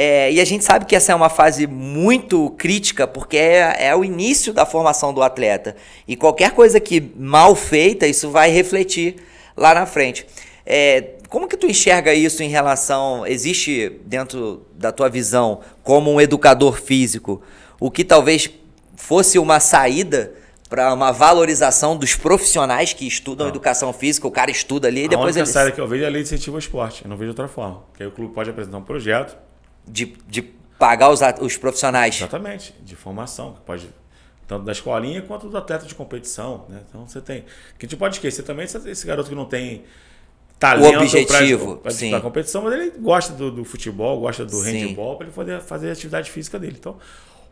É, 0.00 0.30
e 0.30 0.40
a 0.40 0.44
gente 0.44 0.64
sabe 0.64 0.84
que 0.84 0.94
essa 0.94 1.10
é 1.10 1.14
uma 1.14 1.28
fase 1.28 1.66
muito 1.66 2.50
crítica, 2.50 3.04
porque 3.04 3.36
é, 3.36 3.88
é 3.88 3.96
o 3.96 4.04
início 4.04 4.52
da 4.52 4.64
formação 4.64 5.12
do 5.12 5.20
atleta. 5.24 5.74
E 6.06 6.14
qualquer 6.14 6.52
coisa 6.52 6.78
que 6.78 7.10
mal 7.16 7.56
feita, 7.56 8.06
isso 8.06 8.30
vai 8.30 8.48
refletir 8.48 9.16
lá 9.56 9.74
na 9.74 9.86
frente. 9.86 10.24
É, 10.64 11.14
como 11.28 11.48
que 11.48 11.56
tu 11.56 11.66
enxerga 11.66 12.14
isso 12.14 12.44
em 12.44 12.48
relação. 12.48 13.26
Existe 13.26 14.00
dentro 14.06 14.64
da 14.72 14.92
tua 14.92 15.08
visão, 15.08 15.62
como 15.82 16.12
um 16.12 16.20
educador 16.20 16.80
físico, 16.80 17.42
o 17.80 17.90
que 17.90 18.04
talvez 18.04 18.48
fosse 18.94 19.36
uma 19.36 19.58
saída 19.58 20.32
para 20.70 20.94
uma 20.94 21.10
valorização 21.10 21.96
dos 21.96 22.14
profissionais 22.14 22.92
que 22.92 23.04
estudam 23.04 23.46
não. 23.46 23.52
educação 23.52 23.92
física, 23.92 24.28
o 24.28 24.30
cara 24.30 24.52
estuda 24.52 24.86
ali 24.86 25.06
e 25.06 25.08
depois 25.08 25.34
ele. 25.34 25.42
A 25.42 25.44
única 25.44 25.52
saída 25.52 25.72
que 25.72 25.80
eu 25.80 25.88
vejo 25.88 26.04
é 26.04 26.06
a 26.06 26.10
lei 26.10 26.22
de 26.22 26.28
incentivo 26.28 26.54
ao 26.54 26.60
esporte, 26.60 27.04
eu 27.04 27.08
não 27.08 27.16
vejo 27.16 27.30
outra 27.30 27.48
forma. 27.48 27.82
Que 27.96 28.04
aí 28.04 28.08
o 28.08 28.12
clube 28.12 28.32
pode 28.32 28.48
apresentar 28.48 28.78
um 28.78 28.82
projeto, 28.82 29.47
de, 29.88 30.16
de 30.26 30.42
pagar 30.78 31.10
os, 31.10 31.20
os 31.40 31.56
profissionais. 31.56 32.16
Exatamente, 32.16 32.74
de 32.82 32.94
formação, 32.94 33.54
que 33.54 33.60
pode 33.60 33.88
tanto 34.48 34.64
da 34.64 34.72
escolinha 34.72 35.20
quanto 35.20 35.48
do 35.48 35.56
atleta 35.58 35.84
de 35.84 35.94
competição. 35.94 36.64
Né? 36.68 36.80
Então 36.88 37.06
você 37.06 37.20
tem. 37.20 37.42
Que 37.78 37.84
a 37.84 37.88
gente 37.88 37.96
pode 37.96 38.16
esquecer 38.16 38.42
também 38.42 38.64
esse 38.64 39.06
garoto 39.06 39.28
que 39.28 39.34
não 39.34 39.44
tem 39.44 39.84
talento 40.58 40.98
o 40.98 41.02
objetivo 41.02 41.76
para 41.76 41.92
disputar 41.92 42.18
a 42.18 42.22
competição, 42.22 42.62
mas 42.62 42.72
ele 42.72 42.90
gosta 42.98 43.32
do, 43.34 43.50
do 43.50 43.64
futebol, 43.64 44.18
gosta 44.18 44.44
do 44.44 44.56
sim. 44.56 44.86
handball, 44.86 45.16
para 45.16 45.26
ele 45.26 45.34
poder 45.34 45.60
fazer 45.60 45.90
a 45.90 45.92
atividade 45.92 46.30
física 46.30 46.58
dele. 46.58 46.76
Então, 46.80 46.96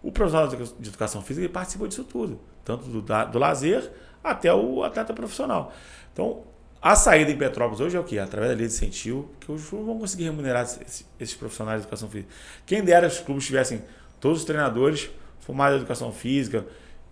o 0.02 0.10
profissional 0.10 0.48
de 0.48 0.88
educação 0.88 1.22
física 1.22 1.44
ele 1.44 1.52
participa 1.52 1.86
disso 1.86 2.02
tudo, 2.02 2.40
tanto 2.64 2.84
do, 2.86 3.02
do 3.02 3.38
lazer 3.38 3.92
até 4.24 4.52
o 4.52 4.82
atleta 4.82 5.12
profissional. 5.12 5.72
Então, 6.12 6.44
a 6.86 6.94
saída 6.94 7.32
em 7.32 7.36
Petrópolis 7.36 7.80
hoje 7.80 7.96
é 7.96 8.00
o 8.00 8.04
quê? 8.04 8.16
Através 8.16 8.52
da 8.52 8.56
lei 8.56 8.68
de 8.68 8.72
incentivo, 8.72 9.28
que 9.40 9.50
os 9.50 9.68
clubes 9.68 9.86
vão 9.86 9.98
conseguir 9.98 10.24
remunerar 10.24 10.62
esses, 10.62 11.04
esses, 11.18 11.34
profissionais 11.34 11.80
de 11.80 11.86
educação 11.86 12.08
física. 12.08 12.32
Quem 12.64 12.80
dera 12.80 13.08
os 13.08 13.18
clubes 13.18 13.44
tivessem 13.44 13.82
todos 14.20 14.38
os 14.38 14.44
treinadores 14.44 15.10
formados 15.40 15.74
em 15.74 15.78
educação 15.78 16.12
física 16.12 16.64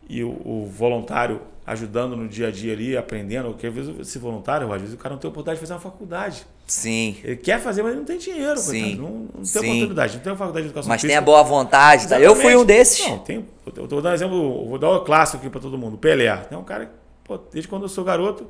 e 0.08 0.22
o, 0.22 0.28
o, 0.28 0.66
voluntário 0.66 1.40
ajudando 1.66 2.14
no 2.14 2.28
dia 2.28 2.48
a 2.48 2.50
dia 2.52 2.72
ali, 2.72 2.96
aprendendo. 2.96 3.48
Porque 3.48 3.66
às 3.66 3.74
vezes 3.74 3.98
esse 3.98 4.16
voluntário, 4.16 4.72
às 4.72 4.80
vezes 4.80 4.94
o 4.94 4.98
cara 4.98 5.14
não 5.14 5.20
tem 5.20 5.28
oportunidade 5.28 5.56
de 5.58 5.66
fazer 5.66 5.72
uma 5.72 5.80
faculdade. 5.80 6.46
Sim. 6.68 7.16
Ele 7.24 7.36
quer 7.36 7.60
fazer, 7.60 7.82
mas 7.82 7.96
não 7.96 8.04
tem 8.04 8.16
dinheiro. 8.16 8.56
Sim. 8.56 8.94
Não, 8.94 9.10
não 9.10 9.28
tem 9.28 9.44
Sim. 9.44 9.58
oportunidade, 9.58 10.14
não 10.14 10.22
tem 10.22 10.32
uma 10.32 10.38
faculdade 10.38 10.66
de 10.66 10.70
educação 10.70 10.88
mas 10.88 11.00
física. 11.00 11.20
Mas 11.20 11.26
tem 11.26 11.34
a 11.34 11.36
boa 11.36 11.42
vontade. 11.42 12.08
Tá? 12.08 12.20
Eu 12.20 12.36
fui 12.36 12.54
um 12.54 12.64
desses. 12.64 13.04
Não, 13.08 13.18
tem, 13.18 13.44
eu 13.76 13.88
vou 13.88 14.00
dar 14.00 14.10
um 14.10 14.14
exemplo, 14.14 14.68
vou 14.68 14.78
dar 14.78 14.92
um 14.92 15.04
clássico 15.04 15.38
aqui 15.38 15.50
para 15.50 15.60
todo 15.60 15.76
mundo. 15.76 15.98
Pelé. 15.98 16.46
É 16.48 16.56
um 16.56 16.62
cara, 16.62 16.92
pô, 17.24 17.38
desde 17.38 17.66
quando 17.66 17.82
eu 17.82 17.88
sou 17.88 18.04
garoto 18.04 18.48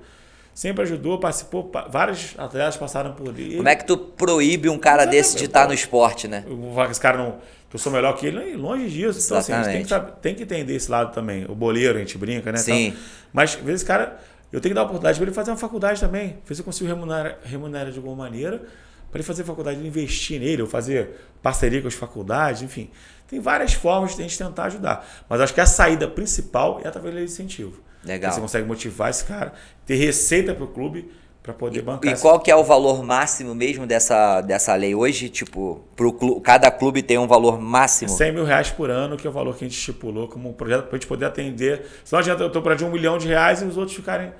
sempre 0.54 0.82
ajudou, 0.84 1.18
participou, 1.18 1.70
vários 1.90 2.34
atletas 2.38 2.76
passaram 2.76 3.12
por 3.12 3.28
ali. 3.28 3.56
Como 3.56 3.68
é 3.68 3.74
que 3.74 3.84
tu 3.84 3.98
proíbe 3.98 4.68
um 4.68 4.78
cara 4.78 5.02
Exatamente. 5.02 5.20
desse 5.20 5.36
de 5.36 5.44
estar 5.46 5.66
no 5.66 5.74
esporte, 5.74 6.28
né? 6.28 6.44
Esse 6.90 7.00
cara 7.00 7.18
não. 7.18 7.38
Que 7.68 7.76
eu 7.76 7.80
sou 7.80 7.90
melhor 7.90 8.16
que 8.16 8.26
ele, 8.26 8.54
longe 8.54 8.88
disso. 8.88 9.20
Então, 9.24 9.36
assim, 9.36 9.52
a 9.52 9.64
gente 9.64 9.88
tem 9.88 10.00
que, 10.00 10.12
tem 10.22 10.34
que, 10.36 10.42
entender 10.44 10.76
esse 10.76 10.88
lado 10.88 11.12
também. 11.12 11.44
O 11.48 11.56
boleiro, 11.56 11.96
a 11.96 12.00
gente 12.00 12.16
brinca, 12.16 12.52
né? 12.52 12.58
Sim. 12.58 12.86
Então, 12.86 13.00
mas, 13.32 13.56
às 13.56 13.62
vezes, 13.62 13.82
cara, 13.82 14.16
eu 14.52 14.60
tenho 14.60 14.70
que 14.70 14.74
dar 14.74 14.82
a 14.82 14.84
oportunidade 14.84 15.18
para 15.18 15.26
ele 15.26 15.34
fazer 15.34 15.50
uma 15.50 15.56
faculdade 15.56 15.98
também. 15.98 16.38
Ver 16.46 16.54
se 16.54 16.60
eu 16.60 16.64
consigo 16.64 16.88
remunerar, 16.88 17.38
remunerar 17.44 17.90
de 17.90 17.98
alguma 17.98 18.14
maneira 18.14 18.62
para 19.10 19.18
ele 19.18 19.26
fazer 19.26 19.42
faculdade, 19.42 19.84
investir 19.84 20.40
nele, 20.40 20.62
ou 20.62 20.68
fazer 20.68 21.20
parceria 21.42 21.80
com 21.80 21.88
as 21.88 21.94
faculdades, 21.94 22.62
enfim. 22.62 22.90
Tem 23.28 23.40
várias 23.40 23.72
formas 23.72 24.14
de 24.14 24.20
a 24.20 24.22
gente 24.22 24.38
tentar 24.38 24.64
ajudar. 24.64 25.04
Mas 25.28 25.40
acho 25.40 25.54
que 25.54 25.60
a 25.60 25.66
saída 25.66 26.06
principal 26.06 26.80
é 26.84 26.88
através 26.88 27.14
do 27.14 27.20
incentivo. 27.20 27.80
Legal. 28.04 28.32
Você 28.32 28.40
consegue 28.40 28.66
motivar 28.66 29.10
esse 29.10 29.24
cara, 29.24 29.52
ter 29.86 29.96
receita 29.96 30.54
para 30.54 30.64
o 30.64 30.68
clube 30.68 31.10
para 31.42 31.52
poder 31.52 31.82
bancar. 31.82 32.10
E 32.10 32.16
qual 32.16 32.40
que 32.40 32.50
é 32.50 32.56
o 32.56 32.64
valor 32.64 33.04
máximo 33.04 33.54
mesmo 33.54 33.86
dessa, 33.86 34.40
dessa 34.40 34.74
lei 34.74 34.94
hoje? 34.94 35.28
Tipo, 35.28 35.84
pro 35.94 36.10
clube, 36.10 36.40
cada 36.40 36.70
clube 36.70 37.02
tem 37.02 37.18
um 37.18 37.26
valor 37.26 37.60
máximo? 37.60 38.08
100 38.08 38.32
mil 38.32 38.44
reais 38.44 38.70
por 38.70 38.90
ano, 38.90 39.14
que 39.16 39.26
é 39.26 39.30
o 39.30 39.32
valor 39.32 39.54
que 39.54 39.64
a 39.64 39.68
gente 39.68 39.76
estipulou 39.76 40.26
como 40.26 40.48
um 40.48 40.52
projeto 40.54 40.86
para 40.86 40.96
a 40.96 40.98
gente 40.98 41.06
poder 41.06 41.26
atender. 41.26 41.84
Senão 42.02 42.20
adianta 42.20 42.42
eu 42.42 42.46
estou 42.46 42.62
para 42.62 42.74
de 42.74 42.84
um 42.84 42.90
milhão 42.90 43.18
de 43.18 43.28
reais 43.28 43.60
e 43.60 43.66
os 43.66 43.76
outros 43.76 43.94
ficarem. 43.94 44.32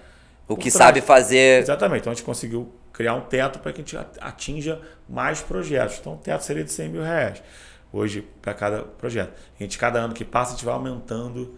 O 0.49 0.57
que 0.57 0.71
trás. 0.71 0.75
sabe 0.75 1.03
fazer. 1.03 1.63
Exatamente. 1.63 2.01
Então 2.01 2.13
a 2.13 2.15
gente 2.15 2.25
conseguiu 2.25 2.73
criar 2.91 3.15
um 3.15 3.21
teto 3.21 3.59
para 3.59 3.71
que 3.71 3.83
a 3.83 3.85
gente 3.85 3.99
atinja 4.21 4.81
mais 5.07 5.43
projetos. 5.43 5.99
Então 6.01 6.15
o 6.15 6.17
teto 6.17 6.43
seria 6.43 6.65
de 6.65 6.73
100 6.73 6.89
mil 6.89 7.03
reais 7.03 7.43
hoje 7.93 8.27
para 8.41 8.55
cada 8.55 8.83
projeto. 8.83 9.33
A 9.59 9.63
gente, 9.63 9.77
cada 9.77 9.99
ano 10.01 10.15
que 10.15 10.25
passa, 10.25 10.53
a 10.53 10.57
gente 10.57 10.65
vai 10.65 10.75
aumentando 10.75 11.55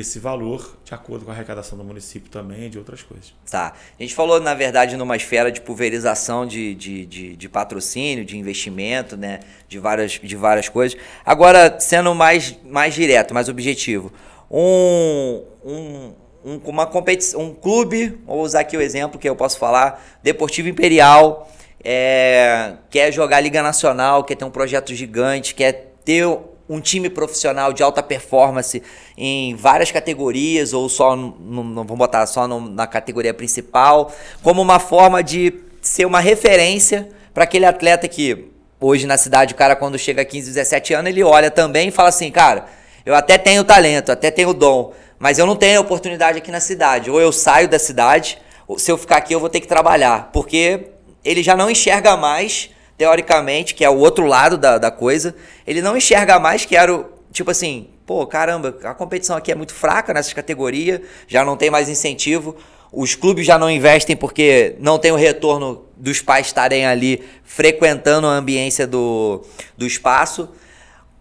esse 0.00 0.18
valor 0.18 0.78
de 0.84 0.94
acordo 0.94 1.24
com 1.24 1.30
a 1.30 1.34
arrecadação 1.34 1.76
do 1.76 1.84
município 1.84 2.30
também 2.30 2.70
de 2.70 2.78
outras 2.78 3.02
coisas. 3.02 3.32
Tá. 3.50 3.74
A 3.98 4.02
gente 4.02 4.14
falou, 4.14 4.40
na 4.40 4.54
verdade, 4.54 4.96
numa 4.96 5.16
esfera 5.16 5.50
de 5.50 5.60
pulverização 5.60 6.46
de, 6.46 6.74
de, 6.74 7.06
de, 7.06 7.36
de, 7.36 7.48
patrocínio, 7.48 8.24
de 8.24 8.38
investimento, 8.38 9.16
né? 9.16 9.40
de, 9.68 9.78
várias, 9.78 10.12
de 10.12 10.36
várias 10.36 10.68
coisas. 10.68 10.98
Agora, 11.24 11.78
sendo 11.80 12.14
mais, 12.14 12.56
mais 12.64 12.94
direto, 12.94 13.34
mais 13.34 13.48
objetivo, 13.48 14.12
um, 14.50 15.42
um, 15.64 16.12
um, 16.44 16.56
uma 16.64 16.86
competição, 16.86 17.40
um 17.40 17.54
clube, 17.54 18.18
vou 18.26 18.42
usar 18.42 18.60
aqui 18.60 18.76
o 18.76 18.80
exemplo 18.80 19.18
que 19.18 19.28
eu 19.28 19.36
posso 19.36 19.58
falar, 19.58 20.02
Deportivo 20.22 20.68
Imperial, 20.68 21.50
é, 21.82 22.74
quer 22.90 23.12
jogar 23.12 23.40
Liga 23.40 23.62
Nacional, 23.62 24.24
quer 24.24 24.36
ter 24.36 24.44
um 24.44 24.50
projeto 24.50 24.94
gigante, 24.94 25.54
quer 25.54 25.94
ter 26.04 26.26
um 26.68 26.80
time 26.80 27.08
profissional 27.08 27.72
de 27.72 27.82
alta 27.82 28.02
performance 28.02 28.82
em 29.16 29.54
várias 29.54 29.90
categorias, 29.90 30.72
ou 30.72 30.88
só, 30.88 31.16
no, 31.16 31.64
não 31.64 31.84
vamos 31.84 31.98
botar 31.98 32.26
só 32.26 32.46
no, 32.46 32.60
na 32.60 32.86
categoria 32.86 33.32
principal, 33.32 34.12
como 34.42 34.60
uma 34.60 34.78
forma 34.78 35.22
de 35.22 35.54
ser 35.80 36.04
uma 36.04 36.20
referência 36.20 37.08
para 37.32 37.44
aquele 37.44 37.64
atleta 37.64 38.06
que 38.06 38.50
hoje 38.80 39.06
na 39.06 39.16
cidade, 39.16 39.54
o 39.54 39.56
cara 39.56 39.74
quando 39.74 39.98
chega 39.98 40.22
a 40.22 40.24
15, 40.24 40.48
17 40.52 40.94
anos, 40.94 41.10
ele 41.10 41.22
olha 41.22 41.50
também 41.50 41.88
e 41.88 41.90
fala 41.90 42.10
assim, 42.10 42.30
cara, 42.30 42.66
eu 43.04 43.14
até 43.14 43.38
tenho 43.38 43.64
talento, 43.64 44.12
até 44.12 44.30
tenho 44.30 44.52
dom, 44.52 44.92
mas 45.18 45.38
eu 45.38 45.46
não 45.46 45.56
tenho 45.56 45.80
oportunidade 45.80 46.38
aqui 46.38 46.50
na 46.50 46.60
cidade. 46.60 47.10
Ou 47.10 47.20
eu 47.20 47.32
saio 47.32 47.68
da 47.68 47.78
cidade, 47.78 48.38
ou 48.66 48.78
se 48.78 48.90
eu 48.90 48.98
ficar 48.98 49.16
aqui 49.16 49.34
eu 49.34 49.40
vou 49.40 49.48
ter 49.48 49.60
que 49.60 49.66
trabalhar, 49.66 50.30
porque 50.32 50.90
ele 51.24 51.42
já 51.42 51.56
não 51.56 51.70
enxerga 51.70 52.16
mais 52.16 52.70
teoricamente, 52.98 53.74
que 53.74 53.84
é 53.84 53.88
o 53.88 53.96
outro 53.96 54.26
lado 54.26 54.58
da, 54.58 54.76
da 54.76 54.90
coisa, 54.90 55.34
ele 55.64 55.80
não 55.80 55.96
enxerga 55.96 56.38
mais 56.40 56.64
que 56.64 56.76
era 56.76 56.92
o. 56.92 57.06
Tipo 57.32 57.50
assim, 57.52 57.88
pô, 58.04 58.26
caramba, 58.26 58.76
a 58.82 58.92
competição 58.92 59.36
aqui 59.36 59.52
é 59.52 59.54
muito 59.54 59.72
fraca 59.72 60.12
nessas 60.12 60.32
categorias, 60.32 61.00
já 61.28 61.44
não 61.44 61.56
tem 61.56 61.70
mais 61.70 61.88
incentivo, 61.88 62.56
os 62.90 63.14
clubes 63.14 63.46
já 63.46 63.58
não 63.58 63.70
investem 63.70 64.16
porque 64.16 64.74
não 64.80 64.98
tem 64.98 65.12
o 65.12 65.16
retorno 65.16 65.84
dos 65.96 66.20
pais 66.20 66.46
estarem 66.46 66.86
ali 66.86 67.22
frequentando 67.44 68.26
a 68.26 68.30
ambiência 68.30 68.86
do, 68.86 69.42
do 69.76 69.86
espaço. 69.86 70.48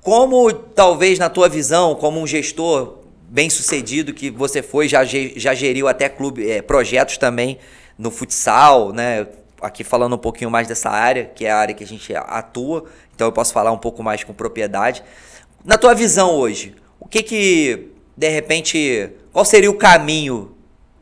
Como 0.01 0.51
talvez 0.51 1.19
na 1.19 1.29
tua 1.29 1.49
visão, 1.49 1.93
como 1.93 2.21
um 2.21 2.25
gestor 2.25 2.99
bem 3.29 3.49
sucedido 3.49 4.13
que 4.13 4.31
você 4.31 4.63
foi, 4.63 4.87
já, 4.87 5.03
já 5.03 5.53
geriu 5.53 5.89
até 5.89 6.07
clube, 6.07 6.49
é, 6.49 6.61
projetos 6.61 7.17
também 7.17 7.59
no 7.97 8.09
futsal, 8.09 8.93
né? 8.93 9.27
Aqui 9.61 9.83
falando 9.83 10.15
um 10.15 10.19
pouquinho 10.19 10.51
mais 10.51 10.67
dessa 10.67 10.89
área, 10.89 11.25
que 11.25 11.45
é 11.45 11.51
a 11.51 11.57
área 11.57 11.73
que 11.73 11.83
a 11.83 11.87
gente 11.87 12.13
atua, 12.15 12.85
então 13.15 13.27
eu 13.27 13.31
posso 13.31 13.53
falar 13.53 13.71
um 13.71 13.77
pouco 13.77 14.03
mais 14.03 14.23
com 14.23 14.33
propriedade. 14.33 15.03
Na 15.65 15.77
tua 15.77 15.93
visão 15.93 16.35
hoje, 16.35 16.75
o 16.99 17.07
que 17.07 17.23
que, 17.23 17.91
de 18.15 18.29
repente, 18.29 19.11
qual 19.31 19.43
seria 19.43 19.69
o 19.69 19.75
caminho 19.75 20.55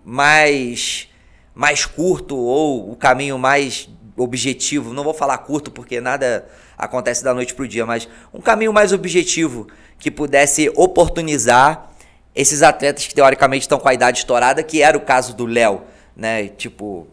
mais, 0.03 1.09
mais 1.53 1.85
curto 1.85 2.35
ou 2.37 2.91
o 2.91 2.95
caminho 2.95 3.37
mais 3.37 3.89
objetivo? 4.15 4.93
Não 4.93 5.03
vou 5.03 5.13
falar 5.13 5.37
curto 5.39 5.71
porque 5.71 5.99
nada 5.99 6.47
acontece 6.77 7.23
da 7.23 7.33
noite 7.33 7.53
para 7.53 7.65
o 7.65 7.67
dia, 7.67 7.85
mas 7.85 8.07
um 8.33 8.41
caminho 8.41 8.73
mais 8.73 8.91
objetivo 8.91 9.67
que 9.99 10.11
pudesse 10.11 10.71
oportunizar 10.75 11.91
esses 12.33 12.61
atletas 12.61 13.07
que 13.07 13.15
teoricamente 13.15 13.61
estão 13.61 13.79
com 13.79 13.87
a 13.87 13.93
idade 13.93 14.19
estourada, 14.19 14.61
que 14.61 14.81
era 14.81 14.97
o 14.97 15.01
caso 15.01 15.33
do 15.33 15.45
Léo, 15.45 15.83
né? 16.15 16.49
Tipo, 16.49 17.07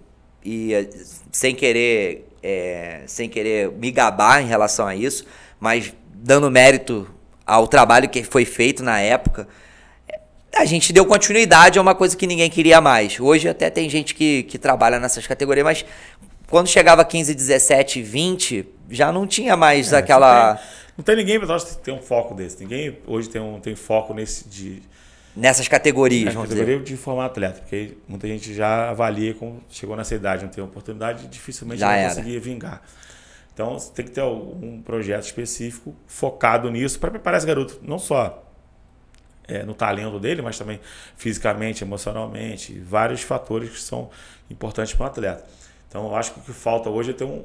e 0.45 0.75
eh, 0.75 0.89
sem 1.31 1.55
querer 1.55 2.29
é, 2.43 3.03
sem 3.07 3.29
querer 3.29 3.71
me 3.71 3.91
gabar 3.91 4.43
em 4.43 4.47
relação 4.47 4.87
a 4.87 4.97
isso, 4.97 5.25
mas 5.61 5.95
dando 6.13 6.51
mérito 6.51 7.09
ao 7.47 7.67
trabalho 7.69 8.09
que 8.09 8.23
foi 8.25 8.45
feito 8.45 8.83
na 8.83 8.99
época, 8.99 9.47
a 10.55 10.65
gente 10.65 10.93
deu 10.93 11.07
continuidade 11.07 11.79
a 11.79 11.83
uma 11.83 11.95
coisa 11.95 12.17
que 12.17 12.27
ninguém 12.27 12.51
queria 12.51 12.81
mais. 12.81 13.19
Hoje 13.19 13.49
até 13.49 13.71
tem 13.71 13.89
gente 13.89 14.15
que, 14.15 14.43
que 14.45 14.59
trabalha 14.59 14.99
nessas 14.99 15.27
categorias, 15.27 15.65
mas 15.65 15.85
quando 16.49 16.67
chegava 16.67 17.05
15, 17.05 17.35
17, 17.35 18.03
20, 18.03 18.67
já 18.91 19.11
não 19.11 19.27
tinha 19.27 19.57
mais 19.57 19.93
é, 19.93 19.97
aquela. 19.97 20.57
Tem, 20.57 20.65
não 20.99 21.05
tem 21.05 21.17
ninguém 21.17 21.39
para 21.39 21.49
nós 21.49 21.77
ter 21.77 21.93
um 21.93 22.03
foco 22.03 22.35
desse. 22.35 22.61
Ninguém 22.61 22.99
hoje 23.07 23.31
tem 23.31 23.41
um 23.41 23.59
tem 23.59 23.75
foco 23.75 24.13
nesse 24.13 24.47
de 24.49 24.83
Nessas 25.35 25.67
categorias, 25.67 26.35
vamos 26.35 26.51
categoria 26.51 26.79
dizer. 26.79 26.95
de 26.95 26.97
formar 26.97 27.27
atleta, 27.27 27.61
porque 27.61 27.97
muita 28.07 28.29
gente 28.29 28.53
já 28.53 28.91
avalia 28.91 29.33
como 29.33 29.63
chegou 29.71 29.97
nessa 29.97 30.15
idade, 30.15 30.45
não 30.45 30.51
tem 30.51 30.63
oportunidade, 30.63 31.27
dificilmente 31.27 31.81
Já 31.81 31.87
vai 31.87 32.05
conseguir 32.09 32.39
vingar. 32.39 32.83
Então 33.55 33.79
você 33.79 33.93
tem 33.93 34.05
que 34.05 34.11
ter 34.11 34.21
algum 34.21 34.83
projeto 34.83 35.25
específico 35.25 35.95
focado 36.07 36.71
nisso 36.71 36.99
para 36.99 37.11
preparar 37.11 37.39
esse 37.39 37.47
garoto, 37.47 37.81
não 37.83 37.99
só 37.99 38.45
é, 39.49 39.63
no 39.63 39.75
talento 39.75 40.19
dele, 40.19 40.43
mas 40.43 40.59
também 40.59 40.81
fisicamente, 41.17 41.83
emocionalmente, 41.83 42.79
vários 42.81 43.23
fatores 43.23 43.71
que 43.71 43.81
são 43.81 44.11
importantes 44.51 44.95
para 44.95 45.05
o 45.05 45.07
atleta. 45.07 45.45
Então 45.89 46.07
eu 46.07 46.17
acho 46.17 46.33
que 46.33 46.41
o 46.41 46.43
que 46.43 46.53
falta 46.53 46.89
hoje 46.89 47.11
é 47.11 47.15
ter 47.15 47.25
um, 47.25 47.45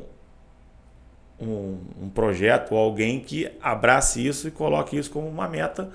um, 1.39 1.79
um 2.03 2.09
projeto 2.09 2.73
ou 2.73 2.77
alguém 2.77 3.19
que 3.19 3.51
abrace 3.61 4.25
isso 4.25 4.47
e 4.47 4.51
coloque 4.51 4.97
isso 4.97 5.09
como 5.09 5.27
uma 5.27 5.47
meta 5.47 5.89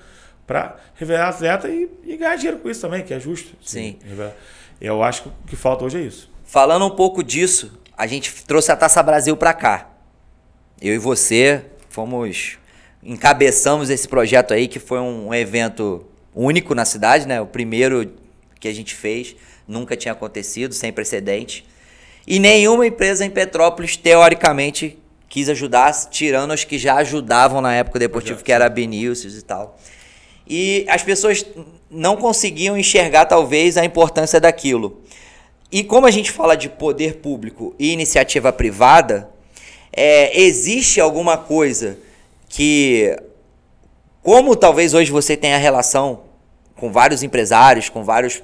para 0.45 0.77
revelar 0.95 1.29
atleta 1.29 1.69
e, 1.69 1.89
e 2.03 2.17
ganhar 2.17 2.35
dinheiro 2.35 2.59
com 2.59 2.69
isso 2.69 2.81
também, 2.81 3.03
que 3.03 3.13
é 3.13 3.19
justo. 3.19 3.55
Sim. 3.61 3.97
revelar. 4.03 4.33
Eu 4.81 5.01
acho 5.01 5.23
que 5.23 5.29
o 5.29 5.33
que 5.47 5.55
falta 5.55 5.85
hoje 5.85 5.97
é 5.97 6.01
isso. 6.01 6.31
Falando 6.43 6.85
um 6.85 6.89
pouco 6.89 7.23
disso, 7.23 7.79
a 7.97 8.05
gente 8.05 8.43
trouxe 8.45 8.71
a 8.71 8.75
Taça 8.75 9.01
Brasil 9.01 9.35
pra 9.37 9.53
cá. 9.53 9.89
Eu 10.81 10.93
e 10.93 10.97
você 10.97 11.65
fomos 11.89 12.57
encabeçamos 13.05 13.89
esse 13.89 14.07
projeto 14.07 14.53
aí 14.53 14.67
que 14.67 14.79
foi 14.79 14.99
um 14.99 15.33
evento 15.33 16.05
único 16.33 16.73
na 16.73 16.85
cidade, 16.85 17.27
né? 17.27 17.41
O 17.41 17.45
primeiro 17.45 18.13
que 18.59 18.67
a 18.67 18.73
gente 18.73 18.95
fez, 18.95 19.35
nunca 19.67 19.95
tinha 19.95 20.13
acontecido, 20.13 20.73
sem 20.73 20.91
precedente. 20.91 21.65
E 22.25 22.39
nenhuma 22.39 22.87
empresa 22.87 23.25
em 23.25 23.29
Petrópolis 23.29 23.97
teoricamente 23.97 24.97
quis 25.27 25.49
ajudar, 25.49 25.91
tirando 26.09 26.51
as 26.51 26.63
que 26.63 26.77
já 26.77 26.95
ajudavam 26.95 27.59
na 27.59 27.73
época 27.73 27.99
deportivo, 27.99 28.43
que 28.43 28.51
era 28.51 28.65
a 28.65 28.69
Benilcius 28.69 29.37
e 29.37 29.41
tal. 29.41 29.77
E 30.47 30.85
as 30.89 31.03
pessoas 31.03 31.45
não 31.89 32.17
conseguiam 32.17 32.77
enxergar 32.77 33.25
talvez 33.25 33.77
a 33.77 33.85
importância 33.85 34.39
daquilo. 34.39 35.01
E 35.71 35.83
como 35.83 36.05
a 36.05 36.11
gente 36.11 36.31
fala 36.31 36.55
de 36.55 36.69
poder 36.69 37.17
público 37.17 37.73
e 37.79 37.91
iniciativa 37.91 38.51
privada, 38.51 39.29
é, 39.91 40.39
existe 40.39 40.99
alguma 40.99 41.37
coisa 41.37 41.97
que, 42.49 43.15
como 44.21 44.55
talvez 44.55 44.93
hoje 44.93 45.11
você 45.11 45.35
tenha 45.37 45.57
relação 45.57 46.21
com 46.75 46.91
vários 46.91 47.23
empresários, 47.23 47.89
com 47.89 48.03
vários, 48.03 48.43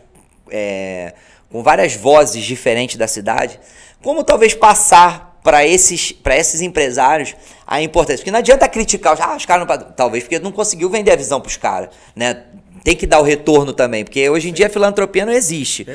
é, 0.50 1.14
com 1.52 1.62
várias 1.62 1.95
vozes 1.95 2.43
diferentes 2.43 2.95
da 2.95 3.08
cidade, 3.08 3.60
como 4.02 4.24
talvez 4.24 4.54
passar 4.54 5.28
para 5.50 5.66
esses, 5.66 6.12
para 6.12 6.38
esses 6.38 6.62
empresários 6.62 7.36
a 7.66 7.82
importância? 7.82 8.18
Porque 8.20 8.30
não 8.30 8.38
adianta 8.38 8.68
criticar, 8.70 9.16
os- 9.16 9.20
ah, 9.20 9.36
os 9.36 9.47
caras 9.47 9.68
não, 9.68 9.78
talvez 9.93 10.24
porque 10.24 10.38
não 10.38 10.52
conseguiu 10.52 10.91
vender 10.91 11.10
a 11.12 11.16
visão 11.16 11.41
para 11.41 11.50
os 11.50 11.58
caras, 11.58 11.89
né? 12.16 12.43
Tem 12.84 12.95
que 12.95 13.08
dar 13.08 13.20
o 13.20 13.24
retorno 13.24 13.74
também, 13.74 14.04
porque 14.06 14.30
hoje 14.30 14.50
em 14.50 14.54
dia 14.54 14.68
a 14.68 14.70
filantropia 14.70 15.26
não 15.26 15.34
existe. 15.34 15.88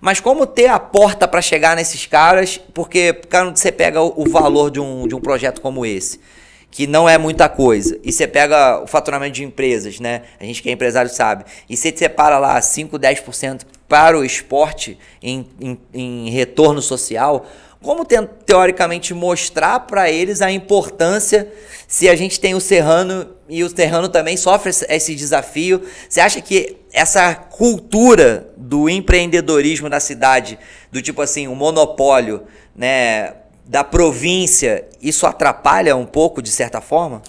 Mas 0.00 0.18
como 0.18 0.46
ter 0.46 0.66
a 0.68 0.78
porta 0.78 1.28
para 1.28 1.42
chegar 1.42 1.76
nesses 1.76 2.06
caras, 2.06 2.58
porque 2.72 3.12
quando 3.30 3.54
você 3.54 3.70
pega 3.70 4.00
o, 4.02 4.14
o 4.16 4.28
valor 4.30 4.70
de 4.70 4.80
um, 4.80 5.06
de 5.06 5.14
um 5.14 5.20
projeto 5.20 5.60
como 5.60 5.84
esse, 5.84 6.18
que 6.70 6.86
não 6.86 7.06
é 7.06 7.18
muita 7.18 7.50
coisa, 7.50 7.98
e 8.02 8.10
você 8.10 8.26
pega 8.26 8.82
o 8.82 8.86
faturamento 8.86 9.34
de 9.34 9.44
empresas, 9.44 10.00
né? 10.00 10.22
A 10.40 10.44
gente 10.44 10.62
que 10.62 10.70
é 10.70 10.72
empresário 10.72 11.10
sabe, 11.10 11.44
e 11.68 11.76
você 11.76 11.94
separa 11.94 12.38
lá 12.38 12.58
5, 12.62 12.98
10% 12.98 13.60
para 13.86 14.18
o 14.18 14.24
esporte 14.24 14.98
em, 15.22 15.46
em, 15.60 15.78
em 15.92 16.30
retorno 16.30 16.80
social, 16.80 17.46
como 17.82 18.04
te- 18.04 18.26
teoricamente 18.46 19.12
mostrar 19.12 19.80
para 19.80 20.10
eles 20.10 20.40
a 20.40 20.50
importância 20.50 21.52
se 21.88 22.08
a 22.08 22.14
gente 22.16 22.38
tem 22.40 22.54
o 22.54 22.60
Serrano 22.60 23.28
e 23.48 23.62
o 23.64 23.68
Serrano 23.68 24.08
também 24.08 24.36
sofre 24.36 24.70
esse- 24.70 24.86
esse 24.88 25.14
desafio? 25.14 25.82
Você 26.08 26.20
acha 26.20 26.40
que 26.40 26.76
essa 26.92 27.34
cultura 27.34 28.48
do 28.56 28.88
empreendedorismo 28.88 29.88
na 29.88 30.00
cidade, 30.00 30.58
do 30.90 31.02
tipo 31.02 31.20
assim, 31.20 31.48
o 31.48 31.54
monopólio, 31.54 32.44
né, 32.74 33.34
da 33.64 33.84
província, 33.84 34.88
isso 35.00 35.26
atrapalha 35.26 35.94
um 35.96 36.06
pouco 36.06 36.40
de 36.42 36.50
certa 36.50 36.80
forma? 36.80 37.22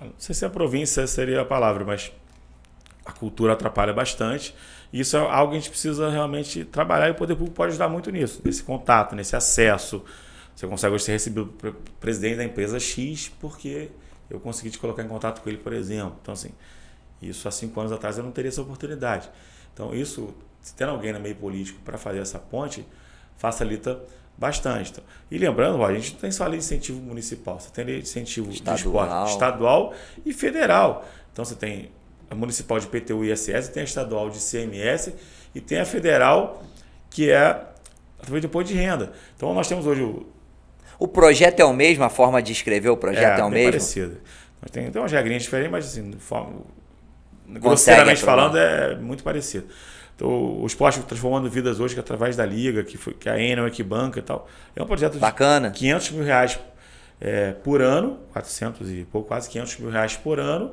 Não 0.00 0.12
sei 0.18 0.34
se 0.34 0.44
a 0.44 0.50
província 0.50 1.06
seria 1.06 1.40
a 1.42 1.44
palavra, 1.44 1.84
mas 1.84 2.10
a 3.04 3.12
cultura 3.12 3.52
atrapalha 3.52 3.92
bastante. 3.92 4.54
Isso 4.92 5.16
é 5.16 5.20
algo 5.20 5.52
que 5.52 5.56
a 5.56 5.60
gente 5.60 5.70
precisa 5.70 6.10
realmente 6.10 6.64
trabalhar 6.64 7.08
e 7.08 7.12
o 7.12 7.14
poder 7.14 7.34
público 7.34 7.56
pode 7.56 7.70
ajudar 7.70 7.88
muito 7.88 8.10
nisso, 8.10 8.42
nesse 8.44 8.62
contato, 8.62 9.14
nesse 9.14 9.34
acesso. 9.34 10.04
Você 10.54 10.66
consegue 10.66 10.94
hoje 10.94 11.04
ser 11.04 11.12
recebido 11.12 11.46
pelo 11.46 11.74
presidente 11.98 12.36
da 12.36 12.44
empresa 12.44 12.78
X 12.78 13.32
porque 13.40 13.90
eu 14.28 14.38
consegui 14.38 14.70
te 14.70 14.78
colocar 14.78 15.02
em 15.02 15.08
contato 15.08 15.40
com 15.40 15.48
ele, 15.48 15.58
por 15.58 15.72
exemplo. 15.72 16.16
Então, 16.20 16.34
assim, 16.34 16.50
isso 17.22 17.48
há 17.48 17.50
cinco 17.50 17.80
anos 17.80 17.92
atrás 17.92 18.18
eu 18.18 18.24
não 18.24 18.32
teria 18.32 18.50
essa 18.50 18.60
oportunidade. 18.60 19.30
Então, 19.72 19.94
isso, 19.94 20.34
se 20.60 20.74
tem 20.74 20.86
alguém 20.86 21.12
no 21.12 21.20
meio 21.20 21.36
político 21.36 21.80
para 21.82 21.96
fazer 21.96 22.18
essa 22.18 22.38
ponte, 22.38 22.86
facilita 23.38 23.98
bastante. 24.36 24.90
Então, 24.90 25.04
e 25.30 25.38
lembrando, 25.38 25.78
ó, 25.78 25.86
a 25.86 25.94
gente 25.94 26.12
não 26.12 26.20
tem 26.20 26.30
só 26.30 26.44
lei 26.44 26.58
de 26.58 26.64
incentivo 26.64 27.00
municipal, 27.00 27.58
você 27.58 27.70
tem 27.70 27.84
lei 27.84 27.96
de 27.96 28.08
incentivo 28.08 28.50
Estadual. 28.50 28.74
de 28.76 28.82
esporte 28.82 29.32
estadual 29.32 29.94
e 30.24 30.32
federal. 30.32 31.06
Então 31.32 31.44
você 31.44 31.54
tem 31.54 31.90
a 32.32 32.34
municipal 32.34 32.80
de 32.80 32.86
PTU 32.86 33.24
e 33.24 33.30
ISS, 33.30 33.68
tem 33.68 33.82
a 33.82 33.84
estadual 33.84 34.30
de 34.30 34.38
CMS 34.38 35.12
e 35.54 35.60
tem 35.60 35.78
a 35.78 35.84
federal 35.84 36.64
que 37.10 37.30
é 37.30 37.60
através 38.18 38.40
do 38.40 38.46
imposto 38.46 38.72
de 38.72 38.78
renda. 38.78 39.12
Então 39.36 39.52
nós 39.52 39.68
temos 39.68 39.86
hoje 39.86 40.02
o 40.02 40.26
O 40.98 41.06
projeto 41.06 41.60
é 41.60 41.64
o 41.64 41.74
mesmo, 41.74 42.02
a 42.04 42.08
forma 42.08 42.42
de 42.42 42.52
escrever 42.52 42.88
o 42.88 42.96
projeto 42.96 43.40
é, 43.40 43.44
o 43.44 43.50
bem 43.50 43.66
mesmo? 43.66 43.72
parecido. 43.72 44.16
Nós 44.62 44.70
tem, 44.70 44.90
tem 44.90 45.02
umas 45.02 45.12
regrinhas 45.12 45.42
diferentes, 45.42 45.70
mas 45.70 45.84
assim, 45.86 46.10
de 46.10 46.16
forma, 46.16 46.62
grosseiramente 47.48 48.22
falando, 48.22 48.56
é 48.56 48.96
muito 48.96 49.22
parecido. 49.22 49.66
Então, 50.16 50.28
o 50.30 50.66
esporte 50.66 51.00
transformando 51.00 51.50
vidas 51.50 51.80
hoje 51.80 51.94
que 51.94 52.00
é 52.00 52.02
através 52.02 52.34
da 52.34 52.46
liga, 52.46 52.82
que, 52.82 52.96
foi, 52.96 53.12
que 53.12 53.28
a 53.28 53.38
Enel 53.38 53.66
é 53.66 53.70
que 53.70 53.82
banca 53.82 54.20
e 54.20 54.22
tal. 54.22 54.48
É 54.74 54.82
um 54.82 54.86
projeto 54.86 55.14
de 55.14 55.18
Bacana. 55.18 55.70
500 55.70 56.10
mil 56.12 56.24
reais 56.24 56.58
é, 57.20 57.52
por 57.52 57.82
ano, 57.82 58.20
400 58.32 58.90
e 58.90 59.04
pouco, 59.10 59.28
quase 59.28 59.50
500 59.50 59.78
mil 59.78 59.90
reais 59.90 60.16
por 60.16 60.38
ano. 60.38 60.72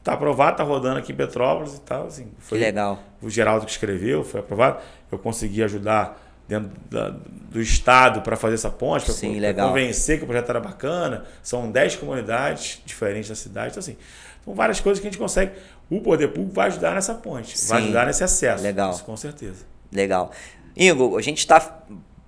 Está 0.00 0.14
aprovado, 0.14 0.52
está 0.52 0.64
rodando 0.64 0.98
aqui 0.98 1.12
em 1.12 1.14
Petrópolis 1.14 1.74
e 1.76 1.80
tal. 1.82 2.06
Assim, 2.06 2.28
foi 2.38 2.58
Que 2.58 2.64
legal. 2.64 2.98
O 3.22 3.28
Geraldo 3.30 3.64
que 3.66 3.70
escreveu, 3.70 4.24
foi 4.24 4.40
aprovado. 4.40 4.78
Eu 5.12 5.18
consegui 5.18 5.62
ajudar 5.62 6.18
dentro 6.48 6.70
da- 6.90 7.14
do 7.50 7.60
Estado 7.60 8.22
para 8.22 8.34
fazer 8.36 8.54
essa 8.54 8.70
ponte, 8.70 9.04
para 9.06 9.54
convencer 9.54 10.18
que 10.18 10.24
o 10.24 10.26
projeto 10.26 10.48
era 10.50 10.58
bacana. 10.60 11.24
São 11.42 11.70
10 11.70 11.96
comunidades 11.96 12.80
diferentes 12.84 13.28
da 13.28 13.34
cidade. 13.36 13.68
Então, 13.70 13.80
assim, 13.80 13.96
são 14.44 14.54
várias 14.54 14.80
coisas 14.80 15.00
que 15.00 15.06
a 15.06 15.10
gente 15.10 15.18
consegue. 15.20 15.52
O 15.90 16.00
poder 16.00 16.28
público 16.28 16.54
vai 16.54 16.68
ajudar 16.68 16.94
nessa 16.94 17.14
ponte, 17.14 17.54
vai 17.68 17.78
Sim. 17.80 17.84
ajudar 17.84 18.06
nesse 18.06 18.24
acesso. 18.24 18.62
Legal. 18.64 18.90
Isso, 18.92 19.04
com 19.04 19.16
certeza. 19.16 19.64
Legal. 19.92 20.30
Ingo, 20.76 21.18
a 21.18 21.22
gente 21.22 21.38
está 21.38 21.82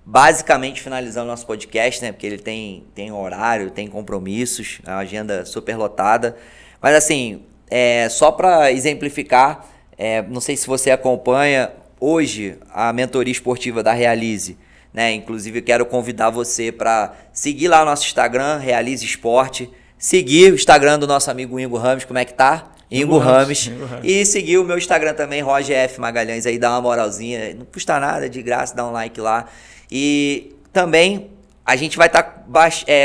basicamente 0.05 0.81
finalizando 0.81 1.27
nosso 1.27 1.45
podcast, 1.47 2.01
né? 2.01 2.11
Porque 2.11 2.27
ele 2.27 2.37
tem, 2.37 2.85
tem 2.93 3.11
horário, 3.11 3.71
tem 3.71 3.87
compromissos, 3.87 4.79
a 4.85 4.97
agenda 4.97 5.45
super 5.45 5.75
lotada. 5.77 6.35
Mas 6.81 6.95
assim, 6.95 7.41
é, 7.69 8.07
só 8.09 8.31
para 8.31 8.71
exemplificar, 8.71 9.65
é, 9.97 10.21
não 10.23 10.41
sei 10.41 10.55
se 10.57 10.67
você 10.67 10.91
acompanha 10.91 11.71
hoje 11.99 12.57
a 12.71 12.91
mentoria 12.91 13.31
esportiva 13.31 13.81
da 13.81 13.93
Realize. 13.93 14.57
Né? 14.93 15.13
Inclusive, 15.13 15.61
quero 15.61 15.85
convidar 15.85 16.29
você 16.29 16.71
para 16.71 17.13
seguir 17.31 17.67
lá 17.67 17.81
o 17.81 17.85
nosso 17.85 18.05
Instagram, 18.05 18.57
Realize 18.57 19.05
Esporte. 19.05 19.69
Seguir 19.97 20.51
o 20.51 20.55
Instagram 20.55 20.99
do 20.99 21.07
nosso 21.07 21.31
amigo 21.31 21.59
Ingo 21.59 21.77
Ramos, 21.77 22.03
como 22.03 22.19
é 22.19 22.25
que 22.25 22.33
tá? 22.33 22.73
Ingo, 22.91 23.15
Ingo 23.15 23.17
Rames. 23.17 23.65
Rames, 23.65 23.67
Ingo 23.67 23.85
Rames. 23.85 24.11
E 24.11 24.25
seguir 24.25 24.57
o 24.57 24.63
meu 24.63 24.77
Instagram 24.77 25.13
também, 25.13 25.41
Roger 25.41 25.77
F. 25.77 25.99
Magalhães, 25.99 26.45
aí 26.45 26.59
dá 26.59 26.69
uma 26.71 26.81
moralzinha. 26.81 27.55
Não 27.55 27.65
custa 27.65 27.99
nada, 27.99 28.29
de 28.29 28.41
graça, 28.43 28.75
dá 28.75 28.85
um 28.85 28.91
like 28.91 29.19
lá. 29.19 29.47
E 29.89 30.53
também 30.71 31.31
a 31.65 31.75
gente 31.75 31.97
vai 31.97 32.07
estar 32.07 32.45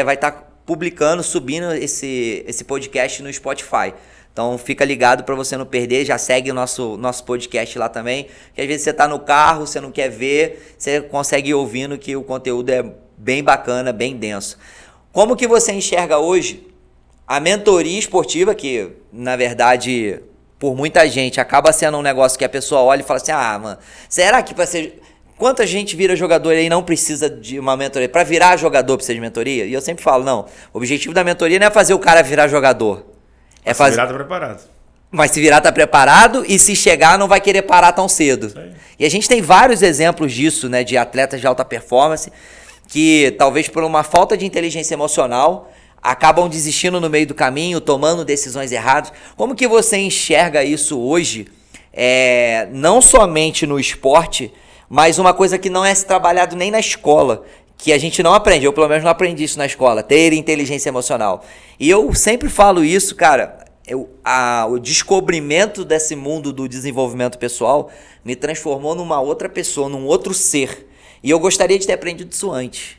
vai 0.05 0.17
tá 0.17 0.33
publicando, 0.67 1.23
subindo 1.23 1.73
esse, 1.73 2.45
esse 2.47 2.65
podcast 2.65 3.23
no 3.23 3.33
Spotify. 3.33 3.95
Então 4.39 4.57
fica 4.57 4.85
ligado 4.85 5.25
para 5.25 5.35
você 5.35 5.57
não 5.57 5.67
perder, 5.67 6.05
já 6.05 6.17
segue 6.17 6.49
o 6.49 6.55
nosso, 6.55 6.97
nosso 6.97 7.25
podcast 7.25 7.77
lá 7.77 7.89
também. 7.89 8.29
Que 8.55 8.61
às 8.61 8.69
vezes 8.69 8.83
você 8.83 8.93
tá 8.93 9.09
no 9.09 9.19
carro, 9.19 9.67
você 9.67 9.81
não 9.81 9.91
quer 9.91 10.09
ver, 10.09 10.77
você 10.79 11.01
consegue 11.01 11.51
ir 11.51 11.55
ouvindo 11.55 11.99
que 11.99 12.15
o 12.15 12.23
conteúdo 12.23 12.71
é 12.71 12.89
bem 13.17 13.43
bacana, 13.43 13.93
bem 13.93 14.17
denso. 14.17 14.57
Como 15.11 15.35
que 15.35 15.45
você 15.49 15.73
enxerga 15.73 16.19
hoje 16.19 16.69
a 17.27 17.41
mentoria 17.41 17.99
esportiva, 17.99 18.55
que 18.55 18.93
na 19.13 19.35
verdade, 19.35 20.21
por 20.57 20.77
muita 20.77 21.05
gente, 21.09 21.41
acaba 21.41 21.73
sendo 21.73 21.99
um 21.99 22.03
negócio 22.03 22.39
que 22.39 22.45
a 22.45 22.49
pessoa 22.49 22.83
olha 22.83 23.01
e 23.01 23.05
fala 23.05 23.17
assim: 23.17 23.33
ah, 23.33 23.59
mano, 23.59 23.79
será 24.09 24.41
que 24.41 24.55
para 24.55 24.67
ser. 24.67 25.03
Quanta 25.37 25.67
gente 25.67 25.97
vira 25.97 26.15
jogador 26.15 26.53
e 26.53 26.69
não 26.69 26.85
precisa 26.85 27.29
de 27.29 27.59
uma 27.59 27.77
mentoria? 27.77 28.09
Para 28.09 28.23
virar 28.23 28.57
jogador 28.57 28.97
precisa 28.97 29.15
de 29.15 29.21
mentoria? 29.21 29.65
E 29.65 29.73
eu 29.73 29.81
sempre 29.81 30.05
falo: 30.05 30.23
não, 30.23 30.47
o 30.73 30.79
objetivo 30.79 31.13
da 31.13 31.25
mentoria 31.25 31.59
não 31.59 31.67
é 31.67 31.71
fazer 31.73 31.93
o 31.93 31.99
cara 31.99 32.23
virar 32.23 32.47
jogador. 32.47 33.18
É 33.71 33.75
fazer. 33.75 33.93
Virado 33.93 34.15
preparado. 34.15 34.61
Mas 35.11 35.31
se 35.31 35.41
virar 35.41 35.61
tá 35.63 35.73
preparado 35.73 36.45
e 36.47 36.59
se 36.59 36.77
chegar 36.77 37.19
não 37.19 37.27
vai 37.27 37.41
querer 37.41 37.63
parar 37.63 37.93
tão 37.93 38.09
cedo. 38.09 38.53
E 38.99 39.07
a 39.07 39.11
gente 39.11 39.27
tem 39.27 39.41
vários 39.41 39.81
exemplos 39.81 40.33
disso, 40.33 40.69
né, 40.69 40.85
de 40.85 40.99
atletas 40.99 41.41
de 41.41 41.47
alta 41.47 41.65
performance 41.65 42.31
que 42.89 43.35
talvez 43.39 43.69
por 43.69 43.85
uma 43.85 44.03
falta 44.03 44.37
de 44.37 44.47
inteligência 44.47 44.95
emocional 44.95 45.71
acabam 46.03 46.49
desistindo 46.49 47.01
no 47.01 47.11
meio 47.11 47.27
do 47.27 47.35
caminho, 47.35 47.81
tomando 47.81 48.25
decisões 48.25 48.73
erradas. 48.73 49.13
Como 49.37 49.55
que 49.55 49.69
você 49.69 49.99
enxerga 49.99 50.65
isso 50.65 50.99
hoje 50.99 51.47
é, 51.93 52.69
não 52.73 53.03
somente 53.03 53.67
no 53.67 53.79
esporte, 53.79 54.53
mas 54.89 55.19
uma 55.19 55.35
coisa 55.35 55.59
que 55.59 55.69
não 55.69 55.85
é 55.85 55.95
trabalhado 55.95 56.57
nem 56.57 56.71
na 56.71 56.81
escola, 56.81 57.45
que 57.79 57.93
a 57.93 57.99
gente 57.99 58.23
não 58.23 58.35
aprende, 58.35 58.67
eu 58.67 58.73
pelo 58.73 58.89
menos 58.89 59.05
não 59.05 59.11
aprendi 59.11 59.45
isso 59.45 59.57
na 59.57 59.65
escola, 59.65 60.03
ter 60.03 60.33
inteligência 60.33 60.89
emocional. 60.89 61.45
E 61.79 61.89
eu 61.89 62.13
sempre 62.13 62.49
falo 62.49 62.85
isso, 62.85 63.15
cara, 63.15 63.65
eu, 63.87 64.11
a, 64.25 64.67
o 64.69 64.79
descobrimento 64.79 65.85
desse 65.85 66.17
mundo 66.17 66.53
do 66.53 66.69
desenvolvimento 66.69 67.39
pessoal 67.39 67.89
me 68.25 68.35
transformou 68.35 68.97
numa 68.97 69.21
outra 69.21 69.49
pessoa, 69.49 69.89
num 69.89 70.05
outro 70.07 70.35
ser. 70.35 70.89
E 71.23 71.31
eu 71.31 71.39
gostaria 71.39 71.79
de 71.79 71.87
ter 71.87 71.93
aprendido 71.93 72.33
isso 72.33 72.51
antes. 72.51 72.97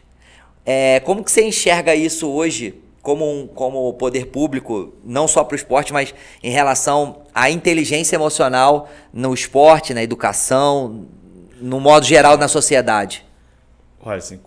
É, 0.66 1.02
como 1.02 1.24
que 1.24 1.32
você 1.32 1.44
enxerga 1.44 1.94
isso 1.94 2.30
hoje 2.30 2.82
como, 3.02 3.26
um, 3.26 3.48
como 3.48 3.94
poder 3.94 4.28
público, 4.28 4.94
não 5.04 5.28
só 5.28 5.44
para 5.44 5.56
o 5.56 5.58
esporte, 5.58 5.92
mas 5.92 6.14
em 6.44 6.52
relação 6.52 7.24
à 7.34 7.50
inteligência 7.50 8.16
emocional 8.16 8.90
no 9.14 9.34
esporte, 9.34 9.94
na 9.94 10.04
educação, 10.04 11.06
no 11.60 11.80
modo 11.80 12.06
geral 12.06 12.38
na 12.38 12.48
sociedade? 12.48 13.26
Olha, 14.02 14.18
assim, 14.18 14.40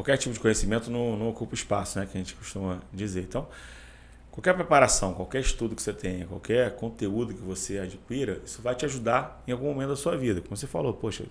qualquer 0.00 0.16
tipo 0.16 0.32
de 0.32 0.40
conhecimento 0.40 0.90
não, 0.90 1.16
não 1.16 1.28
ocupa 1.28 1.54
espaço, 1.54 1.98
né, 1.98 2.06
que 2.10 2.16
a 2.16 2.20
gente 2.20 2.34
costuma 2.34 2.80
dizer. 2.90 3.22
Então, 3.22 3.46
qualquer 4.30 4.54
preparação, 4.54 5.12
qualquer 5.12 5.40
estudo 5.40 5.76
que 5.76 5.82
você 5.82 5.92
tenha, 5.92 6.26
qualquer 6.26 6.74
conteúdo 6.76 7.34
que 7.34 7.42
você 7.42 7.78
adquira, 7.78 8.40
isso 8.44 8.62
vai 8.62 8.74
te 8.74 8.86
ajudar 8.86 9.42
em 9.46 9.52
algum 9.52 9.66
momento 9.66 9.90
da 9.90 9.96
sua 9.96 10.16
vida. 10.16 10.40
Como 10.40 10.56
você 10.56 10.66
falou, 10.66 10.94
poxa, 10.94 11.26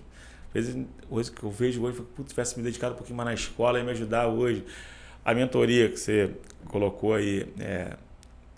vezes, 0.54 0.86
hoje 1.10 1.32
que 1.32 1.42
eu 1.42 1.50
vejo 1.50 1.82
hoje, 1.82 2.00
se 2.16 2.24
tivesse 2.24 2.56
me 2.56 2.64
dedicado 2.64 2.94
um 2.94 2.96
pouquinho 2.96 3.16
mais 3.16 3.26
na 3.26 3.34
escola 3.34 3.80
e 3.80 3.82
me 3.82 3.90
ajudar 3.90 4.28
hoje. 4.28 4.64
A 5.24 5.34
mentoria 5.34 5.88
que 5.90 5.96
você 5.96 6.32
colocou 6.68 7.14
aí, 7.14 7.52
é, 7.58 7.96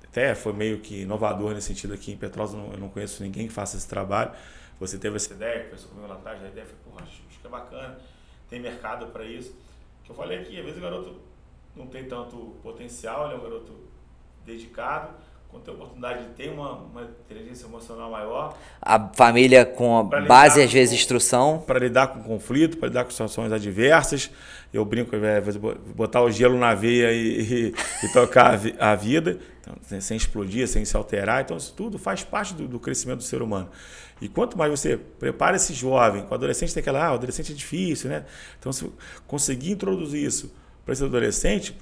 até 0.06 0.34
foi 0.34 0.52
meio 0.52 0.78
que 0.78 1.02
inovador 1.02 1.54
nesse 1.54 1.68
sentido 1.68 1.94
aqui 1.94 2.12
em 2.12 2.16
Petrópolis, 2.18 2.72
eu 2.72 2.78
não, 2.78 2.88
conheço 2.90 3.22
ninguém 3.22 3.48
que 3.48 3.52
faça 3.52 3.78
esse 3.78 3.88
trabalho. 3.88 4.30
Você 4.78 4.98
teve 4.98 5.16
essa 5.16 5.32
ideia, 5.32 5.64
pensou 5.70 5.88
comigo 5.88 6.06
lá 6.06 6.16
atrás, 6.16 6.42
a 6.44 6.48
ideia 6.48 6.66
foi, 6.66 6.76
porra, 6.84 7.04
acho 7.04 7.22
que 7.40 7.46
é 7.46 7.50
bacana, 7.50 7.98
tem 8.50 8.60
mercado 8.60 9.06
para 9.06 9.24
isso. 9.24 9.54
Que 10.04 10.10
eu 10.10 10.16
falei 10.16 10.40
aqui, 10.40 10.58
às 10.58 10.64
vezes 10.64 10.78
o 10.78 10.82
garoto 10.82 11.16
não 11.74 11.86
tem 11.86 12.04
tanto 12.04 12.56
potencial, 12.62 13.26
ele 13.26 13.34
é 13.34 13.36
um 13.38 13.42
garoto 13.42 13.72
dedicado, 14.44 15.14
quando 15.52 15.64
tem 15.64 15.74
a 15.74 15.76
oportunidade 15.76 16.22
de 16.24 16.30
ter 16.30 16.50
uma, 16.50 16.72
uma 16.72 17.02
inteligência 17.02 17.66
emocional 17.66 18.10
maior. 18.10 18.56
A 18.80 18.98
família 19.14 19.66
com 19.66 19.98
a 19.98 20.02
base, 20.22 20.62
às 20.62 20.72
vezes, 20.72 20.94
instrução. 20.94 21.62
Para 21.66 21.78
lidar 21.78 22.06
com 22.08 22.22
conflito, 22.22 22.78
para 22.78 22.88
lidar 22.88 23.04
com 23.04 23.10
situações 23.10 23.52
adversas. 23.52 24.30
Eu 24.72 24.82
brinco, 24.86 25.14
é, 25.14 25.42
botar 25.94 26.22
o 26.22 26.30
gelo 26.30 26.58
na 26.58 26.74
veia 26.74 27.12
e, 27.12 27.42
e, 27.42 27.74
e 28.02 28.12
tocar 28.14 28.58
a, 28.78 28.94
vida, 28.94 29.38
então, 29.60 30.00
sem 30.00 30.16
explodir, 30.16 30.66
sem 30.66 30.82
se 30.86 30.96
alterar. 30.96 31.42
Então, 31.42 31.58
isso 31.58 31.74
tudo 31.74 31.98
faz 31.98 32.24
parte 32.24 32.54
do, 32.54 32.66
do, 32.66 32.80
crescimento 32.80 33.18
do 33.18 33.24
ser 33.24 33.42
humano. 33.42 33.68
E 34.22 34.28
quanto 34.28 34.56
mais 34.56 34.70
você 34.70 34.96
prepara 35.18 35.56
esse 35.56 35.74
jovem, 35.74 36.22
com 36.22 36.30
o 36.30 36.34
adolescente 36.34 36.72
tem 36.72 36.80
aquela, 36.80 37.04
ah, 37.04 37.10
o 37.10 37.14
adolescente 37.14 37.50
é 37.50 37.54
difícil, 37.56 38.08
né? 38.08 38.24
Então, 38.56 38.72
se 38.72 38.88
conseguir 39.26 39.72
introduzir 39.72 40.24
isso 40.24 40.54
para 40.84 40.92
esse 40.92 41.02
adolescente, 41.02 41.76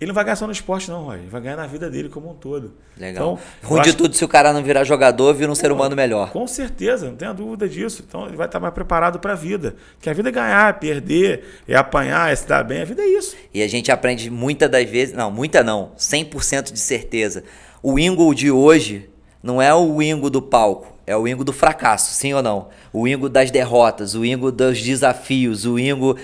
ele 0.00 0.08
não 0.08 0.14
vai 0.14 0.22
ganhar 0.22 0.36
só 0.36 0.46
no 0.46 0.52
esporte, 0.52 0.88
não, 0.88 1.02
Roger. 1.02 1.22
Ele 1.22 1.28
vai 1.28 1.40
ganhar 1.40 1.56
na 1.56 1.66
vida 1.66 1.90
dele 1.90 2.08
como 2.08 2.30
um 2.30 2.34
todo. 2.34 2.74
Legal. 2.96 3.34
Então, 3.34 3.68
Ruim 3.68 3.82
de 3.82 3.92
tudo, 3.92 4.14
se 4.14 4.24
o 4.24 4.28
cara 4.28 4.52
não 4.52 4.62
virar 4.62 4.84
jogador, 4.84 5.34
vira 5.34 5.50
um 5.50 5.54
ser 5.54 5.72
humano 5.72 5.96
melhor. 5.96 6.30
Com 6.30 6.46
certeza, 6.46 7.06
não 7.08 7.16
tenha 7.16 7.34
dúvida 7.34 7.68
disso. 7.68 8.04
Então 8.08 8.26
ele 8.26 8.36
vai 8.36 8.46
estar 8.46 8.60
mais 8.60 8.72
preparado 8.72 9.18
para 9.18 9.32
a 9.32 9.36
vida. 9.36 9.74
Que 10.00 10.08
a 10.08 10.12
vida 10.12 10.28
é 10.28 10.32
ganhar, 10.32 10.70
é 10.70 10.72
perder, 10.72 11.44
é 11.66 11.74
apanhar, 11.74 12.32
é 12.32 12.36
se 12.36 12.46
dar 12.46 12.62
bem. 12.62 12.82
A 12.82 12.84
vida 12.84 13.02
é 13.02 13.08
isso. 13.08 13.36
E 13.52 13.62
a 13.62 13.68
gente 13.68 13.90
aprende 13.90 14.30
muitas 14.30 14.70
das 14.70 14.88
vezes, 14.88 15.12
não, 15.12 15.30
muita 15.30 15.62
não, 15.64 15.90
100% 15.98 16.72
de 16.72 16.78
certeza. 16.78 17.42
O 17.82 17.98
Ingo 17.98 18.32
de 18.32 18.50
hoje 18.50 19.10
não 19.42 19.60
é 19.60 19.74
o 19.74 20.00
Ingo 20.00 20.30
do 20.30 20.40
palco, 20.40 20.96
é 21.10 21.16
o 21.16 21.26
Ingo 21.26 21.42
do 21.42 21.52
fracasso, 21.52 22.14
sim 22.14 22.32
ou 22.32 22.42
não? 22.42 22.68
O 22.92 23.08
Ingo 23.08 23.28
das 23.28 23.50
derrotas, 23.50 24.14
o 24.14 24.24
Ingo 24.24 24.52
dos 24.52 24.80
desafios, 24.80 25.66
o 25.66 25.78
Ingo 25.78 26.16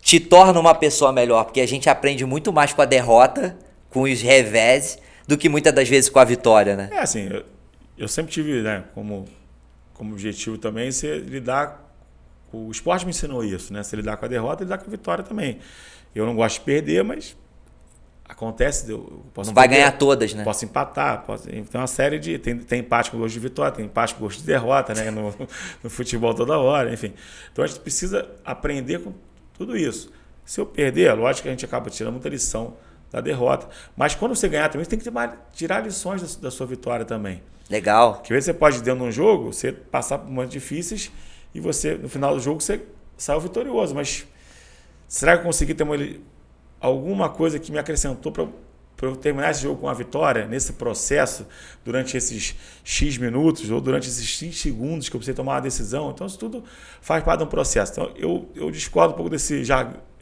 te 0.00 0.18
torna 0.18 0.58
uma 0.58 0.74
pessoa 0.74 1.12
melhor, 1.12 1.44
porque 1.44 1.60
a 1.60 1.66
gente 1.66 1.90
aprende 1.90 2.24
muito 2.24 2.52
mais 2.52 2.72
com 2.72 2.80
a 2.80 2.86
derrota, 2.86 3.56
com 3.90 4.02
os 4.02 4.22
revés, 4.22 4.98
do 5.28 5.36
que 5.36 5.48
muitas 5.48 5.74
das 5.74 5.88
vezes 5.88 6.08
com 6.08 6.18
a 6.18 6.24
vitória, 6.24 6.74
né? 6.74 6.88
É 6.90 7.00
assim, 7.00 7.28
eu, 7.30 7.44
eu 7.98 8.08
sempre 8.08 8.32
tive, 8.32 8.62
né, 8.62 8.84
como, 8.94 9.26
como 9.92 10.12
objetivo 10.12 10.56
também, 10.56 10.90
ser 10.90 11.20
lidar. 11.20 11.82
O 12.50 12.70
esporte 12.70 13.04
me 13.04 13.10
ensinou 13.10 13.44
isso, 13.44 13.72
né? 13.72 13.82
Se 13.82 13.94
lidar 13.94 14.16
com 14.16 14.24
a 14.24 14.28
derrota 14.28 14.64
lidar 14.64 14.78
com 14.78 14.86
a 14.86 14.90
vitória 14.90 15.22
também. 15.22 15.58
Eu 16.14 16.24
não 16.24 16.34
gosto 16.34 16.60
de 16.60 16.64
perder, 16.64 17.02
mas 17.04 17.36
acontece. 18.28 18.90
Eu 18.90 19.22
posso 19.32 19.50
não 19.50 19.54
vai 19.54 19.68
ganhar 19.68 19.92
todas, 19.92 20.32
né? 20.34 20.42
Posso 20.44 20.64
empatar, 20.64 21.22
posso, 21.24 21.44
tem 21.44 21.64
uma 21.74 21.86
série 21.86 22.18
de. 22.18 22.38
Tem, 22.38 22.58
tem 22.58 22.80
empate 22.80 23.10
com 23.10 23.18
gosto 23.18 23.34
de 23.34 23.40
vitória, 23.40 23.72
tem 23.72 23.84
empate 23.84 24.14
com 24.14 24.24
gosto 24.24 24.40
de 24.40 24.46
derrota, 24.46 24.94
né? 24.94 25.10
No, 25.10 25.34
no 25.82 25.90
futebol 25.90 26.34
toda 26.34 26.58
hora, 26.58 26.92
enfim. 26.92 27.12
Então 27.52 27.64
a 27.64 27.68
gente 27.68 27.80
precisa 27.80 28.28
aprender 28.44 29.00
com 29.00 29.12
tudo 29.56 29.76
isso. 29.76 30.12
Se 30.44 30.60
eu 30.60 30.66
perder, 30.66 31.08
é 31.08 31.12
lógico 31.14 31.42
que 31.44 31.48
a 31.48 31.52
gente 31.52 31.64
acaba 31.64 31.88
tirando 31.88 32.12
muita 32.12 32.28
lição 32.28 32.76
da 33.10 33.20
derrota. 33.20 33.68
Mas 33.96 34.14
quando 34.14 34.34
você 34.34 34.48
ganhar 34.48 34.68
também, 34.68 34.84
você 34.84 34.90
tem 34.90 34.98
que 34.98 35.10
tirar 35.52 35.80
lições 35.80 36.36
da, 36.36 36.42
da 36.42 36.50
sua 36.50 36.66
vitória 36.66 37.04
também. 37.04 37.42
Legal. 37.70 38.20
Que 38.20 38.32
às 38.32 38.36
vezes 38.36 38.46
você 38.46 38.54
pode, 38.54 38.82
dentro 38.82 39.00
de 39.00 39.08
um 39.08 39.12
jogo, 39.12 39.52
você 39.52 39.72
passar 39.72 40.18
por 40.18 40.28
momentos 40.28 40.52
difíceis 40.52 41.10
e 41.54 41.60
você, 41.60 41.94
no 41.94 42.08
final 42.08 42.34
do 42.34 42.40
jogo, 42.40 42.60
você 42.60 42.82
saiu 43.16 43.40
vitorioso. 43.40 43.94
Mas 43.94 44.26
será 45.08 45.34
que 45.34 45.40
eu 45.40 45.44
consegui 45.44 45.74
ter 45.74 45.84
uma, 45.84 45.96
alguma 46.84 47.28
coisa 47.30 47.58
que 47.58 47.72
me 47.72 47.78
acrescentou 47.78 48.30
para 48.30 48.46
para 48.96 49.08
eu 49.08 49.16
terminar 49.16 49.50
esse 49.50 49.62
jogo 49.62 49.80
com 49.80 49.88
a 49.88 49.92
vitória, 49.92 50.46
nesse 50.46 50.74
processo, 50.74 51.44
durante 51.84 52.16
esses 52.16 52.54
X 52.84 53.18
minutos 53.18 53.68
ou 53.68 53.80
durante 53.80 54.08
esses 54.08 54.24
X 54.24 54.56
segundos 54.56 55.08
que 55.08 55.16
eu 55.16 55.18
precisei 55.18 55.34
tomar 55.34 55.54
uma 55.54 55.60
decisão. 55.60 56.10
Então, 56.10 56.26
isso 56.26 56.38
tudo 56.38 56.62
faz 57.00 57.22
parte 57.24 57.38
de 57.38 57.44
um 57.44 57.48
processo. 57.48 57.92
Então, 57.92 58.12
eu, 58.16 58.48
eu 58.54 58.70
discordo 58.70 59.12
um 59.12 59.16
pouco 59.16 59.28
desse 59.28 59.64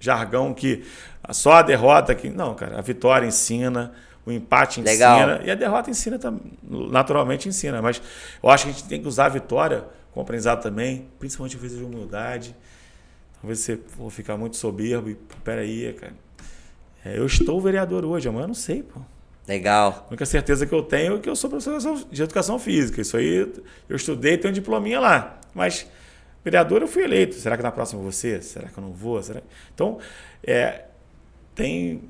jargão 0.00 0.54
que 0.54 0.84
só 1.30 1.52
a 1.54 1.62
derrota 1.62 2.14
que. 2.14 2.30
Não, 2.30 2.54
cara, 2.54 2.78
a 2.78 2.80
vitória 2.80 3.26
ensina, 3.26 3.92
o 4.24 4.32
empate 4.32 4.80
Legal. 4.80 5.18
ensina 5.18 5.40
e 5.44 5.50
a 5.50 5.54
derrota 5.54 5.90
ensina 5.90 6.18
naturalmente 6.62 7.48
ensina. 7.48 7.82
Mas 7.82 8.00
eu 8.42 8.48
acho 8.48 8.64
que 8.64 8.70
a 8.70 8.72
gente 8.72 8.84
tem 8.88 9.02
que 9.02 9.06
usar 9.06 9.26
a 9.26 9.28
vitória 9.28 9.84
como 10.12 10.24
aprendizado 10.24 10.62
também, 10.62 11.08
principalmente 11.18 11.58
vezes 11.58 11.76
de 11.76 11.84
humildade. 11.84 12.56
Talvez 13.38 13.58
você 13.58 13.76
for 13.76 14.10
ficar 14.10 14.38
muito 14.38 14.56
soberbo 14.56 15.10
e, 15.10 15.14
peraí, 15.44 15.92
cara 15.92 16.14
é, 17.04 17.18
eu 17.18 17.26
estou 17.26 17.60
vereador 17.60 18.04
hoje, 18.04 18.28
amanhã 18.28 18.44
eu 18.44 18.48
não 18.48 18.54
sei, 18.54 18.82
pô. 18.82 19.00
Legal. 19.46 20.04
A 20.06 20.08
única 20.10 20.24
certeza 20.24 20.66
que 20.66 20.72
eu 20.72 20.82
tenho 20.82 21.16
é 21.16 21.18
que 21.18 21.28
eu 21.28 21.34
sou 21.34 21.50
professor 21.50 22.04
de 22.10 22.22
educação 22.22 22.58
física. 22.58 23.00
Isso 23.00 23.16
aí 23.16 23.52
eu 23.88 23.96
estudei, 23.96 24.38
tenho 24.38 24.50
um 24.50 24.54
diplominha 24.54 25.00
lá. 25.00 25.40
Mas 25.52 25.86
vereador 26.44 26.80
eu 26.80 26.88
fui 26.88 27.02
eleito. 27.02 27.34
Será 27.34 27.56
que 27.56 27.62
na 27.62 27.72
próxima 27.72 27.98
eu 27.98 28.04
vou 28.04 28.12
ser? 28.12 28.42
Será 28.42 28.68
que 28.68 28.78
eu 28.78 28.82
não 28.82 28.92
vou? 28.92 29.20
Será... 29.22 29.42
Então, 29.74 29.98
é, 30.44 30.84
tem 31.54 32.02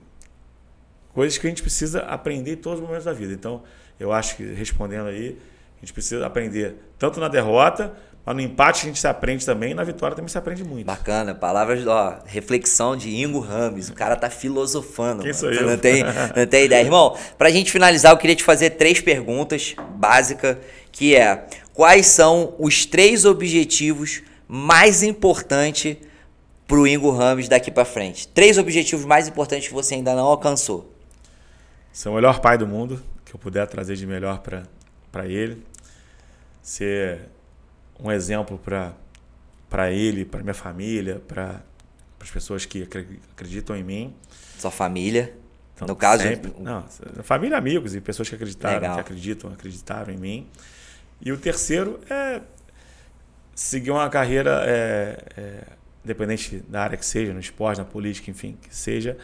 coisas 1.14 1.38
que 1.38 1.46
a 1.46 1.50
gente 1.50 1.62
precisa 1.62 2.00
aprender 2.00 2.52
em 2.52 2.56
todos 2.56 2.80
os 2.80 2.84
momentos 2.84 3.06
da 3.06 3.12
vida. 3.12 3.32
Então, 3.32 3.62
eu 3.98 4.12
acho 4.12 4.36
que 4.36 4.44
respondendo 4.44 5.06
aí, 5.06 5.38
a 5.78 5.80
gente 5.80 5.92
precisa 5.92 6.26
aprender 6.26 6.76
tanto 6.98 7.18
na 7.18 7.28
derrota 7.28 7.94
mas 8.24 8.36
no 8.36 8.40
empate 8.40 8.82
a 8.82 8.84
gente 8.86 9.00
se 9.00 9.08
aprende 9.08 9.44
também, 9.44 9.72
e 9.72 9.74
na 9.74 9.82
vitória 9.82 10.14
também 10.14 10.28
se 10.28 10.38
aprende 10.38 10.62
muito. 10.62 10.86
Bacana, 10.86 11.34
palavras, 11.34 11.84
ó, 11.86 12.20
reflexão 12.24 12.96
de 12.96 13.10
Ingo 13.16 13.40
Rames. 13.40 13.88
O 13.88 13.94
cara 13.94 14.14
tá 14.14 14.30
filosofando. 14.30 15.22
Quem 15.22 15.32
mano. 15.32 15.40
sou 15.40 15.52
eu? 15.52 15.68
Não 15.68 15.76
tem, 15.76 16.04
não 16.36 16.46
tem 16.46 16.66
ideia. 16.66 16.84
Irmão, 16.84 17.16
pra 17.36 17.50
gente 17.50 17.72
finalizar, 17.72 18.12
eu 18.12 18.16
queria 18.16 18.36
te 18.36 18.44
fazer 18.44 18.70
três 18.70 19.00
perguntas 19.00 19.74
básicas, 19.96 20.56
que 20.92 21.16
é: 21.16 21.46
quais 21.74 22.06
são 22.06 22.54
os 22.60 22.86
três 22.86 23.24
objetivos 23.24 24.22
mais 24.46 25.02
importantes 25.02 25.96
pro 26.68 26.86
Ingo 26.86 27.10
Rames 27.10 27.48
daqui 27.48 27.72
para 27.72 27.84
frente? 27.84 28.28
Três 28.28 28.56
objetivos 28.56 29.04
mais 29.04 29.26
importantes 29.26 29.66
que 29.66 29.74
você 29.74 29.96
ainda 29.96 30.14
não 30.14 30.26
alcançou. 30.26 30.94
Ser 31.92 32.08
o 32.08 32.14
melhor 32.14 32.38
pai 32.38 32.56
do 32.56 32.68
mundo, 32.68 33.02
que 33.24 33.34
eu 33.34 33.38
puder 33.38 33.66
trazer 33.66 33.96
de 33.96 34.06
melhor 34.06 34.40
para 35.10 35.26
ele. 35.26 35.60
Ser 36.62 37.31
um 37.98 38.10
exemplo 38.10 38.60
para 39.68 39.90
ele, 39.90 40.24
para 40.24 40.42
minha 40.42 40.54
família, 40.54 41.20
para 41.26 41.62
as 42.20 42.30
pessoas 42.30 42.64
que 42.64 42.88
acreditam 43.32 43.76
em 43.76 43.82
mim. 43.82 44.14
Sua 44.58 44.70
família? 44.70 45.34
Então, 45.74 45.88
no 45.88 45.96
caso. 45.96 46.22
Sempre, 46.22 46.52
não, 46.58 46.84
família, 47.22 47.56
amigos 47.56 47.94
e 47.94 48.00
pessoas 48.00 48.28
que 48.28 48.34
acreditaram, 48.34 48.74
Legal. 48.74 48.94
que 48.94 49.00
acreditam, 49.00 49.52
acreditaram 49.52 50.12
em 50.12 50.16
mim. 50.16 50.48
E 51.20 51.32
o 51.32 51.38
terceiro 51.38 52.00
é 52.10 52.40
seguir 53.54 53.90
uma 53.90 54.08
carreira, 54.08 54.62
é, 54.66 55.18
é, 55.36 55.64
independente 56.04 56.58
da 56.68 56.82
área 56.82 56.96
que 56.96 57.06
seja, 57.06 57.32
no 57.32 57.40
esporte, 57.40 57.78
na 57.78 57.84
política, 57.84 58.30
enfim, 58.30 58.56
que 58.60 58.74
seja 58.74 59.16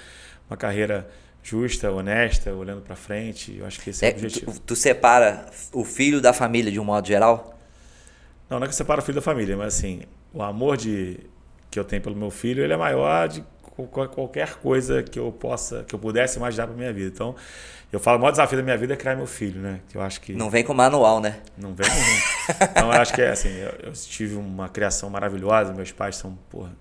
uma 0.49 0.57
carreira 0.57 1.09
justa, 1.43 1.91
honesta, 1.91 2.53
olhando 2.53 2.83
para 2.83 2.97
frente. 2.97 3.57
Eu 3.57 3.67
acho 3.67 3.81
que 3.81 3.91
esse 3.91 4.05
é, 4.05 4.11
é 4.11 4.13
o 4.13 4.17
objetivo. 4.17 4.53
Tu, 4.53 4.61
tu 4.61 4.77
separa 4.77 5.47
o 5.73 5.85
filho 5.85 6.21
da 6.21 6.33
família 6.33 6.71
de 6.71 6.79
um 6.79 6.85
modo 6.85 7.07
geral? 7.07 7.58
Não, 8.49 8.59
não 8.59 8.65
é 8.65 8.69
que 8.69 8.75
separa 8.75 9.01
o 9.01 9.05
filho 9.05 9.17
da 9.17 9.23
família, 9.23 9.57
mas 9.57 9.75
assim, 9.77 10.03
o 10.33 10.43
amor 10.43 10.77
de, 10.77 11.21
que 11.71 11.79
eu 11.79 11.85
tenho 11.85 12.03
pelo 12.03 12.17
meu 12.17 12.31
filho, 12.31 12.63
ele 12.63 12.73
é 12.73 12.77
maior 12.77 13.29
de 13.29 13.45
qualquer 13.87 14.55
coisa 14.57 15.03
que 15.03 15.19
eu 15.19 15.31
possa, 15.31 15.85
que 15.85 15.95
eu 15.95 15.99
pudesse 15.99 16.39
imaginar 16.39 16.67
para 16.67 16.77
minha 16.77 16.93
vida. 16.93 17.11
Então, 17.15 17.37
eu 17.93 18.01
falo, 18.01 18.19
o 18.19 18.21
maior 18.21 18.33
desafio 18.33 18.59
da 18.59 18.65
minha 18.65 18.77
vida 18.77 18.95
é 18.95 18.97
criar 18.97 19.17
meu 19.17 19.27
filho, 19.27 19.61
né? 19.61 19.81
Que 19.89 19.97
eu 19.97 20.03
acho 20.03 20.21
que 20.21 20.35
não 20.35 20.51
vem 20.51 20.65
com 20.65 20.75
manual, 20.75 21.21
né? 21.21 21.41
Não 21.57 21.75
vem 21.75 21.87
com. 21.89 22.65
então, 22.65 22.93
eu 22.93 23.01
acho 23.01 23.15
que 23.15 23.23
é 23.23 23.31
assim, 23.31 23.51
eu, 23.51 23.75
eu, 23.83 23.93
tive 23.93 24.35
uma 24.37 24.69
criação 24.69 25.09
maravilhosa, 25.09 25.73
meus 25.73 25.93
pais 25.93 26.17
são, 26.17 26.37
porra, 26.51 26.75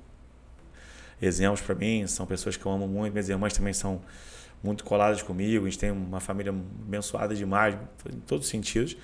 exemplos 1.22 1.61
para 1.61 1.76
mim, 1.76 2.07
são 2.07 2.26
pessoas 2.26 2.57
que 2.57 2.65
eu 2.65 2.72
amo 2.72 2.88
muito, 2.88 3.14
minhas 3.14 3.30
irmãs 3.30 3.53
também 3.53 3.73
são 3.73 4.02
muito 4.64 4.84
coladas 4.84 5.22
comigo, 5.22 5.65
a 5.65 5.69
gente 5.69 5.80
tem 5.80 5.91
uma 5.91 6.19
família 6.19 6.52
abençoada 6.52 7.35
demais, 7.35 7.76
em 8.11 8.19
todos 8.22 8.45
os 8.45 8.52
sentidos, 8.52 8.98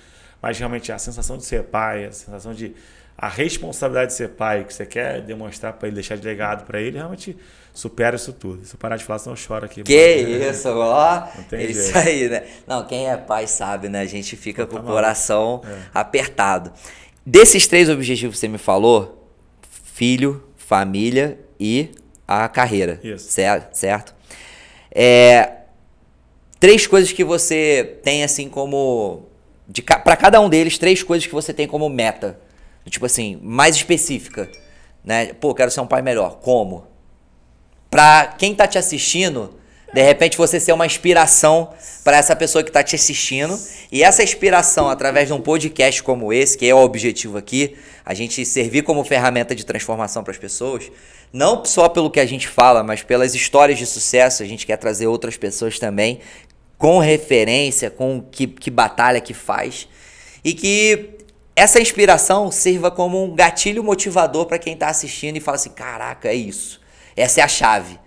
mas 0.44 0.58
realmente 0.58 0.92
a 0.92 0.98
sensação 0.98 1.38
de 1.38 1.44
ser 1.46 1.62
pai, 1.62 2.04
a 2.04 2.12
sensação 2.12 2.52
de 2.52 2.74
a 3.16 3.28
responsabilidade 3.28 4.08
de 4.08 4.12
ser 4.18 4.28
pai, 4.28 4.62
que 4.64 4.74
você 4.74 4.84
quer 4.84 5.22
demonstrar 5.22 5.72
para 5.72 5.88
ele, 5.88 5.94
deixar 5.94 6.18
de 6.18 6.26
legado 6.26 6.66
para 6.66 6.78
ele, 6.82 6.98
realmente 6.98 7.34
supera 7.72 8.16
isso 8.16 8.30
tudo. 8.30 8.62
Se 8.62 8.74
eu 8.74 8.78
parar 8.78 8.98
de 8.98 9.04
falar, 9.04 9.20
senão 9.20 9.32
eu 9.32 9.38
choro 9.38 9.64
aqui. 9.64 9.82
Que 9.82 10.16
isso, 10.16 10.68
ó. 10.68 11.28
Isso 11.50 11.92
jeito. 11.94 11.96
aí, 11.96 12.28
né? 12.28 12.42
Não, 12.66 12.84
quem 12.84 13.08
é 13.08 13.16
pai 13.16 13.46
sabe, 13.46 13.88
né? 13.88 14.02
A 14.02 14.06
gente 14.06 14.36
fica 14.36 14.66
com 14.66 14.76
o 14.76 14.82
coração 14.82 15.62
é. 15.64 15.78
apertado. 15.94 16.74
Desses 17.24 17.66
três 17.66 17.88
objetivos 17.88 18.36
que 18.36 18.40
você 18.40 18.48
me 18.48 18.58
falou, 18.58 19.26
filho, 19.94 20.44
família 20.58 21.38
e 21.58 21.88
a 22.28 22.46
carreira. 22.50 23.00
Isso. 23.02 23.32
Certo? 23.32 23.74
certo? 23.74 24.14
É, 24.90 25.52
três 26.60 26.86
coisas 26.86 27.12
que 27.12 27.24
você 27.24 27.98
tem 28.02 28.22
assim 28.22 28.50
como... 28.50 29.32
Para 30.04 30.16
cada 30.16 30.40
um 30.40 30.48
deles, 30.48 30.78
três 30.78 31.02
coisas 31.02 31.26
que 31.26 31.34
você 31.34 31.52
tem 31.52 31.66
como 31.66 31.88
meta 31.88 32.38
Tipo 32.90 33.06
assim, 33.06 33.38
mais 33.42 33.76
específica. 33.76 34.50
Né? 35.04 35.32
Pô, 35.34 35.54
quero 35.54 35.70
ser 35.70 35.80
um 35.80 35.86
pai 35.86 36.02
melhor. 36.02 36.38
Como? 36.40 36.86
Pra 37.90 38.34
quem 38.38 38.54
tá 38.54 38.66
te 38.66 38.76
assistindo, 38.76 39.54
de 39.92 40.02
repente 40.02 40.36
você 40.36 40.58
ser 40.58 40.72
uma 40.72 40.86
inspiração 40.86 41.72
para 42.02 42.16
essa 42.16 42.34
pessoa 42.34 42.62
que 42.62 42.70
tá 42.70 42.82
te 42.82 42.94
assistindo. 42.94 43.58
E 43.90 44.02
essa 44.02 44.22
inspiração, 44.22 44.88
através 44.88 45.28
de 45.28 45.32
um 45.32 45.40
podcast 45.40 46.02
como 46.02 46.32
esse, 46.32 46.58
que 46.58 46.66
é 46.66 46.74
o 46.74 46.78
objetivo 46.78 47.38
aqui, 47.38 47.76
a 48.04 48.12
gente 48.12 48.44
servir 48.44 48.82
como 48.82 49.04
ferramenta 49.04 49.54
de 49.54 49.64
transformação 49.64 50.22
para 50.22 50.32
as 50.32 50.38
pessoas, 50.38 50.90
não 51.32 51.64
só 51.64 51.88
pelo 51.88 52.10
que 52.10 52.20
a 52.20 52.26
gente 52.26 52.46
fala, 52.46 52.82
mas 52.82 53.02
pelas 53.02 53.34
histórias 53.34 53.78
de 53.78 53.86
sucesso, 53.86 54.42
a 54.42 54.46
gente 54.46 54.66
quer 54.66 54.76
trazer 54.76 55.06
outras 55.06 55.36
pessoas 55.36 55.78
também 55.78 56.20
com 56.78 56.98
referência, 56.98 57.90
com 57.90 58.20
que, 58.20 58.46
que 58.46 58.70
batalha 58.70 59.20
que 59.20 59.34
faz. 59.34 59.88
E 60.44 60.52
que 60.52 61.10
essa 61.56 61.80
inspiração 61.80 62.50
sirva 62.50 62.90
como 62.90 63.24
um 63.24 63.34
gatilho 63.34 63.82
motivador 63.82 64.46
para 64.46 64.58
quem 64.58 64.74
está 64.74 64.88
assistindo 64.88 65.36
e 65.36 65.40
fala 65.40 65.56
assim: 65.56 65.70
caraca, 65.70 66.28
é 66.28 66.34
isso. 66.34 66.80
Essa 67.16 67.40
é 67.40 67.44
a 67.44 67.48
chave. 67.48 67.98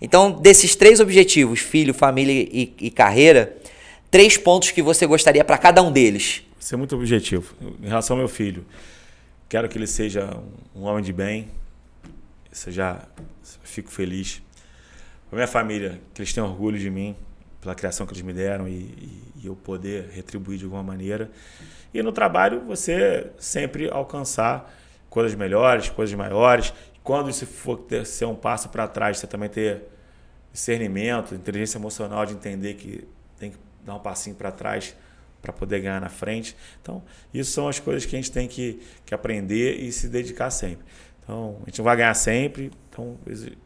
Então, 0.00 0.30
desses 0.30 0.74
três 0.74 1.00
objetivos, 1.00 1.60
filho, 1.60 1.94
família 1.94 2.48
e, 2.52 2.74
e 2.78 2.90
carreira, 2.90 3.56
três 4.10 4.36
pontos 4.36 4.70
que 4.70 4.82
você 4.82 5.06
gostaria 5.06 5.44
para 5.44 5.56
cada 5.56 5.82
um 5.82 5.90
deles. 5.90 6.42
Isso 6.60 6.74
é 6.74 6.76
muito 6.76 6.94
objetivo. 6.96 7.54
Em 7.82 7.88
relação 7.88 8.16
ao 8.16 8.18
meu 8.18 8.28
filho, 8.28 8.66
quero 9.48 9.68
que 9.68 9.78
ele 9.78 9.86
seja 9.86 10.36
um 10.74 10.82
homem 10.82 11.02
de 11.02 11.12
bem. 11.12 11.48
Já 12.68 13.02
fico 13.62 13.90
feliz. 13.90 14.42
Para 15.28 15.36
minha 15.36 15.46
família, 15.46 16.00
que 16.12 16.20
eles 16.20 16.32
tenham 16.32 16.48
orgulho 16.48 16.78
de 16.78 16.90
mim, 16.90 17.14
pela 17.66 17.74
criação 17.74 18.06
que 18.06 18.12
eles 18.12 18.22
me 18.22 18.32
deram 18.32 18.68
e, 18.68 18.72
e, 18.72 19.22
e 19.42 19.46
eu 19.46 19.56
poder 19.56 20.08
retribuir 20.12 20.56
de 20.56 20.64
alguma 20.64 20.84
maneira. 20.84 21.28
E 21.92 22.00
no 22.00 22.12
trabalho 22.12 22.60
você 22.60 23.28
sempre 23.38 23.90
alcançar 23.90 24.72
coisas 25.10 25.34
melhores, 25.34 25.88
coisas 25.88 26.14
maiores. 26.14 26.72
Quando 27.02 27.28
isso 27.28 27.44
for 27.44 27.76
ter, 27.78 28.06
ser 28.06 28.24
um 28.26 28.36
passo 28.36 28.68
para 28.68 28.86
trás, 28.86 29.18
você 29.18 29.26
também 29.26 29.48
ter 29.48 29.82
discernimento, 30.52 31.34
inteligência 31.34 31.76
emocional 31.76 32.24
de 32.24 32.34
entender 32.34 32.74
que 32.74 33.06
tem 33.36 33.50
que 33.50 33.58
dar 33.84 33.96
um 33.96 34.00
passinho 34.00 34.36
para 34.36 34.52
trás 34.52 34.94
para 35.42 35.52
poder 35.52 35.80
ganhar 35.80 36.00
na 36.00 36.08
frente. 36.08 36.56
Então, 36.80 37.02
isso 37.34 37.50
são 37.50 37.68
as 37.68 37.80
coisas 37.80 38.06
que 38.06 38.14
a 38.14 38.18
gente 38.18 38.30
tem 38.30 38.46
que, 38.46 38.80
que 39.04 39.14
aprender 39.14 39.80
e 39.80 39.90
se 39.90 40.08
dedicar 40.08 40.50
sempre. 40.50 40.84
Então, 41.22 41.58
a 41.62 41.66
gente 41.66 41.78
não 41.78 41.84
vai 41.84 41.96
ganhar 41.96 42.14
sempre, 42.14 42.70
então 42.88 43.18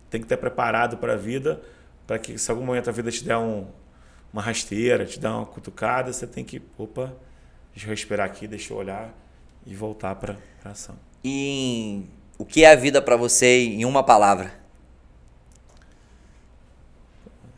tem 0.08 0.20
que 0.20 0.24
estar 0.24 0.38
preparado 0.38 0.96
para 0.96 1.12
a 1.12 1.16
vida, 1.16 1.60
para 2.06 2.18
que 2.18 2.38
se 2.38 2.50
algum 2.50 2.64
momento 2.64 2.88
a 2.88 2.92
vida 2.92 3.10
te 3.10 3.24
der 3.24 3.36
um, 3.36 3.66
uma 4.32 4.42
rasteira, 4.42 5.04
te 5.04 5.18
der 5.18 5.28
uma 5.28 5.46
cutucada, 5.46 6.12
você 6.12 6.26
tem 6.26 6.44
que, 6.44 6.62
opa, 6.78 7.12
Deixa 7.72 7.86
eu 7.86 7.90
respirar 7.90 8.26
aqui, 8.26 8.46
deixa 8.46 8.72
eu 8.72 8.76
olhar 8.76 9.14
e 9.66 9.74
voltar 9.74 10.14
para 10.16 10.36
a 10.64 10.70
ação. 10.70 10.96
E 11.24 12.02
o 12.36 12.44
que 12.44 12.64
é 12.64 12.72
a 12.72 12.74
vida 12.74 13.00
para 13.00 13.16
você 13.16 13.64
em 13.64 13.84
uma 13.84 14.02
palavra? 14.02 14.52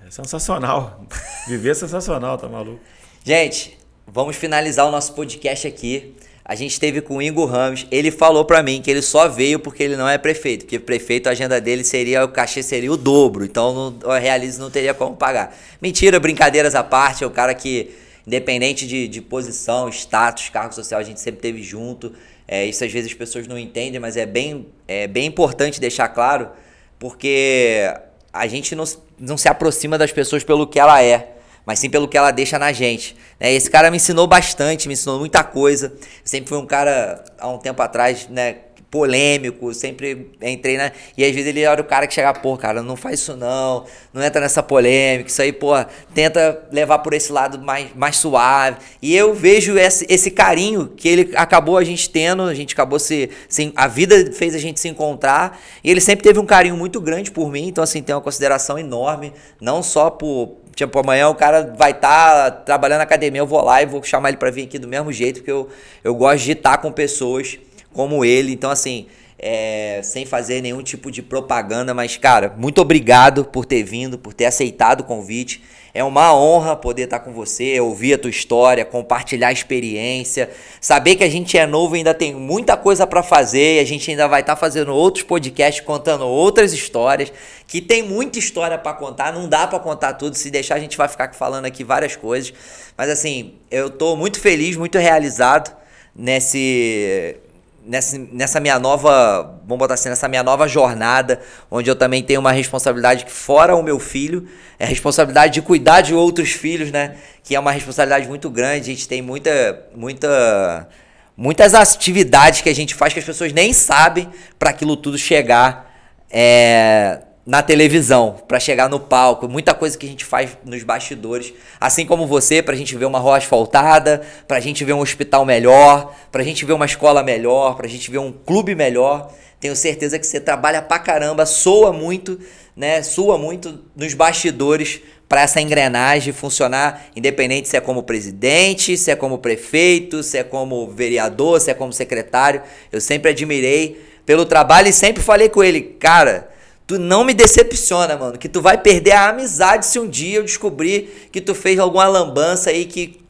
É 0.07 0.11
sensacional. 0.11 1.05
Viver 1.49 1.71
é 1.71 1.75
sensacional, 1.75 2.37
tá 2.37 2.49
maluco? 2.49 2.81
Gente, 3.25 3.79
vamos 4.07 4.37
finalizar 4.37 4.87
o 4.87 4.91
nosso 4.91 5.15
podcast 5.15 5.67
aqui. 5.67 6.15
A 6.45 6.55
gente 6.55 6.73
esteve 6.73 7.01
com 7.01 7.17
o 7.17 7.23
Ingo 7.23 7.45
Ramos. 7.45 7.87
Ele 7.91 8.11
falou 8.11 8.45
para 8.45 8.63
mim 8.63 8.83
que 8.83 8.91
ele 8.91 9.03
só 9.03 9.29
veio 9.29 9.59
porque 9.59 9.83
ele 9.83 9.97
não 9.97 10.09
é 10.09 10.19
prefeito. 10.19 10.65
Porque 10.65 10.79
prefeito, 10.79 11.29
a 11.29 11.33
agenda 11.33 11.61
dele 11.61 11.85
seria, 11.85 12.25
o 12.25 12.29
cachê 12.29 12.63
seria 12.63 12.93
o 12.93 12.97
dobro. 12.97 13.45
Então 13.45 13.97
o 14.05 14.13
Realize 14.13 14.59
não 14.59 14.71
teria 14.71 14.93
como 14.93 15.15
pagar. 15.17 15.57
Mentira, 15.81 16.19
brincadeiras 16.19 16.75
à 16.75 16.83
parte. 16.83 17.23
É 17.23 17.27
o 17.27 17.31
cara 17.31 17.55
que 17.55 17.91
independente 18.27 18.87
de, 18.87 19.09
de 19.09 19.21
posição, 19.21 19.89
status, 19.89 20.49
cargo 20.49 20.75
social, 20.75 21.01
a 21.01 21.05
gente 21.05 21.21
sempre 21.21 21.41
teve 21.41 21.63
junto. 21.63 22.13
É, 22.47 22.65
isso 22.65 22.85
às 22.85 22.93
vezes 22.93 23.11
as 23.11 23.17
pessoas 23.17 23.47
não 23.47 23.59
entendem, 23.59 24.01
mas 24.01 24.17
é 24.17 24.27
bem, 24.27 24.67
é 24.87 25.07
bem 25.07 25.27
importante 25.27 25.81
deixar 25.81 26.09
claro, 26.09 26.51
porque 26.99 27.93
a 28.33 28.47
gente 28.47 28.75
não, 28.75 28.85
não 29.19 29.37
se 29.37 29.49
aproxima 29.49 29.97
das 29.97 30.13
pessoas 30.13 30.45
pelo 30.45 30.67
que 30.67 30.79
ela 30.79 31.03
é, 31.03 31.33
mas 31.67 31.79
sim 31.79 31.89
pelo 31.89 32.09
que 32.09 32.17
ela 32.17 32.31
deixa 32.31 32.59
na 32.59 32.73
gente. 32.73 33.17
Né? 33.39 33.53
Esse 33.53 33.71
cara 33.71 33.91
me 33.91 33.97
ensinou 33.97 34.27
bastante, 34.27 34.89
me 34.89 34.95
ensinou 34.95 35.19
muita 35.19 35.45
coisa. 35.45 35.93
sempre 36.25 36.49
fui 36.49 36.59
um 36.59 36.67
cara, 36.67 37.25
há 37.39 37.49
um 37.49 37.59
tempo 37.59 37.81
atrás, 37.83 38.29
né, 38.29 38.57
polêmico, 38.93 39.73
sempre 39.73 40.33
entrei 40.43 40.77
na. 40.77 40.93
E 41.17 41.25
às 41.25 41.35
vezes 41.35 41.49
ele 41.49 41.63
era 41.63 41.81
o 41.81 41.85
cara 41.85 42.07
que 42.07 42.13
chega, 42.13 42.31
pô, 42.35 42.59
cara, 42.59 42.83
não 42.83 42.95
faz 42.95 43.21
isso 43.21 43.35
não, 43.35 43.87
não 44.13 44.23
entra 44.23 44.43
nessa 44.43 44.63
polêmica, 44.63 45.31
isso 45.31 45.41
aí, 45.41 45.51
pô, 45.51 45.73
tenta 46.15 46.63
levar 46.71 46.99
por 46.99 47.15
esse 47.15 47.33
lado 47.33 47.59
mais, 47.59 47.89
mais 47.97 48.17
suave. 48.19 48.77
E 49.01 49.17
eu 49.17 49.33
vejo 49.33 49.79
esse, 49.79 50.05
esse 50.11 50.31
carinho 50.31 50.89
que 50.89 51.09
ele 51.09 51.33
acabou 51.37 51.79
a 51.79 51.85
gente 51.85 52.11
tendo, 52.11 52.43
a 52.43 52.55
gente 52.55 52.75
acabou 52.75 52.99
se, 52.99 53.31
se. 53.49 53.73
A 53.75 53.89
vida 53.89 54.31
fez 54.35 54.55
a 54.55 54.59
gente 54.59 54.79
se 54.79 54.89
encontrar, 54.89 55.59
e 55.83 55.91
ele 55.91 56.01
sempre 56.01 56.23
teve 56.23 56.39
um 56.39 56.45
carinho 56.45 56.77
muito 56.77 57.01
grande 57.01 57.31
por 57.31 57.51
mim, 57.51 57.69
então, 57.69 57.83
assim, 57.83 58.03
tem 58.03 58.15
uma 58.15 58.21
consideração 58.21 58.79
enorme, 58.79 59.33
não 59.59 59.83
só 59.83 60.11
por, 60.11 60.59
Tipo, 60.75 60.99
amanhã 60.99 61.29
o 61.29 61.35
cara 61.35 61.75
vai 61.77 61.91
estar 61.91 62.51
tá 62.51 62.51
trabalhando 62.51 62.99
na 62.99 63.05
academia, 63.05 63.41
eu 63.41 63.47
vou 63.47 63.63
lá 63.63 63.83
e 63.83 63.87
vou 63.87 64.03
chamar 64.03 64.31
ele 64.31 64.39
para 64.39 64.51
vir 64.51 64.65
aqui 64.65 64.79
do 64.79 64.89
mesmo 64.89 65.13
jeito, 65.13 65.37
porque 65.37 65.51
eu, 65.51 65.69
eu 66.03 66.15
gosto 66.15 66.45
de 66.45 66.53
estar 66.53 66.79
com 66.79 66.91
pessoas 66.91 67.59
como 67.93 68.25
ele. 68.25 68.53
Então, 68.53 68.71
assim, 68.71 69.07
é, 69.45 70.01
sem 70.05 70.25
fazer 70.25 70.63
nenhum 70.63 70.83
tipo 70.85 71.11
de 71.11 71.21
propaganda, 71.21 71.93
mas, 71.93 72.17
cara, 72.17 72.55
muito 72.57 72.81
obrigado 72.81 73.45
por 73.45 73.67
ter 73.67 73.83
vindo, 73.83 74.17
por 74.17 74.33
ter 74.33 74.47
aceitado 74.47 75.01
o 75.01 75.05
convite. 75.05 75.61
É 75.93 76.03
uma 76.03 76.35
honra 76.35 76.75
poder 76.77 77.03
estar 77.03 77.19
com 77.19 77.33
você, 77.33 77.79
ouvir 77.79 78.15
a 78.15 78.19
tua 78.19 78.31
história, 78.31 78.83
compartilhar 78.85 79.49
a 79.49 79.53
experiência, 79.53 80.49
saber 80.81 81.17
que 81.17 81.25
a 81.25 81.29
gente 81.29 81.59
é 81.59 81.67
novo 81.67 81.97
e 81.97 81.99
ainda 81.99 82.15
tem 82.15 82.33
muita 82.33 82.77
coisa 82.77 83.07
para 83.07 83.23
fazer, 83.23 83.77
e 83.77 83.81
a 83.81 83.85
gente 83.85 84.11
ainda 84.11 84.27
vai 84.27 84.41
estar 84.41 84.57
fazendo 84.57 84.95
outros 84.95 85.25
podcasts 85.25 85.85
contando 85.85 86.25
outras 86.25 86.73
histórias, 86.73 87.31
que 87.67 87.81
tem 87.81 88.03
muita 88.03 88.39
história 88.39 88.79
para 88.79 88.95
contar, 88.95 89.35
não 89.35 89.49
dá 89.49 89.67
para 89.67 89.81
contar 89.81 90.15
tudo, 90.15 90.37
se 90.37 90.51
deixar 90.51 90.77
a 90.77 90.81
gente 90.81 90.97
vai 90.97 91.09
ficar 91.09 91.35
falando 91.35 91.67
aqui 91.67 91.85
várias 91.85 92.17
coisas. 92.17 92.55
Mas 92.97 93.11
assim, 93.11 93.55
eu 93.71 93.91
tô 93.91 94.17
muito 94.17 94.41
feliz, 94.41 94.77
muito 94.77 94.97
realizado 94.99 95.77
nesse 96.15 97.37
nessa, 97.85 98.19
nessa 98.33 98.61
minha 98.61 98.79
nova, 98.79 99.61
vamos 99.67 99.79
botar 99.79 99.95
assim, 99.95 100.09
nessa 100.09 100.29
minha 100.29 100.43
nova 100.43 100.69
jornada, 100.69 101.41
onde 101.71 101.91
eu 101.91 101.97
também 101.97 102.23
tenho 102.23 102.41
uma 102.41 102.53
responsabilidade 102.53 103.25
que 103.25 103.33
fora 103.33 103.75
o 103.75 103.83
meu 103.83 103.99
filho, 103.99 104.49
é 104.79 104.85
a 104.85 104.89
responsabilidade 104.89 105.55
de 105.55 105.63
cuidar 105.63 106.01
de 106.01 106.15
outros 106.15 106.51
filhos, 106.51 106.91
né? 106.91 107.17
Que 107.43 107.55
é 107.55 107.61
uma 107.61 107.73
responsabilidade 107.73 108.29
muito 108.29 108.49
grande. 108.49 108.91
A 108.91 108.95
gente 108.95 109.09
tem 109.09 109.21
muita, 109.21 109.87
muita, 109.95 110.89
muitas 111.37 111.75
atividades 111.75 112.61
que 112.61 112.69
a 112.69 112.75
gente 112.75 112.95
faz 112.95 113.13
que 113.13 113.19
as 113.19 113.25
pessoas 113.25 113.53
nem 113.53 113.73
sabem 113.73 114.29
para 114.59 114.71
aquilo 114.71 114.97
tudo 114.97 115.19
chegar. 115.19 115.91
É, 116.31 117.21
na 117.45 117.61
televisão, 117.61 118.37
para 118.47 118.61
chegar 118.61 118.89
no 118.89 119.01
palco, 119.01 119.49
muita 119.49 119.75
coisa 119.75 119.99
que 119.99 120.07
a 120.07 120.09
gente 120.09 120.25
faz 120.25 120.57
nos 120.65 120.85
bastidores, 120.85 121.53
assim 121.81 122.07
como 122.07 122.25
você, 122.25 122.63
para 122.63 122.75
a 122.75 122.77
gente 122.77 122.97
ver 122.97 123.05
uma 123.05 123.19
rua 123.19 123.39
asfaltada, 123.39 124.23
para 124.47 124.59
a 124.59 124.61
gente 124.61 124.85
ver 124.85 124.93
um 124.93 125.01
hospital 125.01 125.45
melhor, 125.45 126.15
para 126.31 126.43
a 126.43 126.45
gente 126.45 126.65
ver 126.65 126.73
uma 126.73 126.87
escola 126.87 127.23
melhor, 127.23 127.75
para 127.75 127.87
a 127.87 127.91
gente 127.91 128.11
ver 128.11 128.19
um 128.19 128.31
clube 128.31 128.77
melhor. 128.77 129.33
Tenho 129.59 129.75
certeza 129.75 130.19
que 130.19 130.27
você 130.27 130.41
trabalha 130.41 130.81
pra 130.81 131.01
caramba, 131.01 131.45
soa 131.45 131.93
muito, 131.93 132.39
né? 132.77 133.03
Sua 133.03 133.37
muito 133.37 133.81
nos 133.97 134.15
bastidores 134.15 135.01
para 135.29 135.43
essa 135.43 135.61
engrenagem 135.61 136.33
funcionar, 136.33 137.07
independente 137.17 137.69
se 137.69 137.77
é 137.77 137.81
como 137.81 138.03
presidente, 138.03 138.97
se 138.97 139.11
é 139.11 139.17
como 139.17 139.39
prefeito, 139.39 140.23
se 140.23 140.39
é 140.39 140.45
como 140.45 140.89
vereador, 140.89 141.61
se 141.61 141.71
é 141.71 141.75
como 141.75 141.93
secretário. 141.93 142.63
Eu 142.93 143.01
sempre 143.01 143.31
admirei 143.31 144.01
pelo 144.25 144.45
trabalho 144.45 144.89
e 144.89 144.93
sempre 144.93 145.23
falei 145.23 145.49
com 145.49 145.65
ele, 145.65 145.81
cara, 145.81 146.52
tu 146.87 146.99
não 146.99 147.25
me 147.25 147.35
decepciona, 147.35 148.17
mano. 148.17 148.39
Que 148.39 148.49
tu 148.49 148.61
vai 148.61 148.79
perder 148.79 149.13
a 149.13 149.29
amizade 149.29 149.87
se 149.87 149.99
um 149.99 150.09
dia 150.09 150.39
eu 150.39 150.45
descobrir 150.45 151.29
que 151.33 151.41
tu 151.41 151.55
fez 151.55 151.79
alguma 151.79 152.07
lambança 152.07 152.71
aí 152.71 152.85
que 152.85 153.21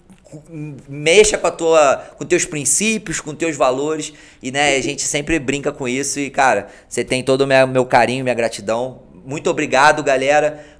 mexa 0.88 1.36
com 1.36 1.46
a 1.46 1.50
tua 1.50 1.96
com 2.16 2.24
teus 2.24 2.46
princípios, 2.46 3.20
com 3.20 3.34
teus 3.34 3.54
valores 3.54 4.14
e 4.42 4.50
né, 4.50 4.76
a 4.76 4.80
gente 4.80 5.02
sempre 5.02 5.38
brinca 5.38 5.70
com 5.70 5.86
isso 5.86 6.18
e 6.18 6.30
cara, 6.30 6.68
você 6.88 7.04
tem 7.04 7.22
todo 7.22 7.42
o 7.42 7.46
meu, 7.46 7.66
meu 7.66 7.84
carinho, 7.84 8.24
minha 8.24 8.34
gratidão. 8.34 9.02
Muito 9.24 9.50
obrigado, 9.50 10.02
galera 10.02 10.72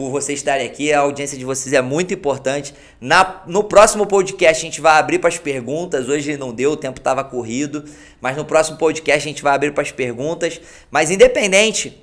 por 0.00 0.08
vocês 0.10 0.38
estarem 0.38 0.66
aqui. 0.66 0.90
A 0.94 1.00
audiência 1.00 1.36
de 1.36 1.44
vocês 1.44 1.74
é 1.74 1.82
muito 1.82 2.14
importante. 2.14 2.74
Na, 2.98 3.42
no 3.46 3.62
próximo 3.62 4.06
podcast 4.06 4.64
a 4.64 4.64
gente 4.66 4.80
vai 4.80 4.98
abrir 4.98 5.18
para 5.18 5.28
as 5.28 5.36
perguntas. 5.36 6.08
Hoje 6.08 6.38
não 6.38 6.54
deu, 6.54 6.72
o 6.72 6.76
tempo 6.76 6.98
estava 6.98 7.22
corrido. 7.22 7.84
Mas 8.18 8.34
no 8.34 8.46
próximo 8.46 8.78
podcast 8.78 9.28
a 9.28 9.30
gente 9.30 9.42
vai 9.42 9.54
abrir 9.54 9.74
para 9.74 9.82
as 9.82 9.92
perguntas. 9.92 10.58
Mas 10.90 11.10
independente, 11.10 12.02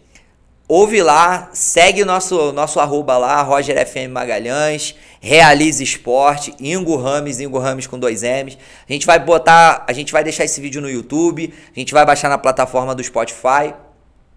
ouve 0.67 1.01
lá, 1.01 1.49
segue 1.53 2.03
o 2.03 2.05
nosso, 2.05 2.51
nosso 2.51 2.79
arroba 2.79 3.17
lá, 3.17 3.41
Roger 3.41 3.85
FM 3.87 4.11
Magalhães, 4.11 4.95
Realize 5.21 5.81
Esporte, 5.81 6.53
Ingo 6.59 6.97
Rames, 6.97 7.39
Ingo 7.39 7.57
Rames 7.57 7.87
com 7.87 7.97
dois 7.97 8.21
M's. 8.21 8.57
A 8.87 8.91
gente 8.91 9.05
vai 9.05 9.17
botar, 9.19 9.85
a 9.87 9.93
gente 9.93 10.11
vai 10.11 10.23
deixar 10.23 10.43
esse 10.43 10.59
vídeo 10.59 10.81
no 10.81 10.89
YouTube, 10.89 11.53
a 11.75 11.79
gente 11.79 11.93
vai 11.93 12.05
baixar 12.05 12.29
na 12.29 12.37
plataforma 12.37 12.93
do 12.93 13.03
Spotify. 13.03 13.73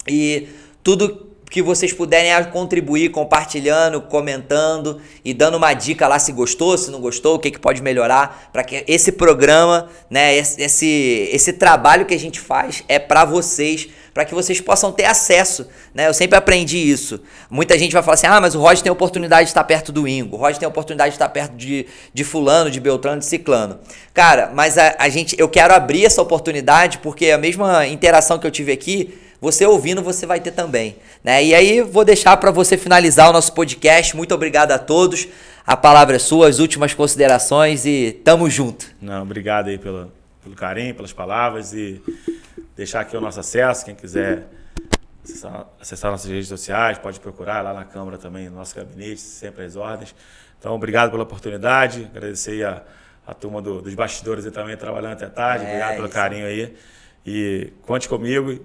E 0.07 0.48
tudo 0.82 1.30
que 1.51 1.60
vocês 1.60 1.93
puderem 1.93 2.32
contribuir 2.44 3.10
compartilhando, 3.10 4.01
comentando 4.01 5.01
e 5.24 5.35
dando 5.35 5.56
uma 5.56 5.74
dica 5.74 6.06
lá 6.06 6.16
se 6.16 6.31
gostou, 6.31 6.78
se 6.78 6.93
não 6.93 7.01
gostou, 7.01 7.35
o 7.35 7.39
que, 7.40 7.51
que 7.51 7.59
pode 7.59 7.82
melhorar 7.82 8.48
para 8.52 8.62
que 8.62 8.85
esse 8.86 9.10
programa, 9.10 9.89
né, 10.09 10.36
esse, 10.36 11.28
esse 11.32 11.52
trabalho 11.52 12.06
que 12.06 12.14
a 12.14 12.18
gente 12.18 12.39
faz 12.39 12.85
é 12.86 13.01
para 13.01 13.24
vocês, 13.24 13.89
para 14.14 14.24
que 14.24 14.32
vocês 14.32 14.60
possam 14.60 14.93
ter 14.93 15.06
acesso, 15.06 15.66
né? 15.93 16.06
Eu 16.06 16.14
sempre 16.14 16.39
aprendi 16.39 16.78
isso. 16.78 17.20
Muita 17.51 17.77
gente 17.77 17.93
vai 17.93 18.02
falar 18.02 18.14
assim: 18.14 18.27
"Ah, 18.28 18.40
mas 18.40 18.55
o 18.55 18.60
Roger 18.60 18.82
tem 18.82 18.90
a 18.90 18.93
oportunidade 18.93 19.47
de 19.47 19.51
estar 19.51 19.64
perto 19.64 19.90
do 19.90 20.06
Ingo, 20.06 20.36
o 20.36 20.39
Roger 20.39 20.59
tem 20.59 20.66
a 20.66 20.68
oportunidade 20.68 21.10
de 21.10 21.16
estar 21.16 21.28
perto 21.28 21.56
de, 21.56 21.86
de 22.14 22.24
fulano, 22.24 22.70
de 22.70 22.78
Beltrano, 22.78 23.18
de 23.18 23.27
Ciclano". 23.27 23.81
Cara, 24.14 24.52
mas 24.55 24.78
a, 24.78 24.94
a 24.98 25.09
gente 25.09 25.35
eu 25.39 25.48
quero 25.48 25.74
abrir 25.74 26.05
essa 26.05 26.22
oportunidade 26.22 26.98
porque 26.98 27.31
a 27.31 27.39
mesma 27.39 27.86
interação 27.89 28.39
que 28.39 28.47
eu 28.47 28.51
tive 28.52 28.70
aqui 28.70 29.12
você 29.40 29.64
ouvindo, 29.64 30.02
você 30.02 30.26
vai 30.26 30.38
ter 30.38 30.50
também. 30.50 30.96
Né? 31.24 31.44
E 31.44 31.54
aí, 31.54 31.80
vou 31.80 32.04
deixar 32.04 32.36
para 32.36 32.50
você 32.50 32.76
finalizar 32.76 33.30
o 33.30 33.32
nosso 33.32 33.54
podcast. 33.54 34.14
Muito 34.14 34.34
obrigado 34.34 34.72
a 34.72 34.78
todos. 34.78 35.26
A 35.66 35.76
palavra 35.76 36.16
é 36.16 36.18
sua, 36.18 36.48
as 36.48 36.58
últimas 36.58 36.92
considerações 36.92 37.86
e 37.86 38.20
tamo 38.22 38.50
junto. 38.50 38.86
Não, 39.00 39.22
obrigado 39.22 39.68
aí 39.68 39.78
pelo, 39.78 40.12
pelo 40.42 40.54
carinho, 40.54 40.94
pelas 40.94 41.12
palavras 41.12 41.72
e 41.72 42.02
deixar 42.76 43.00
aqui 43.00 43.16
o 43.16 43.20
nosso 43.20 43.40
acesso. 43.40 43.84
Quem 43.84 43.94
quiser 43.94 44.46
acessar, 45.24 45.66
acessar 45.80 46.10
nossas 46.10 46.30
redes 46.30 46.48
sociais, 46.48 46.98
pode 46.98 47.18
procurar 47.18 47.62
lá 47.62 47.72
na 47.72 47.84
Câmara 47.84 48.18
também, 48.18 48.48
no 48.50 48.56
nosso 48.56 48.76
gabinete, 48.76 49.20
sempre 49.20 49.64
às 49.64 49.74
ordens. 49.74 50.14
Então, 50.58 50.74
obrigado 50.74 51.10
pela 51.10 51.22
oportunidade. 51.22 52.10
Agradecer 52.14 52.62
a, 52.66 52.82
a 53.26 53.32
turma 53.32 53.62
do, 53.62 53.80
dos 53.80 53.94
bastidores 53.94 54.44
aí 54.44 54.50
também 54.50 54.76
trabalhando 54.76 55.12
até 55.12 55.28
tarde. 55.28 55.64
É, 55.64 55.68
obrigado 55.68 55.96
pelo 55.96 56.08
carinho 56.10 56.46
aí. 56.46 56.76
E 57.24 57.72
conte 57.86 58.06
comigo 58.06 58.60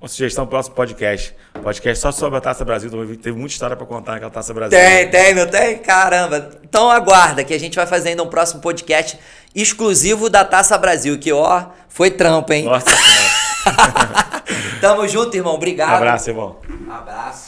uma 0.00 0.08
sugestão 0.08 0.44
para 0.44 0.48
o 0.48 0.50
próximo 0.50 0.74
podcast. 0.76 1.34
Podcast 1.62 2.00
só 2.00 2.12
sobre 2.12 2.38
a 2.38 2.40
Taça 2.40 2.64
Brasil. 2.64 2.90
Teve 3.16 3.36
muita 3.36 3.52
história 3.52 3.76
para 3.76 3.86
contar 3.86 4.12
naquela 4.12 4.30
Taça 4.30 4.54
Brasil. 4.54 4.78
Tem, 4.78 5.10
tem, 5.10 5.34
não 5.34 5.46
tem? 5.46 5.78
Caramba. 5.78 6.50
Então 6.62 6.90
aguarda 6.90 7.42
que 7.42 7.52
a 7.52 7.58
gente 7.58 7.74
vai 7.74 7.86
fazer 7.86 8.10
ainda 8.10 8.22
um 8.22 8.28
próximo 8.28 8.60
podcast 8.60 9.18
exclusivo 9.54 10.30
da 10.30 10.44
Taça 10.44 10.78
Brasil. 10.78 11.18
Que, 11.18 11.32
ó, 11.32 11.66
foi 11.88 12.10
trampo, 12.10 12.52
hein? 12.52 12.64
Nossa 12.64 12.86
Tamo 14.80 15.06
junto, 15.08 15.36
irmão. 15.36 15.54
Obrigado. 15.54 15.90
Um 15.90 15.96
abraço, 15.96 16.30
irmão. 16.30 16.56
Um 16.86 16.92
abraço. 16.92 17.47